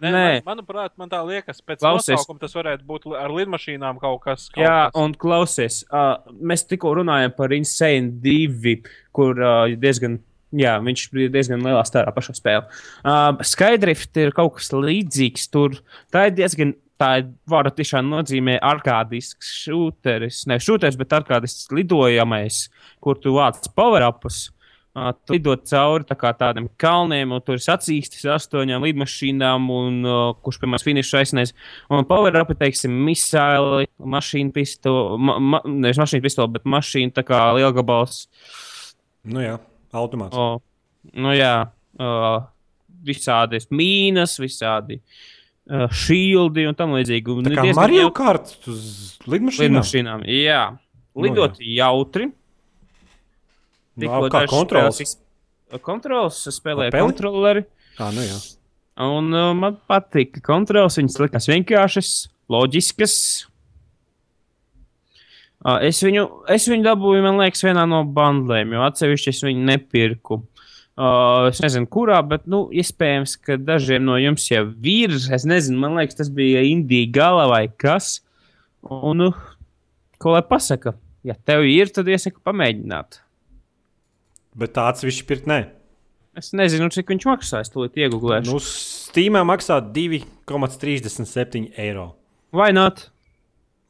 Nē, 0.01 0.09
Nē. 0.11 0.23
Man, 0.43 0.57
manuprāt, 0.57 0.91
man 0.97 1.09
tā 1.11 1.19
liekas, 1.25 1.61
pēc 1.61 1.79
Klausies. 1.83 2.15
nosaukuma 2.17 2.41
tas 2.41 2.55
varētu 2.57 2.83
būt 2.89 3.05
ar 3.15 3.29
lidmašīnām 3.31 3.99
kaut 4.01 4.21
kas. 4.25 4.47
Kaut 4.51 4.63
Jā, 4.65 4.89
kas. 4.89 4.97
un 4.99 5.13
klausies, 5.13 5.77
uh, 5.93 6.17
mēs 6.41 6.65
tikko 6.67 6.95
runājam 6.97 7.35
par 7.37 7.53
Insane 7.55 8.09
2, 8.23 8.73
kur 9.15 9.37
uh, 9.39 9.69
diezgan. 9.79 10.19
Jā, 10.53 10.75
viņš 10.85 11.05
ir 11.17 11.31
diezgan 11.33 11.63
lielā 11.65 11.81
stārā 11.87 12.11
pašā 12.13 12.35
spēlē. 12.37 12.65
Uh, 13.01 13.39
Skydrift 13.41 14.17
ir 14.21 14.33
kaut 14.37 14.57
kas 14.59 14.69
līdzīgs. 14.73 15.47
Tur 15.53 15.79
tā 16.13 16.27
ir 16.29 16.35
diezgan, 16.41 16.75
tā 17.01 17.09
ir, 17.21 17.29
varu 17.49 17.71
tiešām 17.73 18.09
nozīmē 18.11 18.57
arkādisks 18.63 19.51
šūteris. 19.63 20.43
Ne 20.49 20.59
šūteris, 20.61 20.97
bet 20.99 21.15
arkādisks 21.17 21.71
lidojamais, 21.73 22.67
kur 23.03 23.19
tu 23.21 23.35
vāc 23.37 23.65
power-upus. 23.77 24.49
Uh, 24.93 25.09
tu 25.25 25.33
lido 25.33 25.55
cauri 25.65 26.05
tā 26.05 26.13
tādiem 26.37 26.67
kalniem, 26.77 27.31
un 27.33 27.41
tur 27.41 27.57
ir 27.57 27.63
sacīkstis 27.65 28.27
astoņām 28.29 28.83
lidmašīnām, 28.85 29.65
un 29.73 29.95
uh, 30.05 30.19
kurš 30.45 30.59
pie 30.61 30.69
manis 30.69 30.85
finišā 30.85 31.23
aizsniedz. 31.23 31.55
Un 31.89 32.05
power-upi, 32.05 32.59
teiksim, 32.59 32.93
misāli, 33.07 33.87
mašīna 33.97 34.53
pistole, 34.53 35.17
ma, 35.17 35.39
ma, 35.41 35.63
nevis 35.65 35.97
mašīna 35.97 36.27
pistole, 36.27 36.53
bet 36.53 36.69
mašīna 36.69 37.17
tā 37.17 37.25
kā 37.25 37.41
lielgabals. 37.57 38.27
Nu 39.33 39.41
jā, 39.41 39.57
automāts. 39.97 40.37
O, 40.37 40.61
nu 41.25 41.33
jā, 41.33 41.55
uh, 41.97 42.43
visādi 43.09 43.65
mīnas, 43.73 44.37
visādi 44.45 45.01
uh, 45.01 45.17
šīldi 45.71 46.65
un 46.69 46.75
tam 46.75 46.91
līdzīgi. 46.97 47.35
Un 47.39 47.45
Tā 47.47 47.55
kā 47.55 47.75
Mario 47.77 48.01
jautri 48.07 48.17
Kart 48.17 48.55
uz 48.67 48.81
lidmašīnām. 49.27 49.69
lidmašīnām. 49.79 50.25
Jā, 50.27 50.63
Nu 51.13 51.21
lidot 51.27 51.59
jautri. 51.61 52.31
Nu, 53.93 54.01
Tikko 54.01 54.29
kā 54.33 54.41
kontrols? 54.49 54.97
spēles 54.97 55.81
Kontrols 55.85 56.39
es 56.49 56.57
spēlēju 56.59 56.89
Ar 56.89 56.93
peli? 56.93 57.05
kontroleri. 57.07 57.61
Tā, 57.97 58.07
nu 58.13 58.21
jā. 58.25 58.35
Un 59.01 59.29
uh, 59.33 59.51
man 59.57 59.77
patīk, 59.89 60.35
ka 60.35 60.41
kontrols 60.53 60.97
viņas 60.99 61.17
likās 61.21 61.47
vienkāršas, 61.49 62.09
loģiskas. 62.53 63.15
Uh, 65.63 65.79
es, 65.87 66.01
viņu, 66.03 66.25
es 66.51 66.65
viņu 66.67 66.83
dabūju, 66.85 67.23
man 67.23 67.37
liekas, 67.39 67.63
vienā 67.63 67.85
no 67.89 68.01
bandlēm, 68.03 68.73
jo 68.75 68.83
atsevišķi 68.83 69.31
es 69.31 69.39
viņu 69.47 69.63
nepirku. 69.69 70.41
Uh, 70.93 71.47
es 71.49 71.57
nezinu, 71.63 71.87
kurā, 71.89 72.19
bet, 72.21 72.43
nu, 72.45 72.67
iespējams, 72.69 73.33
ka 73.41 73.55
dažiem 73.57 74.03
no 74.05 74.13
jums 74.21 74.45
jau 74.51 74.67
ir. 74.85 75.15
Es 75.33 75.45
nezinu, 75.49 75.79
man 75.81 75.97
liekas, 75.97 76.19
tas 76.19 76.29
bija 76.29 76.61
Indija 76.69 77.09
gala 77.15 77.47
vai 77.49 77.63
kas. 77.67 78.19
Un, 78.85 79.17
nu, 79.23 79.29
ko 80.21 80.35
lai 80.35 80.43
pasaka? 80.45 80.93
Ja 81.25 81.33
tev 81.33 81.65
ir, 81.65 81.89
tad 81.95 82.11
iesaku 82.11 82.43
pamēģināt. 82.45 83.21
Bet 84.59 84.75
tāds 84.75 85.01
viņš 85.01 85.21
pirkt 85.25 85.49
nē. 85.49 85.63
Es 86.37 86.51
nezinu, 86.53 86.91
cik 86.93 87.09
viņš 87.13 87.25
maksājas, 87.29 87.71
to 87.73 87.85
iegūlēšu. 87.89 88.51
Nu, 88.51 88.59
Steamā 88.61 89.41
maksā 89.45 89.79
2,37 89.95 91.71
eiro. 91.77 92.11
Vai 92.53 92.69
not? 92.73 93.07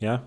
Ja? 0.03 0.21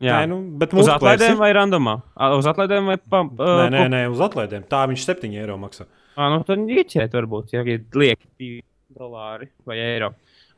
Jā, 0.00 0.22
Nē, 0.22 0.28
nu, 0.30 0.36
bet 0.56 0.72
Uz 0.72 0.88
atlaidēm 0.88 1.34
ir- 1.34 1.40
vai 1.42 1.50
randomā? 1.52 1.98
Uz 2.38 2.46
atlaidēm 2.48 2.86
vai 2.88 2.96
pa, 2.96 3.20
Nē, 3.26 3.66
nē, 3.74 3.82
nē, 3.92 4.04
uz 4.10 4.22
atlaidēm. 4.24 4.64
Tā 4.70 4.86
viņš 4.88 5.04
7 5.04 5.34
eiro 5.36 5.58
maksā. 5.60 5.84
À, 6.20 6.26
nu, 6.28 6.42
tad 6.44 6.68
ieķēt, 6.68 7.14
varbūt, 7.16 7.54
ja 7.54 7.62
ir 7.64 7.86
lieki 7.96 8.26
2 8.36 8.98
dolāri 8.98 9.48
vai 9.68 9.78
eiro. 9.80 10.10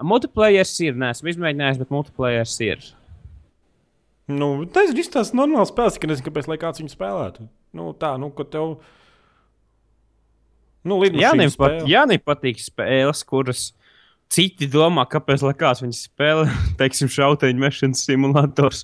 Multiplayers 0.03 0.73
ir, 0.83 0.97
neesmu 0.99 1.31
izmēģinājis, 1.31 1.79
bet 1.79 1.93
multiplayers 1.95 2.57
ir. 2.67 2.83
Nu, 4.33 4.49
tas 4.73 4.91
ir 4.91 5.11
tas 5.13 5.31
normāls 5.37 5.71
spēles, 5.71 6.01
ka 6.01 6.11
nezinu, 6.11 6.27
kāpēc 6.27 6.49
lai 6.51 6.59
kāds 6.59 6.83
viņu 6.83 6.95
spēlētu. 6.95 7.47
Nu, 7.79 7.93
tā, 7.99 8.17
nu, 8.19 8.33
ka 8.35 8.47
tev. 8.49 8.75
Nu, 10.83 10.99
Jā, 11.07 11.31
nepat, 11.39 11.85
nepatīk 12.11 12.59
spēles, 12.59 13.23
kuras 13.29 13.69
citi 14.33 14.67
domā, 14.67 15.05
kāpēc 15.07 15.45
likās 15.47 15.85
viņi 15.85 15.99
spēlē, 16.01 16.51
teiksim, 16.81 17.11
šauteņu 17.13 17.63
mešanas 17.63 18.03
simulators. 18.09 18.83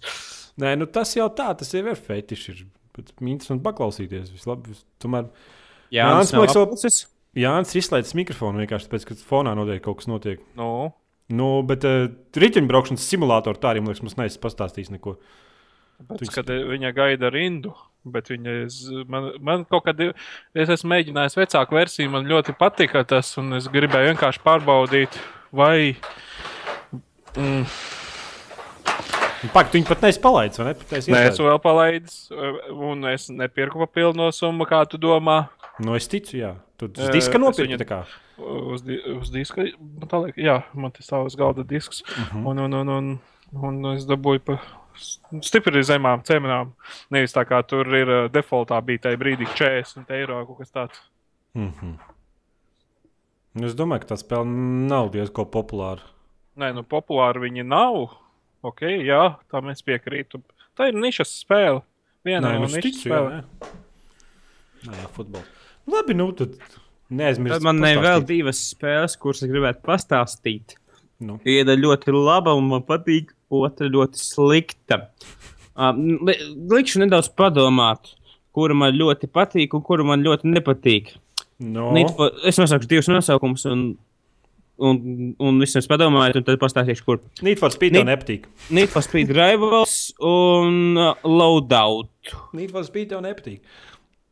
Nē, 0.59 0.77
nu 0.79 0.87
tas 0.91 1.17
jau 1.19 1.27
tā, 1.35 1.51
tas 1.59 1.75
jau 1.75 1.83
ir 1.83 1.99
fetišs. 1.99 2.67
Bet 2.95 3.15
interesanti 3.19 3.63
paklausīties. 3.67 4.31
Vislabi, 4.35 4.75
tomēr 5.03 5.27
Jā, 5.27 5.58
Jānis, 5.95 6.33
man 6.35 6.45
liekas, 6.45 6.61
aplusis. 6.61 7.03
Jānis 7.39 7.75
ir 7.75 7.83
izslēdzis 7.83 8.17
mikrofonu 8.19 8.63
vienkārši 8.65 8.89
tāpēc, 8.89 9.05
ka 9.09 9.19
fonā 9.29 9.55
notiek 9.57 9.83
kaut 9.85 10.01
kas 10.01 10.11
notiek. 10.11 10.43
Nu, 10.59 10.91
Nu, 11.29 11.59
bet 11.69 11.85
uh, 11.85 12.07
riteņbraukšanas 12.41 13.05
simulātoru 13.05 13.61
tā 13.61 13.75
arī, 13.75 13.83
man 13.85 13.93
liekas, 13.93 14.01
mums 14.07 14.17
neesmu 14.17 14.41
pastāstījis 14.47 14.95
neko. 14.95 15.19
pēc, 16.09 16.31
kad 16.33 16.49
viņa 16.49 16.93
gaida 16.97 17.29
rindu. 17.35 17.75
Bet 18.09 18.31
viņa, 18.33 18.55
man, 19.13 19.27
man 19.45 19.67
kaut 19.69 19.85
kad, 19.85 20.01
es 20.01 20.71
esmu 20.73 20.95
mēģinājis 20.95 21.37
vecāku 21.37 21.77
versiju, 21.77 22.13
man 22.15 22.31
ļoti 22.31 22.55
patika 22.57 23.03
tas, 23.05 23.35
un 23.41 23.59
es 23.59 23.67
gribēju 23.69 24.15
vienkārši 24.15 24.41
pārbaudīt, 24.47 25.19
vai. 25.53 25.99
Mm, 27.37 27.67
Pakt, 29.53 29.71
tu 29.71 29.79
viņu 29.79 29.87
pat 29.87 30.01
neesi 30.03 30.19
palaidis, 30.23 30.59
vai 30.59 30.73
ne? 30.73 30.75
Nē, 31.13 31.21
es 31.29 31.39
vēl 31.39 31.61
palaidis, 31.63 32.17
un 32.73 33.05
es 33.13 33.29
nepirku 33.31 33.85
papildu 33.85 34.33
summu, 34.35 34.67
kā 34.67 34.81
tu 34.91 34.99
domā. 34.99 35.45
Nu, 35.79 35.95
es 35.95 36.09
ticu, 36.11 36.37
jā. 36.37 36.55
Tu 36.79 36.87
uz 36.91 37.09
diska 37.15 37.39
nopirki 37.39 37.73
viņu- 37.75 37.79
tā 37.79 37.87
kā. 37.87 38.01
Uz, 38.39 38.83
di 38.83 38.99
uz 39.15 39.31
diska, 39.31 39.63
man 39.79 40.09
tā 40.11 40.19
liekas, 40.25 40.43
jā, 40.45 40.63
man 40.75 40.91
tas 40.91 41.11
uz 41.13 41.37
galda 41.37 41.63
disks. 41.67 42.03
Uh 42.03 42.19
Mhm. 42.19 42.45
-huh. 42.45 42.49
un, 42.51 42.59
un, 42.59 42.73
un, 42.75 42.89
un, 42.89 43.19
un 43.85 43.97
es 43.97 44.05
dabūju 44.07 44.39
pa 44.41 44.59
stipri 45.41 45.83
zemām 45.85 46.23
cenām. 46.25 46.73
Nevis 47.11 47.33
tā 47.33 47.45
kā 47.45 47.63
tur 47.67 47.87
ir 47.95 48.09
uh, 48.09 48.29
defaultā 48.31 48.81
bija 48.85 48.99
tajā 48.99 49.17
brīdī 49.17 49.47
40 49.55 50.11
eiro 50.11 50.47
kaut 50.47 50.59
kas 50.59 50.71
tāds. 50.71 50.99
Mhm. 51.55 51.99
Nu, 53.55 53.67
Es 53.67 53.75
domāju, 53.75 54.01
ka 54.01 54.15
tā 54.15 54.17
spēle 54.19 54.47
nav 54.89 55.11
diezgan 55.11 55.45
populāra. 55.47 56.01
Nē, 56.57 56.75
nu 56.75 56.83
populāri 56.83 57.41
viņi 57.51 57.65
nav. 57.67 58.11
Ok, 58.63 58.81
jā, 58.83 59.37
tam 59.51 59.69
es 59.69 59.83
piekrītu. 59.83 60.43
Tā 60.77 60.89
ir 60.89 60.95
nišas 60.95 61.45
spēle. 61.45 61.83
No 62.25 62.41
nu, 62.41 62.65
es 62.65 62.75
nišas 62.75 63.05
spēlēm. 63.05 63.45
Jā, 64.85 65.09
futbols. 65.15 65.58
Labi, 65.89 66.17
nu, 66.19 66.29
tad 66.37 66.57
neaizmirst. 67.09 67.59
Tad 67.59 67.67
man 67.67 67.81
ir 67.89 68.03
vēl 68.05 68.25
divas 68.29 68.61
spēles, 68.73 69.17
kuras 69.21 69.43
es 69.45 69.51
gribētu 69.51 69.85
pastāstīt. 69.87 70.77
Nu. 71.25 71.39
Viena 71.47 71.75
ļoti 71.75 72.15
laba 72.15 72.55
un 72.55 72.69
man 72.71 72.85
patīk, 72.87 73.33
otra 73.51 73.89
ļoti 73.91 74.21
slikta. 74.21 75.01
Um, 75.79 76.19
li 76.27 76.35
likšu 76.71 77.01
nedaudz 77.03 77.31
padomāt, 77.39 78.13
kura 78.55 78.75
man 78.75 78.95
ļoti 78.99 79.31
patīk 79.31 79.75
un 79.79 79.83
kura 79.87 80.07
man 80.07 80.23
ļoti 80.27 80.51
nepatīk. 80.51 81.15
No. 81.59 81.91
For, 82.15 82.37
es 82.47 82.59
nosaukšu 82.61 82.91
divus 82.91 83.09
nosaukumus, 83.11 83.65
un, 83.71 83.83
un, 84.79 85.01
un 85.43 85.59
visiem 85.63 85.83
padomājiet, 85.91 86.39
un 86.39 86.47
tad 86.47 86.61
pastāstīšu, 86.63 87.07
kur. 87.07 87.23
Need 87.43 87.59
for 87.63 87.75
Speed 87.75 87.97
Need- 87.97 88.05
tev 88.05 88.13
nepatīk. 88.13 88.47
Need 88.75 88.93
for 88.93 89.03
Speed 89.07 89.33
Rivals 89.35 89.97
un 90.23 90.99
uh, 90.99 91.15
Loadout. 91.27 92.35
Need 92.55 92.75
for 92.75 92.87
Speed 92.87 93.11
tev 93.15 93.25
nepatīk. 93.27 93.63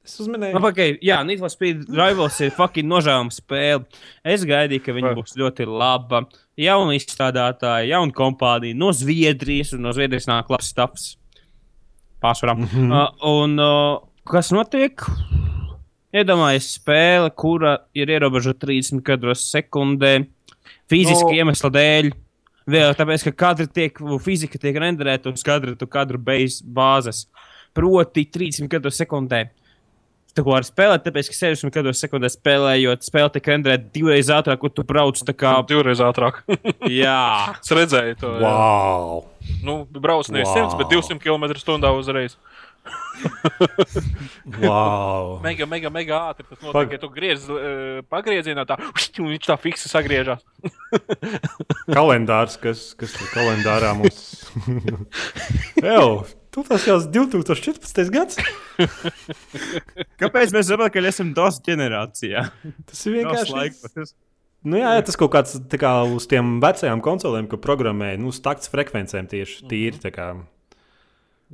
Es 0.07 0.21
uzminēju, 0.23 0.55
Nu, 0.55 0.63
okay, 0.69 0.95
jā, 1.03 1.19
Need 1.27 1.41
for 1.43 1.51
Speed 1.51 1.89
Rivals 1.91 2.39
ir 2.45 2.53
fucking 2.55 2.87
nožēlama 2.87 3.35
spēle. 3.35 3.83
Es 4.23 4.45
gaidīju, 4.47 4.85
ka 4.85 4.95
viņa 4.95 5.15
būs 5.19 5.35
ļoti 5.41 5.67
laba. 5.67 6.23
Jauna 6.61 6.95
izstrādātāja, 6.95 7.89
jauna 7.91 8.15
kompānija 8.15 8.79
no 8.79 8.93
Zviedrijas, 8.95 9.75
un 9.75 9.83
no 9.89 9.95
Zviedrijas 9.97 10.29
nāk 10.31 10.53
labs 10.53 10.71
stāvs. 10.71 11.09
Pārsvarā. 12.23 12.55
Mm 12.55 12.69
-hmm. 12.71 12.95
uh, 12.95 13.27
un 13.33 13.59
uh, 13.59 13.99
kas 14.31 14.53
notiek? 14.55 15.03
Iedomājieties, 16.15 16.71
spēle, 16.79 17.35
kura 17.35 17.77
ir 17.95 18.09
ierobežota 18.09 18.67
30 18.67 19.03
kadros 19.03 19.43
sekundē, 19.51 20.25
fiziski 20.89 21.33
no... 21.33 21.35
iemeslu 21.35 21.71
dēļ. 21.71 22.13
Vēl 22.67 22.95
tāpēc, 22.95 23.25
ka 23.25 23.33
kadri 23.33 23.67
tiek, 23.67 23.99
fizika 24.23 24.59
tiek 24.59 24.77
renderēta 24.77 25.31
uz 25.31 25.43
kadra, 25.43 25.75
tu 25.75 25.87
kadru 25.87 26.19
beigas 26.19 26.63
bāzes. 26.63 27.27
Proti, 27.75 28.25
30 28.25 28.69
kadros 28.69 28.97
sekundē. 28.97 29.45
Tā 29.51 29.66
kā 30.45 30.51
var 30.53 30.67
spēlēt, 30.67 31.05
tāpēc, 31.07 31.31
ka 31.33 31.39
60 31.39 31.73
kadros 31.75 32.01
sekundē 32.03 32.29
spēlējot, 32.33 33.07
spēle 33.09 33.31
tiek 33.37 33.49
renderēta 33.55 33.89
divreiz 33.95 34.29
ātrāk, 34.33 34.61
kur 34.65 34.73
tu 34.75 34.85
brauc. 34.87 35.17
tā 35.25 35.33
Kā, 35.37 35.57
Divreiz 35.71 36.03
ātrāk. 36.05 36.43
jā, 37.03 37.55
es 37.61 37.73
redzēju 37.73 38.19
to. 38.21 38.35
jā. 38.41 38.45
wow! 38.45 39.25
Nu, 39.63 39.85
brauc 39.87 40.27
nevis 40.35 40.51
Wow. 40.51 40.73
100, 40.75 40.79
bet 40.81 40.91
200 40.91 41.23
km/h 41.23 41.93
uzreiz. 42.01 42.35
wow. 44.63 45.41
Mega, 45.43 45.67
mega, 45.67 45.91
mega 45.91 46.19
ātri. 46.31 46.47
Tas 46.49 46.59
Pag- 46.61 46.75
notiek, 46.75 46.93
ja 46.97 47.03
tu 47.03 47.09
griez 47.15 47.47
uh, 47.51 48.03
pagriezienā, 48.11 48.67
tā 48.69 48.77
un 48.79 49.31
viņš 49.33 49.49
tā 49.49 49.57
fiksi 49.59 49.91
sagriežas. 49.91 50.43
kalendārs, 51.91 52.59
kas, 52.63 52.89
kas 52.99 53.15
tur 53.17 53.31
kalendārā 53.35 53.95
mums 53.99 54.21
ir. 55.83 56.27
Tu 56.57 56.63
tas 56.65 56.87
jau 56.89 56.97
2014. 57.13 58.07
gads. 58.15 58.39
kāpēc 60.23 60.55
mēs 60.57 60.71
zinām, 60.71 60.89
ka 60.93 61.03
esam 61.05 61.35
DOS 61.37 61.59
ģenerācijā? 61.67 62.47
Tas 62.89 63.03
ir 63.09 63.19
vienkārši. 63.19 63.53
laiks. 63.53 64.15
Nu, 64.67 64.79
jā, 64.81 64.95
jā, 64.97 65.03
tas 65.07 65.19
kaut 65.21 65.31
kāds 65.35 65.53
tā 65.71 65.79
kā 65.79 65.91
uz 66.17 66.25
tiem 66.31 66.57
vecajām 66.65 67.03
konsolēm, 67.05 67.47
ko 67.51 67.59
programmēja 67.63 68.19
nu, 68.19 68.33
uz 68.33 68.41
takts 68.43 68.73
frekvencēm 68.73 69.29
tieši 69.31 69.69
tīri. 69.71 70.01
tā 70.03 70.11
kā. 70.15 70.31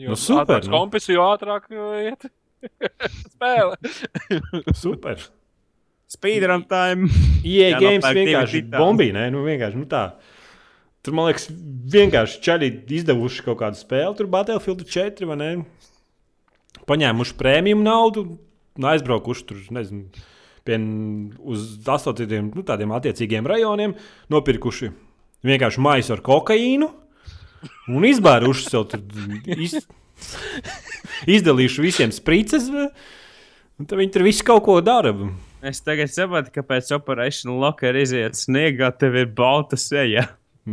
Jo 0.01 0.15
Nu, 0.15 0.16
super, 0.16 0.62
nu. 0.65 0.70
kompis, 0.73 1.11
jo 1.11 1.27
ātrāk 1.35 1.66
iet 1.74 2.31
spēle. 3.35 3.77
Super. 4.85 5.19
Speedrun 6.12 6.62
time. 6.69 7.11
Ie 7.43 7.73
Jā, 7.73 7.81
games 7.83 8.07
vienkārši 8.07 8.62
titāni. 8.62 8.79
bombīnē. 8.79 9.27
Nu, 9.35 9.43
vienkārši, 9.49 9.81
nu, 9.83 9.89
tā. 9.91 10.07
Tur, 11.03 11.16
man 11.19 11.27
liekas, 11.27 11.49
vienkārši 11.93 12.43
čaļi 12.47 12.69
izdevuši 13.01 13.43
kaut 13.49 13.59
kādu 13.65 13.79
spēli, 13.81 14.15
tur 14.19 14.29
Battlefield 14.31 14.85
4 14.87 15.27
vai 15.27 15.39
ne? 15.41 15.49
Paņēmuši 16.87 17.35
prēmiju 17.39 17.81
naudu, 17.83 18.23
un 18.79 18.87
aizbraukuši 18.87 19.47
tur, 19.49 19.65
nezinu, 19.74 20.23
pie, 20.66 20.79
uz 21.43 21.65
astotiem, 21.91 22.53
nu, 22.55 22.62
tādiem 22.66 22.95
attiecīgiem 22.95 23.49
rajoniem, 23.51 23.97
nopirkuši 24.31 24.93
vienkārši 25.47 25.83
maisu 25.83 26.15
ar 26.15 26.23
kokaīnu 26.24 26.89
un 27.91 28.07
izbēruši 28.07 28.69
sev 28.69 28.87
tur. 28.93 29.03
Iz, 29.59 29.81
izdalījuši 31.31 31.83
visiem 31.83 32.15
sprites, 32.15 32.69
un 32.70 33.89
tad 33.89 33.99
viņi 33.99 34.15
tur 34.15 34.27
visu 34.27 34.47
kaut 34.47 34.62
ko 34.69 34.79
dara. 34.85 35.15
Es 35.66 35.83
tagad 35.83 36.11
saprotu, 36.11 36.51
kāpēc 36.55 36.91
Operation 36.95 37.59
Locker 37.62 37.99
iziet 37.99 38.39
sniegā, 38.39 38.91
tev 38.99 39.19
ir 39.19 39.29
balta 39.35 39.79
seja. 39.79 40.29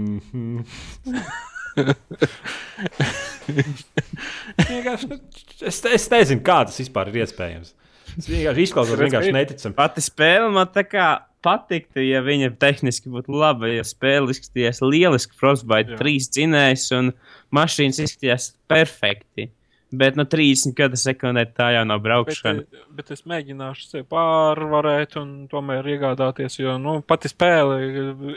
Vienkārši, 4.70 5.08
nu, 5.10 5.18
es, 5.66 5.80
es 5.86 6.10
nezinu, 6.12 6.42
kā 6.46 6.60
tas 6.68 6.80
vispār 6.82 7.10
ir 7.12 7.22
iespējams. 7.24 7.74
Tas 8.10 8.30
vienkārši 8.30 8.66
izklausās 8.66 9.00
vienkārši 9.00 9.34
neticami. 9.36 9.78
Pati 9.78 10.02
spēle 10.04 10.50
man 10.54 10.68
tā 10.74 10.84
kā 10.88 11.08
patiktu, 11.46 12.02
ja 12.04 12.20
viņa 12.26 12.52
tehniski 12.60 13.12
būtu 13.14 13.38
laba. 13.40 13.70
Ja 13.72 13.84
spēle 13.88 14.34
izskatījās 14.34 14.82
lieliski, 14.84 15.38
Frostbite 15.40 15.96
Jā. 15.96 16.00
3 16.02 16.30
dzinējs 16.36 16.86
un 16.98 17.14
mašīnas 17.56 18.02
izskatījās 18.06 18.44
perfekti. 18.72 19.44
Bet 19.90 20.18
no 20.20 20.22
30 20.30 20.76
gada 20.78 20.98
sekundē 21.00 21.48
tā 21.50 21.72
jau 21.74 21.86
nav 21.90 22.04
Bet, 22.04 22.06
braukšana. 22.06 22.62
eh, 22.62 22.84
bet 22.94 23.08
es 23.16 23.24
mēģināšu 23.26 23.88
sevi 23.88 24.04
pārvarēt 24.06 25.16
un 25.18 25.48
tomēr 25.50 25.88
iegādāties, 25.96 26.60
jo 26.60 26.76
nu, 26.78 27.00
pati 27.02 27.32
spēle 27.32 27.80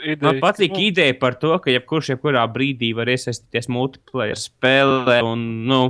ir 0.01 0.17
Man 0.23 0.41
patīk 0.41 0.73
nu, 0.73 0.81
ideja 0.87 1.13
par 1.19 1.37
to, 1.37 1.53
ka 1.61 1.69
jebkurš 1.69 2.15
jebkurā 2.15 2.47
brīdī 2.49 2.89
var 2.97 3.11
iesaistīties 3.13 3.69
multiplayer 3.69 4.39
spēlē. 4.39 5.19
Un, 5.29 5.45
nu, 5.69 5.81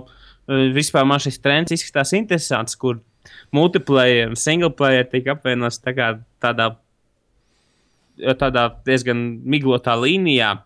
vispār 0.75 1.07
man 1.07 1.23
šis 1.23 1.39
trends 1.39 1.71
izskatās 1.71 2.11
interesants, 2.17 2.75
kur 2.75 2.99
multiplayer 3.55 4.27
un 4.27 4.35
single 4.35 4.73
player 4.75 5.07
tiek 5.07 5.31
apvienots 5.31 5.79
tā 5.79 5.95
kā 5.95 6.09
tādā, 6.43 6.73
tādā 8.19 8.67
diezgan 8.83 9.23
miglotā 9.47 9.95
līnijā. 9.95 10.57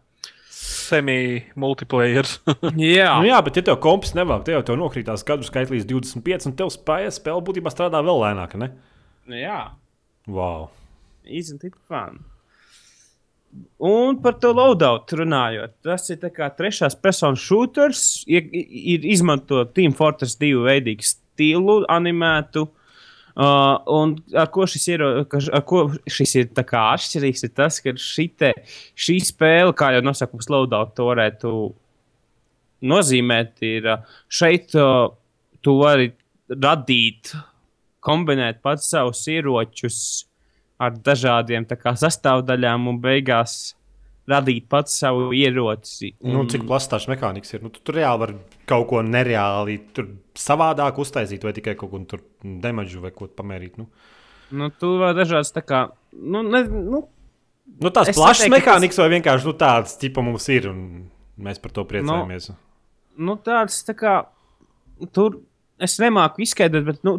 Semi-multiplayer. 0.88 2.30
Jā, 2.98 3.18
Nu, 3.22 3.28
jā, 3.30 3.42
bet 3.46 3.60
ja 3.60 3.66
tev 3.70 3.80
kompis 3.84 4.16
nevāk, 4.18 4.46
tad 4.46 4.56
jau 4.56 4.64
tev 4.70 4.80
nokrītās 4.82 5.26
gadu 5.28 5.48
skaits 5.48 5.74
līdz 5.74 5.88
25, 5.90 6.48
un 6.50 6.56
tev 6.60 6.72
spēja 6.74 7.12
spēle 7.16 7.44
būtībā 7.46 7.74
strādā 7.74 8.02
vēl 8.06 8.24
lēnāk. 8.24 8.58
Ne? 8.62 8.72
jā. 9.34 9.62
Wow. 10.28 10.70
Isn't 11.28 11.64
it 11.64 11.76
fun? 11.88 12.24
Un 13.80 14.18
par 14.22 14.36
to 14.42 14.52
loadout 14.56 15.12
runājot, 15.16 15.78
tas 15.86 16.10
ir 16.12 16.20
trešās 16.20 16.98
personas 17.00 17.44
shooters. 17.44 18.02
Ir, 18.30 18.50
ir 18.52 19.06
izmanto 19.08 19.64
Team 19.72 19.96
Fortress 19.98 20.38
2 20.42 20.66
veidīgu 20.68 21.06
stilu, 21.08 21.80
animētu. 21.92 22.68
Uh, 23.38 23.76
un 23.94 24.16
ar 24.34 24.48
ko 24.50 24.66
šis 24.66 24.88
ir, 24.90 25.04
ar 25.06 25.62
ko 25.70 25.84
šis 26.10 26.32
ir 26.40 26.48
tā 26.58 26.64
kā 26.66 26.88
atšķirīgs, 26.96 27.44
ir 27.46 27.52
tas, 27.54 27.78
ka 27.86 27.94
šite, 28.02 28.50
šī 28.98 29.20
spēle, 29.28 29.76
kā 29.78 29.92
jau 29.94 30.02
nosakums, 30.02 30.50
loadout 30.50 30.96
to 30.98 31.06
varētu 31.12 31.52
nozīmēt, 32.90 33.62
ir 33.62 33.92
uh, 33.94 34.18
šeit 34.26 34.74
uh, 34.74 35.12
tu 35.62 35.78
vari 35.84 36.10
radīt, 36.50 37.36
kombinēt 38.02 38.64
pats 38.66 38.90
savus 38.90 39.22
ieročus 39.30 40.00
ar 40.82 40.98
dažādiem 40.98 41.66
tā 41.70 41.78
kā, 41.78 41.94
sastāvdaļām 41.98 42.90
un 42.90 43.02
beigās 43.04 43.76
radīt 44.30 44.68
pats 44.70 44.98
savu 45.02 45.30
ieroci. 45.36 46.14
Nu, 46.26 46.46
cik 46.50 46.66
plašs 46.68 46.90
tās 46.92 47.08
mehānikas 47.12 47.54
ir? 47.56 47.64
Nu, 47.66 47.72
tu 47.74 47.82
tur 47.86 47.98
reāli 47.98 48.26
var 48.26 48.34
kaut 48.68 48.88
ko 48.92 49.02
nereāli 49.06 49.78
tur 49.96 50.10
savādāk 50.38 51.00
uztaisīt, 51.02 51.44
vai 51.48 51.54
tikai 51.56 51.74
kaut 51.80 51.92
ko 51.94 52.00
tur 52.14 52.22
demaģu 52.44 53.02
vai 53.08 53.12
ko 53.16 53.28
pamērīt. 53.32 53.78
Nu, 53.82 53.88
Nu, 54.52 54.70
tur 54.72 54.94
var 55.02 55.12
dažādas 55.18 55.50
tā 55.52 55.60
kā. 55.60 55.80
Nu, 56.16 56.40
ne, 56.48 56.62
nu, 56.72 57.02
nu 57.84 57.90
tās 57.92 58.08
plašas 58.16 58.46
neteiktu, 58.46 58.54
ka 58.64 58.72
tas- 58.72 58.78
mehānikas 58.80 59.00
vai 59.02 59.08
vienkārši 59.18 59.46
nu, 59.50 59.54
tādas 59.60 59.98
tipa 60.00 60.24
mums 60.24 60.46
ir, 60.56 60.70
un 60.72 61.10
mēs 61.38 61.60
par 61.60 61.72
to 61.76 61.84
priecājamies. 61.90 62.54
nu, 63.18 63.36
tāds 63.44 63.82
tā 63.84 63.94
kā. 64.00 64.14
Tur 65.12 65.42
es 65.84 65.96
nemāku 66.02 66.42
izskaidrot, 66.42 66.86
bet 66.88 67.04
nu, 67.06 67.16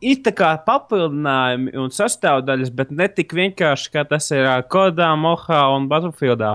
ir 0.00 0.20
tā 0.24 0.32
kā 0.36 0.50
papildinājumi 0.64 1.74
un 1.80 1.92
sastāvdaļas, 1.92 2.70
bet 2.74 2.92
ne 2.96 3.08
tik 3.12 3.34
vienkārši 3.36 3.92
kā 3.94 4.04
tas 4.08 4.30
ir 4.34 4.48
Kodā, 4.72 5.10
Mohā 5.20 5.60
un 5.76 5.88
Battlefieldā. 5.90 6.54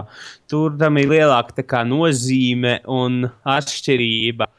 Tur 0.50 0.74
tam 0.80 0.98
ir 1.02 1.12
lielāka 1.14 1.66
kā, 1.66 1.84
nozīme 1.88 2.80
un 2.90 3.28
atšķirība. 3.46 4.50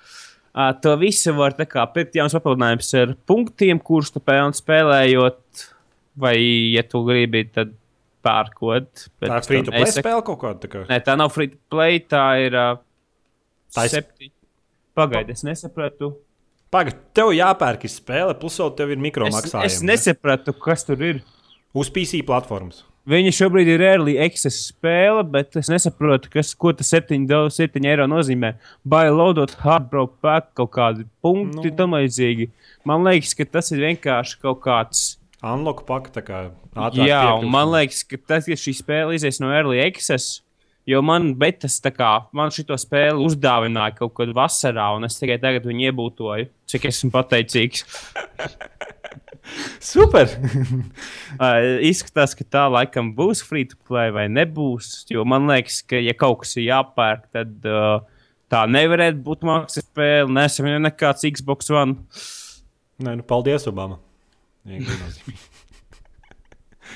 Uh, 0.55 0.71
to 0.79 0.93
visu 1.01 1.33
var 1.35 1.57
pirkt 1.59 2.15
jauns 2.15 2.35
papildinājums 2.37 2.93
ar 3.01 3.17
punktiem, 3.27 3.81
kurus 3.83 4.13
tu 4.15 4.21
pelni 4.23 4.55
spēlējot, 4.55 5.65
vai, 6.23 6.37
ja 6.77 6.85
tu 6.87 7.01
gribi, 7.09 7.43
tad 7.51 7.73
pērkot. 8.25 9.09
bet 9.19 9.33
Tā 9.33 9.41
ir 9.41 9.49
free 9.49 9.65
to 9.67 9.75
play 9.75 9.91
spēle 9.91 10.23
kaut 10.25 10.39
kāda. 10.45 10.61
tā 10.63 10.71
kā. 10.71 10.85
Nē, 10.89 11.01
tā 11.05 11.17
nav 11.19 11.33
free 11.35 11.51
to 11.51 11.59
play, 11.75 11.99
tā 11.99 12.23
ir. 12.47 12.55
Uh, 12.55 12.79
Tā 13.75 13.89
ir- 13.89 13.97
septi... 13.97 14.31
Pagaidi, 14.95 15.35
es 15.35 15.43
nesapratu. 15.43 16.13
Pagaid, 16.75 16.97
tev 17.15 17.31
jāpērk 17.37 17.85
spēle, 17.91 18.35
plus 18.41 18.57
vēl 18.59 18.73
tev 18.79 18.91
ir 18.91 18.99
mikro 19.03 19.29
Es, 19.31 19.35
maksājumi. 19.37 19.69
es 19.71 19.77
nesapratu, 19.87 20.55
kas 20.59 20.83
tur 20.89 20.99
ir. 21.07 21.23
Uz 21.75 21.89
PC 21.91 22.21
platformas. 22.27 22.83
Viņa 23.11 23.33
šobrīd 23.37 23.69
ir 23.69 23.83
early 23.85 24.15
access 24.25 24.71
spēle, 24.73 25.21
bet 25.29 25.55
es 25.61 25.69
nesaprotu, 25.69 26.31
kas, 26.33 26.55
ko 26.57 26.73
tas 26.73 26.89
7, 26.95 27.27
do- 27.29 27.51
7 27.53 27.85
eiro 27.85 28.07
nozīmē. 28.09 28.55
Vai 28.87 29.11
loadot 29.11 29.51
hardbroke 29.61 30.15
pack 30.25 30.55
kaut 30.57 30.71
kādi 30.73 31.05
punkti 31.23 31.69
Nu. 31.71 31.77
tam 31.77 31.91
līdzīgi. 31.99 32.49
Man 32.85 33.05
liekas, 33.05 33.35
ka 33.37 33.45
tas 33.45 33.71
ir 33.73 33.79
vienkārši 33.85 34.41
kaut 34.41 34.63
kāds. 34.65 35.19
Unlock 35.43 35.85
paka, 35.87 36.11
tā 36.11 36.23
kā 36.25 36.51
Jā, 36.97 37.39
un 37.39 37.51
man 37.51 37.69
liekas, 37.69 38.03
ka 38.09 38.17
tas, 38.27 38.47
ja 38.49 38.57
šī 38.57 38.73
spēle 38.83 39.15
izies 39.15 39.39
no 39.39 39.51
early 39.53 39.79
access, 39.85 40.41
jo 40.89 41.01
man 41.05 41.33
betas 41.41 41.79
tā 41.85 41.93
kā, 41.95 42.13
man 42.37 42.53
šito 42.55 42.77
spēli 42.81 43.25
uzdāvināja 43.25 43.97
kaut 43.99 44.15
kad 44.19 44.33
vasarā, 44.37 44.91
un 44.97 45.09
es 45.09 45.19
tikai 45.21 45.39
tagad 45.43 45.67
viņu 45.69 45.89
iebūtoju, 45.91 46.51
cik 46.71 46.89
esmu 46.91 47.13
pateicīgs. 47.15 47.87
Super! 49.81 50.29
Uh, 51.35 51.83
izskatās, 51.83 52.31
ka 52.39 52.45
tā 52.47 52.61
laikam 52.71 53.09
būs 53.17 53.41
free 53.43 53.67
to 53.67 53.75
play 53.89 54.13
vai 54.15 54.29
nebūs. 54.31 55.01
Jo 55.11 55.25
man 55.27 55.49
liekas, 55.51 55.81
ka, 55.83 55.99
ja 55.99 56.15
kaut 56.15 56.45
kas 56.45 56.55
ir 56.55 56.69
jāpērk, 56.69 57.25
tad 57.35 57.67
uh, 57.67 58.07
tā 58.55 58.61
nevarētu 58.71 59.19
būt 59.27 59.43
maksas 59.49 59.89
spēle. 59.89 60.31
Nesam 60.31 60.71
jau 60.71 60.79
nekāds 60.85 61.27
Xbox 61.27 61.75
One. 61.75 61.99
Nē, 63.03 63.19
nu, 63.19 63.27
paldies, 63.27 63.67
Obama. 63.67 63.99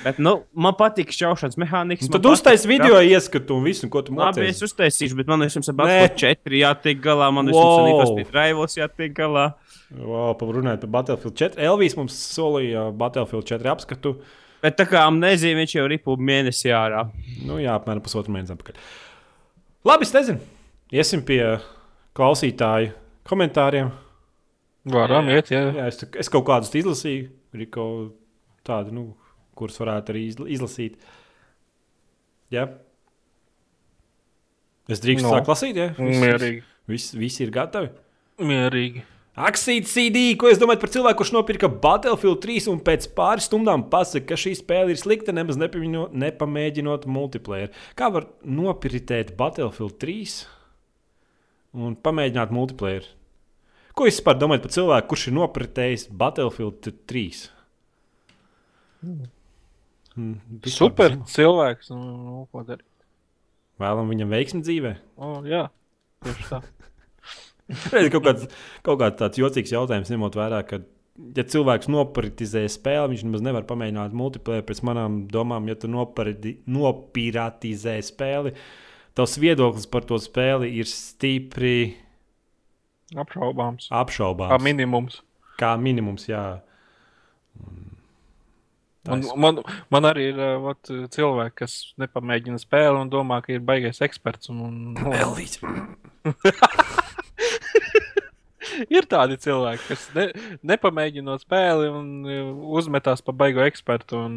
Bet, 0.05 0.19
nu, 0.23 0.33
man 0.55 0.75
patīk 0.79 1.11
šaušanas 1.15 1.57
mehānisms. 1.59 2.07
Nu, 2.07 2.15
Tad 2.19 2.27
uztais 2.31 2.63
video 2.71 3.01
ieskatu 3.03 3.57
un 3.59 3.65
visu, 3.67 3.89
ko 3.91 4.03
tu 4.07 4.15
Labi, 4.15 4.45
es 4.47 4.61
mācījies. 4.61 4.67
uztaisīšu, 4.69 5.17
bet 5.19 5.27
man 5.31 5.43
visam 5.43 5.65
ir. 5.65 5.75
Battlefield 5.75 6.19
4 6.47 6.61
jātiek 6.61 7.01
galā. 7.03 7.31
Man 7.35 7.51
visam 7.51 7.65
Wow. 7.65 8.19
ir 8.23 8.31
Rivals 8.35 8.77
jātiek 8.79 9.15
galā. 9.17 9.47
Wow, 9.91 10.37
Runājot 10.39 10.81
par 10.87 10.93
Battlefield 10.99 11.35
4. 11.35 11.59
Elvis 11.71 11.97
mums 11.99 12.15
solīja 12.37 12.93
Battlefield 12.95 13.45
4 13.51 13.73
apskatu. 13.75 14.15
Bet 14.63 14.77
tā 14.79 14.87
kā 14.91 15.03
amnēzija 15.07 15.55
viņš 15.55 15.75
jau 15.79 15.87
ripu 15.91 16.17
mēnesī 16.19 16.71
ārā. 16.75 17.05
Nu, 17.47 17.59
jā, 17.63 17.75
apmēram 17.79 18.03
pusotru 18.03 18.33
mēnesi 18.35 18.55
atpakaļ. 18.57 18.75
Labi, 19.87 20.03
es 20.09 20.13
nezinu. 20.15 20.41
Iesim 20.93 21.23
pie 21.23 21.43
klausītāju 22.19 22.93
komentāriem. 23.29 23.91
Varam 24.89 25.29
iet, 25.29 25.51
jā. 25.53 25.61
Jā, 25.77 25.87
es, 25.91 26.01
es 26.17 26.31
kaut 26.33 26.47
kādus 26.49 26.73
izlasīju, 26.75 27.29
Riko, 27.55 27.85
tādu, 28.67 28.93
nu, 28.95 29.03
kurus 29.59 29.79
varētu 29.83 30.15
arī 30.15 30.23
izla- 30.31 30.49
izlasīt. 30.55 30.97
Jā. 32.55 32.69
Es 34.89 35.03
drīkstu 35.05 35.27
No. 35.29 35.35
no. 35.35 35.37
sākt 35.39 35.51
lasīt, 35.53 35.77
ja? 35.77 35.91
Mierīgi. 36.01 36.63
Visi, 36.89 37.19
visi 37.21 37.45
ir 37.45 37.51
gatavi. 37.53 37.91
Mierīgi. 38.41 39.03
Aksīt 39.39 39.87
CD, 39.87 40.33
ko 40.35 40.49
es 40.51 40.59
domāju 40.59 40.81
par 40.83 40.91
cilvēku, 40.91 41.19
kurš 41.21 41.31
nopirka 41.37 41.69
Battlefield 41.71 42.41
3 42.43 42.65
un 42.73 42.81
pēc 42.83 43.05
pāris 43.15 43.47
stundām 43.47 43.85
pasaka, 43.93 44.33
ka 44.33 44.35
šī 44.41 44.57
spēle 44.59 44.91
ir 44.91 44.99
slikta, 44.99 45.31
nemaz 45.37 45.55
nepamēģinot, 45.61 46.17
nepamēģinot 46.25 47.07
multiplayer. 47.07 47.71
Kā 47.95 48.09
var 48.11 48.27
nopirkt 48.43 49.37
Battlefield 49.39 49.95
3 50.03 50.41
un 51.75 51.95
pamēģināt 51.95 52.51
multiplayer? 52.51 53.07
Ko 53.95 54.09
jūs 54.09 54.19
vispār 54.19 54.41
domājat 54.41 54.63
par 54.67 54.75
cilvēku, 54.75 55.09
kurš 55.13 55.29
ir 55.31 55.37
nopirktējis 55.39 56.09
Battlefield 56.19 56.91
3? 57.07 57.49
Hmm, 59.05 59.23
vispār 59.23 59.38
Super 60.73 61.15
zinu. 61.15 61.27
cilvēks. 61.33 61.91
Nu, 61.95 61.99
nu, 62.27 62.43
ko 62.53 62.65
darīt? 62.67 62.87
Vēlam 63.79 64.09
viņam 64.11 64.33
veiksmi 64.35 64.61
dzīvē. 64.67 64.93
O, 65.23 65.33
jā, 65.47 65.65
tieši 66.27 66.47
tā. 66.51 66.59
Redz, 67.93 68.09
kaut 68.15 68.25
kāds, 68.25 68.47
kaut 68.87 68.99
kāds 69.03 69.19
tāds 69.21 69.39
jocīgs 69.39 69.75
jautājums, 69.75 70.09
ņemot 70.11 70.39
vērā, 70.41 70.63
ka, 70.67 70.81
ja 71.37 71.45
cilvēks 71.53 71.91
nopiratizē 71.93 72.65
spēli, 72.73 73.13
viņš 73.13 73.25
nemaz 73.29 73.45
nevar 73.45 73.67
pamēģināt 73.69 74.17
multiplayer. 74.17 74.65
Pēc 74.67 74.81
manām 74.89 75.21
domām, 75.31 75.69
ja 75.71 75.77
tu 75.79 75.91
nopirati- 75.93 76.57
nopiratizē 76.67 77.99
spēli, 78.09 78.55
tavs 79.19 79.37
viedoklis 79.43 79.87
par 79.91 80.07
to 80.09 80.19
spēli 80.23 80.73
ir 80.81 80.89
stipri 80.91 81.77
Apšaubāms. 83.17 83.87
Kā 83.89 84.03
apšaubāms. 84.05 84.61
minimums. 84.61 85.21
Kā 85.59 85.71
minimums, 85.81 86.27
jā. 86.29 86.43
Un, 87.63 87.88
Tas- 89.07 89.37
man, 89.37 89.63
man 89.95 90.05
arī 90.09 90.23
ir 90.33 90.41
uh, 90.41 90.57
vat, 90.65 90.91
cilvēki, 91.15 91.55
kas 91.63 91.73
nepamēģina 92.03 92.59
spēli 92.61 92.99
un 93.01 93.09
domā, 93.13 93.37
ka 93.45 93.53
ir 93.55 93.63
baigais 93.65 94.03
eksperts. 94.05 94.51
Un, 94.53 94.59
un, 94.67 94.75
Elvis. 95.15 95.55
ir 98.97 99.05
tādi 99.11 99.39
cilvēki, 99.43 99.85
kas 99.89 100.03
ne, 100.17 100.25
nepamēģina 100.73 101.39
spēli 101.43 101.87
un 101.95 102.07
uh, 102.27 102.51
uzmetās 102.81 103.21
pa 103.25 103.33
baigo 103.37 103.63
ekspertu 103.67 104.15
un 104.27 104.33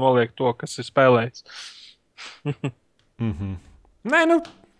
noliek 0.00 0.30
to, 0.36 0.48
kas 0.58 0.78
ir 0.82 0.86
spēlējis. 0.90 1.40
Mm 3.20 3.34
-hmm. 3.36 3.56
Nē, 4.08 4.20
nu, 4.28 4.38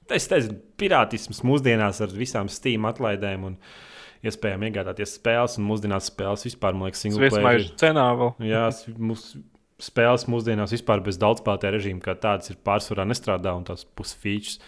es 0.09 0.31
nezinu, 0.31 0.55
pirātisms 0.81 1.43
mūsdienās 1.45 2.01
ar 2.01 2.13
visām 2.17 2.49
Steam 2.49 2.87
atlaidēm 2.89 3.45
un 3.45 3.57
iespējām 4.25 4.65
iegādāties 4.69 5.15
spēles 5.19 5.57
un 5.59 5.65
mūsdienās 5.71 6.11
spēles 6.13 6.45
vispār, 6.49 6.75
man 6.77 6.89
liekas, 6.91 7.01
single 7.07 7.29
player. 7.31 7.61
ir- 7.61 7.65
Sviesmaiņas 7.71 7.81
cenā 7.81 8.07
vēl. 8.21 8.35
Jā, 8.51 8.67
s- 8.69 8.87
mūs 8.99 9.25
spēles 9.81 10.27
mūsdienās 10.29 10.75
vispār 10.77 11.01
bez 11.03 11.17
daudzspēlētāja 11.19 11.73
režīma, 11.79 12.03
kā 12.05 12.15
tādas 12.21 12.51
ir 12.51 12.57
pārsvarā 12.65 13.07
nestrādā 13.09 13.55
un 13.57 13.65
tās 13.65 13.85
pusfīčas. 13.97 14.59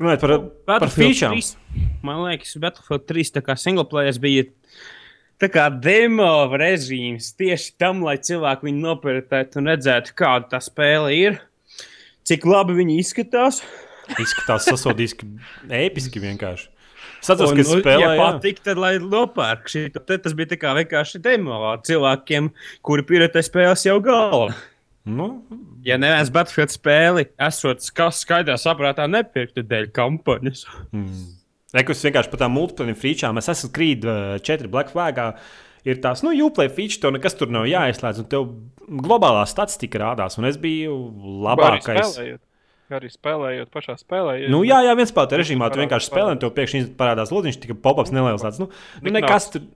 Runājot 0.00 0.20
par, 0.20 0.78
par 0.80 0.88
feature. 0.88 1.28
3, 1.36 1.56
Man 2.02 2.22
liekas, 2.24 2.54
Battlefield 2.60 3.06
3 3.08 3.32
tā 3.36 3.42
kā 3.44 3.56
single 3.60 3.84
players 3.84 4.18
bija. 4.18 4.46
Tā 5.40 5.48
kā 5.48 5.66
demo 5.80 6.48
režīms 6.52 7.30
tieši 7.36 7.72
tam, 7.80 8.02
lai 8.04 8.16
cilvēki 8.20 8.66
viņu 8.68 8.80
nopērtētu 8.84 9.56
un 9.60 9.68
redzētu, 9.72 10.12
kāda 10.16 10.50
tā 10.52 10.60
spēle 10.60 11.12
ir, 11.16 11.38
cik 12.28 12.44
labi 12.44 12.76
viņi 12.76 12.98
izskatās. 13.00 13.62
Izskatās 14.20 14.66
sasodīski, 14.68 15.28
episki 15.70 16.20
vienkārši. 16.20 16.68
Un, 17.20 17.56
ka 17.58 17.64
nu, 17.66 17.80
spēlē, 17.82 18.00
ja 18.00 18.12
patīk, 18.18 18.62
tad 18.64 18.80
lai 18.80 18.94
nopērk 19.02 19.68
šī. 19.70 19.86
Tad 19.96 20.12
tas 20.24 20.36
bija 20.36 20.54
tā 20.54 20.60
kā 20.60 20.72
vienkārši 20.78 21.20
demo 21.24 21.58
cilvēkiem, 21.86 22.52
kuri 22.86 23.04
pieredzēja 23.08 23.48
spēles 23.50 23.86
jau 23.88 23.98
galā. 24.04 24.50
Nu, 25.10 25.26
Ja 25.86 25.96
neviens 25.96 26.28
Battlefield 26.32 26.72
spēli, 26.74 27.24
esot 27.40 27.86
kas 27.96 28.20
skaidrā 28.24 28.56
saprātā, 28.60 29.06
nepirktu 29.08 29.64
dēļ 29.64 29.88
kampaņas. 29.96 30.66
Rekus 31.76 32.04
vienkārši 32.04 32.32
par 32.32 32.42
tām 32.42 32.52
multiplayer 32.58 32.98
feature. 32.98 33.32
Es 33.40 33.48
esmu 33.52 33.70
Creed 33.74 34.04
4 34.04 34.70
Black 34.72 34.92
Flagā. 34.92 35.30
Ir 35.88 36.02
tās, 36.04 36.20
nu, 36.20 36.34
jūplay 36.36 36.68
feature, 36.68 37.00
tev 37.00 37.14
nekas 37.16 37.38
tur 37.40 37.48
nav 37.48 37.64
jāizslēdz, 37.70 38.20
un 38.20 38.28
tev 38.28 38.50
globālā 39.00 39.46
statistika 39.48 40.02
rādās. 40.02 40.36
Un 40.36 40.50
es 40.50 40.60
biju 40.60 40.98
labākais. 41.46 42.12
spēlējot. 42.12 42.42
Arī 42.90 43.10
spēlējot 43.12 43.70
pašā 43.74 43.96
spēlē. 44.00 44.36
Nu, 44.50 44.62
jā, 44.66 44.80
jā, 44.86 44.94
viens 44.98 45.12
spēlē 45.12 45.40
režīmā, 45.40 45.70
tu 45.70 45.82
vienkārši 45.82 46.10
spēlē, 46.10 46.34
un 46.34 46.42
tev 46.42 46.52
pēkšņi 46.56 46.82
parādās 46.98 47.30
lodziņš, 47.34 47.60
tikai 47.62 47.78
pop-ups 47.84 48.12
neliels. 48.14 48.42
Tāds, 48.42 48.58
nu, 48.62 48.70
nu, 49.04 49.14
nekas 49.14 49.50
tur. 49.54 49.66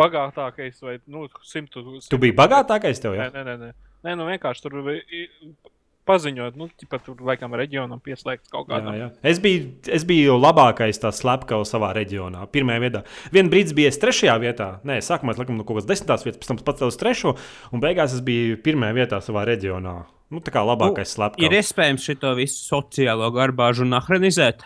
Bagātākais 0.00 0.80
vai 0.84 0.98
nu, 1.08 1.26
simtu. 1.46 1.84
Tu 2.10 2.20
biji 2.20 2.36
bagātākais 2.36 3.00
tev, 3.02 3.16
jā? 3.16 3.30
nē, 3.32 3.44
nē. 3.48 3.58
nē. 3.64 3.74
nē 4.06 4.16
nu 4.20 4.28
vienkārši 4.28 4.66
tur 4.66 4.80
paziņot, 6.10 6.58
nu, 6.58 6.68
pat 6.90 7.04
tur 7.06 7.20
laikam 7.24 7.54
reģionam 7.58 8.00
pieslēgts 8.02 8.50
kaut 8.52 8.68
kādam. 8.70 8.92
jā. 8.96 9.08
Es, 9.26 9.40
biju, 9.42 9.72
es 9.92 10.06
biju 10.08 10.38
labākais 10.40 11.00
tās 11.02 11.20
slepkavas 11.22 11.72
savā 11.74 11.92
reģionā. 11.96 12.46
Pirmajā 12.54 12.84
vietā. 12.84 13.04
Vienu 13.34 13.52
brīdi 13.52 13.76
bija 13.78 13.92
es 13.92 14.00
trešajā 14.02 14.36
vietā. 14.42 14.70
Nē, 14.88 15.00
sākumā 15.04 15.34
es 15.34 15.42
laikam 15.42 15.58
no 15.58 15.66
kaut 15.66 15.80
kādas 15.80 15.90
desmitās 15.90 16.26
vietas, 16.26 16.40
pēc 16.42 16.64
tam 16.66 16.88
uz 16.88 17.00
trešo, 17.00 17.36
un 17.70 17.84
beigās 17.84 18.16
es 18.16 18.24
biju 18.26 18.58
pirmajā 18.64 18.96
vietā 18.96 19.20
savā 19.24 19.46
reģionā. 19.48 20.00
Nu, 20.30 20.38
tā 20.40 20.52
kā 20.54 20.62
labākais 20.62 21.08
Ir 21.10 21.14
slepkavs. 21.16 21.56
iespējams 21.60 22.04
šo 22.06 22.34
visu 22.38 22.60
sociālo 22.70 23.32
garbāžu 23.34 23.82
nahrenizēt. 23.88 24.62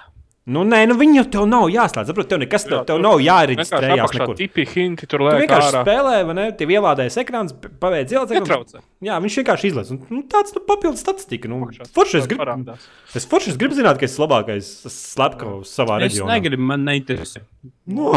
Nu, 0.47 0.61
nē, 0.61 0.83
nu 0.91 0.93
viņi 1.01 1.15
jau 1.17 1.25
tev 1.33 1.45
nav 1.49 1.71
jāslēdz. 1.73 2.11
Saprot, 2.11 2.27
tev 2.29 2.37
nekas 2.43 2.67
tev, 2.69 2.83
tev 2.85 2.99
nav 3.01 3.15
jāreģistrējas 3.25 4.13
nekur. 4.13 4.35
tipi 4.37 4.67
hinti 4.69 5.07
tur 5.09 5.23
Tu 5.23 5.25
liek 5.25 5.39
vienkārši 5.49 5.71
ārā. 5.71 5.81
spēlē, 5.87 6.19
vai 6.29 6.35
ne? 6.37 6.45
Tev 6.53 6.69
ielādējas 6.69 7.17
ekrāns, 7.25 7.55
paveic 7.81 8.13
ielādēt. 8.13 8.43
Netraucē. 8.45 8.83
Jā, 9.09 9.17
viņš 9.25 9.39
vienkārši 9.41 9.71
izlaiž. 9.71 9.91
Un, 9.95 10.03
Nu, 10.11 10.21
tāds 10.29 10.53
nu, 10.55 10.61
papildus 10.69 11.01
statistika. 11.01 11.49
Nu, 11.49 11.63
forši 11.97 12.19
es 12.21 12.27
gribu. 12.29 12.77
Es 13.17 13.25
forši 13.25 13.55
es 13.55 13.57
gribu 13.57 13.73
zināt, 13.75 13.97
ka 13.99 14.05
es 14.05 14.19
labākais 14.21 14.69
slepkavs 14.93 15.73
savā 15.81 16.03
Es 16.05 16.13
reģionā. 16.13 16.37
negribu, 16.37 16.61
man 16.61 16.85
neinteresē. 16.85 17.41
Nu, 17.87 18.13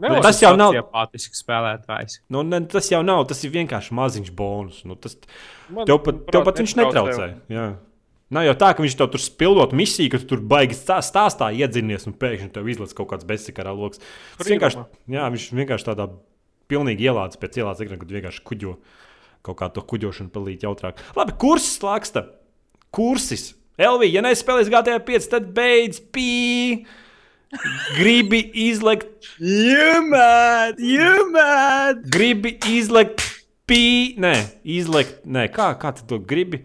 Vēl 0.00 0.22
tas 0.24 0.40
jau 0.42 0.54
nav. 0.56 0.74
Patisks 0.92 1.42
spēlētājs. 1.44 2.18
Nu, 2.32 2.42
ne, 2.46 2.62
tas 2.70 2.88
jau 2.92 3.02
nav. 3.04 3.26
Tas 3.30 3.42
ir 3.44 3.52
vienkārši 3.54 3.94
maziņš 3.96 4.32
bonus. 4.36 4.80
Nu, 4.88 4.96
tas, 4.96 5.16
Man, 5.68 5.84
tev 5.88 6.00
pat, 6.04 6.22
tev 6.26 6.40
manuprāt, 6.40 6.44
pat 6.48 6.62
viņš 6.62 6.74
netraucē. 6.80 7.28
Jā. 7.52 7.66
Nav 8.30 8.44
jau 8.46 8.54
tā, 8.54 8.70
ka 8.78 8.84
viņš 8.84 8.94
tev 9.00 9.08
tur 9.10 9.22
spildot 9.24 9.72
misiju, 9.74 10.12
ka 10.12 10.20
tu 10.22 10.28
tur 10.32 10.42
baigi 10.46 10.76
stā- 10.78 11.00
stāstā 11.02 11.48
iedzinies 11.50 12.06
un 12.06 12.14
pēkšņi 12.14 12.52
tev 12.54 12.68
izlaiž 12.70 12.94
kaut 12.94 13.08
kāds 13.10 13.26
bezsakarā 13.26 13.72
lokus. 13.74 13.98
Tas 14.38 14.46
vienkārši, 14.46 14.84
jā, 15.10 15.24
viņš 15.34 15.46
vienkārši 15.58 15.88
tādā 15.88 16.06
pilnīgi 16.70 17.08
ielādes 17.10 17.40
pēc 17.42 17.58
ielādes 17.58 17.82
ekrāna, 17.82 17.98
kad 18.04 18.14
vienkārši 18.14 18.44
kuģo 18.46 18.76
kaut 19.42 19.58
kā 19.58 19.66
to 19.74 19.82
kuģošanu 19.82 20.30
palīdz 20.30 20.62
jautrāk. 20.68 21.02
Labi, 21.18 21.34
kurs 21.42 21.66
slāgsta. 21.80 22.28
Kursis. 22.94 23.54
Elvija, 23.80 24.18
ja 24.20 24.22
nespēlēs 24.26 24.70
GTA 24.70 24.98
5, 25.02 25.28
tad 25.32 25.50
beidz 25.56 25.98
pī. 26.12 26.84
Gribi 27.96 28.44
izlikt. 28.68 29.08
Jumēt, 29.42 30.78
jumēt! 30.78 32.04
Gribi 32.14 32.52
izlikt 32.70 33.24
pī. 33.66 34.14
Nē, 34.22 34.34
izlikt. 34.62 35.24
Nē, 35.26 35.48
kā, 35.54 35.72
kā 35.80 35.90
tu 35.96 36.06
to 36.06 36.20
gribi? 36.22 36.62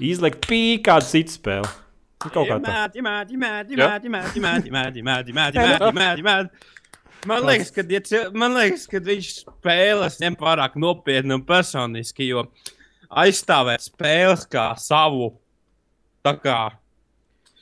Izlikt 0.00 0.46
pī 0.48 0.78
kādu 0.84 1.08
citu 1.10 1.36
spēli. 1.36 1.68
Kaut 2.22 2.32
kā 2.48 2.56
tāda. 2.56 2.72
Man 7.26 7.44
liekas, 7.44 7.70
ka, 7.74 7.82
ja, 7.90 8.24
man 8.32 8.54
liekas, 8.54 8.86
ka 8.88 9.00
viņš 9.02 9.30
spēles 9.42 10.18
ņem 10.22 10.36
pārāk 10.38 10.76
nopietni 10.78 11.34
un 11.34 11.42
personiski, 11.46 12.28
jo 12.30 12.44
aizstāvēt 13.10 13.82
spēles 13.88 14.44
kā 14.50 14.70
savu, 14.78 15.32
tā 16.22 16.36
kā 16.38 16.58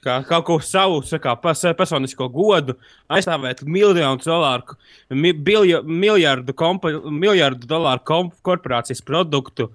kā 0.07 0.17
kaut 0.29 0.47
ko 0.47 0.59
savu, 0.63 1.01
kā 1.23 1.35
pers 1.43 1.65
personisko 1.79 2.29
godu, 2.33 2.77
aizstāvēt 3.13 3.65
miljonu 3.67 4.23
dolāru, 4.23 4.77
mi, 5.11 5.33
biljo, 5.33 5.83
miljardu, 5.87 6.55
kompa, 6.57 6.93
miljardu 7.11 7.69
dolāru 7.71 8.05
komp, 8.07 8.39
korporācijas 8.47 9.03
produktu, 9.07 9.71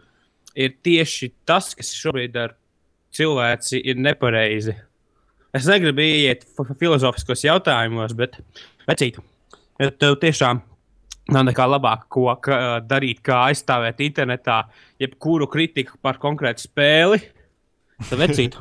ir 0.56 0.76
tieši 0.84 1.32
tas, 1.48 1.74
kas 1.78 1.94
šobrīd 1.98 2.40
ar 2.40 2.56
cilvēci 3.16 3.82
ir 3.84 4.00
nepareizi. 4.00 4.76
Es 5.56 5.68
negribu 5.68 6.00
fi- 6.02 6.76
filozofiskos 6.80 7.44
jautājumos, 7.44 8.16
bet 8.16 8.38
vecīt, 8.88 9.20
tev 10.00 10.16
tiešām 10.22 10.62
nav 11.32 11.46
nekā 11.48 11.68
labāka, 11.68 12.08
ko 12.12 12.26
ka, 12.44 12.58
darīt, 12.88 13.22
kā 13.26 13.46
aizstāvēt 13.50 14.02
internetā, 14.04 14.64
jebkuru 15.02 15.48
kritiku 15.52 16.00
par 16.02 16.20
konkrētu 16.22 16.66
spēli, 16.66 17.22
tad 18.10 18.24
vecīt, 18.24 18.58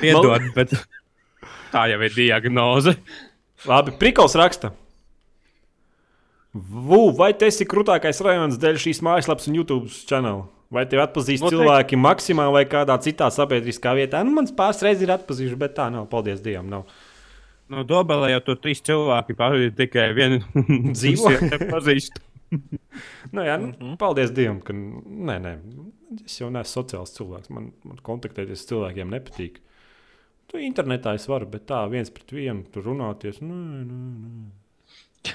piedod, 0.00 0.42
bet 0.56 0.74
tā 1.72 1.86
jau 1.92 2.00
ir 2.02 2.16
diagnoze. 2.16 2.96
Labi, 3.66 3.94
Prikls 4.00 4.36
raksta. 4.38 4.72
Vū, 6.56 7.10
vai 7.16 7.32
tas 7.36 7.54
esi 7.54 7.66
krūtākais 7.68 8.20
rajonus 8.24 8.60
dēļ 8.60 8.78
šīs 8.80 9.02
mājaslapas 9.04 9.48
un 9.50 9.58
YouTube 9.58 9.90
kanāla? 10.08 10.46
Vai 10.72 10.82
tev 10.90 11.02
atpazīst 11.04 11.44
Noteikti. 11.44 11.62
cilvēki 11.62 11.98
maksimāli 12.00 12.54
vai 12.56 12.64
kādā 12.66 12.96
citā 13.04 13.28
sabiedriskā 13.30 13.92
vietā? 13.94 14.22
Nu, 14.26 14.32
mans 14.34 14.50
pāris 14.56 14.80
reizes 14.82 15.04
ir 15.06 15.12
atpazījuši, 15.14 15.58
bet 15.60 15.76
tā 15.76 15.86
nav. 15.94 16.08
Paldies 16.10 16.40
Dievam! 16.42 16.66
Nav. 16.72 16.88
No 17.70 17.84
Dobelē 17.86 18.32
jau 18.32 18.40
tur 18.48 18.58
trīs 18.62 18.82
cilvēki, 18.86 19.36
pāri 19.38 19.70
tikai 19.74 20.08
vienu 20.16 20.40
Dzīvo? 20.96 21.34
pazīst. 21.70 22.18
Nu, 23.34 23.42
jā, 23.42 23.56
nu, 23.58 23.66
mm 23.66 23.72
-hmm. 23.74 23.94
Paldies 23.98 24.30
Dievam, 24.30 24.60
ka 24.62 24.72
nē, 24.72 25.34
nē, 25.42 25.52
es 26.24 26.36
jau 26.40 26.46
neesmu 26.50 26.70
sociāls 26.82 27.10
cilvēks. 27.16 27.50
Man, 27.50 27.72
man 27.84 27.98
kontaktēties 28.06 28.62
ar 28.62 28.68
cilvēkiem 28.70 29.10
nepatīk. 29.10 29.58
Tu 30.50 30.62
internetā 30.62 31.16
es 31.18 31.26
varu, 31.30 31.48
bet 31.50 31.66
tā 31.68 31.82
viens 31.90 32.10
pret 32.14 32.32
vienu 32.34 32.66
tur 32.72 32.86
runāties. 32.86 33.40
Nē, 33.42 33.62
nē, 33.86 34.02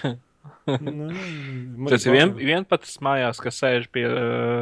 nē. 0.01 0.13
Nē, 0.65 1.07
Tas 1.91 2.05
ir 2.07 2.15
vien, 2.15 2.31
vienpats 2.33 2.95
mājās, 3.05 3.37
kas 3.43 3.59
sēž 3.61 3.83
pie 3.93 4.07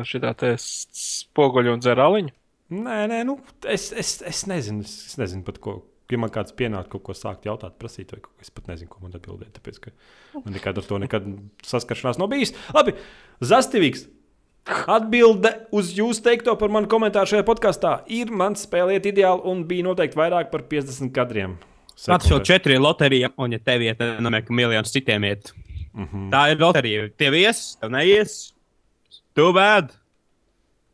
šī 0.09 0.19
tā 0.25 0.51
spoguļa 0.59 1.75
un 1.77 1.83
dzer 1.83 2.01
aliņu. 2.03 2.33
Nē, 2.75 2.97
nē, 3.09 3.21
nu, 3.25 3.37
es, 3.63 3.89
es, 3.97 4.17
es 4.27 4.43
nezinu, 4.49 4.83
es, 4.85 4.97
es 5.11 5.15
nezinu 5.21 5.45
pat 5.47 5.61
ko. 5.63 5.79
Ja 6.09 6.17
man 6.17 6.31
kāds 6.33 6.55
pienāk 6.57 6.87
kaut 6.89 7.03
ko 7.05 7.13
sākt 7.13 7.45
jautāt, 7.45 7.75
prasīt, 7.81 8.11
vai 8.11 8.19
kaut 8.23 8.33
ko, 8.33 8.41
es 8.41 8.49
pat 8.53 8.69
nezinu, 8.71 8.89
ko 8.89 9.03
man 9.03 9.13
atbildēt. 9.13 9.53
Tāpēc, 9.55 9.79
ka 9.83 9.93
man 10.39 10.55
nekad 10.57 10.81
ar 10.81 10.87
to 10.89 10.97
nekad 11.01 11.27
saskaršanās 11.69 12.17
nav 12.21 12.31
bijis. 12.31 12.55
Labi, 12.73 12.95
Zastīvīgs. 13.45 14.07
Atbilde 14.69 15.51
uz 15.75 15.91
jūsu 15.97 16.23
teikto 16.25 16.53
par 16.59 16.71
manu 16.73 16.89
komentāru 16.91 17.31
šajā 17.31 17.45
podkāstā 17.47 17.93
ir 18.13 18.31
mans 18.35 18.65
spēlēt 18.67 19.07
ideāli 19.09 19.45
un 19.49 19.63
bija 19.69 19.87
noteikti 19.87 20.19
vairāk 20.19 20.51
par 20.53 20.65
50 20.69 21.13
kadriem. 21.15 21.57
Pats 22.07 22.29
jau 22.31 22.39
četri 22.45 22.77
ir 22.77 22.83
loterija, 22.83 23.31
un 23.41 23.51
ja 23.55 23.59
tev 23.59 23.83
iet, 23.83 23.99
nenozīmē, 23.99 24.43
ka 24.45 24.55
miljonus 24.55 24.93
citiem 24.93 25.25
iet. 25.27 25.51
Mm 25.93 26.05
-hmm. 26.05 26.29
Tā 26.31 26.51
ir 26.51 26.61
loterija. 26.61 27.09
Tev 27.17 27.33
ies, 27.35 27.75
tev 27.81 27.91
neies. 27.91 28.53
Tu 29.35 29.41
vēd. 29.41 29.89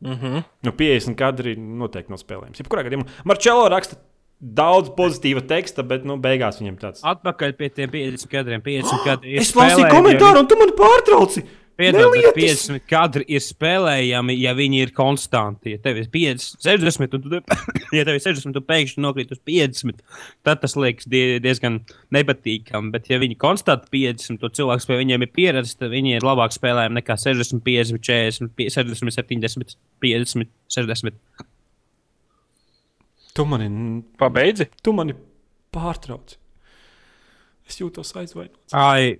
Mhm. 0.00 0.42
Nu, 0.62 0.72
50 0.72 1.16
kadri 1.16 1.56
noteikti 1.56 2.10
nav 2.12 2.20
spēlējams. 2.20 2.60
Jebkurā 2.60 2.84
gadījumā 2.84 3.06
Marčelo 3.24 3.68
raksta 3.68 3.96
daudz 4.40 4.90
pozitīva 4.96 5.40
teksta, 5.48 5.82
bet 5.82 6.04
nu, 6.04 6.18
beigās 6.20 6.60
viņam 6.60 6.76
tāds. 6.80 7.04
Atpakaļ 7.06 7.52
pie 7.56 7.68
tiem 7.68 7.90
50 7.90 8.28
kadriem. 8.28 8.60
50 8.62 9.04
kadri 9.08 9.38
Es 9.40 9.54
lasīju 9.56 9.88
komentāru, 9.90 10.42
un 10.42 10.50
tu 10.50 10.58
man 10.60 10.74
pārtrauci! 10.76 11.46
Piedod, 11.76 12.08
bet 12.08 12.22
Nelietis! 12.32 12.62
50 12.70 12.84
kadri 12.88 13.24
ir 13.28 13.42
spēlējami, 13.44 14.32
ja 14.40 14.54
viņi 14.56 14.78
ir 14.80 14.92
konstanti. 14.96 15.74
Ja 15.74 15.80
tev 15.84 15.98
ir 16.00 16.06
50, 16.12 16.62
60, 16.64 17.16
un 17.18 17.24
tu, 17.26 17.40
ja 17.98 18.04
tev 18.08 18.16
ir 18.16 18.22
60, 18.24 18.54
tu 18.56 18.62
pēkšņi 18.64 19.02
nokrīt 19.04 19.34
uz 19.36 19.40
50, 19.44 20.00
tad 20.46 20.62
tas 20.62 20.76
liekas 20.80 21.08
die, 21.12 21.36
diezgan 21.44 21.82
nepatīkami. 22.16 22.94
Bet, 22.94 23.10
ja 23.12 23.20
viņi 23.20 23.36
konstanti 23.42 23.92
50, 23.92 24.40
to 24.40 24.50
cilvēks 24.56 24.88
pie 24.88 24.96
viņiem 25.02 25.26
ir 25.26 25.32
pieredzējis, 25.36 25.76
tad 25.82 25.92
viņi 25.92 26.16
ir 26.16 26.24
labāk 26.24 26.56
spēlējami 26.56 26.96
nekā 27.02 27.18
60, 27.20 27.60
50, 27.66 28.00
40, 28.08 28.56
60, 28.56 29.16
70, 29.20 29.76
50, 30.06 30.52
60. 30.78 31.46
Tu 33.36 33.44
mani, 33.44 33.68
Pabeidzi. 34.16 34.70
tu 34.80 34.96
mani 34.96 35.12
pārtrauci. 35.76 36.40
Es 37.68 37.76
jūtos 37.82 38.14
aizvainots. 38.16 38.72
Ai, 38.72 39.18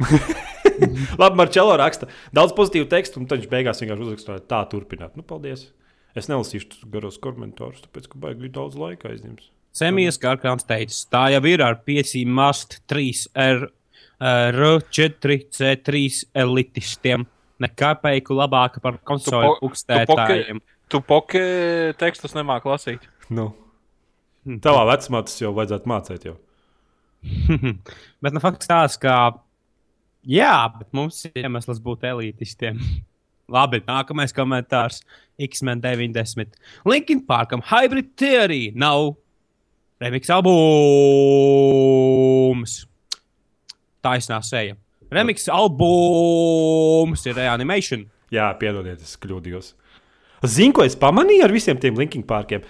Labi, 1.20 1.38
Marčelo 1.40 1.76
raksta 1.80 2.08
daudz 2.36 2.54
pozitīvu 2.56 2.88
tekstu, 2.90 3.20
un 3.20 3.28
tad 3.30 3.42
viņš 3.42 3.52
beigās 3.52 3.82
vienkārši 3.82 4.06
uzrakstīja 4.06 4.44
tā, 4.50 4.64
turpināt. 4.72 5.16
Nu, 5.18 5.26
paldies! 5.26 5.68
Es 6.18 6.26
nelasīšu 6.26 6.88
garos 6.90 7.20
komentārus, 7.22 7.84
tāpēc, 7.84 8.08
ka 8.10 8.18
baigi 8.22 8.50
daudz 8.50 8.78
laika 8.78 9.12
aizņems. 9.12 9.50
Semijas 9.76 10.18
Kārkāns 10.18 10.66
teica, 10.66 10.96
tā 11.12 11.26
jau 11.36 11.42
ir 11.46 11.62
ar 11.62 11.76
5 11.86 12.24
mast 12.26 12.80
3 12.90 13.28
R, 13.38 13.68
R4 14.18 15.36
C3 15.54 16.02
elitistiem. 16.42 17.26
Nekā 17.60 17.92
peiku 18.02 18.34
labāka 18.34 18.82
par 18.82 18.98
konsoli 19.06 19.46
po- 19.46 19.68
ukstētājiem. 19.68 20.62
Tu 20.90 21.00
poke 21.06 21.42
tekstus 22.00 22.34
nemāki 22.34 22.70
lasīt. 22.72 23.04
Nu. 23.30 23.52
Tavā 24.64 24.86
vecumā 24.88 25.20
tas 25.28 25.36
jau 25.38 25.52
vajadzētu 25.54 25.90
mācīt. 25.92 26.26
Jau. 26.26 26.38
bet 28.24 28.34
nu, 28.34 28.42
fakts 28.42 28.70
tāds, 28.70 28.96
ka 28.98 29.36
jā, 30.22 30.68
bet 30.78 30.88
mums 30.96 31.24
ir 31.28 31.32
iemesls 31.44 31.80
būt 31.82 32.04
elitistiem. 32.10 32.76
Labi, 33.54 33.80
nākamais 33.86 34.32
komentārs. 34.34 35.02
X-Men 35.40 35.80
90. 35.82 36.52
Linkin 36.84 37.26
Parkam 37.26 37.62
Hybrid 37.64 38.08
Theory 38.20 38.72
nav 38.76 39.16
remix 40.00 40.30
albums. 40.30 40.50
Taisnā 44.04 44.42
seja. 44.44 44.76
Remix 45.10 45.48
albums 45.50 47.26
ir 47.26 47.34
reanimation. 47.40 48.04
Jā, 48.30 48.52
piedodiet, 48.60 49.00
es 49.02 49.16
kļūdījos. 49.18 49.74
Zinu, 50.46 50.72
ko 50.76 50.84
es 50.86 50.96
pamanīju 50.96 51.44
ar 51.44 51.52
visiem 51.52 51.78
tiem 51.80 51.98
linking 51.98 52.24
pārkiem. 52.28 52.62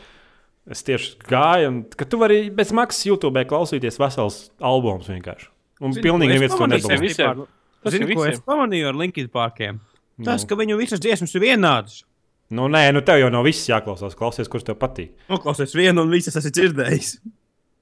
Es 0.70 0.82
tieši 0.86 1.18
gāju, 1.26 1.68
un 1.68 1.76
ka 1.84 2.04
tu 2.08 2.18
vari 2.20 2.50
bez 2.54 2.72
maksas 2.76 3.06
YouTube 3.06 3.44
klausīties 3.50 3.98
vesels 4.00 4.50
albums 4.64 5.08
vienkārši. 5.10 5.48
Un 5.80 5.94
Zini, 5.96 6.04
pilnīgi 6.04 6.34
neviens 6.36 6.56
to. 6.56 6.66
Visiem. 7.00 7.44
Tas 7.82 7.94
Zini, 7.94 8.04
ir 8.10 8.14
ko 8.18 8.26
es 8.28 8.40
pamanīju 8.44 8.90
ar 8.92 8.98
Linkin 9.00 9.28
Parkiem? 9.32 9.80
Tas, 10.22 10.42
Nu. 10.44 10.48
ka 10.50 10.54
viņu 10.60 10.76
visas 10.76 11.00
dziesmas 11.00 11.32
ir 11.34 11.40
vienādas. 11.46 12.02
Nu, 12.50 12.66
nē, 12.68 12.90
nu 12.92 13.00
tev 13.00 13.20
jau 13.22 13.30
nav 13.32 13.44
viss 13.46 13.68
jāklausās. 13.70 14.16
Klausies, 14.18 14.48
kurš 14.50 14.64
tev 14.66 14.76
patīk. 14.76 15.12
Noklausies 15.30 15.72
vienu 15.74 16.02
un 16.02 16.10
visas 16.10 16.36
esi 16.36 16.50
dzirdējis. 16.50 17.12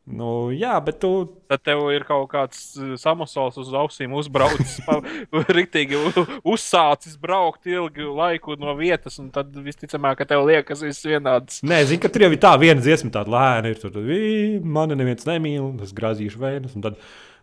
Nu, 0.08 0.48
jā, 0.56 0.72
bet 0.84 1.00
tu. 1.02 1.10
Tad 1.50 1.60
tev 1.66 1.82
ir 1.92 2.04
kaut 2.08 2.30
kāds 2.32 2.60
uh, 2.80 2.94
samusols 2.96 3.58
uz 3.60 3.68
ausīm 3.76 4.14
uzbraucis, 4.16 4.78
u- 5.36 6.24
uzsācis 6.54 7.16
braukt 7.20 7.66
ilgu 7.68 8.08
laiku 8.16 8.56
no 8.60 8.74
vietas, 8.78 9.18
un 9.20 9.28
tad 9.34 9.52
visticamāk, 9.52 10.16
ka 10.20 10.24
tev 10.28 10.46
liekas 10.48 10.82
viss 10.84 11.04
vienāds. 11.04 11.60
Nē, 11.66 11.82
zinu, 11.90 12.00
ka 12.04 12.08
tur 12.12 12.24
jau 12.26 12.32
ir 12.32 12.40
tā 12.42 12.54
viena 12.60 12.80
dziesma, 12.80 13.10
tāda 13.14 13.34
lēna 13.34 13.72
ir. 13.74 13.80
Tur 13.82 13.98
"Ī, 14.00 14.60
mani 14.64 14.96
neviens 14.98 15.26
nemīl, 15.28 15.74
es 15.84 15.92
grāzīšu 15.96 16.40
vējas, 16.40 16.76
un 16.78 16.86
tad 16.88 16.96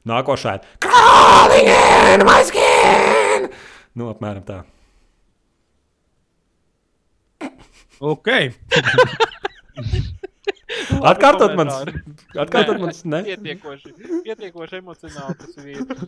nākošā 0.10 0.58
ir 0.60 0.68
Crawling 0.86 1.70
in 2.14 2.26
my 2.28 2.42
skin! 2.48 3.50
Nu, 3.96 4.10
apmēram 4.12 4.44
tā. 4.48 4.62
Ok. 8.04 8.28
Atkārtot 11.06 11.54
komentāri. 11.54 11.94
atkārtot 12.42 12.80
mans, 12.82 13.02
ne? 13.08 13.22
Pietiekoši, 13.28 13.94
pietiekoši 14.26 14.80
emocionāli 14.82 15.36
tas 15.42 15.54
ir. 15.64 16.08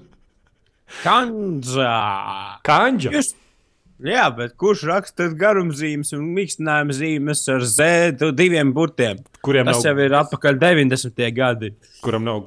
Kanžā. 1.04 1.98
Kanģa. 2.68 3.14
Jūs... 3.16 3.34
Jā, 4.06 4.28
bet 4.30 4.54
kurš 4.62 4.84
raksta 4.86 5.26
garumzīmes 5.34 6.12
un 6.14 6.28
mīkstinājuma 6.36 6.94
zīmes 6.94 7.40
ar 7.50 7.64
Z 7.66 8.28
diviem 8.38 8.70
burtiem? 8.76 9.24
Kuriem 9.42 9.66
Tas 9.66 9.80
nav, 9.82 9.88
jau 9.90 10.06
ir 10.06 10.14
atpakaļ 10.20 10.60
90. 10.62 11.24
gadi. 11.34 11.72
kuram 12.06 12.28
nav, 12.28 12.44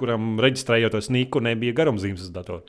kuram 0.00 0.32
reģistrējot 0.42 0.98
sniku, 1.06 1.42
nebija 1.46 1.76
garumzīmes 1.78 2.26
uz 2.26 2.34
datora. 2.34 2.66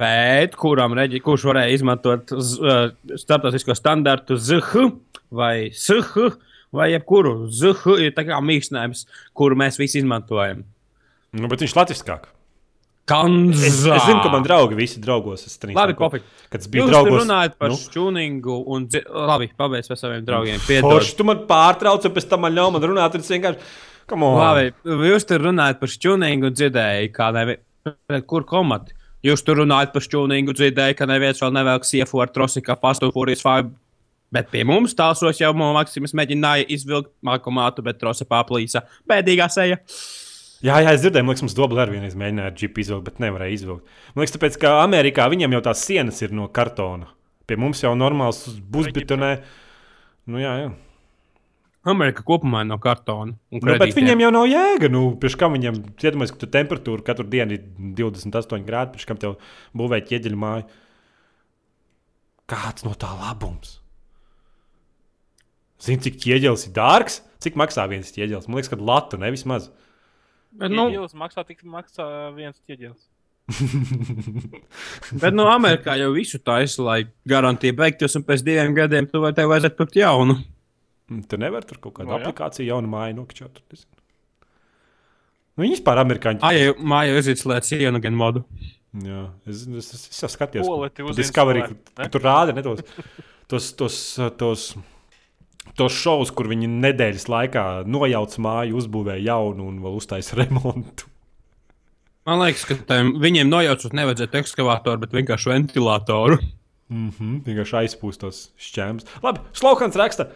Bet 0.00 0.56
kuram 0.60 0.96
reģi, 0.96 1.20
kurš 1.24 1.44
varēja 1.50 1.76
izmantot 1.76 2.32
uh, 2.32 2.90
starptautisko 3.20 3.76
standartu 3.76 4.40
ZH 4.40 4.88
vai 5.34 5.70
SH 5.74 6.30
vai 6.72 6.92
jebkuru? 6.94 7.50
ZH 7.52 8.00
ir 8.06 8.16
tā 8.16 8.24
kā 8.28 8.40
mīkstinājums, 8.40 9.04
kuru 9.36 9.60
mēs 9.60 9.76
visi 9.80 10.00
izmantojam. 10.00 10.64
Nu, 11.36 11.52
bet 11.52 11.60
viņš 11.66 11.76
latviskāk. 11.76 12.30
Kanžā. 13.08 13.66
Es, 13.66 13.80
es 13.82 14.04
zinu, 14.06 14.20
ka 14.22 14.30
man 14.32 14.44
draugi 14.46 14.76
visi 14.78 15.00
draugos. 15.02 15.42
Es 15.48 15.56
trīnīju, 15.58 15.78
Labi, 15.78 15.96
pofīgi. 15.98 16.28
Kad 16.52 16.62
es 16.62 16.70
biju 16.70 16.84
Jūs 16.84 16.92
draugos. 16.92 17.16
runājat 17.24 17.56
par 17.58 17.72
nu? 17.72 17.78
šķūningu 17.80 18.58
un 18.70 18.86
dzi... 18.90 19.02
labi, 19.30 19.50
pabeigts 19.58 19.90
par 19.90 19.98
saviem 19.98 20.22
draugiem. 20.26 20.60
Forši, 20.60 21.16
tu 21.18 21.26
man 21.26 21.42
pārtrauc, 21.48 22.06
un 22.06 22.14
pēc 22.14 22.28
tam 22.30 22.44
man 22.46 22.54
ļauj 22.54 22.72
man 22.76 22.86
runāt. 22.86 23.16
Tas 23.16 23.32
vienkārši. 23.34 23.72
Come 24.10 24.26
on. 24.28 24.38
Labi, 24.38 24.70
jūs 25.10 25.26
tur 25.26 25.42
runājat 25.48 25.82
par 25.82 25.90
šķūningu 25.90 26.50
un 26.50 26.56
dzirdēju, 26.56 27.12
kā 27.16 27.30
nevi... 27.34 27.58
kur 28.30 28.46
komati. 28.46 28.94
Jūs 29.26 29.42
tur 29.44 29.60
runājat 29.60 29.92
par 29.92 30.04
šķūningu, 30.06 30.54
dzirdēju, 30.56 30.96
ka 30.96 31.08
neviens 31.10 31.42
vēl 31.42 31.52
nevelk 31.52 31.84
siefu 31.84 32.22
ar 32.22 32.30
trosi, 32.32 32.62
kā 32.64 32.78
fastūfūrijas 32.80 33.44
fābi. 33.44 33.74
Bet 34.30 34.46
pie 34.52 34.62
mums 34.64 34.94
tālsos 34.94 35.40
jau 35.42 35.50
Maksims 35.58 36.14
mēģināja 36.14 36.68
izvilkt 36.70 37.10
mākomātu, 37.26 37.82
bet 37.82 37.98
trosa 37.98 38.24
paplīsa. 38.28 38.84
Bēdīgā 39.10 39.48
seja. 39.50 39.80
Jā, 40.60 40.76
jā, 40.84 40.92
es 40.92 41.00
dzirdēju, 41.00 41.24
man 41.24 41.32
liekas, 41.32 41.44
mums 41.46 41.56
dubli 41.56 41.80
arī 41.80 41.96
vienreiz 41.96 42.16
mēģināja 42.20 42.50
ar 42.50 42.56
džipu 42.58 42.82
izvilkt, 42.82 43.06
bet 43.06 43.22
nevarēja 43.24 43.56
izvilkt. 43.56 43.96
Man 44.12 44.24
liekas, 44.24 44.34
tāpēc, 44.36 44.58
ka 44.60 44.74
Amerikā 44.82 45.24
viņiem 45.32 45.56
jau 45.56 45.62
tās 45.70 45.84
sienas 45.88 46.20
ir 46.20 46.34
no 46.36 46.50
kartona. 46.52 47.08
Pie 47.48 47.56
mums 47.58 47.80
jau 47.80 47.94
normāls 47.96 48.42
būsbetonē. 48.70 49.30
Nu, 50.28 50.42
jā, 50.42 50.52
jā. 50.60 50.70
Amerika 51.88 52.20
kopumā 52.28 52.60
no 52.68 52.76
kartona. 52.82 53.38
Nu, 53.48 53.60
bet 53.80 53.96
viņiem 53.96 54.20
jau 54.26 54.30
nav 54.36 54.46
jēga. 54.50 54.90
Nu, 54.92 55.06
Pirms 55.20 55.36
kam 55.40 55.56
viņiem 55.56 55.80
iedomājas, 55.96 56.34
ka 56.36 56.42
tu 56.42 56.50
temperatūra 56.52 57.06
katru 57.06 57.24
dienu 57.32 57.56
ir 57.56 57.64
28 57.96 58.66
grādi, 58.68 58.98
pirms 58.98 59.08
kam 59.08 59.20
tev 59.22 59.38
būvēt 59.80 60.10
ķieģeļu 60.10 60.40
māju. 60.44 60.66
Kāds 62.52 62.84
no 62.84 62.92
tā 63.00 63.08
labums? 63.16 63.78
Zini, 65.80 66.02
cik 66.04 66.20
ķieģelis 66.20 66.66
ir 66.68 66.76
dārgs? 66.76 67.22
Cik 67.40 67.56
maksā 67.56 67.86
viens 67.88 68.12
ķieģelis? 68.12 68.50
Man 68.50 68.60
liekas, 68.60 68.74
ka 68.74 68.76
latu 68.76 69.20
nevis 69.20 69.46
maz. 69.48 69.70
Bet, 70.50 70.72
Nu, 70.74 70.88
Ieģelis 70.90 71.14
maksā 71.18 71.44
tik 71.46 71.62
maksā 71.68 72.06
viens 72.34 72.58
ķieģelis. 72.66 73.06
bet 75.22 75.34
nu, 75.34 75.46
Amerikā 75.50 75.96
jau 75.98 76.10
visu 76.14 76.40
taisa, 76.42 76.82
lai 76.86 76.98
garantija 77.28 77.74
beigtos, 77.76 78.16
un 78.18 78.26
pēc 78.26 78.44
diviem 78.46 78.74
gadiem 78.76 79.08
tu 79.10 79.22
vai 79.22 79.32
tev 79.36 79.50
vajadzētu 79.52 79.78
pirkt 79.78 79.98
jaunu. 80.00 80.38
Tu 81.30 81.38
nevari 81.40 81.66
tur 81.66 81.80
kaut 81.82 81.96
kādu 81.98 82.12
No, 82.12 82.18
aplikāciju, 82.20 82.68
jaunu 82.70 82.90
māju 82.90 83.16
nokļūt. 83.18 83.62
Nu, 85.58 85.64
viņi 85.64 85.74
vispār 85.74 86.02
amerikāņi. 86.04 86.42
Ai, 86.46 86.68
jau 86.68 86.76
māja 86.92 87.24
izslēdz 87.34 87.72
sienu 87.72 88.02
gan 88.02 88.14
modu. 88.18 88.44
Jā, 89.04 89.24
es, 89.46 89.66
es, 89.66 89.90
es, 89.94 90.06
es 90.10 90.32
skatījos, 90.34 90.66
uz 91.06 91.18
Discovery, 91.18 91.62
tur 92.10 92.24
rāda 92.24 92.54
ne, 92.54 92.62
tos, 92.66 92.82
tos, 93.46 93.68
tos, 93.78 93.98
tos, 94.38 94.64
tos 95.78 95.92
šovus, 95.96 96.30
kur 96.34 96.48
viņi 96.50 96.68
nedēļas 96.80 97.26
laikā 97.30 97.64
nojauc 97.86 98.36
māju, 98.42 98.76
uzbūvēja 98.80 99.22
jaunu 99.30 99.68
un 99.70 99.80
vēl 99.84 99.96
uztaisīja 100.00 100.38
remontu. 100.44 101.08
Man 102.28 102.42
liekas, 102.42 102.66
ka 102.68 102.76
tam, 102.86 103.14
viņiem 103.22 103.48
nojaucot 103.50 103.94
nevajadzētu 103.96 104.38
ekskavātoru, 104.42 105.00
bet 105.06 105.14
vienkārši 105.16 105.50
ventilatoru. 105.54 106.36
Mm 106.90 107.08
-hmm, 107.16 107.34
vienkārši 107.46 107.76
aizpūstos 107.84 108.40
šķēmas. 108.60 109.06
Labi, 109.22 109.40
Slaukans 109.56 109.96
raksta. 109.96 110.28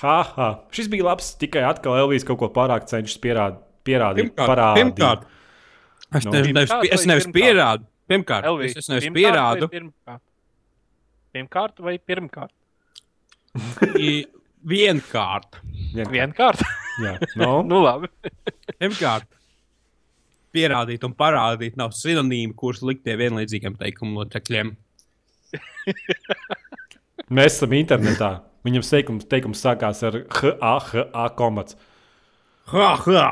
Ha, 0.00 0.16
ha, 0.36 0.48
šis 0.70 0.88
bija 0.92 1.04
labs. 1.04 1.32
Tikai 1.40 1.62
atkal 1.66 1.96
Elvijas 1.98 2.24
kaut 2.24 2.38
ko 2.38 2.48
pārāk 2.48 2.86
cenšas 2.86 3.18
pierād, 3.20 3.56
pierādīt. 3.84 4.30
parādīt. 4.36 4.94
pirmkārt, 4.94 5.24
es, 6.14 6.24
Nu. 6.24 6.30
no. 6.30 6.38
nevis, 6.38 6.70
Pirmkārt 6.70 6.92
es 6.94 7.00
vai 7.00 7.06
nevis 7.06 7.24
pirmkārt? 7.26 7.34
pierādu. 7.42 7.84
Pirmkārt, 8.10 8.44
Elvis, 8.44 8.70
es, 8.70 8.76
es 8.76 8.88
nevis 8.88 9.04
pirmkārt 9.04 9.14
vai 9.14 9.32
pierādu. 9.32 9.68
Pirmkārt. 9.68 10.22
pirmkārt 11.34 11.80
vai 11.80 11.98
pirmkārt? 11.98 12.52
Vienkārt. 14.66 15.60
Vienkār- 15.94 16.12
Vienkārt. 16.14 16.62
Jā, 17.00 17.14
no. 17.40 17.60
nu, 17.66 17.80
labi. 17.84 18.10
Pirmkārt, 18.80 19.24
pierādīt 20.54 21.04
un 21.06 21.14
parādīt 21.16 21.78
nav 21.80 21.94
sinonīmi, 21.96 22.54
kurus 22.58 22.82
likt 22.84 23.04
pie 23.06 23.16
vienlīdzīgiem 23.20 23.78
teikumu 23.80 24.20
locekļiem. 24.20 24.74
Mēs 27.36 27.56
esam 27.56 27.72
internetā. 27.78 28.30
Viņam 28.66 28.84
teikums, 28.84 29.24
teikums 29.30 29.62
sākās 29.64 30.02
ar 30.04 30.18
HA, 30.36 30.72
HA 30.90 31.28
komats. 31.38 31.78
Ha, 32.74 32.90
ha! 33.06 33.24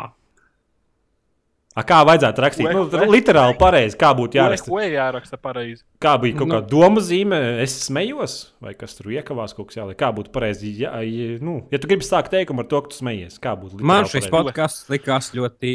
A, 1.78 1.82
kā 1.86 2.00
vajadzētu 2.08 2.42
rakstīt? 2.42 2.66
Ue, 2.66 2.72
Nu, 2.74 3.06
literāli 3.12 3.54
pareizi, 3.60 3.94
kā 4.00 4.08
būtu 4.18 4.34
Jāraksta. 4.40 4.66
jāraksta. 4.66 4.88
jāraksta 4.98 5.36
pareizi. 5.38 5.82
Kā 6.02 6.16
bija 6.18 6.34
kaut 6.40 6.48
Nu. 6.48 6.54
kāda 6.56 6.68
doma 6.72 6.98
zīme, 7.04 7.38
es 7.62 7.76
smējos, 7.86 8.34
vai 8.60 8.72
kas 8.74 8.96
tur 8.98 9.12
iekavās 9.14 9.54
kaut 9.54 9.68
kas 9.70 9.76
jāliek. 9.78 9.94
Kā 10.00 10.08
būtu 10.16 10.32
pareizi, 10.34 10.72
ja, 10.80 10.96
ja, 11.06 11.38
nu, 11.38 11.60
ja 11.70 11.78
tu 11.78 11.86
gribi 11.86 12.02
sākt 12.02 12.32
teikumu 12.34 12.64
ar 12.64 12.66
to, 12.72 12.80
ka 12.82 12.88
tu 12.90 12.96
smejies, 12.98 13.38
kā 13.38 13.54
būtu 13.54 13.78
Man 13.78 14.02
literāli 14.02 14.10
šis 14.10 14.26
pareizi? 14.26 14.50
podkāsts 14.50 14.90
likās 14.90 15.30
ļoti 15.38 15.72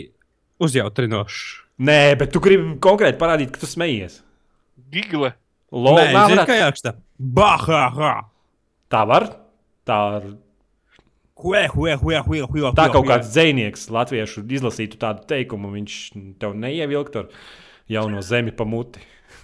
uzjautrinošs. 0.59 1.41
Nē, 1.79 2.17
bet 2.19 2.31
tu 2.33 2.39
gribi 2.43 2.75
konkrēti 2.83 3.17
parādīt, 3.17 3.51
ka 3.55 3.63
tu 3.63 3.69
smejies. 3.69 4.19
Gigle. 4.91 5.33
Lol, 5.71 5.97
Nē, 5.97 6.11
nā, 6.13 6.27
zini, 6.29 6.45
kā 6.45 6.57
jāraksta? 6.59 6.93
Bah, 7.17 7.63
ha! 7.65 8.21
Tā 8.91 9.07
var. 9.09 9.23
Tā, 9.87 9.97
var- 10.11 10.27
Hue, 11.33 11.63
hue, 11.73 11.95
hue, 11.97 12.19
hue, 12.27 12.41
hue, 12.45 12.67
tā 12.77 12.85
kaut 12.93 13.07
kāds 13.09 13.31
dzinieks 13.33 13.87
latviešu 13.91 14.43
izlasītu 14.53 14.99
tādu 15.01 15.25
teikumu, 15.31 15.71
viņš 15.73 15.95
tev 16.39 16.53
neievilkt 16.53 17.15
ar 17.23 17.31
jauno 17.89 18.21
zemi 18.21 18.53
pa 18.53 18.67
muti. 18.69 19.01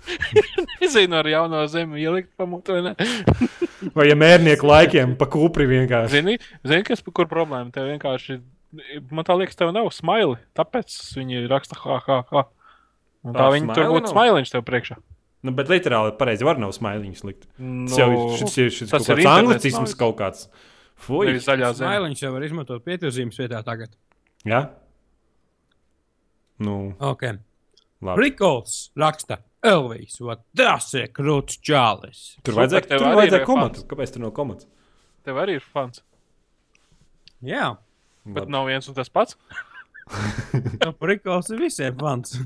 Nezinu, 0.82 1.18
ar 1.20 1.28
jauno 1.28 1.64
zemi 1.70 2.00
ielikt 2.04 2.30
pamatu 2.40 2.78
vai 2.78 2.84
ne. 2.90 2.94
Vai 3.96 4.10
ja 4.10 4.16
mērnieku 4.20 4.68
laikiem 4.68 5.14
pa 5.20 5.24
kūpri 5.32 5.64
vienkārši. 5.70 6.12
Zini, 6.18 6.34
zini 6.68 6.84
kas, 6.84 7.00
kur 7.16 7.30
problēma? 7.32 7.70
Tev 7.72 7.86
vienkārši, 7.88 8.36
man 9.08 9.24
tā 9.28 9.38
liekas, 9.40 9.56
tev 9.60 9.72
nav 9.76 9.88
smili. 9.96 10.36
Tāpēc 10.60 10.96
viņi 11.16 11.46
raksta, 11.48 11.78
ha, 11.86 12.00
ha, 12.06 12.18
ha. 12.34 12.44
Un 13.24 13.38
tā 13.38 13.46
Ā, 13.48 13.54
viņi 13.56 13.72
tur 13.78 13.88
būtu 13.96 14.12
smailiņš 14.12 14.52
tev 14.52 14.66
priekšā. 14.68 14.98
Nu, 15.48 15.54
bet 15.56 15.72
literāli 15.72 16.12
pareizi 16.20 16.44
var 16.48 16.60
nav 16.60 16.74
smailiņus 16.76 17.24
likt. 17.24 17.48
Nu, 17.56 17.88
Tas 17.88 18.02
jau 18.02 18.10
ir 18.12 18.36
šis, 18.42 18.58
ir- 18.66 18.74
šis 18.82 18.92
tas 18.92 19.08
kaut 19.08 19.24
ir 19.24 19.32
anglicisms 19.32 19.96
kaut 20.00 20.18
kāds. 20.20 20.50
Fui. 21.00 21.32
Zaļā 21.40 21.72
zeme. 21.74 21.88
Smailiņš 21.88 22.24
jau 22.26 22.32
var 22.36 22.46
izmantot 22.48 22.84
pieturzīmes 22.86 23.40
vietā 23.40 23.62
tagad. 23.66 23.94
Jā? 24.48 24.66
Nu, 26.60 26.94
Ok. 27.00 27.24
Rikols 28.20 28.90
raksta. 29.00 29.42
Elvis, 29.64 30.22
what 30.24 30.40
tas 30.56 30.86
ir 30.96 31.10
krūts 31.12 31.58
čālis. 31.60 32.20
Tur 32.48 32.56
vajadzēja, 32.56 32.86
tev 32.88 33.02
tur 33.02 33.08
arī 33.10 33.18
vajadzēja 33.20 33.48
komatu. 33.48 33.84
Kāpēc 33.92 34.14
tur 34.16 34.24
nav 34.24 34.32
komats? 34.38 34.68
Tev 35.28 35.40
arī 35.42 35.58
ir 35.60 35.66
fans. 35.74 36.00
Jā, 37.44 37.74
Bet 38.24 38.46
Labi. 38.46 38.52
nav 38.56 38.68
viens 38.70 38.88
un 38.88 38.96
tas 38.96 39.10
pats. 39.12 39.36
nu, 40.84 40.94
Rikols 41.12 41.52
ir 41.52 41.60
visiem 41.60 41.96
fans. 42.00 42.38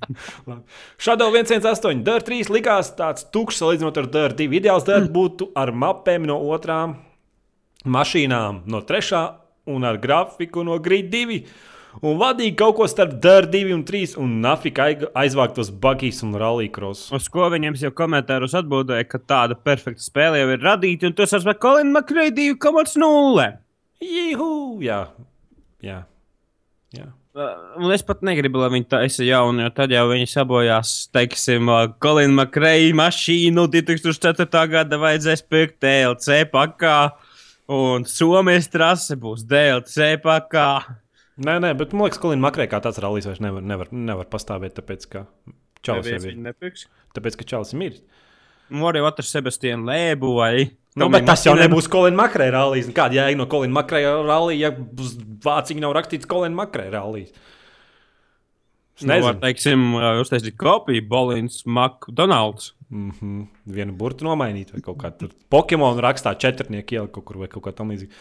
Shadow 1.04 1.30
118, 1.34 2.02
Dirt 2.06 2.26
3 2.30 2.50
likās 2.54 2.90
tāds 2.98 3.26
tukšs 3.34 3.62
salīdzinot 3.62 4.02
ar 4.02 4.10
Dirt 4.18 4.42
2. 4.42 4.50
Ideāls 4.58 4.86
Dirt 4.90 5.14
būtu 5.14 5.52
ar 5.58 5.70
mapēm 5.72 6.26
no 6.30 6.40
otrām 6.54 6.98
mašīnām, 7.86 8.64
no 8.68 8.82
trešā 8.82 9.24
un 9.68 9.84
ar 9.88 9.98
grafiku 9.98 10.64
no 10.64 10.80
Grid 10.84 11.12
2. 11.14 11.44
Un 12.02 12.18
vadīja 12.18 12.56
kaut 12.58 12.76
ko 12.80 12.88
starp 12.90 13.20
Dirt 13.22 13.52
2 13.54 13.74
un 13.76 13.84
3 13.86 14.16
un 14.18 14.40
nafika 14.42 14.88
aiz- 14.90 15.04
aizvāktos 15.14 15.70
buggies 15.70 16.24
un 16.26 16.34
rallycross. 16.42 17.12
Uz 17.14 17.28
ko 17.30 17.46
viņam 17.54 17.78
jau 17.78 17.92
komentāros 17.94 18.56
atbildēja, 18.58 19.06
ka 19.08 19.20
tāda 19.20 19.54
perfekta 19.54 20.02
spēle 20.02 20.42
jau 20.42 20.50
ir 20.56 20.64
radīta, 20.66 21.06
un 21.06 21.14
tas 21.14 21.34
ir 21.38 21.54
Kolina 21.54 22.00
Makrēja 22.00 22.34
2,0. 22.58 23.58
Juhu! 24.02 24.82
Jā, 24.82 25.04
jā. 25.84 26.00
Jā. 26.94 27.08
Un 27.82 27.90
es 27.90 28.04
pat 28.06 28.20
negribu, 28.22 28.60
lai 28.62 28.70
viņi 28.76 28.86
taisa 28.92 29.26
jaunu, 29.26 29.64
jo 29.66 29.70
tad 29.74 29.90
jau 29.94 30.04
viņi 30.12 30.28
sabojās, 30.30 30.90
teiksim, 31.14 31.70
Kolina 32.04 32.44
Makreja 32.44 32.92
mašīnu 32.94 33.64
2004. 33.74 34.68
gada 34.70 35.00
vajadzēs 35.02 35.42
pirkt 35.50 35.80
DLC 35.82 36.44
pakā, 36.52 36.98
un 37.72 38.06
Somijas 38.10 38.68
trase 38.72 39.18
būs 39.20 39.46
DLC 39.48 40.18
pakā. 40.24 41.00
Nē, 41.44 41.58
nē, 41.64 41.72
bet 41.78 41.94
man 41.96 42.08
liekas, 42.08 42.20
ka 42.22 42.28
Kolina 42.28 42.46
Makrē 42.46 42.68
kā 42.70 42.80
tāds 42.84 43.00
rallies 43.02 43.26
vairs 43.26 43.42
nevar, 43.42 43.64
nevar, 43.66 43.90
nevar 43.90 44.28
pastāvēt, 44.30 44.76
tāpēc 44.78 45.08
ka 45.10 45.26
Čalis 45.84 46.12
jau 46.12 46.20
ir. 46.30 46.38
nepirks. 46.40 46.86
Tāpēc, 47.16 47.40
ka 47.40 47.48
Čalis 47.50 47.74
ir 47.74 47.82
miris. 47.82 48.04
Nu, 48.74 48.86
arī 48.90 49.02
otrs 49.06 49.32
Sebastians 49.34 49.86
Lēbu 49.88 50.36
vai. 50.38 50.54
Nu, 50.98 51.10
bet 51.14 51.26
tas 51.26 51.42
jau 51.46 51.56
nebūs 51.58 51.90
Kolina 51.92 52.20
Makrē 52.22 52.52
rallies. 52.54 52.88
Kāda 52.94 53.18
jēga 53.18 53.40
no 53.40 53.48
Kolina 53.50 53.80
Makrē 53.80 54.04
rallies, 54.28 54.62
ja 54.62 54.72
uz 54.74 55.18
vāciņa 55.46 55.84
nav 55.84 55.96
rakstīts 55.98 56.30
Kolina 56.30 56.56
Makrē 56.62 56.88
rallies? 56.94 57.34
Es 58.96 59.02
Nu, 59.02 59.14
nezinu. 59.14 59.40
teiksim, 59.42 59.84
uztaisīt 60.22 60.56
kopiju 60.58 61.02
Bolins 61.10 61.64
McDonald's. 61.66 62.74
Mm 62.92 63.12
-hmm. 63.12 63.48
Vienu 63.66 63.94
burtu 63.98 64.26
nomainīt, 64.26 64.72
vai 64.74 64.82
kaut 64.82 64.98
kā 64.98 65.12
tur 65.18 65.30
Pokemon 65.50 65.98
rakstā 65.98 66.38
četrnieku 66.38 66.94
ielikt 66.94 67.14
kaut 67.14 67.26
kur 67.26 67.38
vai 67.38 67.48
kaut 67.48 67.64
kā 67.64 67.74
tam 67.74 67.90
līdzīga. 67.90 68.12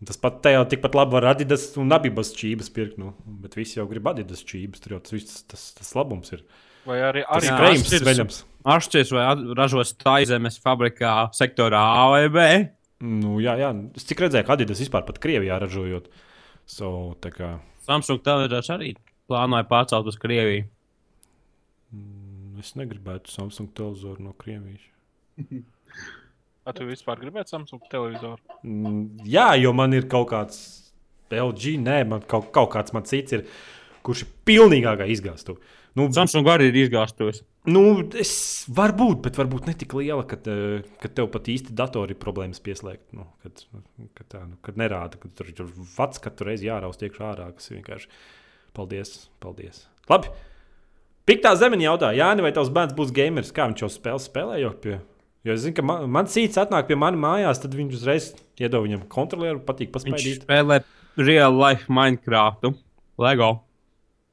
Un 0.00 0.06
Tas 0.06 0.16
pat 0.16 0.40
te 0.42 0.48
jau 0.48 0.64
tikpat 0.64 0.94
labi 0.94 1.12
var 1.12 1.24
Adidas 1.24 1.76
un 1.76 1.92
Abibas 1.92 2.32
čības 2.32 2.70
pirkt. 2.72 2.96
Nu. 2.98 3.12
Bet 3.26 3.54
visi 3.54 3.78
jau 3.78 3.86
grib 3.86 4.06
Adidas 4.06 4.42
čības. 4.44 4.80
Tur 4.80 4.92
jau 4.92 5.00
tas, 5.00 5.12
viss, 5.12 5.42
tas, 5.42 5.74
tas 5.74 5.94
labums 5.94 6.32
ir. 6.32 6.42
Vai 6.86 7.00
arī, 7.00 7.24
krējums 7.28 7.84
atšķiras. 7.84 8.00
sveļams. 8.00 8.44
Atšķirs 8.64 9.12
vai 9.12 9.54
ražos 9.54 9.92
taizemes 9.92 10.58
fabrikā 10.58 11.28
sektorā 11.36 11.82
A 12.00 12.08
vai 12.08 12.28
B. 12.28 12.70
Nu, 13.00 13.38
jā, 13.40 13.58
jā. 13.60 13.74
Es 13.96 14.04
cik 14.04 14.20
redzēju, 14.20 14.46
ka 14.46 14.52
Adidas 14.56 14.80
vispār 14.80 15.04
pat 15.04 15.18
Krievijā 15.20 15.60
ražojot. 15.60 16.08
So, 16.64 17.14
tā 17.20 17.30
kā, 17.30 17.58
Samsung 17.84 18.22
televizors 18.24 18.70
arī 18.70 18.94
plānoja 19.30 19.66
pārcelt 19.70 20.10
uz 20.10 20.18
Krieviju. 20.20 20.66
mm, 21.94 22.58
es 22.60 22.74
negribētu 22.78 23.32
Samsung 23.32 23.70
televizoru 23.76 24.26
no 24.28 24.34
Krievijas. 24.38 24.84
Vai 26.66 26.74
tu 26.76 26.84
vispār 26.86 27.18
gribētu 27.22 27.54
Samsung 27.56 27.86
televizoru? 27.90 28.38
Mm, 28.62 29.24
Jā, 29.30 29.52
jo 29.58 29.72
man 29.76 29.94
ir 29.96 30.04
kaut 30.12 30.28
kāds 30.34 30.58
LG, 31.32 31.76
nē, 31.80 32.00
man 32.10 32.24
kaut, 32.28 32.50
kaut 32.54 32.72
kāds 32.74 32.92
man 32.92 33.06
cits 33.08 33.32
ir, 33.38 33.46
kurš 34.04 34.26
ir 34.26 34.32
pilnīgākā 34.48 35.06
izgāstu. 35.12 35.56
Nu, 35.98 36.04
Samsung 36.14 36.46
arī 36.52 36.68
ir 36.70 36.76
izgāstos. 36.84 37.40
nu, 37.66 37.80
es 38.18 38.32
varbūt, 38.70 39.22
bet 39.24 39.38
varbūt 39.40 39.66
ne 39.66 39.74
tik 39.78 39.94
liela, 39.98 40.22
ka, 40.28 40.36
eh, 40.52 40.84
ka 41.02 41.08
tev 41.10 41.30
pat 41.32 41.48
īsti 41.50 41.74
datori 41.76 42.14
ir 42.14 42.20
problēmas 42.22 42.60
pieslēgt. 42.62 43.08
Nu, 43.16 43.26
kad, 43.42 43.64
kad, 44.14 44.26
tā, 44.30 44.42
nu, 44.46 44.58
kad 44.62 44.78
nerāda, 44.78 45.18
ka 45.22 45.30
tur 45.34 45.50
ir 45.50 45.64
vats 45.96 46.22
katru 46.22 46.46
reizi 46.52 46.68
jāraust 46.68 47.02
iekšā 47.02 47.32
ārā, 47.32 47.48
kas 47.56 47.70
ir 47.72 47.80
vienkārši. 47.80 48.12
Paldies, 48.76 49.28
paldies. 49.42 49.84
Labi. 50.10 50.30
Piktā 51.28 51.52
zemeņa 51.58 51.84
jautā, 51.86 52.10
Jāni, 52.16 52.42
vai 52.42 52.50
tavs 52.56 52.70
bērns 52.74 52.94
būs 52.96 53.12
gameris? 53.14 53.52
Kā 53.54 53.66
viņš 53.70 53.82
jau 53.84 53.90
spēlē, 53.92 54.22
spēlējot 54.24 54.78
pie? 54.82 54.96
Jo 55.46 55.54
es 55.54 55.62
zinu, 55.64 55.76
ka 55.78 55.84
man, 55.86 56.04
man 56.12 56.26
cits 56.28 56.58
atnāk 56.60 56.88
pie 56.88 56.96
manis 57.00 57.20
mājās, 57.22 57.60
tad 57.62 57.72
viņš 57.76 57.94
uzreiz 57.96 58.26
iedod 58.60 58.84
viņam 58.84 59.06
kontrolieru, 59.12 59.62
patīk 59.64 59.88
Viņš 59.88 59.94
paspēlēt. 59.94 60.42
spēlē 60.44 60.80
real 61.20 61.54
life 61.56 61.86
Minecraft. 61.92 62.66
Lego. 63.20 63.50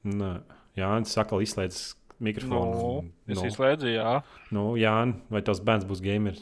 Nē, 0.08 0.34
Jānis 0.80 1.14
saka, 1.16 1.40
izslēdz 1.44 1.80
Nu, 2.18 2.26
mikrofonu. 2.26 3.12
es 3.30 3.38
Nu, 3.38 3.46
izslēdzu, 3.46 3.92
jā. 3.94 4.16
nu, 4.52 4.72
Jāni, 4.80 5.20
vai 5.30 5.44
tavs 5.46 5.60
bērns 5.62 5.86
būs 5.86 6.02
gameris? 6.02 6.42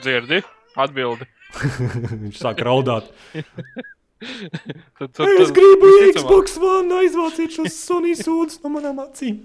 Dzirdi? 0.00 0.40
Atbildi. 0.76 1.26
viņš 2.26 2.40
sāk 2.42 2.60
raudāt. 2.66 3.06
Tad, 5.00 5.12
tad, 5.16 5.26
Es 5.40 5.48
gribu 5.56 5.88
Xbox 6.12 6.58
One, 6.60 6.92
aizvāciet 7.00 7.54
šos 7.56 7.76
Sony 7.86 8.12
sūdzes 8.18 8.60
no 8.64 8.72
manām 8.74 8.98
acīm. 9.00 9.38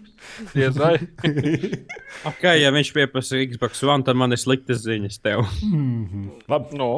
Diez 0.52 0.76
vai. 0.80 0.98
Ok, 2.30 2.44
ja 2.60 2.72
viņš 2.76 2.90
pieprasa 2.96 3.40
Xbox 3.46 3.84
One, 3.88 4.04
tad 4.08 4.20
man 4.20 4.36
ir 4.36 4.42
sliktas 4.42 4.84
ziņas 4.84 5.22
tev. 5.24 5.46
Labi, 6.52 6.76
Nu, 6.80 6.90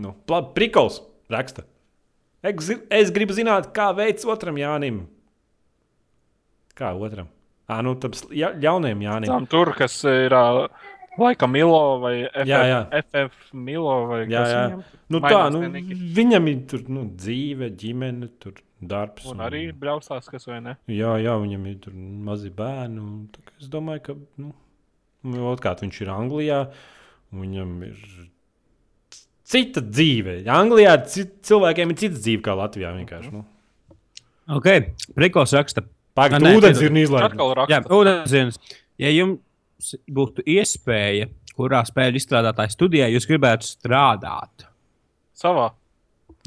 nu, 0.00 0.14
labi 0.30 0.54
prikals 0.56 1.02
raksta. 1.32 1.66
Es, 2.46 2.70
es 2.94 3.10
gribu 3.12 3.34
zināt, 3.36 3.72
kā 3.76 3.90
veids 3.98 4.24
otram 4.28 4.56
Jānim. 4.60 5.02
Kā 6.78 6.92
otram? 6.94 7.28
Ā, 7.68 7.82
nu, 7.84 7.92
tam 8.00 8.14
jaunajam 8.32 9.02
Jānim. 9.04 9.28
tam 9.28 9.48
tur, 9.50 9.74
kas 9.76 9.98
ir 10.08 10.32
ā, 10.32 10.44
laikam 11.22 11.52
Milo 11.52 11.80
vai 12.02 12.14
FF, 12.28 12.46
Jā, 12.48 12.60
jā. 12.68 12.78
FF 13.02 13.52
Milo 13.54 13.96
vai 14.10 14.20
Jā, 14.26 14.28
kas 14.42 14.52
jā. 14.52 14.62
viņam? 14.68 14.84
Nu, 15.14 15.20
tā, 15.24 15.42
nu, 15.54 15.60
viņam 16.18 16.48
ir 16.52 16.62
tur, 16.70 16.82
nu, 16.92 17.04
dzīve, 17.18 17.70
ģimene, 17.80 18.28
tur 18.42 18.56
darbs. 18.80 19.26
Un 19.32 19.42
arī 19.42 19.64
braucās, 19.74 20.28
kas 20.30 20.46
vai 20.50 20.60
ne? 20.64 20.76
Jā, 20.92 21.16
jā, 21.22 21.34
viņam 21.42 21.66
ir 21.72 21.76
tur 21.84 21.94
mazi 22.28 22.50
bērni. 22.54 23.00
un 23.02 23.28
tā 23.34 23.42
kā 23.44 23.56
Es 23.60 23.68
domāju, 23.72 24.02
ka 24.08 24.16
nu, 24.38 24.52
otrkārt 25.52 25.82
viņš 25.82 26.00
ir 26.04 26.12
Anglijā. 26.14 26.60
un 27.32 27.40
Viņam 27.44 27.72
ir 27.88 27.96
cita 29.48 29.80
dzīve. 29.80 30.42
Anglijā 30.46 30.94
cilvēkiem 31.08 31.90
ir 31.94 31.96
cita 32.04 32.16
dzīve 32.20 32.42
kā 32.44 32.54
Latvijā. 32.56 32.94
vienkārši, 33.00 33.32
Nu. 33.32 33.44
Ok, 34.48 34.64
Prikos 35.14 35.52
raksta. 35.52 35.82
Pagaid, 36.16 36.40
nē, 36.42 36.54
ūdens 36.56 36.80
ir 36.82 36.90
izlaists. 36.96 37.34
Atkal 37.34 37.68
Jā, 37.68 37.82
ūdens. 37.84 38.56
Ja 38.98 39.10
jums 39.12 39.38
būtu 40.10 40.44
iespēja, 40.48 41.28
kurā 41.58 41.82
spēļu 41.86 42.20
izstrādātāja 42.20 42.74
studijā 42.74 43.08
jūs 43.12 43.26
gribētu 43.30 43.66
strādāt, 43.66 44.68
Savā. 45.38 45.68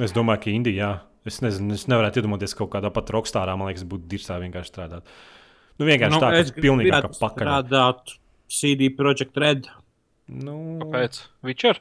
Es 0.04 0.12
domāju, 0.12 0.42
ka 0.44 0.52
Indija. 0.52 0.82
Jā. 0.82 0.92
Es 1.30 1.38
nezinu, 1.44 1.76
es 1.78 1.86
nevaru 1.88 2.10
iedomāties 2.18 2.56
kaut 2.58 2.72
kādā 2.74 2.90
pat 2.92 3.12
rokstāra. 3.14 3.54
Man 3.60 3.70
liekas, 3.70 3.86
būtu 3.88 4.10
dirzā 4.10 4.40
vienkārši 4.42 4.72
strādāt. 4.74 5.12
Nu, 5.78 5.86
vienkārši 5.88 6.16
nu, 6.18 6.20
tā, 6.24 6.32
ka 6.34 6.64
pilnīgi 6.66 6.92
kā 6.92 7.12
pakaļ. 7.14 7.46
strādāt 7.46 8.16
CD 8.52 8.90
Projekt 8.98 9.38
Red. 9.40 9.70
Nu, 10.32 10.56
Kāpēc? 10.82 11.22
Witcher? 11.48 11.80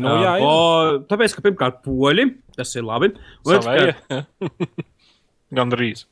nu, 0.00 0.16
jā, 0.24 0.32
jā. 0.40 0.48
O, 0.48 0.98
tāpēc, 1.08 1.36
ka 1.36 1.44
pirmkārt, 1.44 1.78
poļi, 1.84 2.26
tas 2.56 2.74
ir 2.76 2.86
labi. 2.88 3.12
Otrkārt, 3.46 4.02
Gan 5.56 5.70
drīz. 5.70 6.06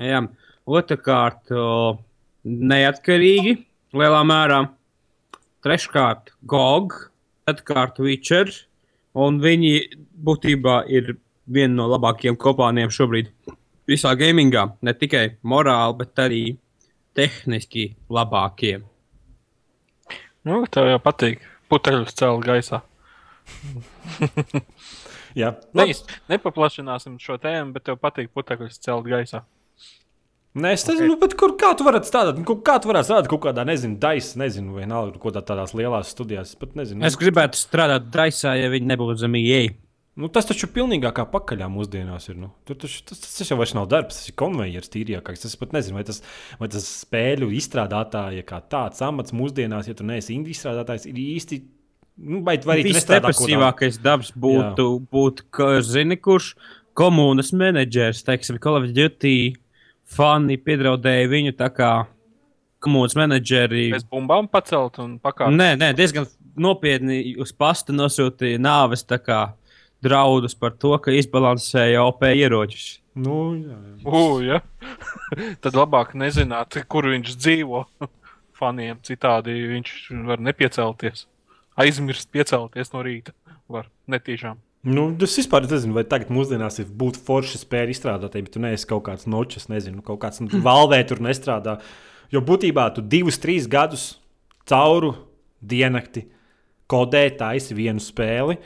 jā, 0.00 0.22
otrkārt 0.66 1.52
o, 1.52 1.66
neatkarīgi 2.46 3.58
lielā 3.96 4.20
mērā. 4.26 4.60
Treškārt, 5.64 6.32
GOG, 6.48 6.94
ceturkārt, 7.48 8.00
Witcher. 8.00 8.52
Un 9.18 9.40
viņi 9.42 9.74
būtībā 10.24 10.84
ir 10.88 11.16
viena 11.50 11.82
no 11.82 11.88
labākajiem 11.90 12.38
kopāniem 12.40 12.92
šobrīd 12.94 13.32
visā 13.90 14.14
gamingā. 14.18 14.68
Ne 14.86 14.94
tikai 14.94 15.24
morāli, 15.42 15.98
bet 16.00 16.22
arī 16.22 16.42
tehniski 17.18 17.90
labākie. 18.12 18.78
Nu, 20.46 20.62
tev 20.70 20.88
jau 20.88 21.00
patīk. 21.02 21.42
Putekļus 21.70 22.16
celt 22.18 22.46
gaisā. 22.46 22.80
jā. 25.40 25.52
Neiz, 25.76 26.00
nepaplašināsim 26.30 27.18
šo 27.22 27.36
tēmu, 27.42 27.74
bet 27.76 27.86
tev 27.86 27.98
patīk 28.02 28.32
putekļus 28.34 28.80
celt 28.82 29.06
gaisā. 29.10 29.44
Nē, 30.50 30.72
es 30.74 30.82
nezinu, 30.82 31.14
okay. 31.14 31.36
kur 31.38 31.52
kā 31.58 31.68
tu 31.78 31.84
varētu 31.86 32.08
strādāt. 32.08 32.38
Nu, 32.42 32.56
Kā 32.66 32.80
tu 32.82 32.90
varētu 32.90 33.06
strādāt 33.06 33.28
kaut 33.30 33.44
kādā, 33.44 33.62
nezinu, 33.68 33.94
daisā, 34.02 34.34
nezinu, 34.40 34.72
vai 34.80 34.88
nav 34.90 35.12
kaut 35.14 35.28
kādā 35.28 35.44
tādās 35.46 35.76
lielās 35.78 36.10
studijās. 36.10 36.50
Es 36.50 36.58
pat 36.58 36.74
nezinu. 36.78 37.04
Es 37.06 37.14
gribētu 37.20 37.60
strādāt 37.60 38.08
Daisā, 38.10 38.56
ja 38.58 38.72
viņi 38.72 38.90
nebūtu 38.90 39.22
zem 39.22 39.38
EA. 39.38 39.68
Nu, 40.18 40.26
tas 40.26 40.48
taču 40.48 40.66
pilnīgākā 40.74 41.22
pakaļā 41.30 41.68
mūsdienās 41.70 42.26
ir. 42.32 42.40
Nu. 42.42 42.50
Tur 42.66 42.80
taču, 42.82 42.98
tas, 43.06 43.22
tas 43.22 43.46
jau 43.46 43.60
vairs 43.60 43.76
nav 43.78 43.86
darbs, 43.92 44.18
tas 44.18 44.32
ir 44.32 44.36
konvejers 44.42 44.90
tīrākais. 44.90 45.46
Es 45.46 45.54
pat 45.60 45.70
nezinu, 45.76 46.00
vai 46.00 46.04
tas, 46.10 46.18
vai 46.58 46.68
tas 46.74 46.90
spēļu 47.06 47.52
izstrādātāja 47.60 48.42
kā 48.50 48.58
tāds 48.74 49.06
amats 49.06 49.36
mūsdienās, 49.36 49.86
ja 49.86 49.94
tu 49.94 50.08
neesi 50.08 50.34
indijas 50.34 50.58
izstrādātājs, 50.58 51.06
ir 51.08 51.22
īsti. 51.28 51.62
Nu, 52.26 52.42
vai 52.42 52.58
vai 52.58 52.80
arī 52.80 52.90
kādā- 52.90 52.98
Visdepresīvākais 52.98 54.02
darbs 54.02 54.34
būtu, 54.34 54.90
būtu 55.14 55.46
ka, 55.54 55.72
zini, 55.86 56.18
kurš 56.18 56.56
komunas 56.98 57.54
menedžers, 57.54 58.26
teiksim, 58.26 58.58
Call 58.60 58.82
of 58.82 58.90
Duty 58.90 59.54
fani 60.10 60.58
piedraudēja 60.60 61.30
viņu 61.30 61.54
tā 61.58 61.70
kā 61.74 61.92
komunas 62.82 63.16
menedžeri. 63.18 63.90
Bez 63.94 64.06
bumbām 64.08 64.48
pacelt 64.50 64.98
un 65.02 65.18
pakāpēt. 65.22 65.56
Nē, 65.56 65.72
nē, 65.80 65.92
diezgan 65.98 66.28
nopietni 66.60 67.36
uz 67.40 67.52
pasta 67.56 67.94
nosūtīja 67.94 68.60
nāves 68.62 69.04
tā 69.06 69.20
kā 69.22 69.40
draudus 70.02 70.56
par 70.56 70.74
to, 70.80 70.94
ka 71.02 71.12
izbalansēja 71.14 72.02
OP 72.08 72.24
ieročus. 72.30 73.00
Nu, 73.20 73.52
jā, 73.58 73.76
jā. 73.76 73.96
Ugh, 74.06 74.40
ja? 74.46 74.60
Tad 75.62 75.76
labāk 75.76 76.14
nezināt, 76.18 76.78
kur 76.88 77.10
viņš 77.10 77.36
dzīvo. 77.36 77.84
Faniem 78.60 79.00
citādi 79.04 79.56
viņš 79.70 79.92
var 80.28 80.42
nepiecelties. 80.44 81.26
Aizmirst 81.80 82.28
piecelties 82.32 82.92
no 82.92 83.04
rīta. 83.04 83.36
Var 83.70 83.88
netīšām. 84.10 84.58
Nu, 84.80 85.10
es 85.20 85.36
vispār 85.36 85.66
nezinu, 85.68 85.92
vai 85.92 86.06
tagad 86.08 86.30
mūsdienās 86.32 86.80
ir 86.80 86.92
būt 87.00 87.18
forši 87.26 87.60
spēļu 87.60 87.92
izstrādātāji, 87.92 88.46
bet 88.46 88.54
tu 88.54 88.62
neesi 88.64 88.88
kaut 88.88 89.04
kāds 89.10 89.26
nočs, 89.28 89.68
nezinu, 89.68 90.00
kaut 90.04 90.22
kāds 90.22 90.40
valvē 90.40 91.02
tur 91.08 91.20
nestrādā. 91.20 91.76
Jo 92.32 92.40
būtībā 92.46 92.86
tu 92.96 93.04
divus, 93.04 93.36
trīs 93.42 93.66
gadus 93.68 94.14
cauru 94.70 95.12
diennakti 95.60 96.24
kodē 96.90 97.26
taisi 97.36 97.76
vienu 97.76 98.00
spēli. 98.02 98.56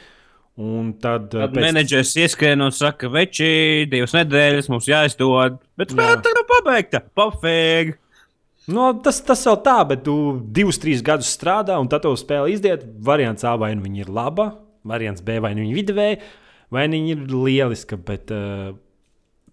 Un 0.55 0.93
tad, 1.03 1.33
Tad 1.35 1.57
menedžers 1.59 2.13
ieskrien 2.23 2.63
un 2.63 2.71
saka, 2.71 3.09
veči, 3.11 3.89
divas 3.91 4.15
nedēļas 4.15 4.71
mums 4.71 4.87
jāizdod. 4.87 5.59
Bet 5.75 5.91
Jā. 5.91 5.97
spēle 5.97 6.21
tagad 6.23 6.47
pabeigta. 6.53 7.01
Pofīgi. 7.19 7.97
No, 8.71 8.93
tas, 9.03 9.19
tas 9.27 9.43
vēl 9.45 9.59
tā, 9.67 9.81
bet 9.91 10.05
tu 10.07 10.15
divus, 10.55 10.79
trīs 10.81 11.03
gadus 11.05 11.33
strādā, 11.35 11.75
un 11.83 11.91
tad 11.91 12.07
tev 12.07 12.15
spēle 12.17 12.55
izdiet. 12.55 12.87
Variants 13.03 13.45
A 13.45 13.57
vai 13.61 13.75
nu 13.75 13.83
viņa 13.85 14.07
ir 14.07 14.13
laba, 14.15 14.47
variants 14.85 15.25
B 15.25 15.41
vai 15.43 15.55
nu 15.57 15.65
viņa 15.65 15.75
ir 15.75 15.81
viduvēja, 15.81 16.23
vai 16.75 16.87
nu 16.89 17.01
viņa 17.01 17.13
ir 17.17 17.27
lieliska. 17.35 17.99
Bet 18.01 18.33
uh, 18.35 18.73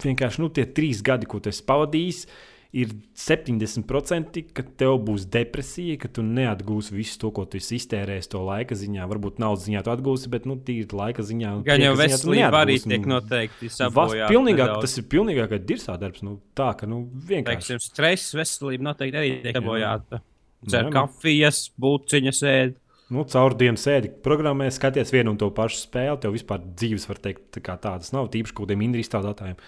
vienkārši 0.01 0.43
nu, 0.43 0.49
tie 0.53 0.65
trīs 0.69 1.03
gadi, 1.05 1.29
ko 1.29 1.41
tu 1.41 1.51
esi 1.51 1.63
pavadījis, 1.67 2.25
ir 2.71 2.93
70%, 3.19 4.37
ka 4.55 4.63
tev 4.79 4.95
būs 5.03 5.25
depresija, 5.31 5.97
ka 5.99 6.07
tu 6.15 6.23
neatgūsi 6.23 6.95
visu 6.95 7.17
to, 7.19 7.31
ko 7.35 7.43
tu 7.49 7.59
esi 7.59 7.75
iztērējis 7.81 8.31
to 8.31 8.43
laika 8.47 8.77
ziņā. 8.79 9.07
Varbūt 9.11 9.41
naudas 9.43 9.65
ziņā 9.67 9.83
tu 9.83 9.91
atgūsi, 9.91 10.31
bet 10.31 10.47
nu, 10.47 10.55
tīri 10.55 10.87
laika 10.95 11.25
ziņā. 11.27 11.53
Gan 11.67 11.83
jau 11.83 11.93
veselība 11.99 12.63
arī 12.63 12.79
tiek 12.79 13.07
noteikti 13.11 13.67
Vas, 13.67 13.77
sabojāta. 13.81 14.31
pilnīgāk, 14.31 14.75
tas 14.85 14.97
ir 15.01 15.07
pilnīgākais 15.11 15.65
dirzā 15.67 15.97
darbs. 15.99 16.23
Nu, 16.23 16.37
tā, 16.57 16.71
ka 16.79 16.87
nu, 16.89 17.03
vienkārši. 17.11 17.73
Teiksim, 17.73 17.83
stress, 17.83 18.35
veselība 18.39 18.87
noteikti 18.91 19.19
arī 19.19 19.33
tiek 19.43 19.59
sabojāta. 19.59 20.23
Dzer 20.61 20.87
Jā. 20.87 20.93
kafijas, 20.93 21.65
būciņas 21.81 22.43
ēd. 22.55 22.80
Nu, 23.11 23.25
caur 23.27 23.55
dienu 23.59 23.79
sēdi 23.79 24.09
programmē, 24.23 24.69
skaties 24.71 25.11
vienu 25.11 25.33
un 25.33 25.39
to 25.41 25.49
pašu 25.55 25.81
spēli. 25.81 26.15
Tev 26.23 26.31
vispār 26.37 26.63
dzīves, 26.63 27.09
var 27.09 27.19
teikt, 27.19 27.49
tā 27.57 27.75
tādas 27.75 28.13
nav. 28.15 28.29
Tīpaši 28.31 28.55
kaut 28.55 28.69
kādiem 28.69 28.85
indīgi 28.87 29.07
izstrādātājiem. 29.07 29.59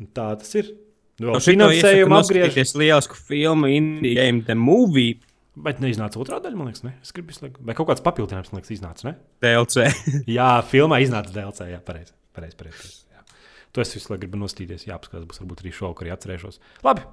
Un 0.00 0.08
Tā 0.16 0.30
tas 0.40 0.56
ir. 0.56 0.72
Vēl 1.20 1.36
No 1.36 1.42
šī 1.44 1.52
finansējumu 1.54 2.16
apgriež. 2.16 2.48
apgriežties 2.50 2.74
lielisku 2.80 3.20
filmu, 3.20 3.68
Indie 3.70 4.16
Game, 4.16 4.42
The 4.48 4.56
Movie, 4.58 5.20
Bet 5.54 5.78
neiznāca 5.78 6.18
otrā 6.18 6.40
daļa, 6.42 6.56
man 6.58 6.66
liekas, 6.66 6.82
ne? 6.82 6.96
Es 6.98 7.12
gribu 7.14 7.30
izslēgt. 7.30 7.60
Vai 7.62 7.76
kaut 7.78 7.86
kāds 7.86 8.02
papildinājums, 8.02 8.50
man 8.50 8.58
liekas, 8.58 8.72
iznāca, 8.74 9.04
ne? 9.06 9.12
DLC. 9.44 9.84
Jā, 10.36 10.48
filmā 10.66 10.98
iznāca 11.04 11.30
DLC. 11.30 11.68
Jā, 11.70 11.78
pareizi. 11.86 12.10
Pareiz, 12.34 12.56
pareiz, 12.58 12.74
pareiz, 12.74 12.96
jā. 13.14 13.20
To 13.70 13.84
es 13.84 13.94
visu 13.94 14.10
laiku 14.10 14.24
gribu 14.24 14.40
nostīties. 14.40 14.88
Jā, 14.88 14.96
apskatās, 14.98 15.28
būs 15.30 15.38
varbūt 15.38 15.62
arī 15.62 15.70
šovakar 15.76 16.10
atcerēšos. 16.16 16.58
Labi. 16.82 17.06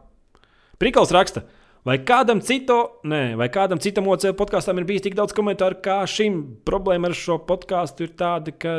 Prikals 0.81 1.13
raksta. 1.13 1.43
Vai 1.81 1.95
kādam, 2.05 2.37
citu, 2.45 2.75
nē, 3.09 3.33
vai 3.39 3.47
kādam 3.49 3.79
citam 3.81 4.05
OCL 4.13 4.35
podkāstam 4.37 4.77
ir 4.77 4.85
bijis 4.85 5.01
tik 5.07 5.15
daudz 5.17 5.33
komentāru 5.33 5.79
kā 5.81 5.95
šim? 6.05 6.35
Problēma 6.67 7.09
ar 7.09 7.15
šo 7.17 7.39
podkāstu 7.47 8.05
ir 8.05 8.11
tāda, 8.19 8.53
ka, 8.53 8.75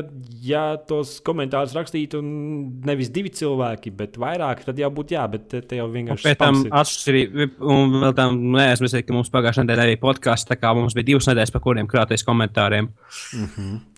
ja 0.46 0.76
tos 0.86 1.16
komentārus 1.26 1.74
rakstītu 1.74 2.20
nevis 2.22 3.10
divi 3.10 3.32
cilvēki, 3.34 3.90
bet 3.98 4.20
vairāk, 4.22 4.62
tad 4.68 4.78
jau 4.78 4.92
būtu 4.94 5.16
jā, 5.16 5.26
bet 5.34 5.50
te, 5.50 5.64
te 5.66 5.80
jau 5.80 5.88
vienkārši 5.90 6.28
Pēc 6.30 6.40
tam 6.44 6.62
atšķirīgi, 6.78 7.50
un 7.74 7.98
vēl 8.04 8.16
tam 8.22 8.38
neaizmirstiet, 8.54 9.08
ka 9.08 9.18
mums 9.18 9.34
pagājušajā 9.34 9.66
nedēļā 9.66 9.88
arī 9.88 9.98
podkāsts, 10.06 10.46
tā 10.52 10.60
kā 10.62 10.70
mums 10.78 10.94
bija 10.94 11.10
divas 11.10 11.26
nedēļas, 11.32 11.56
pa 11.56 11.64
kuriem 11.66 11.90
krātais 11.90 12.22
komentāriem. 12.28 12.92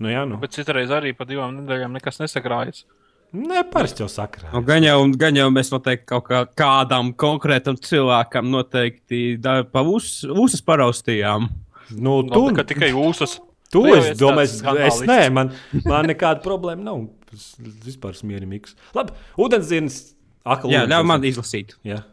Nu, 0.00 0.08
jā, 0.08 0.24
nu. 0.24 0.40
Bet 0.40 0.56
citreiz 0.56 0.88
arī 0.96 1.12
pa 1.12 1.28
divām 1.28 1.60
nedēļām 1.60 2.00
nekas 2.00 2.24
nesakrājas. 2.24 2.86
Nē, 3.34 3.64
parasti 3.72 4.04
jau 4.04 4.06
sakrā. 4.10 4.52
Nu, 4.52 4.60
gan, 4.66 4.84
jau, 4.86 4.98
gan 5.18 5.34
jau 5.34 5.48
mēs 5.50 5.72
noteikti 5.72 6.06
kaut 6.12 6.28
kā, 6.28 6.44
kādam 6.58 7.10
konkrētam 7.18 7.74
cilvēkam 7.82 8.46
noteikti 8.52 9.24
pa 9.42 9.82
us, 9.90 10.20
usas 10.30 10.62
paraustījām. 10.62 11.48
Nu, 11.98 12.20
tu, 12.30 12.46
kā 12.54 12.62
tikai 12.68 12.92
jūsas. 12.92 13.40
Tu 13.40 13.52
Tu 13.74 13.90
es 13.90 14.12
esi 14.12 14.20
domāju, 14.20 14.46
es, 14.46 14.60
es 14.86 15.00
nē, 15.08 15.20
man, 15.34 15.50
man 15.82 16.06
nekāda 16.06 16.44
problēma 16.44 16.84
nav. 16.86 17.06
Es 17.34 17.56
vispār 17.58 18.14
esmu 18.14 18.30
mierīgs. 18.30 18.76
Labi, 18.94 19.16
ūdensdienas 19.40 19.96
akla. 20.46 20.70
Jā, 20.70 20.84
ļauj 20.92 21.06
man 21.10 21.26
izlasīt. 21.26 21.74
Jā. 21.86 22.04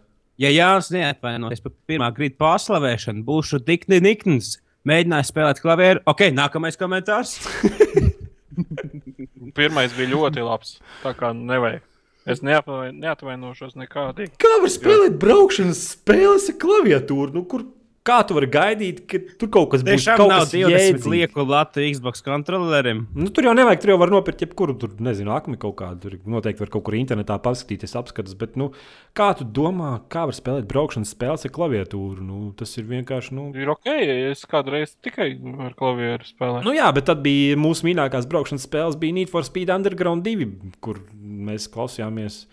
Ja 0.42 0.50
Jānis 0.50 0.90
neatvainojas 0.90 1.62
par 1.62 1.76
pirmā 1.86 2.10
grīda 2.18 2.40
pārslavēšanu, 2.42 3.22
būšu 3.28 3.62
Dikni 3.68 4.02
Nikns. 4.02 4.56
Mēģināju 4.90 5.28
spēlēt 5.30 5.62
klavieru. 5.62 6.02
Ok, 6.10 6.32
nākamais 6.34 6.80
komentārs. 6.82 7.38
Pirmais 9.58 9.94
bija 9.98 10.12
ļoti 10.14 10.44
labs. 10.46 10.76
Tā 11.04 11.14
kā 11.18 11.32
nevajag. 11.36 11.84
Es 12.30 12.44
neapvaino- 12.46 12.94
neatvainošos 13.02 13.74
nekādīgi. 13.82 14.36
Kā 14.42 14.52
var 14.62 14.70
spēlēt 14.70 15.16
braukšanas 15.22 15.80
spēles 15.96 16.50
ar 16.52 16.58
klaviatūru? 16.62 17.34
Nu, 17.34 17.42
kur, 17.50 17.64
kā 18.08 18.18
tu 18.26 18.36
vari 18.38 18.48
gaidīt, 18.52 19.02
ka 19.10 19.20
tur 19.40 19.50
kaut 19.54 19.70
kas 19.74 19.84
būs 19.86 20.06
kaut 20.18 20.32
nav 20.32 20.44
kas 20.46 20.54
20 20.54 20.74
jēdzīgs? 20.74 21.08
lieku 21.14 21.46
latu 21.46 21.84
Xbox 21.86 22.24
kontrolerim. 22.26 23.04
Nu, 23.18 23.30
tur 23.34 23.46
jau 23.46 23.54
nevajag, 23.58 23.82
tur 23.84 23.94
jau 23.94 23.98
var 24.02 24.14
nopirkt 24.14 24.42
jebkuru, 24.46 24.76
tur 24.82 24.96
nezinu, 25.04 25.34
akmi 25.36 25.60
kaut 25.62 25.76
kādu. 25.82 26.00
Tur 26.06 26.34
noteikti 26.36 26.64
var 26.64 26.72
kaut 26.74 26.86
kur 26.88 26.98
internetā 26.98 27.38
paskatīties, 27.44 27.94
apskatīties. 28.00 28.38
Bet, 28.42 28.58
nu, 28.60 28.72
kā 29.18 29.32
tu 29.38 29.46
domā, 29.46 29.94
kā 30.12 30.26
var 30.30 30.38
spēlēt 30.38 30.70
braukšanas 30.72 31.14
spēles 31.14 31.46
ar 31.46 31.54
klaviatūru? 31.58 32.26
Nu, 32.26 32.40
tas 32.58 32.74
ir 32.82 32.90
vienkārši. 32.90 33.36
Nu, 33.38 33.50
Ir 33.62 33.70
ok, 33.76 33.92
ja 33.92 34.18
es 34.32 34.42
kādreiz 34.50 34.96
tikai 35.04 35.34
ar 35.68 35.76
klavieru 35.78 36.26
spēlēju. 36.26 36.66
Nu, 36.66 36.74
jā, 36.78 36.90
bet 36.96 37.10
tad 37.12 37.22
bija 37.26 37.60
mūsu 37.60 37.86
mīļākās 37.90 38.30
braukšanas 38.32 38.66
spēles, 38.66 38.98
bija 39.02 39.20
Need 39.20 39.30
for 39.30 39.46
Speed 39.46 39.70
Underground 39.74 40.26
2, 40.26 40.50
kur 40.82 41.04
mēs 41.22 41.70
klausījāmies 41.72 42.46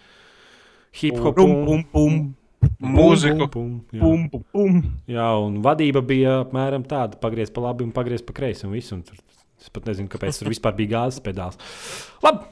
hip 1.00 1.16
hop 1.22 1.38
Pum, 1.38 1.54
pum, 1.64 1.82
pum, 1.92 2.20
Mūziku. 2.82 3.48
Pum, 3.52 3.72
jā. 3.94 4.00
pum, 4.02 4.24
pum, 4.30 4.44
pum. 4.54 4.78
jā, 5.10 5.28
un 5.44 5.60
vadība 5.64 6.02
bija 6.06 6.40
apmēram 6.44 6.84
tāda, 6.88 7.18
pagriezt 7.20 7.54
pa 7.54 7.62
labi 7.68 7.84
un 7.86 7.92
pagriezt 7.94 8.26
pa 8.26 8.34
kreisi. 8.36 8.66
Un 8.66 8.74
visu, 8.74 8.94
un 8.96 9.02
tur, 9.06 9.18
es 9.60 9.70
pat 9.74 9.86
nezinu, 9.90 10.10
kāpēc 10.12 10.40
tur 10.40 10.50
vispār 10.52 10.74
bija 10.78 10.96
gāzes 10.96 11.22
pedāls. 11.24 11.58
Labi, 12.24 12.46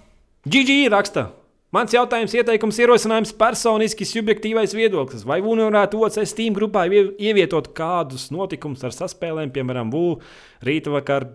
GG 0.46 0.78
raksta. 0.94 1.28
Mans 1.74 1.92
jautājums, 1.92 2.32
ieteikums, 2.38 2.78
ierosinājums, 2.80 3.32
personiski 3.36 4.06
subjektīvais 4.06 4.72
viedoklis. 4.78 5.24
Vai 5.26 5.40
VUNI 5.44 5.66
varētu 5.66 5.98
OCS 6.06 6.30
Steam 6.30 6.54
grupā 6.54 6.84
ievie- 6.86 7.10
ievietot 7.18 7.72
kādus 7.74 8.28
notikumus 8.32 8.84
ar 8.86 8.94
saspēlēm, 8.94 9.50
piemēram, 9.52 9.90
VU 9.92 10.20
rīta 10.64 10.94
vakar 10.94 11.26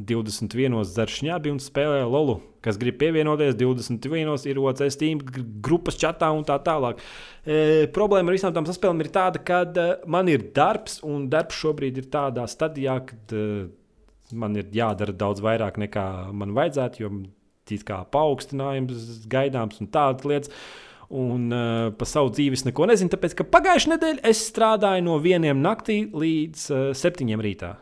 21. 0.00 0.80
zaršņābi 0.84 1.52
un 1.52 1.60
spēlē 1.62 2.02
Lolu, 2.08 2.40
kas 2.66 2.80
grib 2.80 2.98
pievienoties 3.00 3.56
21. 3.56 4.34
ir 4.50 4.60
OCS 4.60 4.98
Steam 4.98 5.22
gr- 5.22 5.46
grupas 5.64 5.98
čatā 6.00 6.32
un 6.34 6.44
tā 6.46 6.58
tālāk. 6.66 7.00
E, 7.46 7.86
problēma 7.94 8.32
ar 8.32 8.38
visām 8.38 8.54
tām 8.56 8.66
saspēlēm 8.68 9.04
ir 9.04 9.12
tāda, 9.14 9.42
ka 9.46 9.62
e, 9.64 9.88
man 10.10 10.28
ir 10.32 10.50
darbs, 10.56 10.98
un 11.06 11.28
darbs 11.32 11.58
šobrīd 11.62 12.02
ir 12.02 12.10
tādā 12.12 12.44
stadijā, 12.50 12.98
kad 13.06 13.36
e, 13.36 13.46
man 14.34 14.58
ir 14.58 14.68
jādara 14.74 15.14
daudz 15.14 15.42
vairāk 15.44 15.78
nekā 15.86 16.06
man 16.34 16.54
vajadzētu, 16.56 17.04
jo 17.04 17.12
it 17.74 17.86
kā 17.86 18.02
paaugstinājums 18.14 19.26
gaidāms 19.30 19.80
un 19.82 19.88
tādas 19.90 20.26
lietas. 20.28 20.52
Un 21.06 21.52
uh, 21.54 21.92
par 21.94 22.08
savu 22.10 22.32
dzīvi 22.34 22.58
neko 22.66 22.88
nezinu, 22.90 23.12
tāpēc 23.12 23.36
ka 23.38 23.44
pagājušajā 23.46 23.92
nedēļā 23.92 24.22
es 24.26 24.40
strādāju 24.48 25.04
no 25.06 25.20
vieniem 25.22 25.60
naktī 25.62 26.00
līdz 26.10 26.64
uh, 26.72 26.80
septiņiem 26.98 27.44
rītā. 27.46 27.76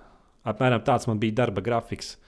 Apmēram 0.44 0.82
tāds 0.84 1.08
man 1.08 1.20
bija 1.22 1.38
darba 1.40 1.64
grafiks. 1.64 2.18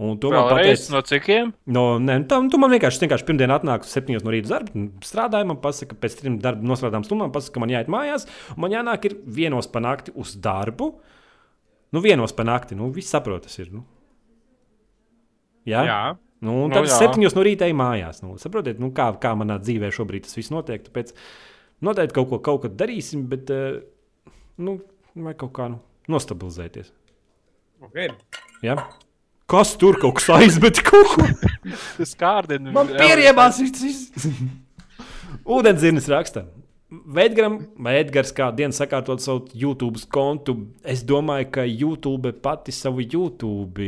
Un 0.00 0.16
to 0.16 0.30
man 0.32 0.46
Vēlreiz 0.48 0.86
pateica. 0.86 0.92
no 0.94 1.00
cikiem? 1.04 1.48
No, 1.68 1.82
ne, 2.00 2.14
tam, 2.24 2.46
tu 2.48 2.56
man 2.60 2.72
vienkārši, 2.72 3.02
vienkārši 3.02 3.26
pirmdien 3.28 3.52
atnāk 3.52 3.84
7 3.84 4.16
no 4.24 4.32
rīta 4.32 4.48
uz 4.48 4.52
darbu, 4.54 4.84
strādāju, 5.04 5.48
man 5.50 5.58
pasaka, 5.60 5.98
pēc 6.00 6.14
trim 6.16 6.38
darba 6.40 6.64
nostrādām 6.64 7.04
stundām, 7.04 7.32
pasaka, 7.34 7.58
ka 7.58 7.62
man 7.66 7.72
jāiet 7.74 7.90
mājās, 7.92 8.24
un 8.54 8.62
man 8.64 8.72
jānāk 8.72 9.04
ir 9.10 9.18
vienos 9.28 9.68
pa 9.68 9.82
nakti 9.84 10.14
uz 10.16 10.32
darbu. 10.40 10.94
Nu, 11.92 12.00
vienos 12.00 12.32
pa 12.32 12.46
nakti, 12.48 12.78
nu, 12.78 12.88
viss 12.94 13.12
saprot, 13.12 13.44
tas 13.44 13.58
ir. 13.60 13.68
Nu. 13.74 13.84
Jā? 15.68 15.84
Jā. 15.84 16.00
Nu, 16.40 16.54
un 16.64 16.72
Nu, 16.72 16.78
tad 16.78 16.88
jā. 16.88 16.96
septiņos 17.02 17.36
no 17.36 17.44
rīta 17.44 17.68
ej 17.68 17.74
mājās. 17.76 18.22
Nu, 18.24 18.38
saprotiet, 18.40 18.80
nu, 18.80 18.88
kā, 18.96 19.10
kā 19.20 19.34
manā 19.36 19.58
dzīvē 19.60 19.90
šobrīd 19.92 20.24
tas 20.24 20.38
viss 20.38 20.52
notiek. 20.54 20.86
Tāpēc 20.86 21.12
noteikti 21.84 22.16
kaut 22.16 22.30
ko 22.30 22.40
kaut 22.46 22.64
darīsim, 22.80 23.26
bet 23.28 23.52
eh, 23.52 23.82
nu, 24.64 24.78
vajag 25.12 25.42
kaut 25.44 25.52
kā 25.58 25.68
nu, 25.74 25.82
nostabilizēties. 26.08 26.94
Okay. 27.90 28.08
Ja? 28.64 28.78
Kas 29.50 29.72
tur 29.80 29.96
kaut 29.98 30.18
kas 30.20 30.28
aizmet 30.36 30.78
kaut 30.86 31.14
ko? 31.16 31.26
Tas 31.98 32.12
kārdini. 32.18 32.70
Man 32.74 32.90
pieriebās 32.94 33.58
viss. 33.62 34.28
Ūdenzirnis 35.50 36.06
raksta. 36.10 36.44
Vēdgaram, 36.90 37.56
vai 37.78 37.96
Edgars 38.00 38.32
kādu 38.34 38.58
dienu 38.64 38.74
sakārtot 38.74 39.22
savu 39.22 39.44
YouTube 39.54 40.00
kontu, 40.10 40.56
es 40.82 41.04
domāju, 41.06 41.46
ka 41.54 41.62
YouTube 41.66 42.32
pati 42.42 42.74
savu 42.74 43.04
YouTube 43.04 43.84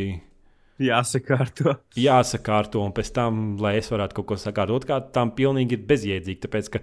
Jāsakārto. 0.82 1.76
jāsakārto, 1.98 2.82
un 2.82 2.94
pēc 2.94 3.10
tam, 3.14 3.42
lai 3.62 3.76
es 3.80 3.90
varētu 3.90 4.16
kaut 4.18 4.28
ko 4.32 4.38
sakārtot, 4.38 4.86
kā 4.88 5.00
tam 5.14 5.30
pilnīgi 5.34 5.76
ir 5.78 5.82
bezjēdzīgi. 5.90 6.40
Tāpēc, 6.46 6.70
ka, 6.76 6.80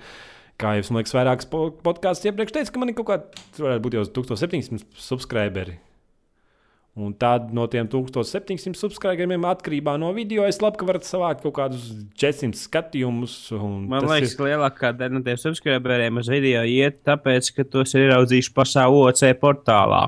kā 0.60 0.76
jau 0.78 0.84
es 0.86 0.92
man 0.92 1.02
liekas, 1.02 1.16
vairākas 1.16 1.50
po- 1.52 1.70
podkāstus 1.84 2.30
iepriekš 2.30 2.56
teicu, 2.56 2.76
ka 2.76 2.84
man 2.84 2.92
ir 2.94 3.00
kaut 3.00 3.10
kāda, 3.14 3.46
varētu 3.60 3.86
būt 3.88 3.98
jau 4.00 4.06
1700 4.20 4.86
subscriberi. 5.00 5.80
Un 7.00 7.14
tad 7.16 7.54
no 7.56 7.64
tiem 7.72 7.88
1700 7.88 8.76
subscriberiem 8.76 9.46
atkarībā 9.48 9.94
no 10.02 10.10
video 10.12 10.44
es 10.50 10.58
labi, 10.60 10.84
varat 10.84 11.06
savākt 11.08 11.46
kaut 11.46 11.54
kādus 11.56 11.86
400 12.20 12.60
skatījumus. 12.60 13.36
un 13.56 13.86
Man 13.88 14.04
liekas, 14.10 14.34
ir- 14.34 14.38
ka 14.38 14.44
lielākā 14.50 14.92
daļa 15.00 15.14
no 15.16 15.22
tiem 15.24 15.38
subscriberiem 15.40 16.18
uz 16.20 16.28
video 16.28 16.64
iet, 16.68 16.98
tāpēc, 17.08 17.54
ka 17.56 17.64
tos 17.64 17.96
ir 17.96 18.10
ieraudzījuši 18.10 18.52
pašā 18.58 18.84
OC 18.92 19.32
portālā. 19.40 20.02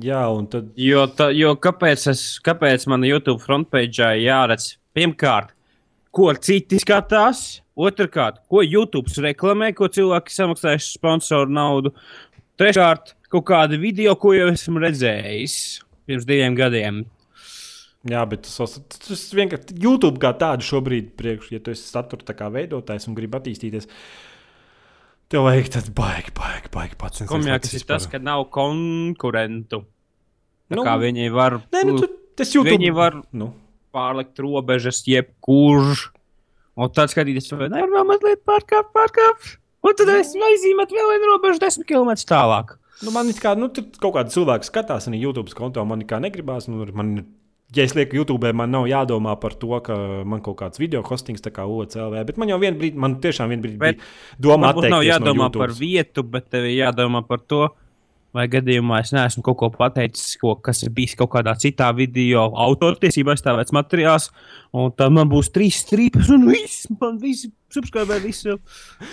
Jā, 0.00 0.22
un 0.34 0.46
tad 0.50 0.72
Jo, 0.74 1.04
ta, 1.06 1.28
jo 1.36 1.52
kāpēc, 1.54 2.06
es, 2.10 2.40
kāpēc 2.42 2.86
man 2.88 3.04
YouTube 3.06 3.38
frontpage 3.44 4.00
jāredz? 4.24 4.76
Pirmkārt, 4.96 5.52
ko 6.10 6.32
citi 6.34 6.80
skatās, 6.80 7.60
otrkārt, 7.76 8.40
ko 8.48 8.64
YouTube 8.64 9.06
reklamē, 9.22 9.74
ko 9.76 9.86
cilvēki 9.86 10.32
samaksājuši 10.34 10.96
sponsoru 10.96 11.52
naudu. 11.52 11.92
Treškārt, 12.58 13.14
kaut 13.30 13.44
kāda 13.44 13.78
video, 13.78 14.16
ko 14.16 14.32
jau 14.34 14.48
esmu 14.50 14.80
redzējis 14.82 15.82
pirms 16.10 16.26
diviem 16.28 16.58
gadiem. 16.58 17.04
Jā, 18.08 18.22
bet 18.28 18.46
tas, 18.48 18.78
tas 19.04 19.22
vienkārši 19.36 19.76
YouTube 19.82 20.20
kā 20.22 20.32
tādu 20.40 20.64
šobrīd, 20.64 21.12
priekš, 21.20 21.50
ja 21.52 21.60
tu 21.60 21.72
esi 21.74 21.84
satura 21.84 22.48
veidotājs 22.54 23.06
un 23.10 23.16
gribi 23.18 23.36
attīstīties, 23.36 23.88
tev 25.28 25.44
vajag 25.44 25.68
tādu 25.76 25.92
baigi, 25.98 26.32
baigi, 26.36 26.70
baigi 26.72 26.96
pats. 27.00 27.24
Komjāks 27.28 27.74
ir 27.76 27.84
tas, 27.88 28.08
ka 28.08 28.22
nav 28.22 28.46
konkurentu. 28.54 29.84
Nu, 30.70 30.86
kā 30.86 30.94
viņi 31.02 31.28
var, 31.34 31.58
Nē, 31.74 31.82
nu, 31.88 31.98
tu, 32.00 32.08
tas 32.38 32.54
YouTube. 32.54 32.72
viņi 32.76 32.92
var 32.94 33.18
Nu, 33.36 33.50
pārlikt 33.94 34.38
robežas, 34.40 35.02
jebkurš. 35.10 36.08
Un 36.80 36.92
tad 36.94 37.10
skatīties, 37.12 37.50
vai 37.58 37.68
nevar 37.68 37.90
vēl 37.92 38.06
mazliet 38.08 38.44
pārkāpt, 38.48 38.94
pārkāpt. 38.94 39.56
Un 39.84 39.96
tad 39.98 40.12
es 40.14 40.30
aizīmētu 40.36 40.96
vēl 40.96 41.10
vienu 41.14 41.32
robežu, 41.32 41.60
desmit 41.60 41.88
km 41.90 42.14
tālāk. 42.28 42.76
Nu, 43.04 43.12
man 43.14 43.30
kā, 43.40 43.56
nu, 43.58 43.70
tur 43.74 43.86
kaut 44.00 44.16
kāda 44.16 44.32
cilvēka 44.34 44.68
skatās, 44.68 45.08
arī 45.10 45.20
YouTube 45.24 45.52
konto 45.56 45.84
man 45.88 46.02
nekā 46.04 46.20
negribās. 46.22 46.68
Nu, 46.70 46.86
man, 46.96 47.12
ja 47.76 47.86
es 47.86 47.94
lieku 47.96 48.18
YouTube, 48.20 48.52
man 48.56 48.72
nav 48.74 48.88
jādomā 48.90 49.36
par 49.40 49.56
to, 49.60 49.72
ka 49.86 49.96
man 50.28 50.42
kaut 50.44 50.58
kāds 50.62 50.82
video 50.82 51.02
hostings, 51.06 51.44
tā 51.44 51.52
kā 51.54 51.66
OCLV, 51.68 52.24
bet 52.28 52.40
man 52.40 52.52
jau 52.52 52.58
vienā 52.62 52.78
brīdī, 52.80 53.00
man 53.00 53.18
tiešām 53.22 53.52
vienā 53.54 53.66
brīdī 53.66 53.80
Bet 53.80 54.00
bija 54.00 54.48
doma 54.48 54.72
Varbūt 54.72 54.88
nav 54.88 55.00
atteikties 55.00 55.14
jādomā 55.14 55.46
no 55.46 55.52
par 55.54 55.70
YouTubes. 55.70 55.80
vietu, 55.84 56.26
bet 56.36 56.50
tev 56.52 56.68
ir 56.68 56.76
jādomā 56.82 57.22
par 57.28 57.44
to, 57.46 57.62
vai 58.36 58.46
gadījumā 58.50 59.00
es 59.04 59.12
neesmu 59.14 59.42
kaut 59.46 59.58
ko 59.60 59.70
pateicis, 59.74 60.36
ko, 60.40 60.54
kas 60.62 60.84
ir 60.86 60.92
bijis 60.94 61.16
kaut 61.18 61.32
kādā 61.34 61.54
citā 61.58 61.90
video, 61.96 62.48
autortiesībā 62.66 63.34
aizstāvēts 63.34 63.74
materiāls. 63.76 64.30
Un 64.76 64.92
tad 64.94 65.14
man 65.14 65.30
būs 65.30 65.50
trīs 65.54 65.82
strīpas, 65.84 66.30
un 66.34 66.46
viss, 66.50 66.86
man 67.00 67.18
visi 67.22 67.50
subscribēji, 67.74 68.26
visi, 68.26 68.54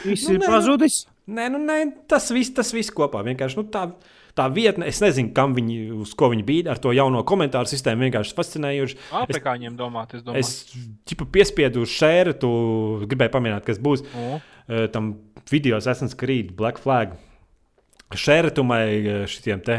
visi 0.05 0.29
Nu, 0.29 0.37
ir 0.37 0.43
nē, 0.43 0.45
nu. 0.45 0.53
pazudis. 0.53 1.01
Nē, 1.27 1.49
nu, 1.51 1.59
nē, 1.65 1.79
tas 2.07 2.29
viss, 2.31 2.53
tas 2.55 2.69
viss 2.75 2.93
kopā. 2.93 3.23
Vienkārši 3.25 3.59
nu, 3.59 3.65
tā, 3.73 3.83
tā 4.37 4.45
vietne, 4.53 4.87
es 4.87 5.01
nezinu, 5.03 5.33
kam 5.35 5.55
viņi, 5.57 5.77
uz 6.05 6.13
ko 6.17 6.29
viņi 6.31 6.45
bija 6.47 6.71
ar 6.75 6.81
to 6.81 6.93
jauno 6.95 7.23
komentāru 7.27 7.67
sistēmu. 7.69 8.05
Vienkārši 8.07 8.35
fascinējuši. 8.37 8.99
Afrikāņiem 9.23 9.75
domāt, 9.79 10.13
es 10.15 10.23
domāju. 10.23 10.45
Es 10.45 11.01
ķipa, 11.09 11.27
piespiedu 11.35 11.83
uz 11.83 11.93
šēru, 11.97 12.37
tu 12.39 12.51
gribēji 13.09 13.33
pamanīt, 13.33 13.65
kas 13.67 13.81
būs 13.83 14.05
Nu, 14.13 14.37
uh, 14.37 14.85
tam 14.93 15.15
video 15.51 15.81
Assassin's 15.81 16.15
Creed 16.17 16.53
Black 16.55 16.79
Flag. 16.79 17.17
Šēretumai 18.15 19.27
šitiem 19.27 19.63
te. 19.65 19.77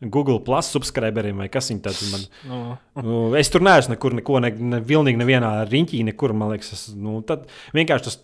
Google 0.00 0.38
Plus 0.40 0.70
subscriberiem 0.72 1.42
vai 1.42 1.50
kas 1.52 1.68
viņi 1.68 1.82
tādi 1.84 2.06
man. 2.08 2.22
nu, 2.48 2.60
Nu, 3.04 3.18
es 3.36 3.52
tur 3.52 3.60
neesmu 3.60 3.92
nekur, 3.94 4.14
neko, 4.16 4.38
ne, 4.40 4.50
ne, 4.56 4.78
vilnīgi 4.80 5.20
nevienā 5.20 5.50
riņķī, 5.68 6.00
nekur, 6.08 6.32
man 6.32 6.54
liekas, 6.54 6.72
es, 6.72 6.84
nu, 6.96 7.18
tad 7.26 7.44
vienkārši 7.76 8.06
tas 8.06 8.16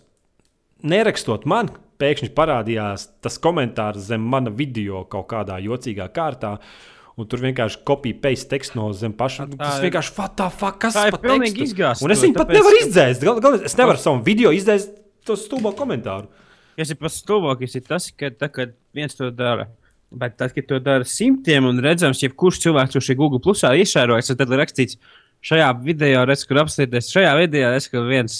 nerakstot 0.81 1.45
man, 1.49 1.69
pēkšņi 2.01 2.31
parādījās 2.37 3.07
tas 3.25 3.37
komentārs 3.41 4.09
zem 4.09 4.25
mana 4.25 4.53
video 4.53 5.03
kaut 5.09 5.29
kādā 5.29 5.59
jocīgā 5.61 6.09
kārtā. 6.13 6.57
Un 7.17 7.25
tur 7.25 7.41
vienkārši 7.41 7.79
kopija 7.85 8.17
paste 8.21 8.45
tekstu 8.51 8.77
no 8.77 8.91
zem 8.93 9.13
paša. 9.17 9.47
Tā 9.55 9.57
Tas 9.57 9.79
vienkārši 9.81 10.11
fuck, 10.13 10.75
kas 10.83 10.93
Tā 10.93 11.07
ir 11.09 11.15
pilnīgi 11.23 11.63
izgāzta, 11.65 12.05
Un 12.05 12.13
es 12.13 12.21
viņu 12.21 12.37
pat 12.37 12.51
nevaru 12.53 12.81
izdzēst. 12.83 13.25
Gal, 13.25 13.39
gal, 13.41 13.57
es 13.65 13.73
nevaru 13.79 13.97
savu 13.97 14.21
video 14.25 14.51
izdzēst 14.53 14.91
to 15.25 15.37
stulbo 15.37 15.71
komentāru. 15.77 16.29
Kas 16.77 16.93
ir 16.93 16.99
pats 17.01 17.19
stulbākais, 17.23 17.75
ir 17.77 17.85
tas, 17.87 18.11
ka 18.13 18.29
tā, 18.29 18.51
kad 18.53 18.75
viens 18.95 19.17
to 19.17 19.31
dara. 19.33 19.67
Bet 20.13 20.37
tad, 20.39 20.53
kad 20.55 20.67
to 20.69 20.77
dara 20.79 21.07
simtiem 21.07 21.65
un 21.67 21.81
redzams, 21.83 22.21
ja 22.23 22.29
kurš 22.29 22.61
cilvēks 22.63 22.93
to 22.93 23.01
šī 23.03 23.17
Google 23.19 23.41
plusā 23.43 23.73
iešērojas, 23.75 24.29
tad 24.37 24.53
ir 24.53 24.61
rakstīts, 24.61 24.99
šajā 25.43 25.71
video, 25.83 26.21
redz, 26.27 26.45
kur 26.47 26.61
apstāties, 26.61 27.09
šajā 27.13 27.33
video, 27.41 27.71
redz, 27.73 27.89
ka 27.91 28.03
viens 28.05 28.37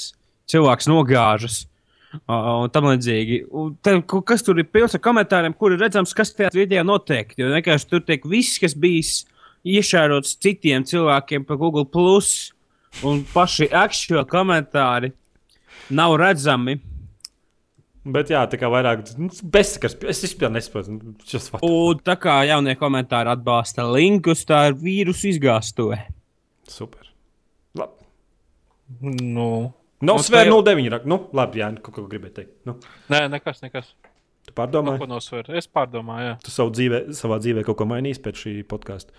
cilvēks 0.52 0.88
nogāžas. 0.92 1.66
Un 2.32 2.72
tam 2.72 2.88
līdzīgi. 2.88 3.42
Un 3.52 3.74
te, 3.84 3.98
kas 4.26 4.46
tur 4.46 4.62
ir 4.62 4.70
pilns 4.72 4.96
ar 4.96 5.04
komentāriem, 5.04 5.56
kur 5.58 5.74
ir 5.76 5.82
redzams, 5.82 6.16
kas 6.16 6.32
tajā 6.36 6.54
video 6.56 6.86
notiek. 6.88 7.34
Jo 7.38 7.50
vienkārši 7.52 7.90
tur 7.90 8.06
tiek 8.08 8.24
viss, 8.26 8.60
kas 8.62 8.78
bijis 8.78 9.26
iešērots 9.68 10.38
citiem 10.42 10.86
cilvēkiem 10.88 11.46
pa 11.46 11.58
Google, 11.60 11.86
Plus, 11.92 12.54
un 13.06 13.26
paši 13.34 13.68
aktuāli 13.76 14.30
komentāri 14.32 15.12
nav 15.92 16.16
redzami. 16.22 16.80
Bet 18.08 18.30
jā, 18.32 18.42
tā 18.48 18.56
kā 18.62 18.70
vairāk 18.72 19.02
nu, 19.20 19.28
bezsakars. 19.52 19.98
Es 20.08 20.22
vispār 20.24 20.52
nesaprotu. 20.54 21.00
The- 21.28 21.60
Un 21.68 22.00
tā 22.06 22.16
kā 22.22 22.38
jaunie 22.48 22.76
komentāri 22.80 23.32
atbalsta 23.34 23.84
linkus, 23.92 24.46
tā 24.48 24.68
ir 24.70 24.78
vīrusu 24.80 25.28
izgāstuve. 25.34 25.98
Super. 26.68 27.10
Labi. 27.76 28.06
nu. 29.02 29.74
No 30.00 30.14
Nu, 30.14 30.22
svēra 30.22 30.46
tā 30.46 30.52
jau- 30.52 30.62
09. 30.64 30.90
rak- 30.94 31.06
Nu, 31.10 31.18
labi, 31.34 31.58
jā, 31.60 31.72
kaut 31.82 31.96
ko 31.96 32.08
gribēju 32.08 32.34
teikt. 32.34 32.52
Nu, 32.66 32.76
Nē, 33.10 33.24
nekas, 33.32 33.62
nekas. 33.64 33.94
tu 34.46 34.54
pārdomāji? 34.54 35.00
Ko 35.00 35.06
nosver? 35.08 35.50
Es 35.58 35.68
pārdomāju, 35.68 36.28
jā. 36.38 36.40
Tu 36.44 36.52
savu 36.52 36.70
dzīvē, 36.72 37.08
savā 37.18 37.40
dzīvē 37.42 37.66
kaut 37.66 37.78
ko 37.78 37.86
mainīsi 37.86 38.22
pēc 38.22 38.36
šī 38.44 38.64
podkāsta. 38.64 39.10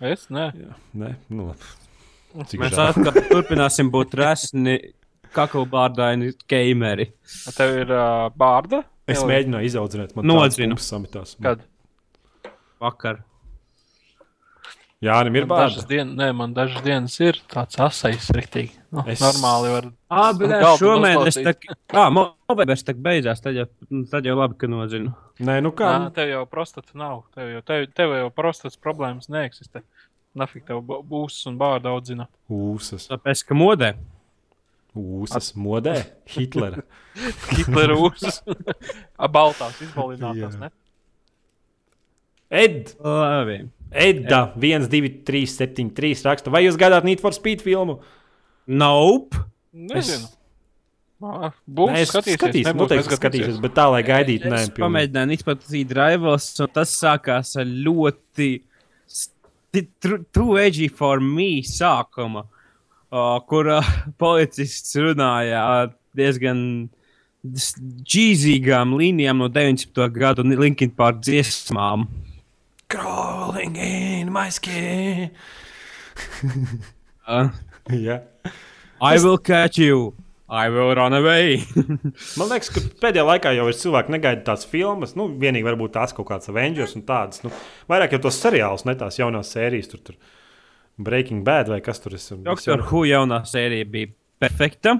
Es? 0.00 0.28
Nē. 0.28 0.52
Jā, 0.54 0.74
nē, 0.94 1.16
nu, 1.30 1.48
labi. 1.48 2.46
Cik 2.46 2.60
Mēs 2.60 2.78
atkal 2.78 3.12
turpināsim 3.30 3.90
būt 3.90 4.14
resni, 4.14 4.92
kaklbārdaini 5.36 6.32
gameri. 6.50 7.10
Tev 7.56 7.76
ir 7.82 7.92
uh, 7.94 8.30
bārda? 8.38 8.82
Es 9.06 9.20
Tev- 9.20 9.28
mēģināju 9.32 9.68
izaudzināt, 9.68 10.14
man 10.16 10.26
Nodzinu. 10.30 10.78
samitās. 10.80 11.34
Kad? 11.44 11.64
Vakar. 12.80 13.20
Jā, 15.04 15.18
viņam 15.20 15.34
ir 15.36 15.44
bērns. 15.50 15.82
dienas, 15.88 16.14
nē, 16.16 16.30
man 16.32 16.54
dažas 16.56 16.80
dienas 16.84 17.14
ir 17.20 17.36
tāds 17.52 17.76
asais, 17.82 18.30
riktīgi. 18.32 18.72
Nu, 18.94 19.02
Es-. 19.10 19.20
Normāli 19.20 19.72
var. 19.74 19.88
Ah, 20.08 20.30
bet 20.38 20.48
Nu, 20.54 20.70
šomēnes 20.80 21.36
tā, 21.44 21.52
ah, 21.92 22.08
mo- 22.14 22.30
novembris 22.48 22.86
tā 22.86 22.94
beidzās, 22.96 23.42
tad 23.44 23.58
jau, 23.58 23.66
tad 24.08 24.24
jau 24.24 24.36
labi, 24.38 24.56
ka 24.62 24.70
nozinu. 24.70 25.12
Nē, 25.44 25.58
nu 25.66 25.74
kā. 25.76 25.90
Nā, 26.06 26.08
tev 26.16 26.30
jau 26.32 26.46
prostata 26.48 26.96
nav. 26.96 27.24
Tev 27.36 27.50
jau, 27.52 27.60
tev, 27.68 27.84
tev 27.92 28.14
jau 28.16 28.30
prostatas 28.32 28.80
problēmas 28.80 29.28
neeksistē. 29.28 29.82
Nafik 30.40 30.64
tev 30.70 30.80
būs 30.86 31.42
un 31.50 31.58
bārda 31.60 31.92
audzina. 31.92 32.30
Ūsas. 32.50 33.04
Tāpēc, 33.12 33.44
ka 33.50 33.58
modē. 33.58 33.92
Ūsas 34.94 35.52
modē. 35.58 35.96
Hitlera. 36.30 36.84
Hitlera 37.56 37.96
ūsas. 37.98 38.40
A, 39.18 39.26
Baltās 39.28 39.80
izbalinātās, 39.82 40.54
ne? 40.60 40.68
Ed! 42.54 42.92
Labi. 43.02 43.56
Edda 43.94 44.52
1, 44.58 44.86
2, 44.90 45.10
3, 45.26 45.46
7, 45.50 45.90
3 45.96 46.22
raksta. 46.28 46.50
Vai 46.54 46.64
jūs 46.66 46.78
gaidāt 46.78 47.06
Need 47.06 47.22
for 47.22 47.34
Speed 47.34 47.62
filmu? 47.62 47.98
Nope. 48.70 49.38
Nezinu. 49.74 50.30
Ā, 51.24 51.50
Būs 51.64 51.90
Nē, 51.94 52.00
es 52.04 52.10
skatīsies. 52.12 52.36
skatīšos, 52.38 52.66
nebūs 52.68 52.82
noteikti 52.84 53.00
neskatīsies. 53.08 53.18
skatīšos, 53.48 53.60
bet 53.64 53.74
tā, 53.78 53.84
lai 53.94 54.02
gaidītu, 54.04 54.50
nē, 54.50 54.58
Es 54.60 54.68
pilnīgi. 54.68 54.82
pamēģināju 54.84 55.36
izplatīt 55.38 55.94
rivals, 55.96 56.48
un 56.60 56.72
tas 56.74 56.90
sākās 57.00 57.54
ar 57.62 57.70
ļoti 57.86 58.48
true 60.34 60.58
edgy 60.60 60.88
for 60.88 61.20
me 61.20 61.62
sākuma, 61.66 62.44
kur 63.48 63.70
uh, 63.70 63.94
policists 64.22 64.96
runāja 64.98 65.62
ar 65.62 65.94
diezgan 66.16 66.60
džīzīgām 67.44 68.94
līnijām 68.96 69.42
no 69.42 69.50
90. 69.52 70.04
gadu 70.14 70.46
Linkin 70.48 70.94
Park 70.96 71.20
dziesmām. 71.22 72.08
Crawling 72.88 73.76
in 73.76 74.32
my 74.32 74.50
skin. 74.50 75.30
Uh, 77.24 77.48
Jā. 77.88 78.18
I 79.00 79.16
will 79.16 79.38
catch 79.38 79.78
you! 79.78 80.12
I 80.46 80.68
will 80.68 80.94
run 80.94 81.14
away! 81.16 81.64
Man 82.38 82.50
liekas, 82.50 82.68
ka 82.68 82.82
pēdējā 83.00 83.24
laikā 83.24 83.54
jau 83.56 83.64
ir 83.70 83.78
cilvēki 83.80 84.12
negaida 84.12 84.44
tādas 84.44 84.66
filmas. 84.68 85.14
Nu, 85.16 85.30
vienīgi 85.40 85.64
varbūt 85.64 85.94
tās 85.96 86.12
kaut 86.12 86.28
kādas 86.28 86.52
Avengers 86.52 86.92
un 86.98 87.06
tādas. 87.08 87.40
Nu, 87.40 87.52
vairāk 87.88 88.12
jau 88.12 88.26
tos 88.26 88.42
seriālus, 88.44 88.84
ne 88.84 88.92
tās 89.00 89.16
jaunās 89.16 89.54
sērijas. 89.56 89.88
Tur, 89.94 90.04
tur 90.04 90.20
Breaking 90.98 91.42
Bad 91.44 91.68
vai 91.72 91.80
kas 91.82 92.00
tur 92.02 92.14
ir. 92.14 92.22
Doktor 92.46 92.84
Who 92.90 93.04
jaunā 93.08 93.42
sērija 93.48 93.86
bija 93.90 94.12
perfekta. 94.42 94.98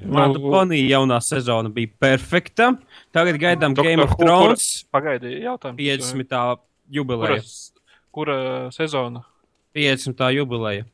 Māda 0.00 0.38
Nu, 0.38 0.50
Ponija 0.50 0.96
jaunā 0.96 1.18
sezona 1.22 1.70
bija 1.72 1.90
perfekta. 2.00 2.72
Tagad 3.14 3.38
gaidām 3.40 3.74
Doctor 3.76 3.90
Game 3.90 4.04
of 4.06 4.14
Who, 4.14 4.24
Thrones 4.24 4.68
Pagaidi, 4.92 5.34
jautājums. 5.44 5.76
50. 5.78 6.62
jubileja. 6.90 7.40
Kuras, 7.40 7.58
kura 8.10 8.38
sezona? 8.74 9.24
50. 9.76 10.24
jubileja. 10.38 10.86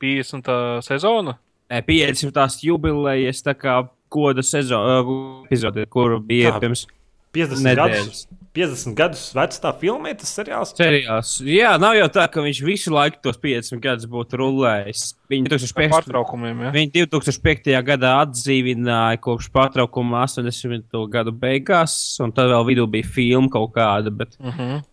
50. 0.00 0.54
sezona? 0.86 1.38
Nē, 1.72 1.82
50. 1.88 2.62
jubilejas 2.62 3.42
tā 3.44 3.56
kā 3.58 3.80
goda 4.14 4.44
sezona, 4.46 5.00
uh, 5.02 5.44
epizode, 5.48 5.86
kur 5.90 6.18
bija 6.22 6.54
pirms 6.62 6.86
50 7.34 7.64
nedēļas. 7.66 8.04
gadus, 8.04 8.26
50 8.54 8.94
gadus 8.94 9.22
vecs 9.34 9.58
tā 9.58 9.72
filma, 9.80 10.12
ir 10.12 10.18
tas 10.20 10.30
seriāls. 10.30 10.72
Seriāls. 10.78 11.32
Jā, 11.42 11.72
nav 11.82 11.96
jau 11.98 12.06
tā, 12.14 12.26
ka 12.30 12.42
viņš 12.44 12.60
visu 12.62 12.92
laiku 12.94 13.18
tos 13.24 13.38
50 13.42 13.82
gadus 13.82 14.06
būtu 14.10 14.38
rulējis. 14.38 15.02
Viņa 15.32 15.50
2005. 15.50 15.90
Pārtraukumiem, 15.96 16.60
ja? 16.66 16.70
Viņa 16.76 16.92
2005. 17.10 17.72
gadā 17.88 18.12
atdzīvināja 18.22 19.18
kopš 19.24 19.50
pārtraukuma 19.54 20.22
80. 20.28 20.86
gadu 21.10 21.34
beigās, 21.34 21.96
un 22.22 22.34
tad 22.36 22.52
vēl 22.52 22.68
vidū 22.70 22.86
bija 22.94 23.10
filma 23.16 23.50
kaut 23.50 23.74
kāda. 23.74 24.14
Bet, 24.14 24.38
Uh 24.38 24.54
-huh. 24.54 24.84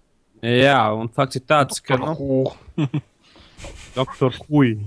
jā, 0.42 0.80
un 0.98 1.10
fakts 1.10 1.36
ir 1.36 1.46
tāds, 1.46 1.82
ka 1.82 1.98
nu, 1.98 2.46
Doktor 3.96 4.34
Huij 4.48 4.80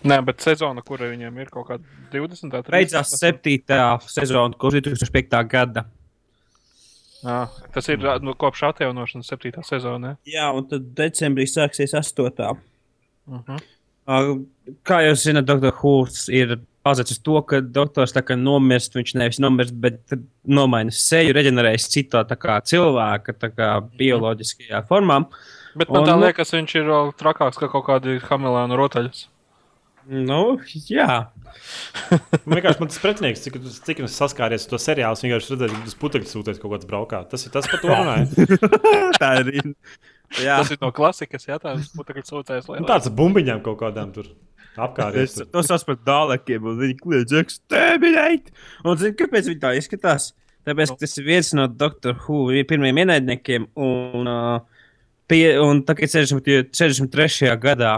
Nē, 0.00 0.22
bet 0.24 0.40
sezona, 0.40 0.80
kura 0.80 1.10
viņiem 1.10 1.40
ir 1.42 1.48
kaut 1.52 1.66
kāda 1.68 1.84
20. 2.12 2.48
30. 2.48 2.70
beidzās 2.72 3.10
7. 3.20 3.58
sezona, 4.08 4.54
kopš 4.56 4.80
2005. 4.80 5.48
gada. 5.48 5.84
Jā, 7.24 7.48
tas 7.74 7.88
ir 7.92 8.00
nu, 8.24 8.32
kopš 8.34 8.62
atjaunošanas 8.70 9.28
7. 9.28 9.60
sezona. 9.66 10.14
Jā, 10.28 10.48
un 10.56 10.64
tad 10.70 10.88
decembrī 10.96 11.44
sāksies 11.50 11.92
8. 11.94 12.56
Uh 13.28 13.38
-huh. 13.46 13.60
Uh, 14.08 14.40
Kā 14.86 15.02
jūs 15.04 15.26
zināt, 15.26 15.44
Dr. 15.44 15.72
Hūrs 15.82 16.28
ir 16.32 16.60
pazudis 16.82 17.18
to, 17.22 17.42
ka 17.42 17.60
doktors 17.60 18.12
tā 18.12 18.22
kā 18.22 18.36
nomirst, 18.38 18.94
viņš 18.94 19.14
nevis 19.14 19.38
nomirst, 19.42 19.74
bet 19.74 20.00
nomaina 20.46 20.90
seju, 20.90 21.34
reģenerējas 21.36 21.88
citā 21.92 22.24
tā 22.24 22.36
kā 22.36 22.60
cilvēka 22.62 23.34
kā 23.54 23.70
bioloģiskajā 23.98 24.86
formā. 24.88 25.24
Bet 25.76 25.90
man 25.90 26.02
Un, 26.02 26.08
tā 26.08 26.16
nu- 26.16 26.26
liekas, 26.26 26.50
viņš 26.56 26.74
ir 26.74 26.84
vēl 26.84 27.12
trakāks 27.14 27.58
kā 27.58 27.68
kaut 27.70 27.84
kādi 27.86 28.18
hamelēnu 28.20 28.76
rotaļas. 28.76 29.26
Nu, 30.10 30.58
jā. 30.90 31.30
Man 32.46 32.56
vienkārši 32.56 32.80
man 32.82 32.88
tas 32.90 33.00
pretinieks, 33.02 33.42
cik, 33.44 33.58
cik 33.86 34.00
es 34.06 34.16
saskāries 34.18 34.64
ar 34.66 34.72
to 34.72 34.78
seriālu, 34.82 35.14
es 35.14 35.22
vienkārši 35.22 35.52
redzēju, 35.54 35.74
ka 35.74 35.86
tas 35.86 35.98
putekļs 36.00 36.32
sūties 36.34 36.60
kaut 36.62 36.74
kāds 36.74 36.88
braukā. 36.90 37.20
Tas 37.30 37.46
ir 37.46 37.52
tas, 37.54 37.68
par 37.70 37.82
to 37.82 37.90
runāju. 37.90 38.58
tā 39.22 39.30
ir. 39.42 39.60
Jā, 40.38 40.60
Tas 40.60 40.70
ir 40.74 40.78
no 40.82 40.90
klasikas, 40.94 41.46
jā, 41.46 41.58
tāds 41.62 41.90
putekļu 41.94 42.26
sūtājs. 42.26 42.68
Nu, 42.70 42.86
tāds 42.90 43.10
bumbiņām 43.18 43.62
kaut 43.66 43.80
kādām 43.82 44.12
tur 44.14 44.28
apkārt. 44.78 45.18
Es 45.22 45.38
to 45.38 45.78
par 45.86 45.98
dālekiem, 46.06 46.66
un 46.70 46.78
viņi 46.82 46.98
kliedz, 47.00 47.34
eksterminēt. 47.42 48.52
Un 48.84 49.00
zini, 49.00 49.16
kāpēc 49.18 49.50
viņi 49.50 49.62
tā 49.62 49.74
izskatās? 49.78 50.30
Tāpēc, 50.66 50.94
ka 50.94 51.02
tas 51.02 51.18
ir 51.18 51.26
viens 51.26 51.54
no 51.56 51.66
Dr. 51.70 52.14
Who 52.26 52.50
pirmajiem 52.68 53.02
ienaidniekiem, 53.04 53.70
un, 53.80 54.30
uh, 54.30 54.86
pie, 55.30 55.44
un 55.62 55.82
60, 55.86 56.70
63. 56.74 57.54
gadā 57.62 57.94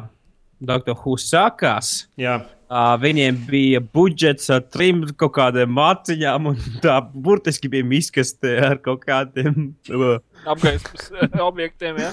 Dr. 0.62 0.94
Who 1.02 1.16
sākās, 1.18 2.06
Jā, 2.20 2.36
uh, 2.70 2.92
viņiem 3.02 3.38
bija 3.48 3.80
budžets 3.82 4.50
ar 4.54 4.62
trim 4.72 5.02
kaut 5.18 5.34
kādiem 5.36 5.72
māciņām, 5.74 6.50
un 6.52 6.60
tā 6.84 6.98
burtiski 7.12 7.70
bija 7.72 7.86
miskaste 7.86 8.54
ar 8.70 8.78
kaut 8.84 9.02
kādiem. 9.08 9.72
Apgaismas 10.52 11.10
objektiem, 11.42 12.00
jā. 12.02 12.10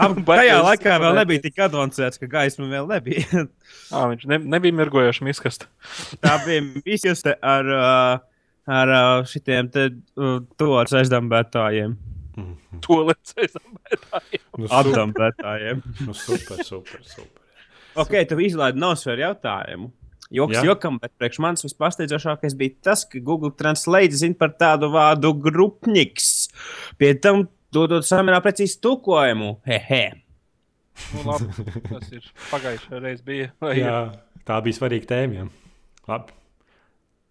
Ap, 0.00 0.14
tajā 0.28 0.60
laikā 0.64 0.96
vēl 1.02 1.18
nebija 1.18 1.44
tik 1.44 1.58
avansēts, 1.66 2.20
ka 2.20 2.28
gaisma 2.30 2.68
vēl 2.70 2.88
nebija. 2.88 3.46
Ā, 3.92 4.04
viņš 4.12 4.28
ne, 4.30 4.40
nebija 4.56 4.76
mirgojošs 4.78 5.24
miskast. 5.26 5.66
Tā 6.24 6.38
bija 6.46 6.64
miskaste 6.78 7.36
ar, 7.40 7.74
uh, 7.74 8.46
ar 8.80 8.94
uh, 8.96 9.10
šitiem 9.28 9.72
te 9.72 9.90
uh, 9.90 10.38
tos 10.60 10.96
aizdambētājiem. 11.00 11.98
To 12.86 13.02
lecēsim. 13.10 13.74
nu, 13.74 14.64
super, 14.64 14.78
Apdambētājiem. 14.78 15.82
nu, 16.06 16.14
super, 16.16 16.62
super, 16.64 17.02
super. 17.04 17.39
Ok, 18.02 18.14
tu 18.30 18.38
izlaidi 18.44 18.80
nosveru 18.80 19.26
jautājumu. 19.28 19.90
Joks 20.30 20.60
Jā. 20.60 20.62
Jokam, 20.68 21.00
bet 21.02 21.10
priekš 21.18 21.40
manis 21.42 21.64
vispasteidzošākais 21.66 22.54
bija 22.58 22.76
tas, 22.86 23.02
ka 23.10 23.18
Google 23.26 23.50
Translate 23.58 24.14
zina 24.14 24.38
par 24.38 24.52
tādu 24.54 24.92
vārdu 24.94 25.32
grupņiks. 25.42 26.28
Pie 27.00 27.16
tam 27.18 27.48
dodot 27.74 28.06
samērā 28.06 28.38
precīzi 28.44 28.78
tulkojumu. 28.84 29.56
Hehe. 29.66 30.04
Nu, 31.16 31.24
labi, 31.26 31.64
tas 31.88 32.12
ir 32.14 32.28
pagājušajā 32.50 33.00
reizē 33.02 33.26
bija. 33.26 33.48
Vai 33.62 33.74
Jā, 33.80 33.96
tā 34.46 34.60
bija 34.62 34.78
svarīga 34.78 35.10
tēma. 35.10 35.40
jā. 35.40 35.48
Labi. 36.10 36.36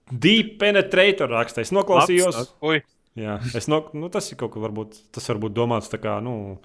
Deep 0.09 0.55
penetrator 0.59 1.29
raksta. 1.31 1.63
Es 1.63 1.71
noklausījos. 1.75 2.35
Labs, 2.59 2.87
Jā, 3.19 3.39
es 3.57 3.67
no, 3.71 3.81
nu, 3.97 4.07
tas 4.13 4.27
ir 4.31 4.37
kaut 4.39 4.53
kas, 4.53 4.63
varbūt 4.63 4.99
tas 5.15 5.25
var 5.31 5.39
būt 5.43 5.55
domāts 5.55 5.89
tā 5.91 5.97
kā, 6.01 6.19
nu, 6.23 6.59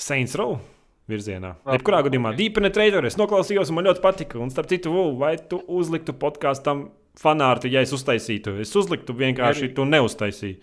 Saints 0.00 0.34
Row 0.40 0.56
virzienā. 1.10 1.54
Jebkurā 1.68 2.02
gadījumā, 2.06 2.32
ok. 2.32 2.38
Deep 2.40 2.56
Penetrator, 2.58 3.06
es 3.08 3.18
noklausījos, 3.20 3.70
un 3.70 3.78
man 3.78 3.88
ļoti 3.88 4.02
patika. 4.04 4.40
Un 4.42 4.52
starp 4.52 4.70
citu, 4.70 4.94
vai 5.20 5.34
tu 5.50 5.60
uzliktu 5.68 6.16
podkāstam 6.20 6.86
fanārtu, 7.20 7.70
ja 7.72 7.84
es 7.84 7.92
uztaisītu? 7.94 8.56
Es 8.64 8.72
uzliktu 8.78 9.16
vienkārši, 9.18 9.72
tu 9.76 9.86
neuztaisīji. 9.88 10.58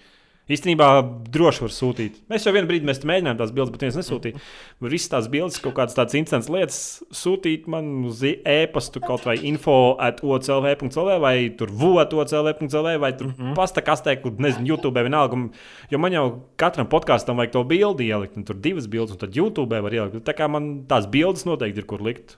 Īstenībā 0.52 0.88
droši 1.32 1.64
var 1.65 1.73
sūtīt. 1.76 2.19
Mēs 2.32 2.45
jau 2.45 2.53
mēs 2.53 3.02
te 3.02 3.10
mēģinājām 3.10 3.40
tās 3.40 3.53
bildes, 3.56 3.72
bet 3.73 3.86
viens 3.86 3.98
nesūtīja. 3.99 4.41
Var 4.84 4.94
visas 4.94 5.11
tās 5.14 5.30
bildes, 5.32 5.60
kaut 5.64 5.76
kādas 5.78 5.98
tādas 5.98 6.18
instants 6.19 6.49
lietas 6.52 6.80
sūtīt 7.15 7.69
man 7.72 8.06
uz 8.10 8.23
e-pastu 8.26 9.02
kaut 9.03 9.26
vai 9.26 9.38
info 9.48 9.95
at 10.02 10.22
oclv.cl 10.23 11.11
vai 11.23 11.36
tur 11.57 11.72
vu.oclv.cl 11.72 12.91
vai 12.99 13.14
tur 13.18 13.28
mm 13.28 13.36
-hmm. 13.38 13.56
pasta 13.56 13.82
kastē, 13.82 14.15
kur 14.22 14.32
nezinu, 14.38 14.68
YouTube 14.68 15.02
vienalga. 15.02 15.49
Jo 15.90 15.98
man 15.98 16.14
jau 16.14 16.41
katram 16.56 16.88
podkāstam 16.88 17.38
vajag 17.38 17.52
to 17.52 17.64
bildi 17.64 18.07
ielikt, 18.07 18.38
un 18.38 18.44
tur 18.44 18.56
divas 18.56 18.88
bildes, 18.88 19.11
un 19.11 19.18
tad 19.18 19.36
YouTube 19.36 19.82
var 19.82 19.94
ielikt. 19.94 20.26
Tā 20.26 20.34
kā 20.34 20.48
man 20.48 20.86
tās 20.88 21.07
bildes 21.07 21.45
noteikti 21.45 21.80
ir 21.80 21.86
kur 21.86 22.02
likt. 22.02 22.38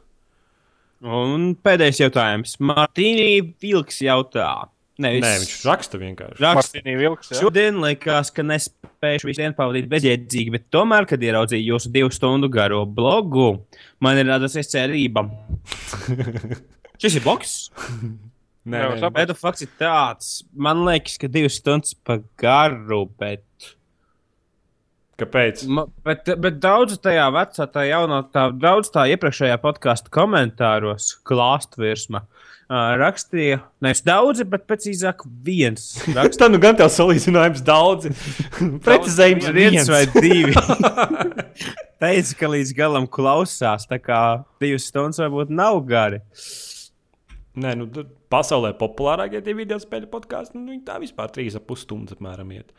Un 1.03 1.55
pēdējais 1.59 1.99
jautājums. 1.99 2.55
Martīnī 2.63 3.53
Vilks 3.61 3.99
jautā. 3.99 4.72
Nevis. 5.01 5.23
Nē, 5.25 5.29
viņš 5.41 5.53
raksta 5.65 5.97
vienkārši. 5.97 6.43
Martīnī 6.43 6.93
Vilks. 6.99 7.31
Jā. 7.33 7.39
Šodien 7.41 7.79
likās, 7.81 8.29
ka 8.33 8.43
nespēju 8.45 9.25
visu 9.25 9.41
dienu 9.41 9.55
pavadīt 9.57 9.87
bezjēdzīgi, 9.89 10.53
bet 10.53 10.67
tomēr, 10.73 11.07
kad 11.09 11.23
ieraudzīju 11.25 11.71
jūsu 11.71 11.89
divu 11.95 12.11
stundu 12.13 12.49
garo 12.53 12.83
blogu, 12.85 13.47
man 14.03 14.21
ir 14.21 14.29
radusies 14.29 14.69
cerība. 14.69 15.25
Šis 17.01 17.17
ir 17.17 17.25
bloks. 17.25 17.55
Nē, 18.69 18.77
nē, 18.77 18.83
sapratu. 19.01 19.15
Bet 19.17 19.41
fakts 19.41 19.65
ir 19.65 19.73
tāds, 19.81 20.29
man 20.53 20.85
liekas, 20.85 21.17
ka 21.19 21.31
divas 21.31 21.57
stundas 21.57 21.97
par 21.97 22.21
garu, 22.39 23.01
bet, 23.19 23.73
kāpēc? 25.19 25.65
ma, 25.73 25.87
bet, 26.05 26.29
bet 26.37 26.61
daudz 26.63 27.01
tajā 27.01 27.25
vecā, 27.33 27.67
tā 27.73 27.89
jaunā, 27.89 28.21
tā 28.29 28.45
daudz 28.53 28.93
tā 28.93 29.09
iepriekšējā 29.17 29.57
podkāstu 29.65 30.13
komentāros, 30.13 31.15
klāstu 31.27 31.81
virsma, 31.81 32.23
uh, 32.23 32.42
rakstīja, 32.73 33.59
nevis 33.83 34.01
daudzi, 34.05 34.45
bet 34.49 34.65
precīzāk 34.69 35.25
viens. 35.45 35.91
Rakst, 36.15 36.39
Tā 36.41 36.49
nu 36.49 36.59
gan 36.63 36.77
tev 36.79 36.89
salīdzinājums 36.93 37.61
daudzi. 37.65 38.13
Precizējums 38.87 39.49
viens 39.53 39.73
viens 39.73 39.91
vai 39.91 40.05
divi. 40.15 40.53
Teica, 42.03 42.35
ka 42.39 42.51
līdz 42.51 42.73
galam 42.77 43.07
klausās, 43.07 43.87
tā 43.89 43.99
kā 44.01 44.19
divas 44.63 44.87
stundas 44.89 45.21
varbūt 45.21 45.53
nav 45.53 45.79
gari. 45.87 46.21
Nē, 47.53 47.75
nu, 47.77 47.87
pasaulē 48.33 48.73
populārākie 48.79 49.43
tie 49.45 49.53
video 49.55 49.77
spēļu 49.81 50.09
podkāsti, 50.09 50.57
nu, 50.57 50.71
viņi 50.73 50.83
tā 50.87 50.97
vispār 51.03 51.29
3,5 51.35 51.83
stundas 51.83 52.17
apmēram 52.17 52.49
iet. 52.55 52.73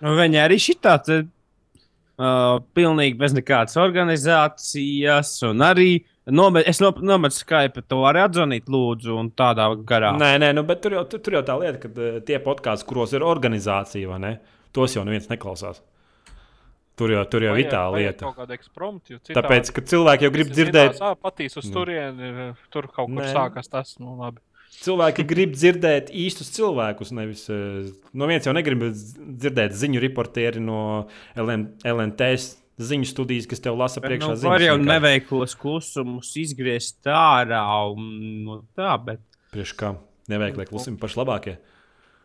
Nu, 0.00 0.14
Viņa 0.16 0.46
arī 0.46 0.56
šī 0.62 0.78
tāda 0.84 1.20
uh, 1.20 2.62
pilnīgi 2.76 3.18
bez 3.20 3.36
nekādas 3.36 3.76
organizācijas, 3.80 5.36
un 5.50 5.64
arī 5.68 5.90
nomet, 6.26 6.68
es 6.68 6.80
nometu 6.80 7.36
Skype, 7.36 7.84
to 7.88 8.02
arī 8.08 8.22
atzvanīt, 8.24 8.68
lūdzu, 8.72 9.16
un 9.20 9.30
tādā 9.36 9.66
garā. 9.86 10.14
Nē, 10.20 10.34
nē, 10.42 10.52
nu, 10.56 10.64
bet 10.68 10.80
tur 10.84 10.96
jau, 10.96 11.04
tur, 11.08 11.22
tur 11.24 11.38
jau 11.38 11.42
tā 11.46 11.56
lieta, 11.60 11.80
ka 11.82 11.90
uh, 11.92 12.20
tie 12.26 12.38
podkāsti, 12.42 12.88
kuros 12.88 13.12
ir 13.16 13.26
organizācija, 13.26 14.08
vai 14.12 14.20
ne, 14.22 14.32
tos 14.76 14.96
jau 14.96 15.04
neviens 15.06 15.28
neklausās. 15.32 15.82
Tur 16.94 17.10
jau, 17.10 17.24
tur 17.26 17.42
jau 17.42 17.54
ir 17.58 17.66
tā 17.72 17.82
lieta. 17.90 18.30
Ekspromta. 18.54 19.18
Tāpēc, 19.34 19.70
ka 19.74 19.82
cilvēki 19.90 20.28
jau 20.28 20.34
grib 20.36 20.50
dzirdēt, 20.52 21.00
Jā, 21.02 21.14
patīs 21.18 21.58
uz 21.58 21.66
turieni. 21.74 22.52
Tur 22.70 22.86
kaut 22.86 23.08
kur 23.10 23.18
Nē. 23.18 23.32
sākas 23.34 23.66
tas. 23.72 23.96
Nu, 23.98 24.14
labi. 24.20 24.38
cilvēki 24.84 25.24
grib 25.26 25.56
dzirdēt 25.58 26.12
īstus 26.14 26.52
cilvēkus. 26.54 27.10
Nevis, 27.18 27.48
uh, 27.50 27.90
no 28.14 28.30
viens 28.30 28.46
jau 28.46 28.54
negrib 28.54 28.86
dzirdēt 28.94 29.74
ziņu 29.74 30.04
reportieri 30.06 30.62
no 30.62 31.08
LN, 31.34 31.72
LNT 31.82 32.30
ziņu 32.80 33.06
studijas, 33.08 33.46
kas 33.50 33.62
tev 33.62 33.76
lasa 33.78 34.02
priekšā 34.02 34.32
nu, 34.34 34.48
var 34.48 34.64
jau 34.64 34.76
neveiklos 34.80 35.54
klusumus 35.58 36.32
izgriezt 36.40 37.06
ārā, 37.10 37.62
un 37.92 38.08
nu, 38.46 38.58
tā, 38.78 38.96
bet. 39.04 39.22
Priekš 39.54 39.74
kā 39.78 39.94
neveiklie 40.32 40.66
klusumi 40.68 40.98
paši 41.00 41.20
labākie. 41.20 41.56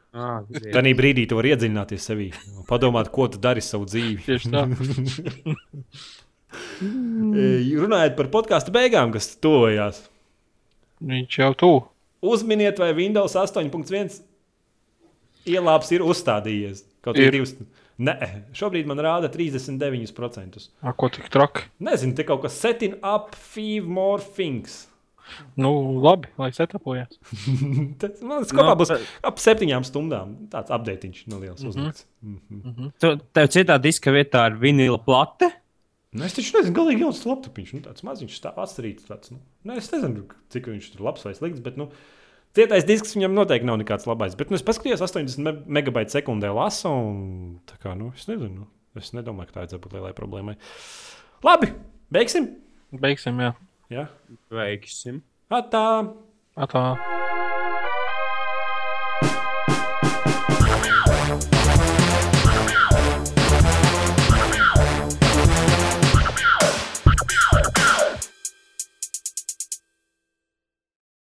Ah, 0.09 0.39
Tad 0.73 0.87
brīdī 0.97 1.27
tu 1.29 1.37
vari 1.37 1.51
iedziļināties 1.53 2.07
sevī 2.09 2.31
un 2.57 2.65
padomāt, 2.65 3.11
ko 3.13 3.27
tu 3.29 3.37
dari 3.41 3.61
savu 3.61 3.85
dzīvi. 3.89 4.25
Tieši 4.25 4.53
tā. 4.55 4.65
E, 6.49 7.43
Runājot 7.77 8.15
par 8.17 8.29
podkāstu 8.33 8.71
beigām, 8.73 9.11
kas 9.13 9.27
tuvojās. 9.37 9.99
Viņš 11.05 11.35
jau 11.37 11.49
tu. 11.53 11.69
Uzminiet, 12.25 12.79
vai 12.81 12.87
Windows 12.97 13.35
8.1 13.37 14.15
ielāps 15.45 15.91
ir 15.93 16.01
uzstādījies. 16.03 16.81
Kaut 17.05 17.19
Ir. 17.21 17.29
divas. 17.37 17.53
Nē, 17.99 18.15
šobrīd 18.55 18.87
man 18.87 19.01
rāda 19.03 19.27
39%. 19.31 20.69
A, 20.79 20.93
ko 20.95 21.09
tik 21.11 21.27
traki? 21.33 21.65
Nezinu, 21.83 22.15
te 22.15 22.23
kaut 22.27 22.45
kas 22.45 22.55
setting 22.55 22.95
up 23.03 23.35
few 23.35 23.83
more 23.83 24.23
things. 24.23 24.85
Nu, 25.59 25.99
labi, 26.01 26.29
lai 26.39 26.49
setapojas. 26.55 27.19
Tas 28.01 28.21
man 28.25 28.39
liekas, 28.41 28.53
kopā 28.55 28.71
Nu, 28.71 28.77
būs 28.79 28.93
ap 29.29 29.41
septiņām 29.43 29.85
stundām. 29.87 30.35
Tāds 30.53 30.73
update 30.73 31.11
neliels 31.29 31.61
uzlikts. 31.65 32.07
Mhm. 32.25 32.93
Tu, 33.03 33.11
tev 33.35 33.49
citā 33.53 33.77
diska 33.81 34.13
vietā 34.15 34.47
ir 34.49 34.57
vinila 34.61 34.99
plate. 35.03 35.51
Nu, 36.15 36.25
es 36.25 36.33
taču 36.33 36.55
nezinu, 36.55 36.73
galīgi 36.73 37.03
jau 37.03 37.11
tas 37.13 37.27
laptopiņš, 37.29 37.73
nu, 37.75 37.83
tāds 37.85 38.05
maziņš, 38.07 38.37
tā 38.41 38.53
atstarīts. 38.57 39.05
Tāds, 39.05 39.29
nu. 39.35 39.43
Nu, 39.67 39.75
es 39.77 39.91
nezinu, 39.93 40.25
cik 40.49 40.71
viņš 40.71 40.87
tur 40.95 41.03
labs 41.05 41.27
vai 41.27 41.35
slikts, 41.37 41.61
bet, 41.61 41.77
nu, 41.77 41.91
cietais 42.57 42.85
disks 42.87 43.15
viņam 43.15 43.35
noteikti 43.37 43.67
nav 43.69 43.79
nekāds 43.81 44.07
labais. 44.09 44.35
Bet, 44.39 44.49
nu, 44.51 44.57
es 44.59 44.65
paskatījos 44.65 45.03
80 45.05 45.43
me- 45.45 45.55
megabaitu 45.79 46.15
sekundē 46.17 46.51
lasu, 46.55 46.89
un 46.91 47.59
tā 47.69 47.77
kā, 47.81 47.95
nu, 47.97 48.11
es 48.17 48.27
nezinu, 48.31 48.63
nu, 48.63 48.67
es 48.99 49.13
nedomāju, 49.17 49.51
ka 49.51 49.59
tā 49.61 49.67
ir 49.77 49.83
būt 49.83 49.97
lielai 49.99 50.13
problēmai. 50.17 50.57
Labi, 51.45 51.73
beigsim! 52.13 52.51
Beigsim, 52.91 53.37
jā. 53.45 53.53
Jā, 53.93 54.07
Veiksim. 54.53 55.21
tā! 55.49 55.85
Atā. 56.59 57.28